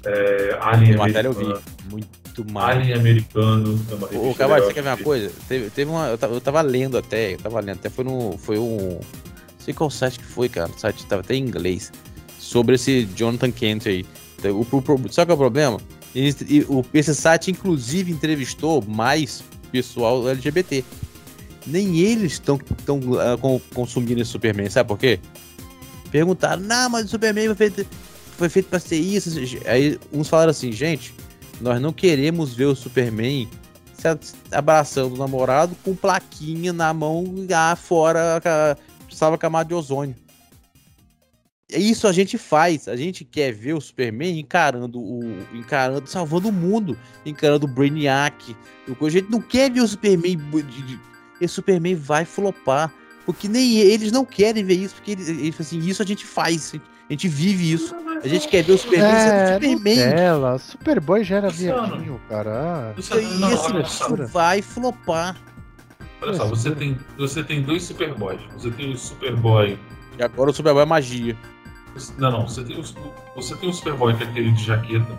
É, 0.05 0.57
Alien 0.61 0.97
Martelo 0.97 1.27
eu 1.27 1.33
vi. 1.33 1.61
Muito 1.89 2.51
mal. 2.51 2.67
Alien 2.67 2.93
Americano. 2.97 3.79
é 4.11 4.17
Ô, 4.17 4.33
Cavalho, 4.33 4.65
você 4.65 4.73
quer 4.73 4.83
ver 4.83 4.89
uma 4.89 4.97
coisa? 4.97 5.31
Teve, 5.47 5.69
teve 5.69 5.91
uma. 5.91 6.07
Eu 6.07 6.17
tava, 6.17 6.33
eu 6.33 6.41
tava 6.41 6.61
lendo 6.61 6.97
até, 6.97 7.33
eu 7.33 7.37
tava 7.37 7.59
lendo, 7.59 7.77
até 7.79 7.89
foi 7.89 8.03
no. 8.05 8.37
Foi 8.37 8.57
um. 8.57 8.77
Não 8.99 9.65
sei 9.65 9.73
qual 9.73 9.89
site 9.89 10.19
que 10.19 10.25
foi, 10.25 10.47
cara. 10.47 10.69
O 10.75 10.79
site 10.79 11.05
tava 11.05 11.21
até 11.21 11.35
em 11.35 11.43
inglês. 11.43 11.91
Sobre 12.39 12.75
esse 12.75 13.07
Jonathan 13.15 13.51
Kent 13.51 13.87
aí. 13.87 14.05
O, 14.45 14.65
o, 14.75 14.77
o, 14.77 15.11
sabe 15.13 15.27
qual 15.27 15.31
é 15.31 15.33
o 15.33 15.37
problema? 15.37 15.77
Esse, 16.15 16.45
e 16.49 16.61
o- 16.61 16.83
esse 16.93 17.13
site, 17.13 17.51
inclusive, 17.51 18.11
entrevistou 18.11 18.81
mais 18.87 19.43
pessoal 19.71 20.27
LGBT. 20.29 20.83
Nem 21.67 21.99
eles 21.99 22.33
estão 22.33 22.57
tão, 22.85 22.99
ah, 23.19 23.37
consumindo 23.75 24.21
esse 24.21 24.31
Superman, 24.31 24.69
sabe 24.69 24.87
por 24.87 24.97
quê? 24.97 25.19
Perguntaram, 26.09 26.61
não, 26.63 26.89
mas 26.89 27.05
o 27.05 27.09
Superman 27.09 27.45
foi 27.47 27.55
feito, 27.55 27.85
foi 28.39 28.49
feito 28.49 28.69
pra 28.69 28.79
ser 28.79 28.97
isso. 28.97 29.29
Aí 29.65 29.99
uns 30.11 30.29
falaram 30.29 30.51
assim, 30.51 30.71
gente, 30.71 31.13
nós 31.59 31.81
não 31.81 31.91
queremos 31.91 32.53
ver 32.53 32.65
o 32.65 32.75
Superman 32.75 33.47
se 33.93 34.07
abraçando 34.51 35.13
o 35.13 35.17
namorado 35.17 35.75
com 35.83 35.93
plaquinha 35.93 36.71
na 36.71 36.93
mão 36.93 37.25
lá 37.49 37.75
fora, 37.75 38.41
salva 39.11 39.37
camada 39.37 39.67
de 39.67 39.73
ozônio. 39.73 40.15
Isso 41.69 42.07
a 42.07 42.11
gente 42.11 42.37
faz. 42.37 42.87
A 42.87 42.95
gente 42.95 43.23
quer 43.23 43.51
ver 43.51 43.73
o 43.73 43.81
Superman 43.81 44.39
encarando 44.39 44.99
o. 44.99 45.21
encarando, 45.53 46.09
salvando 46.09 46.47
o 46.47 46.51
mundo, 46.51 46.97
encarando 47.25 47.67
o 47.67 47.69
Brainiac. 47.69 48.55
A 48.87 49.09
gente 49.09 49.29
não 49.29 49.41
quer 49.41 49.69
ver 49.69 49.81
o 49.81 49.87
Superman. 49.87 50.39
Esse 51.39 51.53
Superman 51.53 51.93
vai 51.93 52.25
flopar. 52.25 52.91
Porque 53.23 53.47
nem 53.47 53.77
eles 53.77 54.11
não 54.11 54.25
querem 54.25 54.63
ver 54.63 54.73
isso, 54.73 54.95
porque 54.95 55.11
eles, 55.11 55.29
eles 55.29 55.61
assim, 55.61 55.77
isso 55.77 56.01
a 56.01 56.05
gente 56.05 56.25
faz. 56.25 56.69
A 56.69 56.77
gente 56.77 56.85
vive 57.27 57.71
isso. 57.71 57.95
A 58.23 58.27
gente 58.27 58.47
quer 58.47 58.63
ver 58.63 58.73
o 58.73 58.77
Superman 58.77 59.09
é 59.09 59.19
sendo 59.19 59.53
Superman. 59.53 59.95
Nutella, 59.95 60.57
Superboy 60.59 61.23
já 61.23 61.37
era 61.37 61.49
viadinho, 61.49 62.21
cara. 62.29 62.93
Não, 63.39 63.81
bicho 63.81 63.85
só. 63.87 64.15
vai 64.27 64.61
flopar. 64.61 65.37
Olha 66.21 66.33
só, 66.33 66.45
você 66.45 66.71
tem, 66.71 66.97
você 67.17 67.43
tem 67.43 67.61
dois 67.61 67.83
Superboys. 67.83 68.41
Você 68.53 68.69
tem 68.71 68.91
o 68.91 68.97
Superboy. 68.97 69.79
E 70.17 70.23
agora 70.23 70.49
o 70.49 70.53
Superboy 70.53 70.83
é 70.83 70.85
magia. 70.85 71.37
Não, 72.17 72.31
não. 72.31 72.47
Você 72.47 72.63
tem 72.63 72.79
o, 72.79 72.83
você 73.35 73.55
tem 73.55 73.69
o 73.69 73.73
Superboy, 73.73 74.13
que 74.15 74.23
é 74.23 74.27
aquele 74.27 74.51
de 74.51 74.63
jaqueta, 74.63 75.17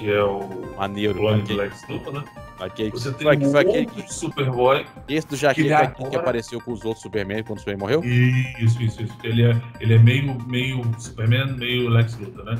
que 0.00 0.10
é 0.10 0.22
o 0.24 0.74
Maneiro. 0.76 1.14
clone 1.14 1.42
do 1.42 1.54
Lex 1.56 1.86
Luthor, 1.88 2.12
né? 2.14 2.24
aquele- 2.58 2.90
Você 2.90 3.12
tem 3.12 3.26
foi 3.26 3.60
aquele 3.60 3.78
outro 3.86 4.12
Superboy. 4.12 4.86
Esse 5.08 5.26
do 5.26 5.30
que 5.30 5.36
jaqueta 5.36 5.76
aqui 5.78 5.94
que 5.96 6.02
agora- 6.06 6.20
apareceu 6.20 6.60
com 6.60 6.72
os 6.72 6.84
outros 6.84 7.02
Superman 7.02 7.42
quando 7.44 7.58
o 7.58 7.60
Superman 7.60 7.80
morreu? 7.80 8.04
Isso, 8.04 8.82
isso, 8.82 9.02
isso. 9.02 9.14
Ele 9.22 9.44
é, 9.44 9.56
ele 9.80 9.94
é 9.94 9.98
meio, 9.98 10.36
meio 10.46 10.82
Superman, 10.98 11.52
meio 11.56 11.88
Lex 11.88 12.18
Luthor, 12.18 12.44
né? 12.44 12.58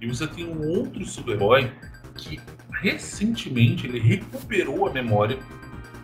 E 0.00 0.06
você 0.06 0.26
tem 0.26 0.44
um 0.46 0.66
outro 0.78 1.04
Superboy 1.04 1.70
que 2.16 2.40
recentemente 2.82 3.86
ele 3.86 3.98
recuperou 4.00 4.86
a 4.86 4.92
memória. 4.92 5.38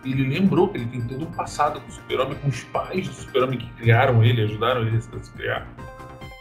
Ele 0.03 0.27
lembrou 0.27 0.67
que 0.67 0.77
ele 0.77 0.85
tem 0.85 1.01
todo 1.01 1.23
um 1.25 1.31
passado 1.31 1.81
com 1.81 1.87
o 1.87 1.91
Super-Homem, 1.91 2.35
com 2.35 2.47
os 2.47 2.63
pais 2.65 3.07
do 3.07 3.13
Super-Homem 3.13 3.57
que 3.57 3.67
criaram 3.73 4.23
ele, 4.23 4.41
ajudaram 4.43 4.81
ele 4.81 4.97
a 4.97 5.01
se 5.01 5.31
criar. 5.33 5.67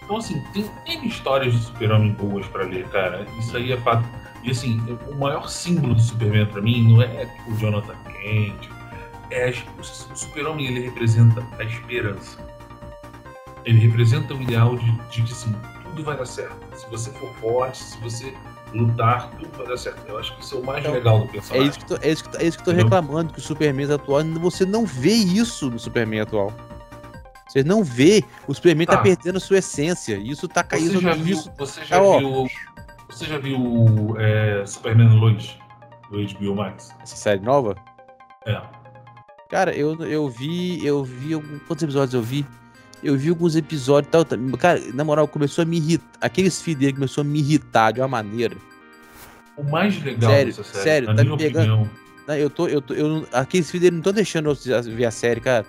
Então, 0.05 0.19
assim, 0.19 0.39
tem 0.53 0.69
N 0.87 1.09
histórias 1.09 1.53
de 1.55 1.61
Super-Homem 1.65 2.13
boas 2.13 2.47
pra 2.49 2.65
ler, 2.65 2.87
cara. 2.89 3.27
Isso 3.39 3.57
aí 3.57 3.73
é 3.73 3.77
fato. 3.79 4.05
E, 4.45 4.51
assim, 4.51 4.81
o 5.11 5.15
maior 5.15 5.49
símbolo 5.49 5.95
do 5.95 6.01
Superman 6.03 6.47
pra 6.47 6.61
mim 6.61 6.87
não 6.93 7.01
é 7.03 7.27
o 7.49 7.57
Jonathan 7.57 7.95
Kent. 8.05 8.69
É, 9.31 9.53
o 9.79 9.83
Super-Homem, 10.17 10.67
ele 10.67 10.81
representa 10.81 11.45
a 11.59 11.65
esperança. 11.65 12.39
Ele 13.65 13.79
representa 13.79 14.35
o 14.35 14.43
ideal 14.43 14.77
de, 14.77 14.91
de 15.11 15.23
que, 15.23 15.33
assim, 15.33 15.55
tudo 15.83 16.05
vai 16.05 16.17
dar 16.17 16.27
certo. 16.27 16.57
Se 16.77 16.87
você 16.91 17.11
for 17.13 17.33
forte, 17.41 17.79
se 17.83 17.97
você 17.99 18.35
lutar, 18.75 19.31
tudo 19.31 19.49
vai 19.57 19.67
dar 19.67 19.79
certo. 19.79 20.07
Eu 20.07 20.19
acho 20.19 20.37
que 20.37 20.43
isso 20.45 20.57
é 20.57 20.59
o 20.59 20.65
mais 20.67 20.81
Então, 20.81 20.93
legal 20.93 21.19
do 21.21 21.25
É 21.25 21.29
personagem. 21.29 21.69
isso 21.71 21.79
que, 21.79 21.87
tô, 21.87 21.97
é 22.03 22.11
isso 22.11 22.23
que, 22.25 22.29
tô- 22.31 22.39
é 22.39 22.45
isso 22.45 22.59
que 22.59 22.69
eu 22.69 22.75
tô 22.75 22.83
reclamando, 22.83 23.33
que 23.33 23.39
o 23.39 23.43
Superman 23.43 23.91
atual, 23.91 24.23
você 24.41 24.67
não 24.67 24.85
vê 24.85 25.13
isso 25.15 25.71
no 25.71 25.79
Superman 25.79 26.21
atual. 26.21 26.53
Você 27.49 27.63
não 27.65 27.83
vê. 27.83 28.23
O 28.47 28.53
Superman 28.55 28.87
tá, 28.87 28.97
Tá. 28.97 29.03
perdendo 29.03 29.41
sua 29.41 29.59
essência. 29.59 30.17
Isso 30.17 30.47
tá 30.49 30.61
Você 30.63 30.69
caindo 30.69 31.01
já 31.01 31.15
viu, 31.15 31.25
nisso. 31.25 31.51
você 31.57 31.85
já 31.85 31.97
Tá, 31.97 32.03
ó. 32.03 32.47
Você 33.19 33.27
já 33.27 33.39
viu 33.39 34.15
é, 34.19 34.65
Superman 34.67 35.19
Lois 35.19 35.57
do 36.11 36.19
HBO 36.23 36.55
Max? 36.57 36.95
Essa 37.03 37.17
série 37.17 37.41
nova? 37.41 37.77
É. 38.47 38.61
Cara, 39.49 39.75
eu, 39.75 39.95
eu 40.05 40.29
vi. 40.29 40.85
Eu 40.85 41.05
vi. 41.05 41.39
Quantos 41.67 41.83
episódios 41.83 42.15
eu 42.15 42.23
vi? 42.23 42.45
Eu 43.03 43.17
vi 43.17 43.29
alguns 43.29 43.55
episódios 43.57 44.09
e 44.09 44.11
tal. 44.11 44.25
tá- 44.25 44.37
Cara, 44.59 44.81
na 44.93 45.05
moral, 45.05 45.29
começou 45.29 45.63
a 45.63 45.65
me 45.65 45.77
irritar. 45.77 46.07
Aqueles 46.21 46.61
filhos 46.61 46.81
dele 46.81 46.93
começou 46.95 47.23
a 47.23 47.25
me 47.25 47.39
irritar 47.39 47.93
de 47.93 48.01
uma 48.01 48.09
maneira. 48.09 48.57
O 49.57 49.63
mais 49.63 50.03
legal 50.03 50.31
Sério, 50.31 50.47
dessa 50.47 50.65
série, 50.65 50.83
sério, 50.85 51.09
na 51.09 51.15
tá 51.15 51.23
minha 51.23 51.37
me 51.37 51.43
pegando. 51.43 51.73
opinião, 51.83 51.91
Né, 52.27 52.43
Eu 52.43 52.51
tô. 52.51 52.67
Eu 52.67 52.81
tô 52.83 52.95
eu, 52.95 53.09
não- 53.09 53.27
aqueles 53.33 53.71
filhos 53.71 53.83
dele 53.83 53.93
não 53.97 54.01
estão 54.01 54.13
deixando 54.13 54.49
eu 54.51 54.83
ver 54.97 55.05
a 55.05 55.11
série, 55.11 55.41
cara. 55.41 55.65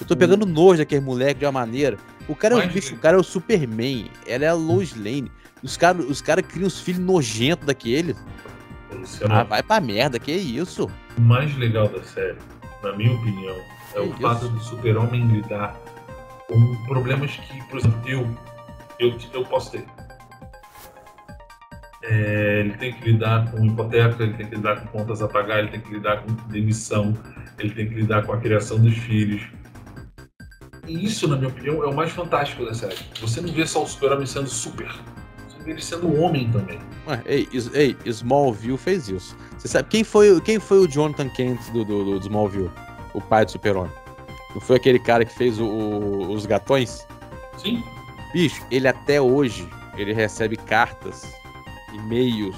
Eu 0.00 0.06
tô 0.06 0.16
pegando 0.16 0.46
nojo 0.46 0.78
daquele 0.78 1.00
moleque 1.00 1.40
de 1.40 1.46
uma 1.46 1.52
maneira. 1.52 1.96
O 2.28 2.34
cara 2.34 2.54
é 2.54 2.64
o 2.64 2.68
bicho, 2.68 2.94
o 2.94 2.98
cara 2.98 3.16
é 3.16 3.20
o 3.20 3.24
Superman. 3.24 4.10
Ela 4.26 4.44
é 4.44 4.48
a 4.48 4.54
Lois 4.54 4.94
Lane. 4.94 5.30
Os 5.62 5.76
caras 5.76 6.04
os 6.08 6.20
cara 6.22 6.42
criam 6.42 6.66
os 6.68 6.80
filhos 6.80 7.00
nojentos 7.00 7.66
daquele. 7.66 8.14
Luciano, 8.92 9.34
Ah, 9.34 9.42
vai 9.42 9.62
pra 9.62 9.80
merda, 9.80 10.18
que 10.18 10.32
isso? 10.32 10.88
o 11.16 11.20
mais 11.20 11.54
legal 11.56 11.88
da 11.88 12.02
série, 12.04 12.38
na 12.82 12.92
minha 12.96 13.12
opinião, 13.12 13.56
é 13.94 14.00
o 14.00 14.12
Que 14.12 14.22
fato 14.22 14.44
isso? 14.46 14.54
do 14.54 14.60
super-homem 14.60 15.26
lidar 15.26 15.74
com 16.46 16.76
problemas 16.86 17.32
que, 17.36 17.62
por 17.68 17.78
exemplo, 17.80 18.00
eu, 18.08 18.26
eu, 19.00 19.18
eu 19.34 19.44
posso 19.44 19.72
ter. 19.72 19.84
É, 22.02 22.60
ele 22.60 22.74
tem 22.78 22.92
que 22.92 23.10
lidar 23.10 23.50
com 23.50 23.64
hipoteca, 23.64 24.22
ele 24.22 24.34
tem 24.34 24.46
que 24.46 24.54
lidar 24.54 24.80
com 24.80 24.98
contas 24.98 25.20
a 25.20 25.28
pagar, 25.28 25.58
ele 25.58 25.68
tem 25.68 25.80
que 25.80 25.92
lidar 25.92 26.22
com 26.22 26.32
demissão, 26.48 27.12
ele 27.58 27.74
tem 27.74 27.88
que 27.88 27.94
lidar 27.96 28.24
com 28.24 28.32
a 28.32 28.38
criação 28.38 28.78
dos 28.78 28.96
filhos. 28.96 29.42
E 30.88 31.04
isso, 31.04 31.28
na 31.28 31.36
minha 31.36 31.48
opinião, 31.48 31.82
é 31.82 31.86
o 31.86 31.94
mais 31.94 32.10
fantástico 32.10 32.64
da 32.64 32.72
série. 32.74 32.96
Você 33.20 33.40
não 33.40 33.52
vê 33.52 33.66
só 33.66 33.82
o 33.82 33.86
super-homem 33.86 34.26
sendo 34.26 34.48
super, 34.48 34.88
você 35.48 35.62
vê 35.62 35.72
ele 35.72 35.82
sendo 35.82 36.18
homem 36.20 36.50
também. 36.50 36.78
Ué, 37.06 37.22
ei, 37.26 37.48
Is- 37.52 37.70
ei, 37.74 37.96
Smallville 38.06 38.78
fez 38.78 39.08
isso. 39.08 39.36
Você 39.58 39.68
sabe 39.68 39.88
quem 39.88 40.02
foi, 40.02 40.32
o- 40.32 40.40
quem 40.40 40.58
foi 40.58 40.78
o 40.78 40.88
Jonathan 40.88 41.28
Kent 41.28 41.60
do, 41.72 41.84
do, 41.84 42.04
do 42.18 42.18
Smallville? 42.20 42.70
O 43.14 43.20
pai 43.20 43.44
do 43.44 43.50
Super-Homem. 43.50 43.92
Não 44.54 44.60
foi 44.60 44.76
aquele 44.76 44.98
cara 44.98 45.24
que 45.24 45.34
fez 45.34 45.58
o- 45.60 45.66
o- 45.66 46.32
os 46.32 46.46
gatões? 46.46 47.06
Sim, 47.58 47.82
Bicho, 48.32 48.62
ele 48.70 48.86
até 48.88 49.20
hoje, 49.20 49.66
ele 49.96 50.12
recebe 50.12 50.56
cartas, 50.56 51.22
e-mails, 51.94 52.56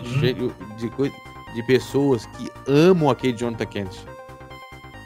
Uhum. 0.00 0.50
de, 0.76 0.88
coi- 0.90 1.12
de 1.54 1.62
pessoas 1.64 2.26
que 2.26 2.50
amam 2.66 3.10
aquele 3.10 3.36
Jonathan 3.36 3.66
Kent. 3.66 3.98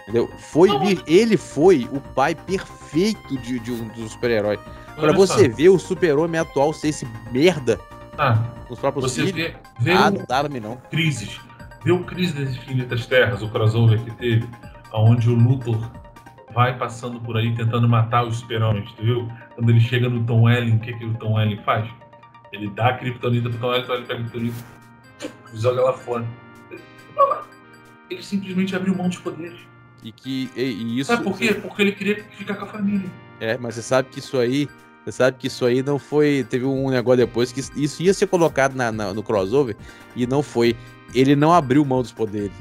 Entendeu? 0.06 0.28
Foi, 0.38 0.68
ele 1.06 1.36
foi 1.36 1.88
o 1.92 2.00
pai 2.00 2.34
perfeito 2.34 3.36
de, 3.38 3.58
de 3.58 3.72
um 3.72 3.88
dos 3.88 4.12
super-heróis. 4.12 4.60
Pra 4.94 5.12
você 5.12 5.50
só. 5.50 5.56
ver 5.56 5.68
o 5.68 5.78
super-homem 5.78 6.40
atual 6.40 6.72
ser 6.72 6.88
esse 6.88 7.06
merda 7.32 7.78
Ah, 8.16 8.38
nos 8.70 8.78
próprios 8.78 9.12
você 9.12 9.26
filhos. 9.26 9.34
vê, 9.34 9.56
vê 9.80 9.92
Ah, 9.92 10.10
não 10.10 10.24
dá 10.26 10.48
mim 10.48 10.60
não. 10.60 10.76
crises. 10.90 11.40
Vê 11.84 11.92
o 11.92 12.02
Crise 12.04 12.32
das 12.32 12.56
Infinitas 12.56 13.06
Terras, 13.06 13.42
o 13.42 13.48
crossover 13.48 14.02
que 14.02 14.10
teve, 14.12 14.48
onde 14.92 15.28
o 15.30 15.34
Luthor 15.34 15.78
vai 16.52 16.76
passando 16.78 17.20
por 17.20 17.36
aí 17.36 17.54
tentando 17.54 17.88
matar 17.88 18.24
os 18.26 18.38
super-homens, 18.38 18.90
tu 18.92 19.02
viu? 19.04 19.28
Quando 19.54 19.70
ele 19.70 19.80
chega 19.80 20.08
no 20.08 20.24
Tom 20.24 20.42
Welling, 20.44 20.76
o 20.76 20.80
que, 20.80 20.92
que 20.94 21.04
o 21.04 21.14
Tom 21.14 21.34
Welling 21.34 21.62
faz? 21.64 21.88
Ele 22.52 22.70
dá 22.70 22.88
a 22.88 22.94
Kryptonita 22.94 23.50
pro 23.50 23.58
Tom 23.58 23.68
Welling, 23.68 23.82
o 23.82 23.86
Tom 23.86 23.92
Welling 23.92 24.06
pega 24.06 24.20
a 24.20 24.22
Kryptonita 24.22 24.64
e 25.52 25.58
joga 25.58 25.82
lá 25.82 25.92
fora. 25.92 26.24
Ele 28.10 28.22
simplesmente 28.22 28.74
abriu 28.74 28.94
mão 28.94 29.08
dos 29.08 29.18
poderes. 29.18 29.58
E 30.06 30.12
que 30.12 30.48
e, 30.54 31.00
isso 31.00 31.10
Sabe 31.10 31.24
por 31.24 31.36
quê? 31.36 31.52
Porque 31.52 31.82
ele 31.82 31.90
queria 31.90 32.22
ficar 32.38 32.54
com 32.54 32.64
a 32.64 32.68
família. 32.68 33.10
É, 33.40 33.58
mas 33.58 33.74
você 33.74 33.82
sabe 33.82 34.08
que 34.08 34.20
isso 34.20 34.38
aí, 34.38 34.68
você 35.04 35.10
sabe 35.10 35.36
que 35.36 35.48
isso 35.48 35.64
aí 35.66 35.82
não 35.82 35.98
foi, 35.98 36.46
teve 36.48 36.64
um 36.64 36.88
negócio 36.90 37.16
depois 37.26 37.50
que 37.50 37.60
isso 37.74 38.02
ia 38.04 38.14
ser 38.14 38.28
colocado 38.28 38.76
na- 38.76 38.92
na- 38.92 39.12
no 39.12 39.20
crossover 39.20 39.76
e 40.14 40.24
não 40.24 40.44
foi. 40.44 40.76
Ele 41.12 41.34
não 41.34 41.52
abriu 41.52 41.84
mão 41.84 42.02
dos 42.02 42.12
poderes. 42.12 42.52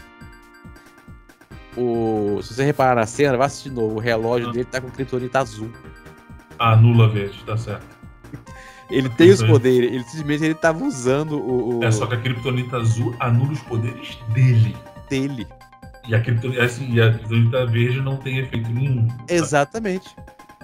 O, 1.78 2.40
se 2.42 2.54
você 2.56 2.64
reparar 2.64 2.96
na 2.96 3.06
cena, 3.06 3.38
vai 3.38 3.46
assistir 3.48 3.70
de 3.70 3.76
novo. 3.76 3.98
O 3.98 4.00
relógio 4.00 4.50
Ah. 4.50 4.52
dele 4.52 4.66
tá 4.66 4.82
com 4.82 4.90
kryptonita 4.90 5.40
azul. 5.40 5.70
Ah, 6.58 6.76
nula 6.76 7.08
verde, 7.10 7.44
tá 7.46 7.56
certo. 7.58 7.86
Ele 8.90 9.10
tem 9.10 9.30
os 9.30 9.40
Sim. 9.40 9.48
poderes, 9.48 9.92
ele 9.92 10.04
simplesmente 10.04 10.46
ele 10.46 10.54
tava 10.56 10.84
usando 10.86 11.40
o, 11.40 11.80
o 11.80 11.84
É 11.84 11.92
só 11.92 12.06
que 12.06 12.14
a 12.14 12.20
Kryptonita 12.22 12.78
azul 12.78 13.16
anula 13.20 13.52
os 13.52 13.60
poderes 13.62 14.18
dele. 14.34 14.76
dele. 15.10 15.48
E 16.08 16.14
a 16.16 16.22
Kryptonita, 16.22 16.64
assim, 16.64 17.00
a 17.00 17.10
verde 17.66 18.02
não 18.02 18.18
tem 18.18 18.38
efeito 18.40 18.70
nenhum. 18.70 19.08
Exatamente. 19.28 20.16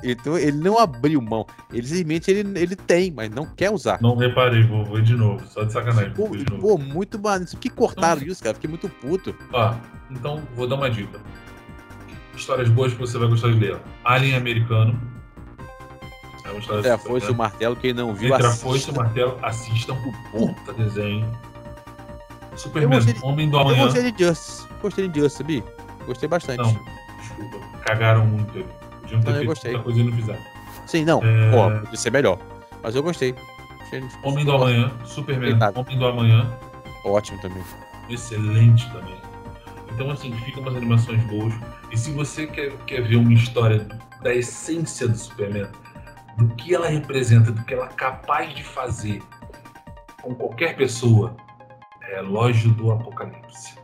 Então 0.04 0.38
ele 0.38 0.58
não 0.58 0.80
abriu 0.80 1.22
mão. 1.22 1.46
Ele 1.72 1.86
simplesmente 1.86 2.32
ele, 2.32 2.60
ele 2.60 2.76
tem, 2.76 3.12
mas 3.12 3.30
não 3.30 3.46
quer 3.46 3.72
usar. 3.72 4.02
Não 4.02 4.16
reparei, 4.16 4.64
vou, 4.64 4.84
vou 4.84 5.02
de 5.02 5.16
novo, 5.16 5.46
só 5.48 5.64
de 5.64 5.72
sacanagem. 5.72 6.14
Pô, 6.14 6.28
de 6.36 6.46
pô, 6.46 6.78
muito 6.78 7.20
maneiro. 7.20 7.52
Por 7.52 7.60
que 7.60 7.70
cortaram 7.70 8.16
Nossa. 8.22 8.32
isso, 8.32 8.44
cara? 8.44 8.56
Fiquei 8.56 8.70
muito 8.70 8.90
puto. 8.90 9.36
Ó, 9.54 9.74
então 10.10 10.42
vou 10.56 10.68
dar 10.68 10.76
uma 10.76 10.90
dica. 10.90 11.20
Histórias 12.36 12.70
boas 12.70 12.94
que 12.94 13.00
você 13.00 13.18
vai 13.18 13.28
gostar 13.28 13.50
de 13.50 13.60
ler. 13.60 13.78
Alien 14.04 14.36
Americano. 14.36 15.00
É 16.46 16.50
uma 16.50 16.60
história 16.60 16.80
Entre 16.80 16.92
a 16.92 16.98
super, 16.98 17.10
foice 17.10 17.26
e 17.26 17.30
né? 17.30 17.36
o 17.36 17.38
martelo, 17.38 17.76
quem 17.76 17.94
não 17.94 18.14
viu, 18.14 18.34
Entre 18.34 18.46
a 18.46 18.50
assista. 18.50 18.66
foice 18.66 18.90
e 18.90 18.92
o 18.92 18.96
martelo, 18.96 19.40
assistam 19.44 19.94
o 19.94 20.32
puta 20.32 20.74
desenho. 20.74 21.32
Eu 22.52 22.58
Superman, 22.58 22.98
gostei 22.98 23.14
de- 23.14 23.26
Homem 23.26 23.50
do 23.50 23.58
Eu 23.58 23.62
Amanhã. 23.62 23.84
gostei 23.86 24.12
de 24.12 24.24
Justice. 24.26 24.68
Gostei 24.82 25.08
de 25.08 25.20
Justice, 25.20 25.44
Bi. 25.44 25.64
Gostei 26.06 26.28
bastante. 26.30 26.58
Não, 26.62 26.80
desculpa, 27.20 27.60
cagaram 27.86 28.26
muito 28.26 28.52
ali. 28.58 28.66
Podiam 29.02 29.22
ter 29.22 29.26
Não, 29.28 29.32
eu 29.32 29.36
feito 29.38 29.48
gostei. 29.48 29.72
outra 29.72 29.84
coisa 29.84 30.00
e 30.00 30.04
não 30.04 30.14
fizeram. 30.14 30.40
Sim, 30.86 31.06
não. 31.06 31.22
É. 31.24 31.80
Podia 31.80 31.98
ser 31.98 32.12
melhor. 32.12 32.40
Mas 32.84 32.96
eu 32.96 33.04
gostei. 33.04 33.36
Achei 33.82 34.04
Homem 34.24 34.44
do 34.46 34.52
Amanhã, 34.54 34.92
Superman. 35.06 35.58
Homem 35.76 35.98
do 35.98 36.06
Amanhã, 36.08 36.52
Ótimo 37.06 37.40
também. 37.42 37.64
excelente 38.10 38.90
também. 38.92 39.16
Então, 39.94 40.10
assim, 40.10 40.34
ficam 40.46 40.62
umas 40.64 40.76
animações 40.76 41.22
boas. 41.26 41.54
E 41.92 41.98
se 41.98 42.12
você 42.12 42.48
quer, 42.48 42.72
quer 42.88 43.02
ver 43.02 43.18
uma 43.18 43.34
história 43.34 43.88
da 44.22 44.34
essência 44.34 45.08
do 45.08 45.18
Superman, 45.18 45.68
do 46.38 46.48
que 46.56 46.74
ela 46.74 46.88
representa, 46.88 47.52
do 47.52 47.62
que 47.64 47.74
ela 47.74 47.86
é 47.86 47.90
capaz 47.90 48.54
de 48.56 48.64
fazer 48.64 49.22
com 50.22 50.34
qualquer 50.34 50.76
pessoa, 50.78 51.36
Relógio 52.02 52.72
do 52.72 52.92
Apocalipse. 52.92 53.76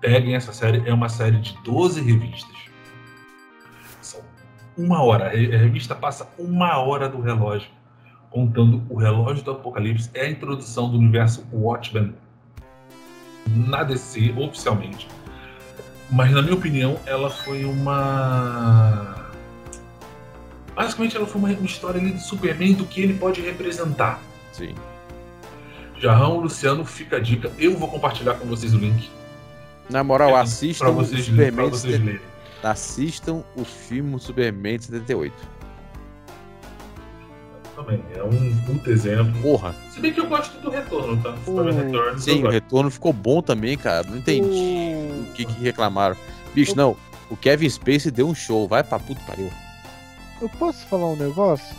Peguem 0.00 0.34
essa 0.34 0.52
série, 0.52 0.88
é 0.88 0.92
uma 0.92 1.08
série 1.08 1.38
de 1.38 1.56
12 1.62 2.00
revistas. 2.00 2.56
São 4.00 4.20
uma 4.76 5.02
hora. 5.02 5.26
A 5.26 5.28
re- 5.28 5.54
a 5.54 5.58
revista 5.58 5.94
passa 5.94 6.28
uma 6.38 6.78
hora 6.78 7.08
do 7.08 7.20
relógio, 7.20 7.70
contando 8.30 8.82
o 8.88 8.96
relógio 8.96 9.44
do 9.44 9.50
Apocalipse. 9.52 10.10
É 10.14 10.22
a 10.22 10.30
introdução 10.30 10.90
do 10.90 10.98
universo 10.98 11.46
Watchmen 11.52 12.14
na 13.48 13.82
DC 13.84 14.34
oficialmente. 14.36 15.08
Mas 16.10 16.30
na 16.30 16.42
minha 16.42 16.54
opinião, 16.54 16.98
ela 17.06 17.30
foi 17.30 17.64
uma. 17.64 19.30
Basicamente, 20.74 21.16
ela 21.16 21.26
foi 21.26 21.38
uma, 21.40 21.52
história 21.52 22.00
ali 22.00 22.12
do 22.12 22.20
Superman 22.20 22.74
do 22.74 22.84
que 22.84 23.02
ele 23.02 23.14
pode 23.14 23.40
representar. 23.40 24.18
Sim. 24.52 24.74
Jarrão, 26.02 26.40
Luciano, 26.40 26.84
fica 26.84 27.16
a 27.16 27.20
dica. 27.20 27.52
Eu 27.56 27.76
vou 27.78 27.88
compartilhar 27.88 28.34
com 28.34 28.44
vocês 28.46 28.74
o 28.74 28.78
link. 28.78 29.08
Na 29.88 30.02
moral, 30.02 30.30
pra 30.30 30.40
assistam 30.40 30.88
o 30.88 30.94
vocês, 30.94 31.28
lerem, 31.28 31.52
pra 31.52 31.64
Superman. 31.64 31.70
vocês 31.70 32.04
lerem. 32.04 32.20
Assistam 32.60 33.44
o 33.56 33.64
filme 33.64 34.18
Superman 34.18 34.78
de 34.78 34.86
78. 34.86 35.32
Também, 37.76 38.02
é 38.16 38.22
um 38.24 38.56
puto 38.66 38.90
exemplo. 38.90 39.32
Porra. 39.40 39.74
Se 39.92 40.00
bem 40.00 40.12
que 40.12 40.20
eu 40.20 40.26
gosto 40.26 40.60
do 40.60 40.70
retorno, 40.70 41.22
tá? 41.22 41.36
Superman 41.44 41.94
eu 41.94 42.18
Sim, 42.18 42.38
o 42.38 42.42
gosto. 42.42 42.52
retorno 42.52 42.90
ficou 42.90 43.12
bom 43.12 43.40
também, 43.40 43.78
cara. 43.78 44.04
Não 44.08 44.16
entendi 44.16 44.48
o 44.48 45.32
que, 45.34 45.44
que 45.44 45.62
reclamaram. 45.62 46.16
Bicho, 46.52 46.76
não. 46.76 46.96
O 47.30 47.36
Kevin 47.36 47.68
Spacey 47.68 48.10
deu 48.10 48.26
um 48.26 48.34
show. 48.34 48.66
Vai 48.66 48.82
pra 48.82 48.98
puto 48.98 49.20
pariu. 49.24 49.50
Eu 50.40 50.48
posso 50.48 50.84
falar 50.86 51.06
um 51.06 51.16
negócio? 51.16 51.74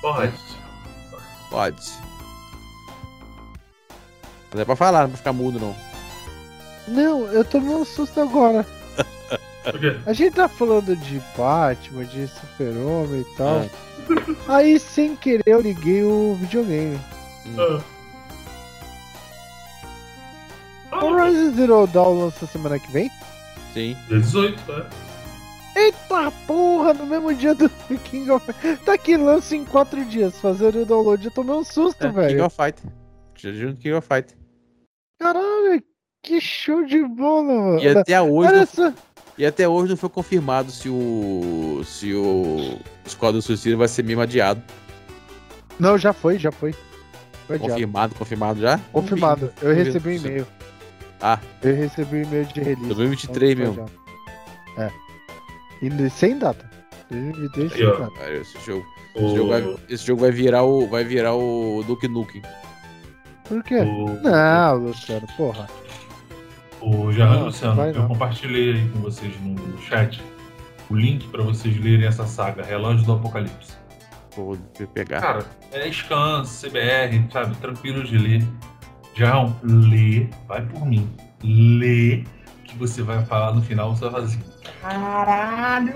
Pode. 0.00 0.32
Pode. 1.48 1.92
Mas 4.52 4.60
é 4.60 4.64
pra 4.64 4.76
falar, 4.76 4.98
não 5.00 5.04
é 5.06 5.08
pra 5.08 5.16
ficar 5.16 5.32
mudo, 5.32 5.58
não. 5.58 5.74
Não, 6.88 7.26
eu 7.28 7.44
tomei 7.44 7.74
um 7.74 7.84
susto 7.84 8.20
agora. 8.20 8.66
Por 9.64 9.78
quê? 9.78 9.96
A 10.04 10.12
gente 10.12 10.34
tá 10.34 10.48
falando 10.48 10.94
de 10.96 11.20
Batman, 11.36 12.04
de 12.04 12.26
Super-Homem 12.28 13.20
e 13.20 13.36
tal. 13.36 13.60
É. 13.60 13.70
Aí, 14.48 14.78
sem 14.80 15.14
querer, 15.16 15.44
eu 15.46 15.60
liguei 15.60 16.02
o 16.02 16.34
videogame. 16.40 17.00
Ah. 17.56 17.80
Horizon 20.92 21.52
Zero 21.54 21.86
Dawn 21.86 22.24
lança 22.24 22.46
semana 22.46 22.78
que 22.78 22.90
vem? 22.92 23.10
Sim. 23.72 23.96
Dia 24.08 24.18
18, 24.20 24.72
né? 24.72 24.84
Eita 25.74 26.30
porra, 26.46 26.92
no 26.92 27.06
mesmo 27.06 27.32
dia 27.34 27.54
do 27.54 27.70
King 28.04 28.30
of 28.30 28.46
Tá 28.84 28.92
aqui, 28.92 29.16
lança 29.16 29.56
em 29.56 29.64
4 29.64 30.04
dias. 30.04 30.38
Fazendo 30.38 30.82
o 30.82 30.84
download, 30.86 31.24
eu 31.24 31.30
tomei 31.30 31.54
um 31.54 31.64
susto, 31.64 32.04
É, 32.04 32.08
King 32.10 32.20
velho. 32.20 32.44
of 32.44 32.54
Fight. 32.56 32.82
Junto 33.36 33.80
King 33.80 33.94
of 33.94 34.06
Fight. 34.06 34.34
Caralho, 35.22 35.80
que 36.20 36.40
show 36.40 36.84
de 36.84 37.00
bola, 37.06 37.44
mano. 37.44 37.78
E 37.80 37.88
até 37.88 38.20
hoje, 38.20 38.66
só. 38.66 38.92
e 39.38 39.46
até 39.46 39.68
hoje 39.68 39.90
não 39.90 39.96
foi 39.96 40.08
confirmado 40.08 40.72
se 40.72 40.88
o. 40.88 41.82
se 41.84 42.12
o 42.12 42.76
Esquadrão 43.06 43.40
Suicida 43.40 43.76
vai 43.76 43.86
ser 43.86 44.02
mesmo 44.02 44.20
adiado. 44.20 44.60
Não, 45.78 45.96
já 45.96 46.12
foi, 46.12 46.38
já 46.38 46.50
foi. 46.50 46.74
Foi 47.46 47.54
adiado. 47.56 47.72
Confirmado, 47.72 48.14
confirmado 48.16 48.60
já? 48.60 48.78
Confirmado. 48.92 49.52
Eu 49.62 49.72
recebi 49.72 50.10
um 50.10 50.12
e-mail. 50.12 50.46
Ah, 51.20 51.38
Eu 51.62 51.76
recebi 51.76 52.16
um 52.16 52.22
e-mail 52.22 52.44
de 52.46 52.60
release. 52.60 52.86
2023 52.88 53.58
Então, 53.60 53.74
mesmo. 53.74 53.90
É. 54.76 54.90
E 55.80 56.10
sem 56.10 56.36
data. 56.36 56.68
2023 57.10 57.72
sem 57.72 57.86
data. 57.86 58.32
esse 58.32 58.58
jogo. 58.66 58.84
Esse 59.14 59.36
jogo, 59.36 59.48
vai, 59.50 59.76
esse 59.88 60.06
jogo 60.06 60.20
vai 60.20 60.30
virar 60.32 60.64
o. 60.64 60.88
Vai 60.88 61.04
virar 61.04 61.34
o 61.34 61.84
Duke 61.86 62.08
Nukem. 62.08 62.42
Por 63.44 63.62
quê? 63.62 63.80
o, 63.80 64.20
Não, 64.22 64.76
Luciano, 64.76 65.26
porra. 65.36 65.68
o 66.80 67.10
Não, 67.12 67.44
Luciano, 67.46 67.76
vai 67.76 67.90
eu 67.90 67.94
não. 67.94 68.08
compartilhei 68.08 68.74
aí 68.74 68.88
com 68.90 69.00
vocês 69.00 69.32
no, 69.40 69.78
chat 69.82 70.22
o 70.90 70.94
link 70.94 71.26
pra 71.28 71.42
vocês 71.42 71.76
lerem 71.82 72.06
essa 72.06 72.26
saga, 72.26 72.62
Relógio 72.62 73.04
do 73.06 73.12
Apocalipse. 73.12 73.72
Vou 74.36 74.56
pegar. 74.94 75.20
Cara, 75.20 75.44
é 75.72 75.90
scan, 75.90 76.42
CBR, 76.44 77.26
sabe? 77.32 77.54
Tranquilo 77.56 78.02
de 78.04 78.16
ler. 78.18 78.46
Já 79.14 79.34
lê, 79.62 80.26
vai 80.48 80.62
por 80.64 80.86
mim. 80.86 81.10
Lê, 81.44 82.24
que 82.64 82.76
você 82.78 83.02
vai 83.02 83.22
falar 83.26 83.52
no 83.54 83.60
final, 83.62 83.94
você 83.94 84.04
vai 84.08 84.12
fazer 84.22 84.26
assim. 84.38 84.42
Caralho! 84.80 85.94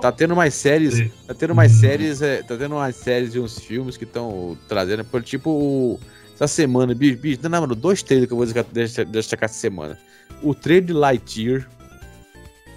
Tá 0.00 0.12
tendo 0.12 0.36
mais 0.36 0.54
séries. 0.54 0.98
Lê. 0.98 1.10
Tá 1.26 1.34
tendo 1.34 1.54
mais 1.54 1.72
Hum. 1.72 1.80
séries. 1.80 2.22
é, 2.22 2.42
tá 2.42 2.56
tendo 2.56 2.74
umas 2.74 2.96
séries 2.96 3.34
e 3.34 3.40
uns 3.40 3.58
filmes 3.58 3.96
que 3.96 4.04
estão 4.04 4.56
trazendo. 4.68 5.04
Por 5.04 5.22
tipo, 5.22 5.50
o- 5.50 6.00
essa 6.44 6.54
semana, 6.54 6.94
bicho, 6.94 7.18
bicho, 7.18 7.40
não, 7.42 7.60
mano, 7.60 7.74
dois 7.74 8.02
trailers 8.02 8.28
que 8.28 8.32
eu 8.32 8.36
vou 8.36 8.46
destacar- 8.46 9.48
essa 9.48 9.58
semana. 9.58 9.98
O 10.42 10.54
trailer 10.54 10.86
de 10.86 10.92
Lightyear. 10.92 11.68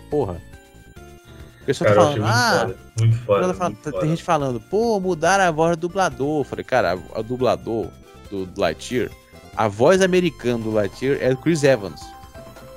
Porra. 0.09 0.41
O 1.61 1.65
pessoal 1.65 1.89
tá 1.89 1.95
falando, 1.95 2.17
muito 2.17 2.27
ah, 2.27 2.59
foda. 2.59 2.77
Muito 2.99 3.17
foda. 3.19 3.47
muito 3.47 3.81
tem 3.81 3.91
foda. 3.93 4.07
gente 4.07 4.23
falando, 4.23 4.59
pô, 4.59 4.99
mudaram 4.99 5.45
a 5.45 5.51
voz 5.51 5.77
do 5.77 5.87
dublador. 5.87 6.41
Eu 6.41 6.43
falei, 6.43 6.65
cara, 6.65 6.99
a 7.15 7.21
dublador 7.21 7.87
do 8.29 8.49
Lightyear, 8.57 9.09
a 9.55 9.67
voz 9.69 10.01
americana 10.01 10.61
do 10.61 10.71
Lightyear 10.71 11.17
é 11.21 11.29
do 11.29 11.37
Chris 11.37 11.63
Evans. 11.63 12.01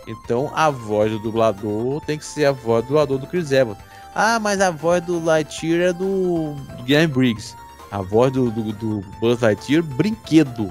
Então 0.07 0.53
a 0.55 0.71
voz 0.71 1.11
do 1.11 1.19
dublador 1.19 2.01
tem 2.07 2.17
que 2.17 2.25
ser 2.25 2.45
a 2.45 2.53
voz 2.53 2.85
do 2.85 2.89
dublador 2.89 3.19
do 3.19 3.27
Chris 3.27 3.51
Evans. 3.51 3.79
Ah, 4.15 4.39
mas 4.39 4.61
a 4.61 4.71
voz 4.71 5.05
do 5.05 5.23
Lightyear 5.23 5.91
é 5.91 5.93
do 5.93 6.55
Guilherme 6.85 7.13
Briggs. 7.13 7.57
A 7.97 8.03
voz 8.03 8.31
do, 8.31 8.51
do, 8.51 8.73
do 8.75 9.01
Buzz 9.21 9.41
Lightyear, 9.41 9.83
brinquedo. 9.83 10.71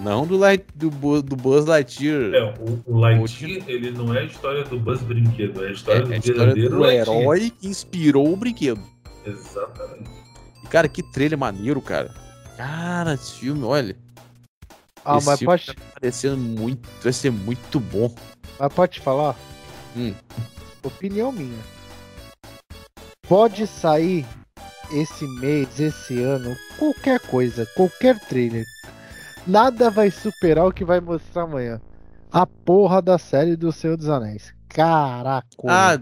Não 0.00 0.26
do, 0.26 0.36
Light, 0.36 0.64
do, 0.74 0.90
do 1.22 1.36
Buzz 1.36 1.66
Lightyear. 1.66 2.34
É, 2.34 2.54
o, 2.58 2.82
o 2.84 2.98
Lightyear, 2.98 3.62
ele 3.68 3.92
não 3.92 4.12
é 4.12 4.22
a 4.22 4.24
história 4.24 4.64
do 4.64 4.76
Buzz 4.80 5.00
Brinquedo, 5.02 5.64
é 5.64 5.68
a 5.68 5.70
história 5.70 6.00
É, 6.00 6.02
do 6.02 6.12
é 6.12 6.16
a 6.16 6.18
história 6.18 6.52
verdadeiro 6.54 6.74
do 6.74 6.80
Lightyear. 6.80 7.20
herói 7.20 7.50
que 7.50 7.68
inspirou 7.68 8.32
o 8.32 8.36
brinquedo. 8.36 8.82
Exatamente. 9.24 10.10
E, 10.64 10.66
cara, 10.66 10.88
que 10.88 11.00
trailer 11.12 11.38
maneiro, 11.38 11.80
cara. 11.80 12.12
Cara, 12.56 13.14
esse 13.14 13.34
filme, 13.34 13.62
olha. 13.62 13.96
Ah, 15.04 15.18
esse 15.18 15.26
mas 15.26 15.38
filme 15.38 15.52
pode, 15.52 15.66
tá 15.66 15.74
parecendo 15.94 16.38
muito. 16.38 16.88
Vai 17.00 17.12
ser 17.12 17.30
muito 17.30 17.78
bom. 17.78 18.12
mas 18.58 18.74
pode 18.74 18.98
falar? 18.98 19.36
Hum. 19.96 20.12
Opinião 20.82 21.30
minha. 21.30 21.60
Pode 23.28 23.64
sair 23.68 24.26
esse 24.94 25.26
mês, 25.26 25.78
esse 25.80 26.20
ano, 26.22 26.56
qualquer 26.78 27.20
coisa, 27.20 27.66
qualquer 27.74 28.18
trailer. 28.20 28.64
Nada 29.46 29.90
vai 29.90 30.10
superar 30.10 30.66
o 30.66 30.72
que 30.72 30.84
vai 30.84 31.00
mostrar 31.00 31.42
amanhã. 31.42 31.80
A 32.30 32.46
porra 32.46 33.02
da 33.02 33.18
série 33.18 33.56
do 33.56 33.72
Senhor 33.72 33.96
dos 33.96 34.08
Anéis. 34.08 34.54
Caraca. 34.68 35.46
Ah, 35.68 35.98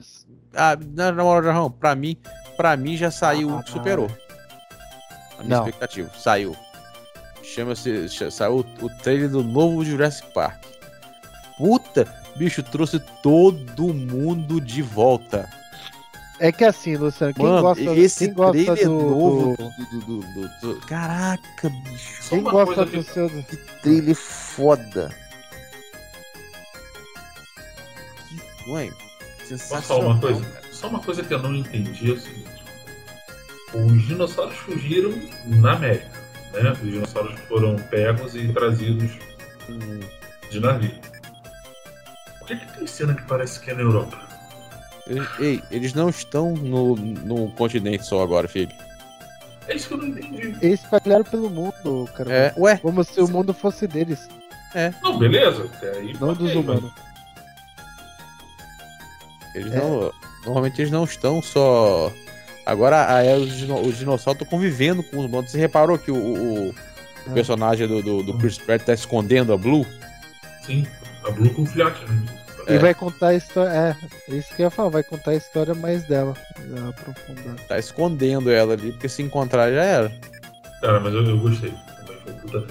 Ah, 0.54 0.76
na 0.94 1.12
moral, 1.12 1.44
Jarrão, 1.44 1.70
pra 1.70 1.94
mim, 1.94 2.16
pra 2.56 2.76
mim 2.76 2.96
já 2.96 3.08
saiu 3.10 3.54
o 3.56 3.62
que 3.62 3.70
superou. 3.70 4.10
A 5.38 5.42
minha 5.44 5.56
Não. 5.58 5.64
expectativa. 5.64 6.10
Saiu. 6.18 6.56
Chama-se. 7.42 8.08
cha- 8.08 8.30
Saiu 8.32 8.66
o 8.82 8.88
trailer 9.02 9.28
do 9.30 9.42
novo 9.44 9.84
Jurassic 9.84 10.32
Park. 10.34 10.60
Puta, 11.56 12.04
bicho, 12.36 12.62
trouxe 12.64 12.98
todo 13.22 13.94
mundo 13.94 14.60
de 14.60 14.82
volta. 14.82 15.48
É 16.42 16.50
que 16.50 16.64
assim, 16.64 16.96
Luciano, 16.96 17.34
quem 17.34 17.44
Mano, 17.44 17.60
gosta, 17.60 17.82
esse 17.82 18.24
quem 18.26 18.34
gosta 18.34 18.52
trailer 18.64 18.84
do, 18.86 18.92
novo 18.94 19.56
do- 19.58 20.00
do, 20.00 20.00
do- 20.00 20.32
do- 20.32 20.74
do- 20.74 20.80
Caraca, 20.86 21.68
bicho. 21.68 22.22
Só 22.22 22.30
Quem 22.30 22.42
gosta 22.44 22.84
do 22.86 22.90
que- 22.90 23.02
seu. 23.02 23.28
Que 23.28 23.56
trailer 23.82 24.14
foda. 24.16 25.10
Que, 28.28 28.70
mãe, 28.70 28.90
sensacional. 29.46 29.82
falar 29.82 30.04
uma 30.14 30.20
coisa? 30.20 30.40
cara. 30.46 30.72
Só 30.72 30.88
uma 30.88 31.00
coisa 31.00 31.22
que 31.22 31.34
eu 31.34 31.38
não 31.42 31.54
entendi 31.54 32.10
é 32.10 32.14
o 32.14 32.18
seguinte. 32.20 32.50
Os 33.74 34.06
dinossauros 34.06 34.56
fugiram 34.56 35.12
na 35.46 35.74
América, 35.74 36.08
né? 36.54 36.72
Os 36.72 36.78
dinossauros 36.90 37.38
foram 37.48 37.76
pegos 37.76 38.34
e 38.34 38.48
trazidos 38.52 39.12
de 40.50 40.58
navio. 40.58 40.98
Por 42.38 42.48
que, 42.48 42.56
que 42.56 42.78
tem 42.78 42.86
cena 42.86 43.14
que 43.14 43.22
parece 43.24 43.60
que 43.60 43.70
é 43.70 43.74
na 43.74 43.82
Europa? 43.82 44.30
Ei, 45.10 45.22
ei, 45.40 45.62
eles 45.70 45.92
não 45.92 46.08
estão 46.08 46.52
no, 46.54 46.94
no 46.96 47.50
continente 47.52 48.06
só 48.06 48.22
agora, 48.22 48.46
filho. 48.48 48.70
É 49.68 49.74
isso 49.76 49.88
que 49.88 49.94
eu 49.94 49.98
não 49.98 50.06
entendi. 50.08 50.56
Eles 50.62 50.80
espalharam 50.82 51.24
pelo 51.24 51.50
mundo, 51.50 52.08
cara. 52.16 52.32
É, 52.32 52.54
ué, 52.56 52.76
Como 52.78 53.02
se 53.04 53.20
o 53.20 53.28
mundo 53.28 53.52
fosse 53.52 53.86
deles, 53.86 54.28
Não, 55.02 55.18
beleza. 55.18 55.68
Aí, 55.96 56.16
não 56.20 56.32
dos 56.34 56.54
humanos. 56.54 56.90
eles 59.54 59.72
É. 59.72 59.76
não. 59.78 60.12
Normalmente 60.44 60.80
eles 60.80 60.90
não 60.90 61.04
estão 61.04 61.42
só. 61.42 62.10
Agora 62.64 63.04
a, 63.04 63.36
os, 63.36 63.52
dino- 63.56 63.80
os 63.80 63.98
dinossauros 63.98 64.40
estão 64.40 64.58
convivendo 64.58 65.02
com 65.02 65.18
os 65.18 65.24
humanos. 65.26 65.50
Você 65.50 65.58
reparou 65.58 65.98
que 65.98 66.10
o, 66.10 66.16
o- 66.16 66.68
o 66.70 66.74
É. 67.30 67.32
personagem 67.34 67.86
do, 67.86 68.00
do, 68.02 68.22
do 68.22 68.38
Chris 68.38 68.58
Pratt 68.58 68.82
tá 68.82 68.94
escondendo 68.94 69.52
a 69.52 69.56
Blue? 69.56 69.84
Sim, 70.62 70.86
a 71.26 71.30
Blue 71.30 71.50
com 71.52 71.66
filhote, 71.66 72.00
né? 72.06 72.22
E 72.68 72.74
É. 72.74 72.78
vai 72.78 72.94
contar 72.94 73.28
a 73.28 73.34
história. 73.34 73.70
É, 73.70 73.96
é 74.32 74.36
isso 74.36 74.54
que 74.54 74.62
eu 74.62 74.66
ia 74.66 74.70
falar, 74.70 74.88
vai 74.90 75.02
contar 75.02 75.30
a 75.32 75.36
história 75.36 75.74
mais 75.74 76.04
dela. 76.04 76.34
Aprofundar. 76.88 77.56
Tá 77.66 77.78
escondendo 77.78 78.50
ela 78.50 78.74
ali, 78.74 78.92
porque 78.92 79.08
se 79.08 79.22
encontrar 79.22 79.70
já 79.72 79.82
era. 79.82 80.12
Cara, 80.80 81.00
mas 81.00 81.12
eu, 81.14 81.24
eu 81.26 81.38
gostei. 81.38 81.72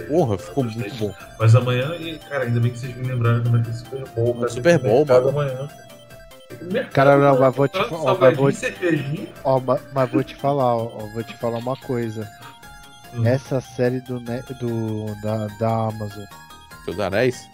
Porra, 0.07 0.37
ficou 0.37 0.63
Gostei. 0.63 0.81
muito 0.83 0.95
bom. 0.97 1.13
Mas 1.37 1.55
amanhã, 1.55 1.93
e, 1.95 2.17
cara, 2.19 2.45
ainda 2.45 2.59
bem 2.59 2.71
que 2.71 2.79
vocês 2.79 2.95
me 2.95 3.07
lembraram 3.07 3.43
como 3.43 3.57
é 3.57 3.61
que 3.61 3.69
é 3.69 3.73
Super 3.73 4.05
Bowl. 4.09 4.33
cara, 4.35 4.49
Super 4.49 4.79
Bowl, 4.79 5.05
mano. 5.05 5.29
amanhã. 5.29 5.67
Mercado, 6.61 6.91
Cara, 6.93 7.17
não, 7.17 7.39
mas 7.39 7.55
vou 7.55 7.67
te 7.67 7.83
falar, 7.89 8.15
mas 8.17 8.37
vou 8.37 8.51
te-. 8.51 9.29
Ó, 9.43 9.59
ma- 9.59 9.79
mas 9.93 10.09
vou 10.11 10.23
te 10.23 10.35
falar, 10.35 10.75
ó, 10.75 10.87
vou 11.13 11.23
te 11.23 11.35
falar 11.37 11.59
uma 11.59 11.75
coisa. 11.77 12.27
Hum. 13.13 13.25
Essa 13.25 13.61
série 13.61 14.01
do, 14.01 14.19
do 14.19 15.15
da, 15.21 15.47
da 15.59 15.69
Amazon, 15.87 16.25
Seus 16.85 16.99
anéis. 16.99 17.47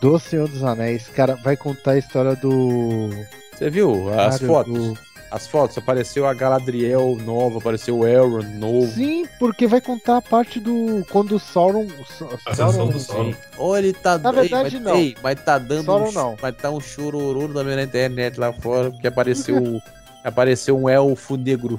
Do 0.00 0.18
Senhor 0.18 0.48
dos 0.48 0.62
Anéis, 0.64 1.08
cara, 1.08 1.34
vai 1.36 1.56
contar 1.56 1.92
a 1.92 1.98
história 1.98 2.34
do. 2.36 3.10
Você 3.52 3.68
viu 3.70 4.08
as 4.10 4.38
cara, 4.38 4.46
fotos? 4.52 4.72
do- 4.74 4.98
As 5.30 5.46
fotos, 5.46 5.78
apareceu 5.78 6.26
a 6.26 6.34
Galadriel 6.34 7.16
nova, 7.24 7.58
apareceu 7.58 7.98
o 8.00 8.04
Elrond 8.08 8.48
novo. 8.58 8.90
Sim, 8.90 9.28
porque 9.38 9.64
vai 9.68 9.80
contar 9.80 10.16
a 10.16 10.22
parte 10.22 10.58
do. 10.58 11.04
Quando 11.08 11.36
o 11.36 11.38
Sauron. 11.38 11.84
o 11.86 12.04
Sa- 12.06 12.26
Ascensão 12.46 12.88
do 12.88 12.98
Sauron. 12.98 13.32
Ou 13.56 13.76
ele 13.78 13.92
tá 13.92 14.18
Na 14.18 14.32
verdade, 14.32 14.74
ei, 14.76 14.82
mas, 14.82 14.92
não. 14.92 14.96
ei, 14.96 15.16
mas 15.22 15.40
tá 15.44 15.56
dando 15.58 15.84
Sauron 15.84 16.08
um, 16.08 16.12
não. 16.12 16.36
mas 16.42 16.56
tá 16.56 16.70
um 16.70 16.80
chororô 16.80 17.46
também 17.48 17.76
na 17.76 17.84
internet 17.84 18.40
lá 18.40 18.52
fora, 18.52 18.90
porque 18.90 19.06
apareceu 19.06 19.56
apareceu 20.24 20.76
um 20.76 20.88
elfo 20.88 21.36
negro. 21.36 21.78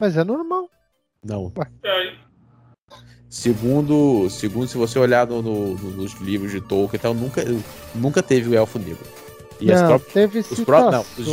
Mas 0.00 0.16
é 0.16 0.24
normal. 0.24 0.68
Não. 1.22 1.52
E 1.82 1.88
aí, 1.88 2.14
Segundo, 3.30 4.28
segundo 4.30 4.66
se 4.68 4.76
você 4.78 4.98
olhar 4.98 5.26
no- 5.26 5.42
no- 5.42 5.74
no- 5.74 5.90
nos 5.90 6.14
livros 6.20 6.50
de 6.50 6.60
Tolkien, 6.60 7.00
nunca 7.14 7.44
nunca 7.94 8.22
teve 8.22 8.48
o 8.48 8.54
elfo 8.54 8.78
negro. 8.78 8.98
E 9.60 9.66
não, 9.66 9.86
próprias 9.88 10.12
teve 10.12 10.38
os 10.38 10.60
pró- 10.64 10.90
não, 10.90 11.00
os- 11.18 11.26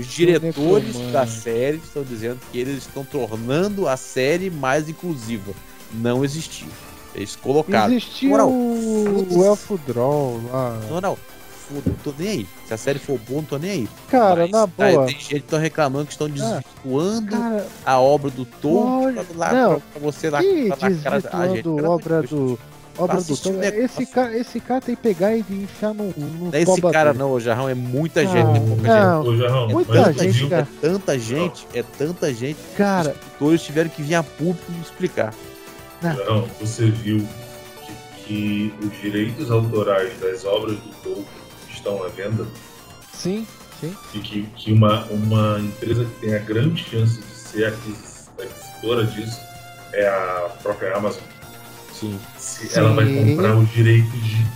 Os 0.00 0.06
diretores 0.06 0.96
da 1.12 1.26
série 1.26 1.76
estão 1.78 2.02
dizendo 2.04 2.38
que 2.50 2.58
eles 2.58 2.78
estão 2.78 3.04
tornando 3.04 3.86
a 3.88 3.96
série 3.96 4.50
mais 4.50 4.88
inclusiva. 4.88 5.52
Não 5.92 6.24
existiu. 6.24 6.68
Eles 7.14 7.36
colocaram. 7.36 7.92
Existia 7.92 8.28
Moral, 8.30 8.48
o, 8.50 9.26
o 9.30 9.44
Elfo 9.44 9.78
Droll 9.86 10.40
lá. 10.50 10.80
Não, 10.88 11.00
não. 11.00 11.18
Foda, 11.72 11.82
não 11.86 11.94
tô 12.04 12.12
nem 12.18 12.28
aí. 12.28 12.46
Se 12.66 12.74
a 12.74 12.76
série 12.76 12.98
for 12.98 13.18
boa, 13.18 13.40
não 13.40 13.44
tô 13.48 13.58
nem 13.58 13.70
aí. 13.70 13.88
Cara, 14.08 14.42
Mas, 14.42 14.50
na 14.50 14.66
tá, 14.66 14.90
boa. 14.92 15.06
tem 15.06 15.14
gente 15.14 15.28
que 15.28 15.36
estão 15.36 15.58
reclamando 15.58 16.06
que 16.06 16.12
estão 16.12 16.28
desvirtuando 16.28 17.30
Cara, 17.30 17.66
a 17.84 17.98
obra 18.00 18.30
do 18.30 18.44
Tolkien 18.44 19.06
Olha, 19.18 19.26
lá, 19.36 19.52
não, 19.52 19.70
pra, 19.80 19.80
pra 19.92 20.00
você 20.02 20.30
lá 20.30 20.40
que 20.40 20.68
pra 20.68 20.90
na 20.90 20.96
cara 21.02 21.20
da 21.20 21.30
Ah, 21.32 21.48
gente, 21.48 21.68
obra 21.68 22.22
do. 22.22 22.58
Obra 22.98 23.16
do 23.22 23.32
negócio. 23.52 23.84
Esse 23.84 24.04
cara, 24.06 24.36
esse 24.36 24.60
cara 24.60 24.80
tem 24.82 24.94
que 24.94 25.00
pegar 25.00 25.34
e 25.34 25.40
enfiar 25.48 25.94
no. 25.94 26.12
no 26.14 26.44
Não 26.46 26.50
é 26.52 26.60
esse 26.60 26.80
cara, 26.82 27.12
dele. 27.12 27.18
não, 27.24 27.32
o 27.32 27.40
Jarrão. 27.40 27.66
É 27.68 27.74
muita 27.74 28.20
Ah, 28.20 28.24
gente. 28.26 28.36
É 28.56 28.60
pouca 28.60 29.00
não. 29.04 29.22
ô 29.22 29.36
Jarrão, 29.38 29.68
Muita 29.70 29.92
mas 30.02 30.16
gente, 30.18 30.32
viu- 30.32 30.48
cara. 30.50 30.64
gente. 30.66 30.76
É 30.84 30.88
tanta 30.90 31.18
gente. 31.18 31.66
É 31.72 31.82
tanta 31.82 32.34
gente. 32.34 32.58
Cara, 32.76 33.10
Os 33.10 33.16
escritores 33.16 33.62
tiveram 33.62 33.88
que 33.90 34.02
vir 34.02 34.14
a 34.14 34.22
público 34.22 34.70
explicar. 34.82 35.32
Jarrão, 36.02 36.46
você 36.60 36.90
viu 36.90 37.26
que, 37.86 37.94
que 38.26 38.74
os 38.86 39.00
direitos 39.00 39.50
autorais 39.50 40.12
das 40.20 40.44
obras 40.44 40.76
do 40.76 40.90
Tolkien 41.02 41.26
estão 41.82 42.02
à 42.04 42.08
venda? 42.08 42.46
sim, 43.12 43.46
sim. 43.80 43.94
E 44.14 44.18
que, 44.20 44.42
que 44.56 44.72
uma, 44.72 45.04
uma 45.06 45.58
empresa 45.60 46.04
que 46.04 46.20
tem 46.26 46.34
a 46.34 46.38
grande 46.38 46.82
chance 46.84 47.18
de 47.20 47.26
ser 47.34 47.66
aquis- 47.66 48.28
aquisitora 48.40 49.04
disso 49.06 49.40
é 49.92 50.06
a 50.08 50.50
própria 50.62 50.96
Amazon. 50.96 51.22
Sim. 51.92 52.18
Se 52.38 52.66
Sim. 52.68 52.78
ela 52.80 52.94
vai 52.94 53.04
comprar 53.06 53.56
os 53.56 53.70
direitos 53.70 54.12
de 54.12 54.46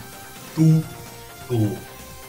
tudo. 0.55 1.77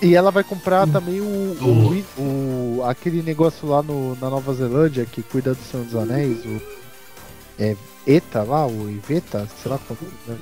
E 0.01 0.13
ela 0.15 0.29
vai 0.29 0.43
comprar 0.43 0.87
também 0.87 1.19
o, 1.21 1.55
Tudo. 1.57 2.05
o, 2.21 2.77
o- 2.79 2.83
aquele 2.85 3.23
negócio 3.23 3.67
lá 3.67 3.81
no, 3.81 4.15
na 4.17 4.29
Nova 4.29 4.53
Zelândia 4.53 5.05
que 5.07 5.23
cuida 5.23 5.55
do 5.55 5.63
Senhor 5.63 5.85
dos 5.87 5.95
Anéis, 5.95 6.37
o 6.45 6.61
é, 7.57 7.75
ETA 8.05 8.43
lá, 8.43 8.67
o 8.67 8.87
Iveta, 8.91 9.47
sei 9.61 9.71
lá 9.71 9.79
qual 9.87 9.97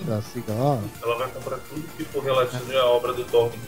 é 0.10 0.14
a 0.14 0.22
sigla 0.22 0.54
lá. 0.56 0.82
Ela 1.02 1.18
vai 1.20 1.30
comprar 1.30 1.58
tudo 1.70 1.82
que 1.96 2.04
for 2.04 2.22
relativo 2.22 2.78
à 2.78 2.86
obra 2.86 3.14
do 3.14 3.24
Tolkien. 3.24 3.62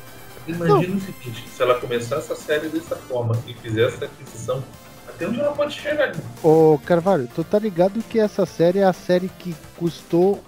Imagina 0.47 0.95
o 0.95 1.01
seguinte, 1.01 1.43
se 1.49 1.61
ela 1.61 1.75
começar 1.75 2.17
essa 2.17 2.35
série 2.35 2.69
dessa 2.69 2.95
forma 2.95 3.37
e 3.45 3.53
fizer 3.53 3.87
essa 3.87 4.05
aquisição, 4.05 4.63
até 5.07 5.27
onde 5.27 5.39
ela 5.39 5.51
pode 5.51 5.73
chegar? 5.73 6.13
Ô 6.43 6.79
Carvalho, 6.85 7.27
tu 7.33 7.43
tá 7.43 7.59
ligado 7.59 8.01
que 8.03 8.19
essa 8.19 8.45
série 8.45 8.79
é 8.79 8.83
a 8.83 8.93
série 8.93 9.29
que 9.29 9.55
custou 9.77 10.41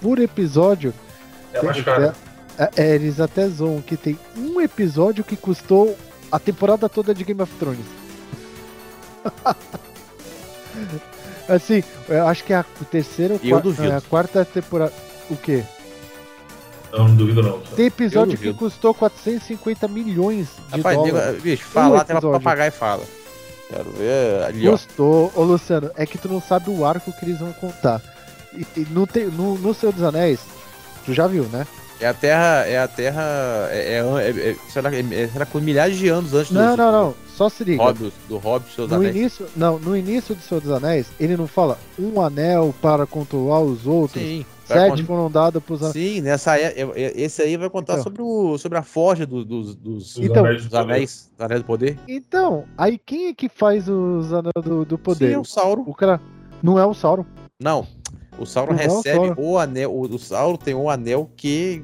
por 0.00 0.18
episódio? 0.18 0.94
É 1.52 1.62
mais 1.62 1.80
caro. 1.82 2.12
É, 2.58 2.70
é, 2.76 2.94
eles 2.94 3.20
até 3.20 3.46
zoam 3.48 3.82
que 3.82 3.96
tem 3.96 4.18
um 4.36 4.60
episódio 4.60 5.22
que 5.22 5.36
custou 5.36 5.96
a 6.32 6.38
temporada 6.38 6.88
toda 6.88 7.14
de 7.14 7.22
Game 7.22 7.42
of 7.42 7.54
Thrones. 7.56 7.84
assim, 11.48 11.82
eu 12.08 12.26
acho 12.26 12.44
que 12.44 12.52
é 12.52 12.56
a 12.56 12.64
terceira 12.90 13.34
ou 13.34 13.40
quarta, 13.40 13.82
não, 13.82 13.84
é 13.84 13.96
a 13.96 14.00
quarta 14.00 14.44
temporada. 14.44 14.92
O 15.28 15.36
quê? 15.36 15.64
Não, 16.96 17.08
não 17.08 17.16
duvido 17.16 17.42
não. 17.42 17.58
Tem 17.76 17.86
episódio 17.86 18.38
que 18.38 18.52
custou 18.54 18.94
450 18.94 19.86
milhões 19.88 20.48
de 20.72 20.76
Rapaz, 20.78 20.96
dólares. 20.96 21.42
bicho, 21.42 21.64
falar 21.64 22.00
até 22.00 22.06
pra 22.14 22.18
episódio. 22.18 22.40
papagaio 22.40 22.72
fala. 22.72 23.02
Quero 23.68 23.90
ver 23.90 24.42
ali, 24.44 24.68
ó. 24.68 24.72
Custou, 24.72 25.32
ô 25.34 25.42
Luciano, 25.42 25.90
é 25.96 26.06
que 26.06 26.16
tu 26.18 26.28
não 26.28 26.40
sabe 26.40 26.70
o 26.70 26.84
arco 26.84 27.12
que 27.12 27.24
eles 27.24 27.38
vão 27.40 27.52
contar. 27.52 28.00
E, 28.54 28.64
e 28.80 28.86
não 28.90 29.06
tem, 29.06 29.26
no, 29.26 29.56
no 29.58 29.74
Senhor 29.74 29.92
dos 29.92 30.02
Anéis, 30.04 30.40
tu 31.04 31.12
já 31.12 31.26
viu, 31.26 31.44
né? 31.44 31.66
É 31.98 32.06
a 32.06 32.14
Terra. 32.14 32.64
É 32.66 32.78
a 32.78 32.86
Terra. 32.86 33.22
É, 33.70 33.94
é, 33.94 34.20
é, 34.22 34.50
é, 34.50 34.56
será, 34.70 34.90
que- 34.90 34.96
é, 35.14 35.28
será 35.28 35.46
com 35.46 35.58
milhares 35.60 35.96
de 35.96 36.08
anos 36.08 36.32
antes 36.34 36.52
Não, 36.52 36.70
do, 36.72 36.76
não, 36.76 36.92
não. 36.92 37.14
Só 37.34 37.48
se 37.48 37.64
liga. 37.64 37.82
Hobbit, 37.82 38.12
do 38.28 38.36
Hobbit 38.38 38.74
seus 38.74 38.88
No 38.90 38.96
anéis. 38.96 39.16
início, 39.16 39.46
não, 39.56 39.78
no 39.78 39.96
início 39.96 40.34
do 40.34 40.42
Senhor 40.42 40.60
dos 40.60 40.70
Anéis, 40.70 41.06
ele 41.18 41.36
não 41.36 41.46
fala 41.46 41.78
um 41.98 42.20
anel 42.20 42.74
para 42.80 43.04
controlar 43.06 43.60
os 43.60 43.86
outros, 43.86 44.22
Sim. 44.22 44.44
Sete 44.66 44.90
contar- 44.90 45.04
foram 45.04 45.30
dados 45.30 45.62
para 45.62 45.74
os 45.74 45.82
anéis. 45.82 45.92
Sim, 45.94 46.20
nessa 46.20 46.58
é, 46.58 46.64
é- 46.80 46.90
é- 46.94 47.20
esse 47.20 47.42
aí 47.42 47.56
vai 47.56 47.70
contar 47.70 47.94
Então. 47.94 48.02
sobre, 48.04 48.22
o, 48.22 48.58
sobre 48.58 48.78
a 48.78 48.82
forja 48.82 49.26
do- 49.26 49.44
dos, 49.44 49.74
dos, 49.74 50.16
Os 50.16 50.24
Então, 50.24 50.44
anéis 50.44 50.62
do 50.62 50.68
dos 50.70 50.74
anéis, 50.78 51.30
dos 51.32 51.40
anéis 51.44 51.60
do 51.62 51.66
poder. 51.66 51.98
Então, 52.08 52.64
aí 52.76 52.98
quem 52.98 53.28
é 53.28 53.34
que 53.34 53.48
faz 53.48 53.88
os 53.88 54.32
anéis 54.32 54.52
do, 54.64 54.84
do 54.84 54.98
poder? 54.98 55.28
Sim, 55.28 55.34
é 55.34 55.38
o 55.38 55.44
Sauron. 55.44 55.84
O 55.86 55.94
cara 55.94 56.20
não 56.62 56.78
é 56.78 56.84
o 56.86 56.92
Sauron. 56.94 57.24
Não. 57.60 57.86
O 58.38 58.44
Sauron 58.44 58.72
Não 58.74 58.80
é 58.80 58.86
o 58.86 58.96
recebe 58.96 59.16
Sauron. 59.16 59.34
o 59.38 59.58
anel. 59.58 59.94
O, 59.94 60.00
o 60.02 60.18
Sauron 60.18 60.56
tem 60.56 60.74
um 60.74 60.90
anel 60.90 61.30
que. 61.36 61.82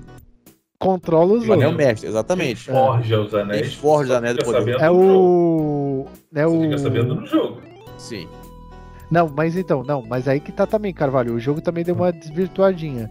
Controla 0.78 1.34
os 1.34 1.46
O 1.48 1.52
anel 1.52 1.70
mestre, 1.72 2.00
Quem 2.00 2.10
exatamente. 2.10 2.64
forja 2.70 3.20
os 3.20 3.32
anéis. 3.32 3.60
Quem 3.68 3.70
forja 3.76 4.10
os 4.12 4.16
anéis 4.18 4.36
do 4.36 4.44
poder. 4.44 4.80
É 4.80 4.90
o. 4.90 6.06
É 6.34 6.44
Você 6.44 6.60
fica 6.64 6.78
sabendo 6.78 7.12
o. 7.14 7.20
no 7.20 7.26
jogo. 7.26 7.62
Sim. 7.96 8.26
Não, 9.12 9.28
mas 9.28 9.54
então, 9.58 9.84
não, 9.84 10.02
mas 10.08 10.26
aí 10.26 10.40
que 10.40 10.50
tá 10.50 10.66
também, 10.66 10.94
Carvalho. 10.94 11.34
O 11.34 11.38
jogo 11.38 11.60
também 11.60 11.84
deu 11.84 11.94
uma 11.94 12.10
desvirtuadinha. 12.10 13.10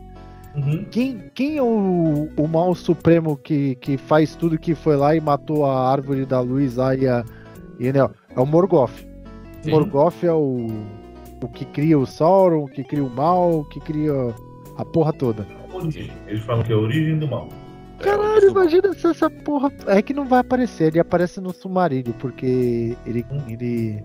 Uhum. 0.55 0.83
Quem, 0.89 1.29
quem 1.35 1.57
é 1.57 1.61
o, 1.61 2.27
o 2.35 2.47
mal 2.47 2.73
supremo 2.73 3.37
que, 3.37 3.75
que 3.75 3.97
faz 3.97 4.35
tudo 4.35 4.57
que 4.57 4.73
foi 4.73 4.95
lá 4.95 5.15
e 5.15 5.21
matou 5.21 5.63
a 5.63 5.91
árvore 5.91 6.25
da 6.25 6.39
luz 6.39 6.77
lá 6.77 6.95
e 6.95 7.07
a. 7.07 7.23
E, 7.79 7.93
né, 7.93 7.99
é 8.35 8.39
o 8.39 8.45
Morgoth. 8.47 8.89
O 9.59 9.63
Sim. 9.63 9.71
Morgoth 9.71 10.23
é 10.23 10.33
o. 10.33 10.69
O 11.39 11.47
que 11.47 11.65
cria 11.65 11.99
o 11.99 12.05
Sauron, 12.07 12.63
o 12.63 12.67
que 12.67 12.83
cria 12.83 13.03
o 13.03 13.09
mal, 13.09 13.59
o 13.59 13.65
que 13.65 13.79
cria 13.79 14.11
a 14.77 14.85
porra 14.85 15.13
toda. 15.13 15.45
Origem. 15.71 16.11
Eles 16.25 16.43
falam 16.43 16.63
que 16.63 16.71
é 16.71 16.75
a 16.75 16.79
origem 16.79 17.19
do 17.19 17.27
mal. 17.27 17.47
Caralho, 17.99 18.49
imagina 18.49 18.91
se 18.93 19.05
essa 19.05 19.29
porra. 19.29 19.71
É 19.85 20.01
que 20.01 20.15
não 20.15 20.25
vai 20.25 20.39
aparecer, 20.39 20.87
ele 20.87 20.99
aparece 20.99 21.39
no 21.39 21.53
Sumarilho, 21.53 22.11
porque 22.17 22.97
ele. 23.05 23.23
ele... 23.47 24.03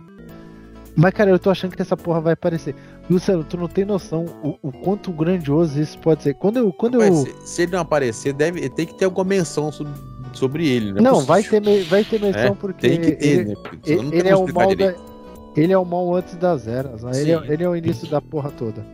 Mas, 0.96 1.12
cara, 1.12 1.30
eu 1.30 1.38
tô 1.38 1.50
achando 1.50 1.76
que 1.76 1.82
essa 1.82 1.96
porra 1.96 2.20
vai 2.22 2.32
aparecer. 2.32 2.74
Luciano, 3.10 3.44
tu 3.44 3.56
não 3.58 3.68
tem 3.68 3.84
noção 3.84 4.24
o, 4.42 4.56
o 4.62 4.72
quanto 4.72 5.12
grandioso 5.12 5.78
isso 5.80 5.98
pode 5.98 6.22
ser. 6.22 6.34
Quando 6.34 6.56
eu. 6.58 6.72
Quando 6.72 7.02
eu... 7.02 7.14
Se, 7.14 7.34
se 7.44 7.62
ele 7.62 7.72
não 7.72 7.80
aparecer, 7.80 8.32
deve, 8.32 8.68
tem 8.70 8.86
que 8.86 8.94
ter 8.94 9.04
alguma 9.04 9.24
menção 9.24 9.70
sobre, 9.70 9.92
sobre 10.32 10.66
ele, 10.66 10.92
né? 10.92 11.00
Não, 11.02 11.20
vai 11.20 11.42
ter, 11.42 11.60
me- 11.60 11.82
vai 11.82 12.02
ter 12.02 12.18
menção 12.18 12.40
É, 12.40 12.50
porque. 12.52 12.88
Tem 12.88 13.00
que 13.00 13.12
ter, 13.12 13.26
ele, 13.28 13.44
né? 13.50 13.54
Ele, 13.84 14.02
não 14.02 14.12
ele 14.12 14.28
é 14.28 14.36
o 14.36 14.52
mal 14.52 14.74
da. 14.74 14.94
Ele 15.54 15.72
é 15.72 15.78
o 15.78 15.84
mal 15.84 16.14
antes 16.14 16.34
das 16.36 16.66
eras. 16.66 17.02
né? 17.02 17.12
Ele, 17.14 17.32
é, 17.32 17.42
ele 17.48 17.64
é 17.64 17.68
o 17.68 17.76
início 17.76 18.08
da 18.08 18.20
porra 18.20 18.50
toda. 18.50 18.84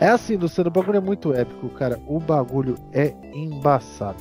É 0.00 0.08
assim, 0.08 0.36
Luciano, 0.36 0.68
o 0.70 0.72
bagulho 0.72 0.96
é 0.96 1.00
muito 1.00 1.32
épico, 1.32 1.68
cara. 1.70 2.00
O 2.06 2.18
bagulho 2.18 2.76
é 2.92 3.14
embaçado. 3.32 4.18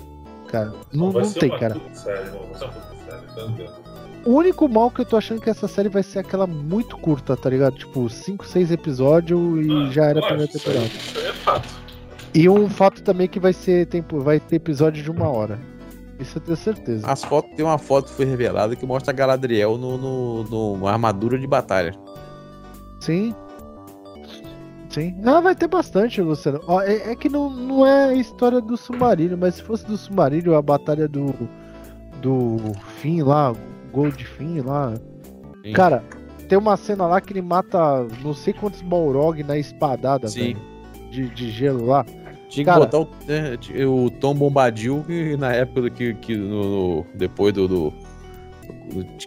Cara, 0.49 0.71
não, 0.93 1.11
não 1.11 1.23
ser 1.23 1.39
tem, 1.39 1.49
cara. 1.57 1.75
série, 1.93 2.29
não. 2.29 2.39
Vai 2.47 2.57
ser 2.59 2.65
uma 2.65 2.73
puta 2.73 2.95
série, 3.11 3.25
tá 3.35 3.41
entendendo? 3.43 3.92
O 4.25 4.31
único 4.31 4.69
mal 4.69 4.89
que 4.89 5.01
eu 5.01 5.05
tô 5.05 5.17
achando 5.17 5.41
que 5.41 5.49
essa 5.49 5.67
série 5.67 5.89
vai 5.89 6.01
ser 6.03 6.19
aquela 6.19 6.47
muito 6.47 6.97
curta, 6.97 7.35
tá 7.35 7.49
ligado? 7.49 7.75
Tipo, 7.75 8.09
5, 8.09 8.45
6 8.47 8.71
episódios 8.71 9.65
e 9.65 9.71
Ah, 9.71 9.91
já 9.91 10.05
era 10.05 10.19
a 10.19 10.23
primeira 10.25 10.45
acho, 10.49 10.57
isso 10.57 10.69
aí- 10.69 10.75
temporada. 10.75 10.95
Isso 10.97 11.19
aí 11.19 11.25
é 11.27 11.33
fato. 11.33 11.69
E 12.33 12.49
um 12.49 12.69
fato 12.69 13.03
também 13.03 13.27
que 13.27 13.39
vai 13.39 13.53
ser 13.53 13.85
tempo, 13.87 14.19
vai 14.21 14.39
ter 14.39 14.55
episódio 14.55 15.03
de 15.03 15.11
uma 15.11 15.27
hora. 15.29 15.59
Isso 16.19 16.37
eu 16.37 16.41
tenho 16.41 16.55
certeza. 16.57 17.05
As 17.05 17.23
fotos, 17.23 17.51
tem 17.55 17.65
uma 17.65 17.77
foto 17.77 18.05
que 18.09 18.13
foi 18.13 18.25
revelada 18.25 18.75
que 18.75 18.85
mostra 18.85 19.11
a 19.11 19.15
Galadriel 19.15 19.77
no, 19.77 19.97
no, 19.97 20.43
numa 20.45 20.91
armadura 20.91 21.37
de 21.37 21.45
batalha. 21.45 21.93
Sim. 23.01 23.35
Sim. 24.89 25.15
Ah, 25.25 25.41
vai 25.41 25.55
ter 25.55 25.67
bastante, 25.67 26.21
Luciano. 26.21 26.61
Ó, 26.67 26.81
é, 26.81 27.11
é 27.11 27.15
que 27.15 27.27
não, 27.27 27.49
não 27.49 27.85
é 27.85 28.05
a 28.09 28.13
história 28.13 28.61
do 28.61 28.77
submarino, 28.77 29.37
mas 29.37 29.55
se 29.55 29.63
fosse 29.63 29.85
do 29.85 29.97
submarino, 29.97 30.55
a 30.55 30.61
batalha 30.61 31.07
do. 31.07 31.33
Do 32.21 32.57
Fim 33.01 33.21
lá, 33.21 33.53
Gold 33.93 34.23
Fim 34.25 34.59
lá. 34.61 34.93
Sim. 35.63 35.71
Cara, 35.73 36.03
tem 36.49 36.57
uma 36.57 36.75
cena 36.75 37.05
lá 37.07 37.21
que 37.21 37.31
ele 37.31 37.41
mata 37.41 38.05
não 38.23 38.33
sei 38.33 38.53
quantos 38.53 38.81
Balrog 38.81 39.41
na 39.43 39.57
espadada, 39.57 40.27
Sim. 40.27 40.39
velho, 40.55 40.59
De, 41.09 41.29
de 41.29 41.49
gelo 41.51 41.85
lá. 41.85 42.03
Tinha 42.49 42.65
que 42.65 42.71
Cara- 42.71 42.79
botar 42.81 42.99
o, 42.99 43.07
né, 43.27 43.57
o 43.85 44.09
Tom 44.11 44.35
Bombadil, 44.35 45.03
que 45.07 45.37
na 45.37 45.53
época 45.53 45.81
do 45.83 45.91
que, 45.91 46.13
que 46.15 46.35
no, 46.35 46.97
no- 46.97 47.05
depois 47.15 47.53
do, 47.53 47.67
do- 47.67 47.93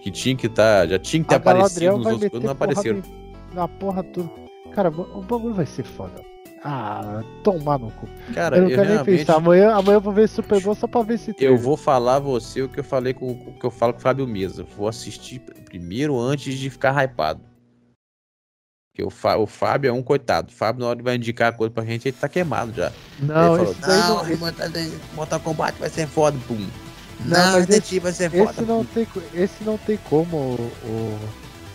que 0.00 0.10
tinha 0.10 0.36
que 0.36 0.48
tá, 0.48 0.86
já 0.86 0.98
tinha 0.98 1.22
que 1.22 1.28
ter 1.28 1.34
aparecido 1.36 1.80
Galadriel 1.86 1.98
nos 1.98 2.22
outros, 2.22 2.42
não 2.42 2.50
apareceram. 2.52 3.02
na 3.54 3.66
porra 3.66 4.02
toda. 4.02 4.28
Cara, 4.72 4.90
o 4.90 5.22
bagulho 5.22 5.54
vai 5.54 5.66
ser 5.66 5.82
foda. 5.84 6.20
Ah, 6.68 7.22
tomar 7.44 7.78
no 7.78 7.92
cu. 7.92 8.08
Cara, 8.34 8.56
Eu 8.56 8.62
eu, 8.64 8.68
não 8.68 8.70
quero 8.70 8.82
nem 8.88 8.92
realmente. 8.94 9.18
pensar. 9.18 9.36
Amanhã, 9.36 9.70
amanhã 9.72 9.96
eu 9.98 10.00
vou 10.00 10.12
ver 10.12 10.28
Super 10.28 10.60
Bowl 10.60 10.74
só 10.74 10.88
pra 10.88 11.00
ver 11.02 11.16
se 11.16 11.32
Eu 11.38 11.56
vou 11.56 11.76
falar 11.76 12.16
a 12.16 12.18
você 12.18 12.62
o 12.62 12.68
que 12.68 12.80
eu 12.80 12.84
falei 12.84 13.14
com 13.14 13.30
o 13.30 13.52
que 13.58 13.64
eu 13.64 13.70
falo 13.70 13.92
com 13.92 14.00
o 14.00 14.02
Fábio 14.02 14.26
Mesa. 14.26 14.64
Vou 14.76 14.88
assistir 14.88 15.38
primeiro 15.64 16.18
antes 16.18 16.58
de 16.58 16.68
ficar 16.68 16.92
hypado. 17.04 17.40
Porque 18.92 19.04
o, 19.04 19.10
Fá- 19.10 19.36
o 19.36 19.46
Fábio 19.46 19.90
é 19.90 19.92
um 19.92 20.02
coitado. 20.02 20.48
O 20.50 20.52
Fábio, 20.52 20.80
na 20.82 20.88
hora 20.88 20.98
que 20.98 21.04
vai 21.04 21.14
indicar 21.14 21.52
a 21.52 21.56
coisa 21.56 21.72
pra 21.72 21.84
gente, 21.84 22.08
ele 22.08 22.16
tá 22.18 22.28
queimado 22.28 22.72
já. 22.72 22.90
Não, 23.20 23.56
ele 23.58 23.70
esse 23.70 23.80
daí 23.80 23.98
não, 24.00 24.24
não, 24.24 24.98
Mortal, 25.14 25.38
Kombat 25.40 25.78
vai 25.78 25.88
ser 25.90 26.08
foda, 26.08 26.36
pum. 26.48 26.66
Não, 27.20 27.28
Não, 27.28 27.52
mas 27.52 27.68
Evil 27.70 28.00
vai 28.00 28.12
ser 28.12 28.30
foda. 28.30 28.50
esse 28.50 28.62
não 28.62 28.84
tem, 28.84 29.06
esse 29.34 29.64
não 29.64 29.78
tem 29.78 29.98
como. 30.08 30.36
O, 30.36 30.72
o- 30.88 31.18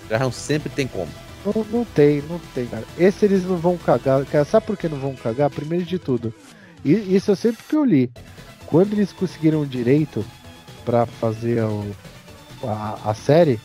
Jarrão 0.10 0.32
sempre 0.32 0.70
tem 0.70 0.86
como. 0.88 1.10
Não, 1.46 1.66
não 1.72 1.86
tem, 1.86 2.22
não 2.30 2.40
tem, 2.54 2.66
cara. 2.68 2.84
Esse 2.98 3.26
eles 3.26 3.44
não 3.44 3.58
vão 3.58 3.78
cagar. 3.78 4.26
Cara, 4.26 4.46
sabe 4.46 4.66
por 4.66 4.78
que 4.78 4.88
não 4.88 5.00
vão 5.00 5.16
cagar? 5.16 5.50
Primeiro 5.50 5.86
de 5.86 5.98
tudo, 6.00 6.34
e- 6.84 7.16
isso 7.16 7.32
eu 7.32 7.36
sempre 7.36 7.64
que 7.68 7.76
eu 7.76 7.84
li. 7.86 8.12
Quando 8.68 8.94
eles 8.94 9.12
conseguiram 9.12 9.66
direito 9.66 10.24
pra 10.86 11.06
fazer 11.06 11.62
o- 11.64 11.92
a, 12.64 13.12
a 13.12 13.14
série, 13.14 13.60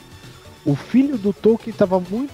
o 0.64 0.74
filho 0.74 1.16
do 1.16 1.32
Tolkien 1.32 1.74
tava 1.76 2.00
muito 2.00 2.32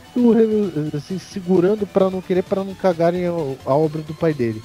assim, 0.96 1.18
segurando 1.18 1.86
pra 1.86 2.08
não 2.08 2.22
querer 2.22 2.42
para 2.42 2.64
não 2.64 2.74
cagarem 2.74 3.26
a, 3.26 3.30
a 3.30 3.74
obra 3.74 4.00
do 4.02 4.14
pai 4.14 4.32
dele. 4.32 4.62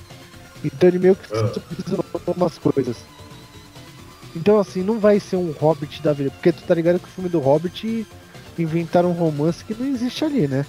Então 0.64 0.88
ele 0.90 1.00
meio 1.00 1.16
que 1.16 1.28
Ah. 1.34 1.52
umas 2.36 2.58
coisas. 2.58 2.98
Então 4.36 4.60
assim, 4.60 4.84
não 4.84 5.00
vai 5.00 5.20
ser 5.20 5.36
um 5.36 5.52
Hobbit 5.52 6.02
da 6.02 6.14
vida, 6.14 6.30
porque 6.32 6.52
tu 6.52 6.62
tá 6.64 6.74
ligado 6.76 7.00
que 7.00 7.06
o 7.06 7.12
filme 7.12 7.30
do 7.30 7.40
Hobbit 7.40 8.06
inventaram 8.64 9.10
um 9.10 9.14
romance 9.14 9.64
que 9.64 9.74
não 9.74 9.86
existe 9.88 10.24
ali, 10.26 10.48
né? 10.48 10.66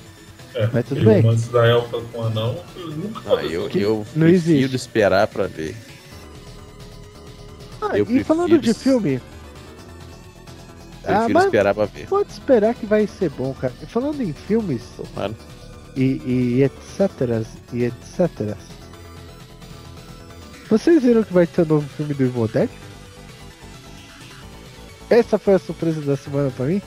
É, 0.55 0.69
Mas 0.73 0.86
tudo 0.86 1.05
bem. 1.05 1.20
romance 1.20 1.48
da 1.51 1.66
elfa 1.66 2.01
com 2.01 2.19
o 2.19 2.24
anão, 2.24 2.59
eu 2.77 2.89
nunca 2.89 3.20
Ah, 3.36 3.44
eu, 3.44 3.69
Que 3.69 3.81
eu 3.81 3.97
não 4.16 4.27
prefiro 4.27 4.28
existe. 4.35 4.77
esperar 4.77 5.27
pra 5.28 5.47
ver. 5.47 5.77
Ah, 7.81 7.97
Eu 7.97 8.06
e 8.09 8.24
falando 8.24 8.48
prefiro 8.48 8.62
de 8.62 8.70
s- 8.70 8.81
filme, 8.82 9.20
Ah, 11.05 11.12
Prefiro 11.15 11.35
mas- 11.35 11.44
esperar 11.44 11.74
pra 11.74 11.85
ver. 11.86 12.06
pode 12.09 12.31
esperar 12.32 12.74
que 12.74 12.85
vai 12.86 13.06
ser 13.06 13.31
bom, 13.31 13.55
cara. 13.55 13.73
E 13.82 13.86
falando 13.86 14.20
em 14.23 14.32
filmes 14.32 14.82
Tomara. 14.97 15.32
e, 15.97 16.20
e 16.27 16.62
etc, 16.65 17.47
e 17.73 17.85
etc. 17.85 18.56
Vocês 20.69 21.02
viram 21.02 21.23
que 21.23 21.32
vai 21.32 21.47
ter 21.47 21.62
um 21.62 21.66
novo 21.66 21.89
filme 21.97 22.12
do 22.12 22.23
Evil 22.24 22.48
Dead? 22.48 22.69
Essa 25.09 25.39
foi 25.39 25.55
a 25.55 25.59
surpresa 25.59 26.02
da 26.02 26.16
semana 26.16 26.51
pra 26.51 26.66
mim. 26.66 26.82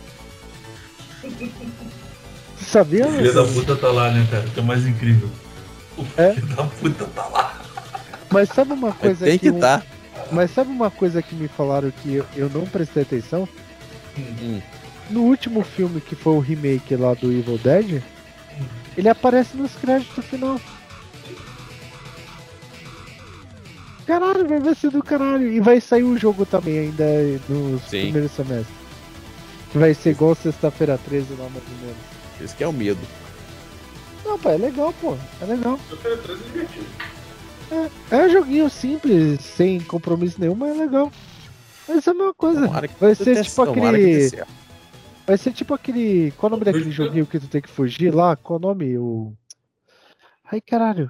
Você 1.22 2.65
sabia? 2.65 3.07
O 3.07 3.11
filho 3.11 3.34
da 3.34 3.43
puta 3.45 3.76
tá 3.76 3.88
lá, 3.89 4.11
né, 4.11 4.27
cara? 4.30 4.43
Que 4.53 4.60
é 4.60 4.64
o 4.64 4.65
mais 4.65 4.85
incrível. 4.85 5.30
O 5.98 6.06
É? 6.18 6.34
filho 6.34 6.48
da 6.48 6.64
puta 6.64 7.06
tá 7.06 7.27
lá. 7.27 7.61
Mas 8.31 8.49
sabe 8.49 8.73
uma 8.73 8.91
coisa 8.93 9.26
Tem 9.26 9.38
que 9.38 9.52
um- 9.52 9.60
tá. 9.60 9.81
Mas 10.31 10.52
sabe 10.52 10.72
uma 10.72 10.89
coisa 10.89 11.22
que 11.22 11.35
me 11.35 11.48
falaram 11.48 11.91
que 11.91 12.15
eu, 12.15 12.26
eu 12.35 12.49
não 12.49 12.65
prestei 12.65 13.03
atenção? 13.03 13.48
Hum. 14.18 14.61
No 15.10 15.22
último 15.23 15.64
filme 15.64 15.99
que 15.99 16.15
foi 16.15 16.34
o 16.34 16.39
remake 16.39 16.95
lá 16.95 17.14
do 17.14 17.31
Evil 17.31 17.57
Dead, 17.57 18.02
ele 18.98 19.10
aparece 19.10 19.57
nos 19.57 19.73
créditos 19.76 20.23
final. 20.26 20.60
Caralho, 24.06 24.48
vai 24.61 24.76
ser 24.76 24.89
do 24.91 25.03
caralho. 25.03 25.52
E 25.52 25.60
vai 25.60 25.80
sair 25.81 26.03
o 26.03 26.18
jogo 26.18 26.45
também 26.45 26.80
ainda 26.80 27.03
no 27.49 27.80
Sim. 27.80 28.02
primeiro 28.03 28.30
semestre. 28.30 28.73
Que 29.72 29.77
vai 29.77 29.93
ser 29.93 30.11
igual 30.11 30.35
sexta-feira 30.35 30.98
13 30.98 31.34
lá 31.34 31.49
mais 31.49 31.64
ou 31.68 31.77
menos. 31.85 31.98
Esse 32.41 32.56
que 32.56 32.64
é 32.64 32.68
o 32.68 32.73
medo. 32.73 32.99
Não, 34.26 34.38
pô, 34.38 34.49
é 34.49 34.57
legal, 34.57 34.93
pô. 35.02 35.15
É 35.41 35.45
legal. 35.45 35.80
Eu 35.89 35.98
quero 35.98 36.18
trazer 36.18 36.43
divertido. 36.43 36.85
É 38.11 38.18
um 38.26 38.30
joguinho 38.30 38.69
simples, 38.69 39.39
sem 39.41 39.80
compromisso 39.80 40.39
nenhum, 40.39 40.56
mas 40.56 40.76
é 40.76 40.80
legal. 40.80 41.11
Vai 41.88 42.02
ser 42.02 42.10
a 42.10 42.14
mesma 42.14 42.34
coisa. 42.34 42.61
Tomara 42.68 42.88
que 42.88 42.95
Vai 42.99 43.15
ser 43.15 43.43
tipo 43.43 43.65
dê 43.65 43.72
aquele. 43.88 44.43
Vai 45.26 45.38
ser 45.38 45.53
tipo 45.53 45.73
aquele. 45.73 46.31
Qual 46.38 46.49
o 46.49 46.52
nome 46.52 46.65
daquele 46.65 46.84
vejo- 46.85 47.03
joguinho 47.06 47.26
que 47.26 47.39
tu 47.39 47.48
tem 47.48 47.61
que 47.61 47.69
fugir 47.69 48.14
lá? 48.14 48.35
Qual 48.35 48.60
o 48.60 48.61
nome? 48.61 48.98
O. 48.98 49.34
Ai 50.52 50.60
caralho. 50.60 51.10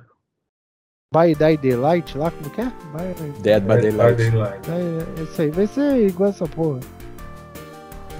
By 1.13 1.33
Die 1.35 1.57
Daylight 1.57 2.17
lá, 2.17 2.31
como 2.31 2.49
que 2.51 2.61
é? 2.61 2.65
By... 2.65 3.41
Dead 3.41 3.63
by 3.63 3.73
É, 3.73 3.77
Daylight. 3.81 4.17
Daylight. 4.17 4.69
É, 4.69 5.23
isso 5.23 5.41
aí, 5.41 5.49
vai 5.49 5.67
ser 5.67 6.07
igual 6.07 6.29
essa 6.29 6.47
porra. 6.47 6.79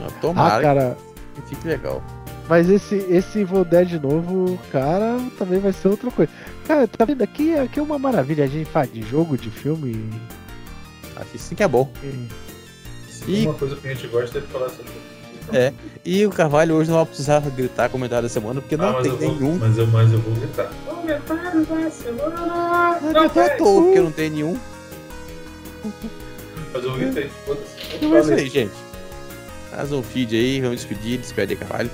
Não, 0.02 0.08
Ah, 0.08 0.12
Tomara 0.22 0.62
cara, 0.62 0.98
que 1.36 1.42
fique 1.56 1.68
legal. 1.68 2.04
mas 2.50 2.70
esse, 2.70 2.96
esse 3.10 3.40
Evil 3.40 3.64
Dead 3.64 4.02
novo, 4.02 4.60
cara, 4.72 5.18
também 5.38 5.60
vai 5.60 5.72
ser 5.72 5.88
outra 5.90 6.10
coisa. 6.12 6.32
Cara, 6.68 6.88
tá 6.88 7.06
vendo? 7.06 7.22
Aqui, 7.24 7.56
aqui 7.56 7.80
é 7.80 7.84
uma 7.84 8.00
maravilha. 8.00 8.44
A 8.44 8.48
gente 8.48 8.70
faz 8.70 8.92
de 8.92 9.02
jogo, 9.04 9.38
de 9.38 9.50
filme. 9.50 10.10
Aqui 11.16 11.38
sim 11.38 11.54
que 11.56 11.64
é 11.64 11.68
bom. 11.68 11.90
e- 12.04 12.28
tem 13.26 13.36
E- 13.44 13.46
uma 13.46 13.54
coisa 13.54 13.76
que 13.76 13.88
a 13.88 13.94
gente 13.94 14.08
gosta 14.08 14.38
é 14.40 14.42
de 14.42 14.48
falar 14.48 14.70
sobre. 14.70 14.92
É. 15.54 15.74
E 16.06 16.26
o 16.26 16.30
Carvalho 16.32 16.76
hoje 16.76 16.90
não 16.90 16.98
vai 16.98 17.06
precisar 17.06 17.40
gritar 17.42 17.90
comentário 17.90 18.24
da 18.24 18.30
semana, 18.30 18.62
porque 18.62 18.78
não 18.78 18.98
Ah, 18.98 19.02
tem 19.02 19.12
vou, 19.12 19.20
nenhum. 19.36 19.58
Mas 19.58 19.78
eu, 19.78 19.86
mas 19.88 20.12
eu 20.12 20.20
vou 20.20 20.34
gritar. 20.34 20.72
Comentário 20.86 21.66
da 21.66 21.90
semana! 21.92 23.00
Não, 23.02 23.12
Não, 23.14 23.24
é 23.24 23.50
toa, 23.58 23.82
porque 23.84 24.00
não 24.00 24.12
tem 24.12 24.30
nenhum. 24.30 24.58
Mas 26.74 26.84
eu 26.84 26.94
gritei. 26.94 27.30
foda-se. 27.46 27.96
Então 27.96 28.16
é 28.16 28.20
isso 28.22 28.34
aí, 28.34 28.50
gente. 28.50 28.72
Faz 29.72 29.92
um 29.94 30.04
feed 30.04 30.36
aí, 30.36 30.60
vamos 30.62 30.82
despedir, 30.82 31.18
despede 31.18 31.54
aí, 31.54 31.60
Carvalho. 31.60 31.90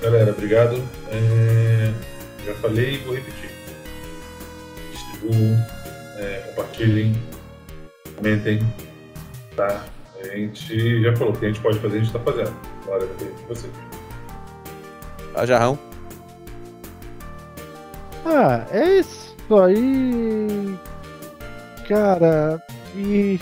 Galera, 0.00 0.30
obrigado. 0.30 0.80
É, 1.10 1.92
Já 2.46 2.54
falei 2.54 2.94
e 2.94 2.98
vou 2.98 3.14
repetir. 3.16 3.50
Distribuam, 4.92 5.58
é, 6.18 6.42
compartilhem, 6.46 7.20
comentem. 8.16 8.60
Tá? 9.56 9.84
A 10.20 10.36
gente 10.36 11.02
já 11.02 11.16
falou 11.16 11.34
o 11.34 11.36
que 11.36 11.46
a 11.46 11.48
gente 11.48 11.60
pode 11.60 11.80
fazer, 11.80 11.96
a 11.96 12.00
gente 12.00 12.12
tá 12.12 12.20
fazendo. 12.20 12.54
Bora 12.86 13.06
ver 13.06 13.34
de 13.34 13.42
vocês. 13.48 13.72
Fala, 15.32 15.46
Jarrão. 15.46 15.78
Ah, 18.24 18.66
é 18.70 18.98
isso 19.00 19.34
aí. 19.50 20.78
Cara, 21.88 22.62
e. 22.94 23.40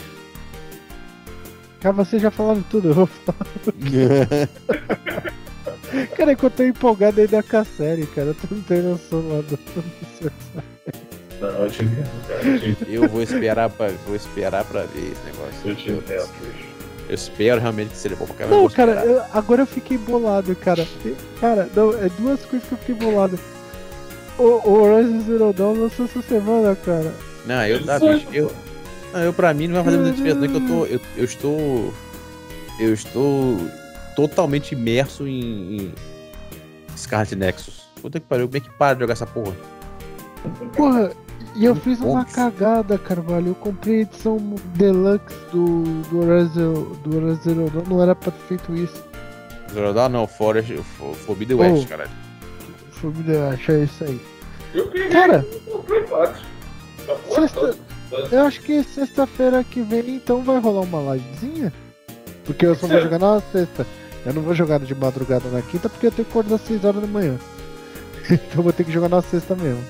Cara, 1.87 1.95
vocês 1.99 2.21
já 2.21 2.33
falaram 2.33 2.63
tudo, 2.69 2.89
eu 2.89 2.95
vou 2.95 3.07
falar. 3.07 3.47
Cara, 6.17 6.33
é 6.33 6.35
que 6.35 6.43
eu 6.43 6.51
tô 6.51 6.65
empolgado 6.65 7.21
ainda 7.21 7.41
com 7.45 7.57
a 7.59 7.65
série, 7.65 8.05
cara. 8.07 8.35
Tu 8.35 8.49
não 8.53 8.61
tem 8.63 8.83
noção 8.83 9.21
lá 9.29 9.41
do. 9.43 9.57
Não, 11.41 11.49
eu 11.49 11.71
te 11.71 11.85
entendo, 11.85 12.11
cara. 12.27 12.43
Eu 12.45 12.59
te 12.59 12.69
entendo. 12.71 12.91
Eu 12.91 13.09
vou 13.09 13.23
esperar 13.23 13.71
pra, 13.71 13.87
vou 14.05 14.17
esperar 14.17 14.65
pra 14.65 14.83
ver 14.83 15.13
esse 15.13 15.25
negócio. 15.27 15.55
Eu 15.65 15.77
te 15.77 15.93
entendo. 15.93 16.29
Eu 17.09 17.15
espero 17.15 17.61
realmente 17.61 17.91
que 17.91 17.99
seja 17.99 18.17
bom 18.17 18.27
pra 18.27 18.47
eu 18.47 18.51
Não, 18.51 18.69
cara, 18.69 19.05
eu- 19.05 19.23
agora 19.33 19.63
eu 19.63 19.67
fiquei 19.67 19.97
bolado, 19.97 20.57
cara. 20.57 20.85
Cara, 21.41 21.69
não, 21.73 21.93
é 21.95 22.09
duas 22.19 22.45
coisas 22.47 22.67
que 22.69 22.75
eu 22.75 22.79
fiquei 22.79 22.97
bolado. 22.97 23.39
O, 24.37 24.43
o 24.43 24.83
Horizon 24.83 25.21
Zero 25.21 25.53
Dawn 25.53 25.83
lançou 25.83 26.07
essa 26.07 26.21
semana, 26.23 26.75
cara. 26.85 27.15
Não, 27.47 27.65
eu, 27.65 27.85
tá, 27.85 28.01
eu, 28.33 28.47
não, 28.47 28.66
eu 29.19 29.33
pra 29.33 29.53
mim 29.55 29.67
não 29.69 29.75
vai 29.77 29.85
fazer 29.85 29.97
muita 29.99 30.13
diferença, 30.13 30.41
não, 30.41 30.49
que 30.49 30.55
eu 30.57 30.67
tô. 30.69 30.87
Eu, 30.87 31.01
eu 31.17 31.25
estou. 31.25 31.95
Eu 32.79 32.93
estou 32.95 33.57
totalmente 34.15 34.73
imerso 34.75 35.27
em, 35.27 35.77
em 35.77 35.95
Scarlet 36.97 37.35
Nexus. 37.35 37.87
Puta 38.03 38.21
que 38.21 38.27
pariu, 38.27 38.47
como 38.47 38.57
é 38.57 38.61
que 38.61 38.71
para 38.71 38.95
de 38.95 39.01
jogar 39.01 39.13
essa 39.15 39.27
porra? 39.27 39.55
Porra, 40.77 41.11
e 41.55 41.65
eu 41.65 41.75
fiz 41.75 42.01
uma 42.01 42.25
cagada, 42.25 42.99
Carvalho. 42.99 43.49
Eu 43.49 43.55
comprei 43.55 43.99
a 43.99 44.03
edição 44.03 44.37
deluxe 44.75 45.35
do, 45.53 45.83
do 46.11 46.19
Horizon 46.21 46.73
do 47.03 47.17
Horizon 47.17 47.41
Zero 47.43 47.71
Dawn. 47.71 47.85
Não 47.89 48.03
era 48.03 48.15
pra 48.15 48.31
ter 48.31 48.43
feito 48.59 48.75
isso. 48.77 49.03
Zero 49.73 49.93
Dawn 49.95 50.11
não, 50.11 50.27
Forest, 50.27 50.75
For- 50.99 51.15
Forbidden 51.15 51.57
Oh. 51.57 51.61
West, 51.61 51.89
caralho. 51.89 52.11
Foi 52.93 53.11
me 53.13 53.37
achar 53.37 53.79
isso 53.79 54.05
aí. 54.05 54.21
Eu 54.75 54.87
peguei 54.89 55.09
Cara, 55.09 55.45
o 55.67 55.83
Play 58.09 58.23
4. 58.23 58.23
A 58.23 58.23
porra 58.23 58.23
Sexta- 58.23 58.31
toda. 58.31 58.37
eu 58.37 58.47
acho 58.47 58.61
que 58.61 58.83
sexta-feira 58.85 59.65
que 59.65 59.81
vem 59.83 60.17
então 60.17 60.43
vai 60.43 60.59
rolar 60.61 60.81
uma 60.83 61.15
livezinha. 61.15 61.73
Porque 62.45 62.65
eu 62.67 62.75
só 62.75 62.87
vou 62.87 63.01
jogar 63.01 63.19
na 63.19 63.41
sexta. 63.53 63.87
Eu 64.25 64.35
não 64.35 64.43
vou 64.43 64.55
jogar 64.55 64.79
de 64.81 64.95
madrugada 64.95 65.49
na 65.51 65.63
quinta 65.63 65.89
porque 65.89 66.07
eu 66.07 66.11
tenho 66.13 66.25
que 66.27 66.31
acordar 66.33 66.57
às 66.57 66.61
6 66.63 66.85
horas 66.85 67.01
da 67.01 67.07
manhã. 67.07 67.37
Então 68.29 68.57
eu 68.57 68.63
vou 68.65 68.73
ter 68.73 68.83
que 68.83 68.91
jogar 68.91 69.09
na 69.09 69.23
sexta 69.23 69.55
mesmo. 69.55 69.83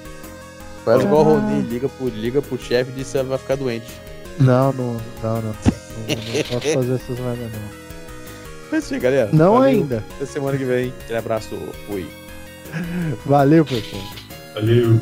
Faz 0.85 1.03
igual 1.03 1.25
o 1.27 1.37
Ah. 1.37 1.41
Rony, 1.41 1.63
liga 1.63 1.89
pro, 1.89 2.07
liga 2.09 2.43
pro 2.43 2.59
chefe 2.59 2.91
e 2.91 2.95
diz 2.95 3.11
que 3.11 3.17
ela 3.17 3.29
vai 3.31 3.39
ficar 3.39 3.57
doente. 3.57 3.87
Não, 4.39 4.73
não, 4.75 4.93
não, 5.23 5.35
não. 5.37 5.43
Não, 5.43 5.53
não 5.53 6.61
posso 6.61 6.75
fazer 6.75 6.95
essas 6.95 7.19
merdas 7.19 7.51
não. 7.53 7.87
É 8.77 8.79
isso 8.79 8.93
aí, 8.93 9.01
galera. 9.01 9.31
Não 9.33 9.55
Valeu. 9.55 9.63
ainda. 9.63 10.05
Até 10.17 10.27
semana 10.27 10.59
que 10.59 10.65
vem. 10.65 10.93
Aquele 11.05 11.19
abraço. 11.19 11.57
Fui. 11.87 12.07
Valeu, 13.25 13.65
pessoal. 13.65 14.03
Valeu. 14.55 15.01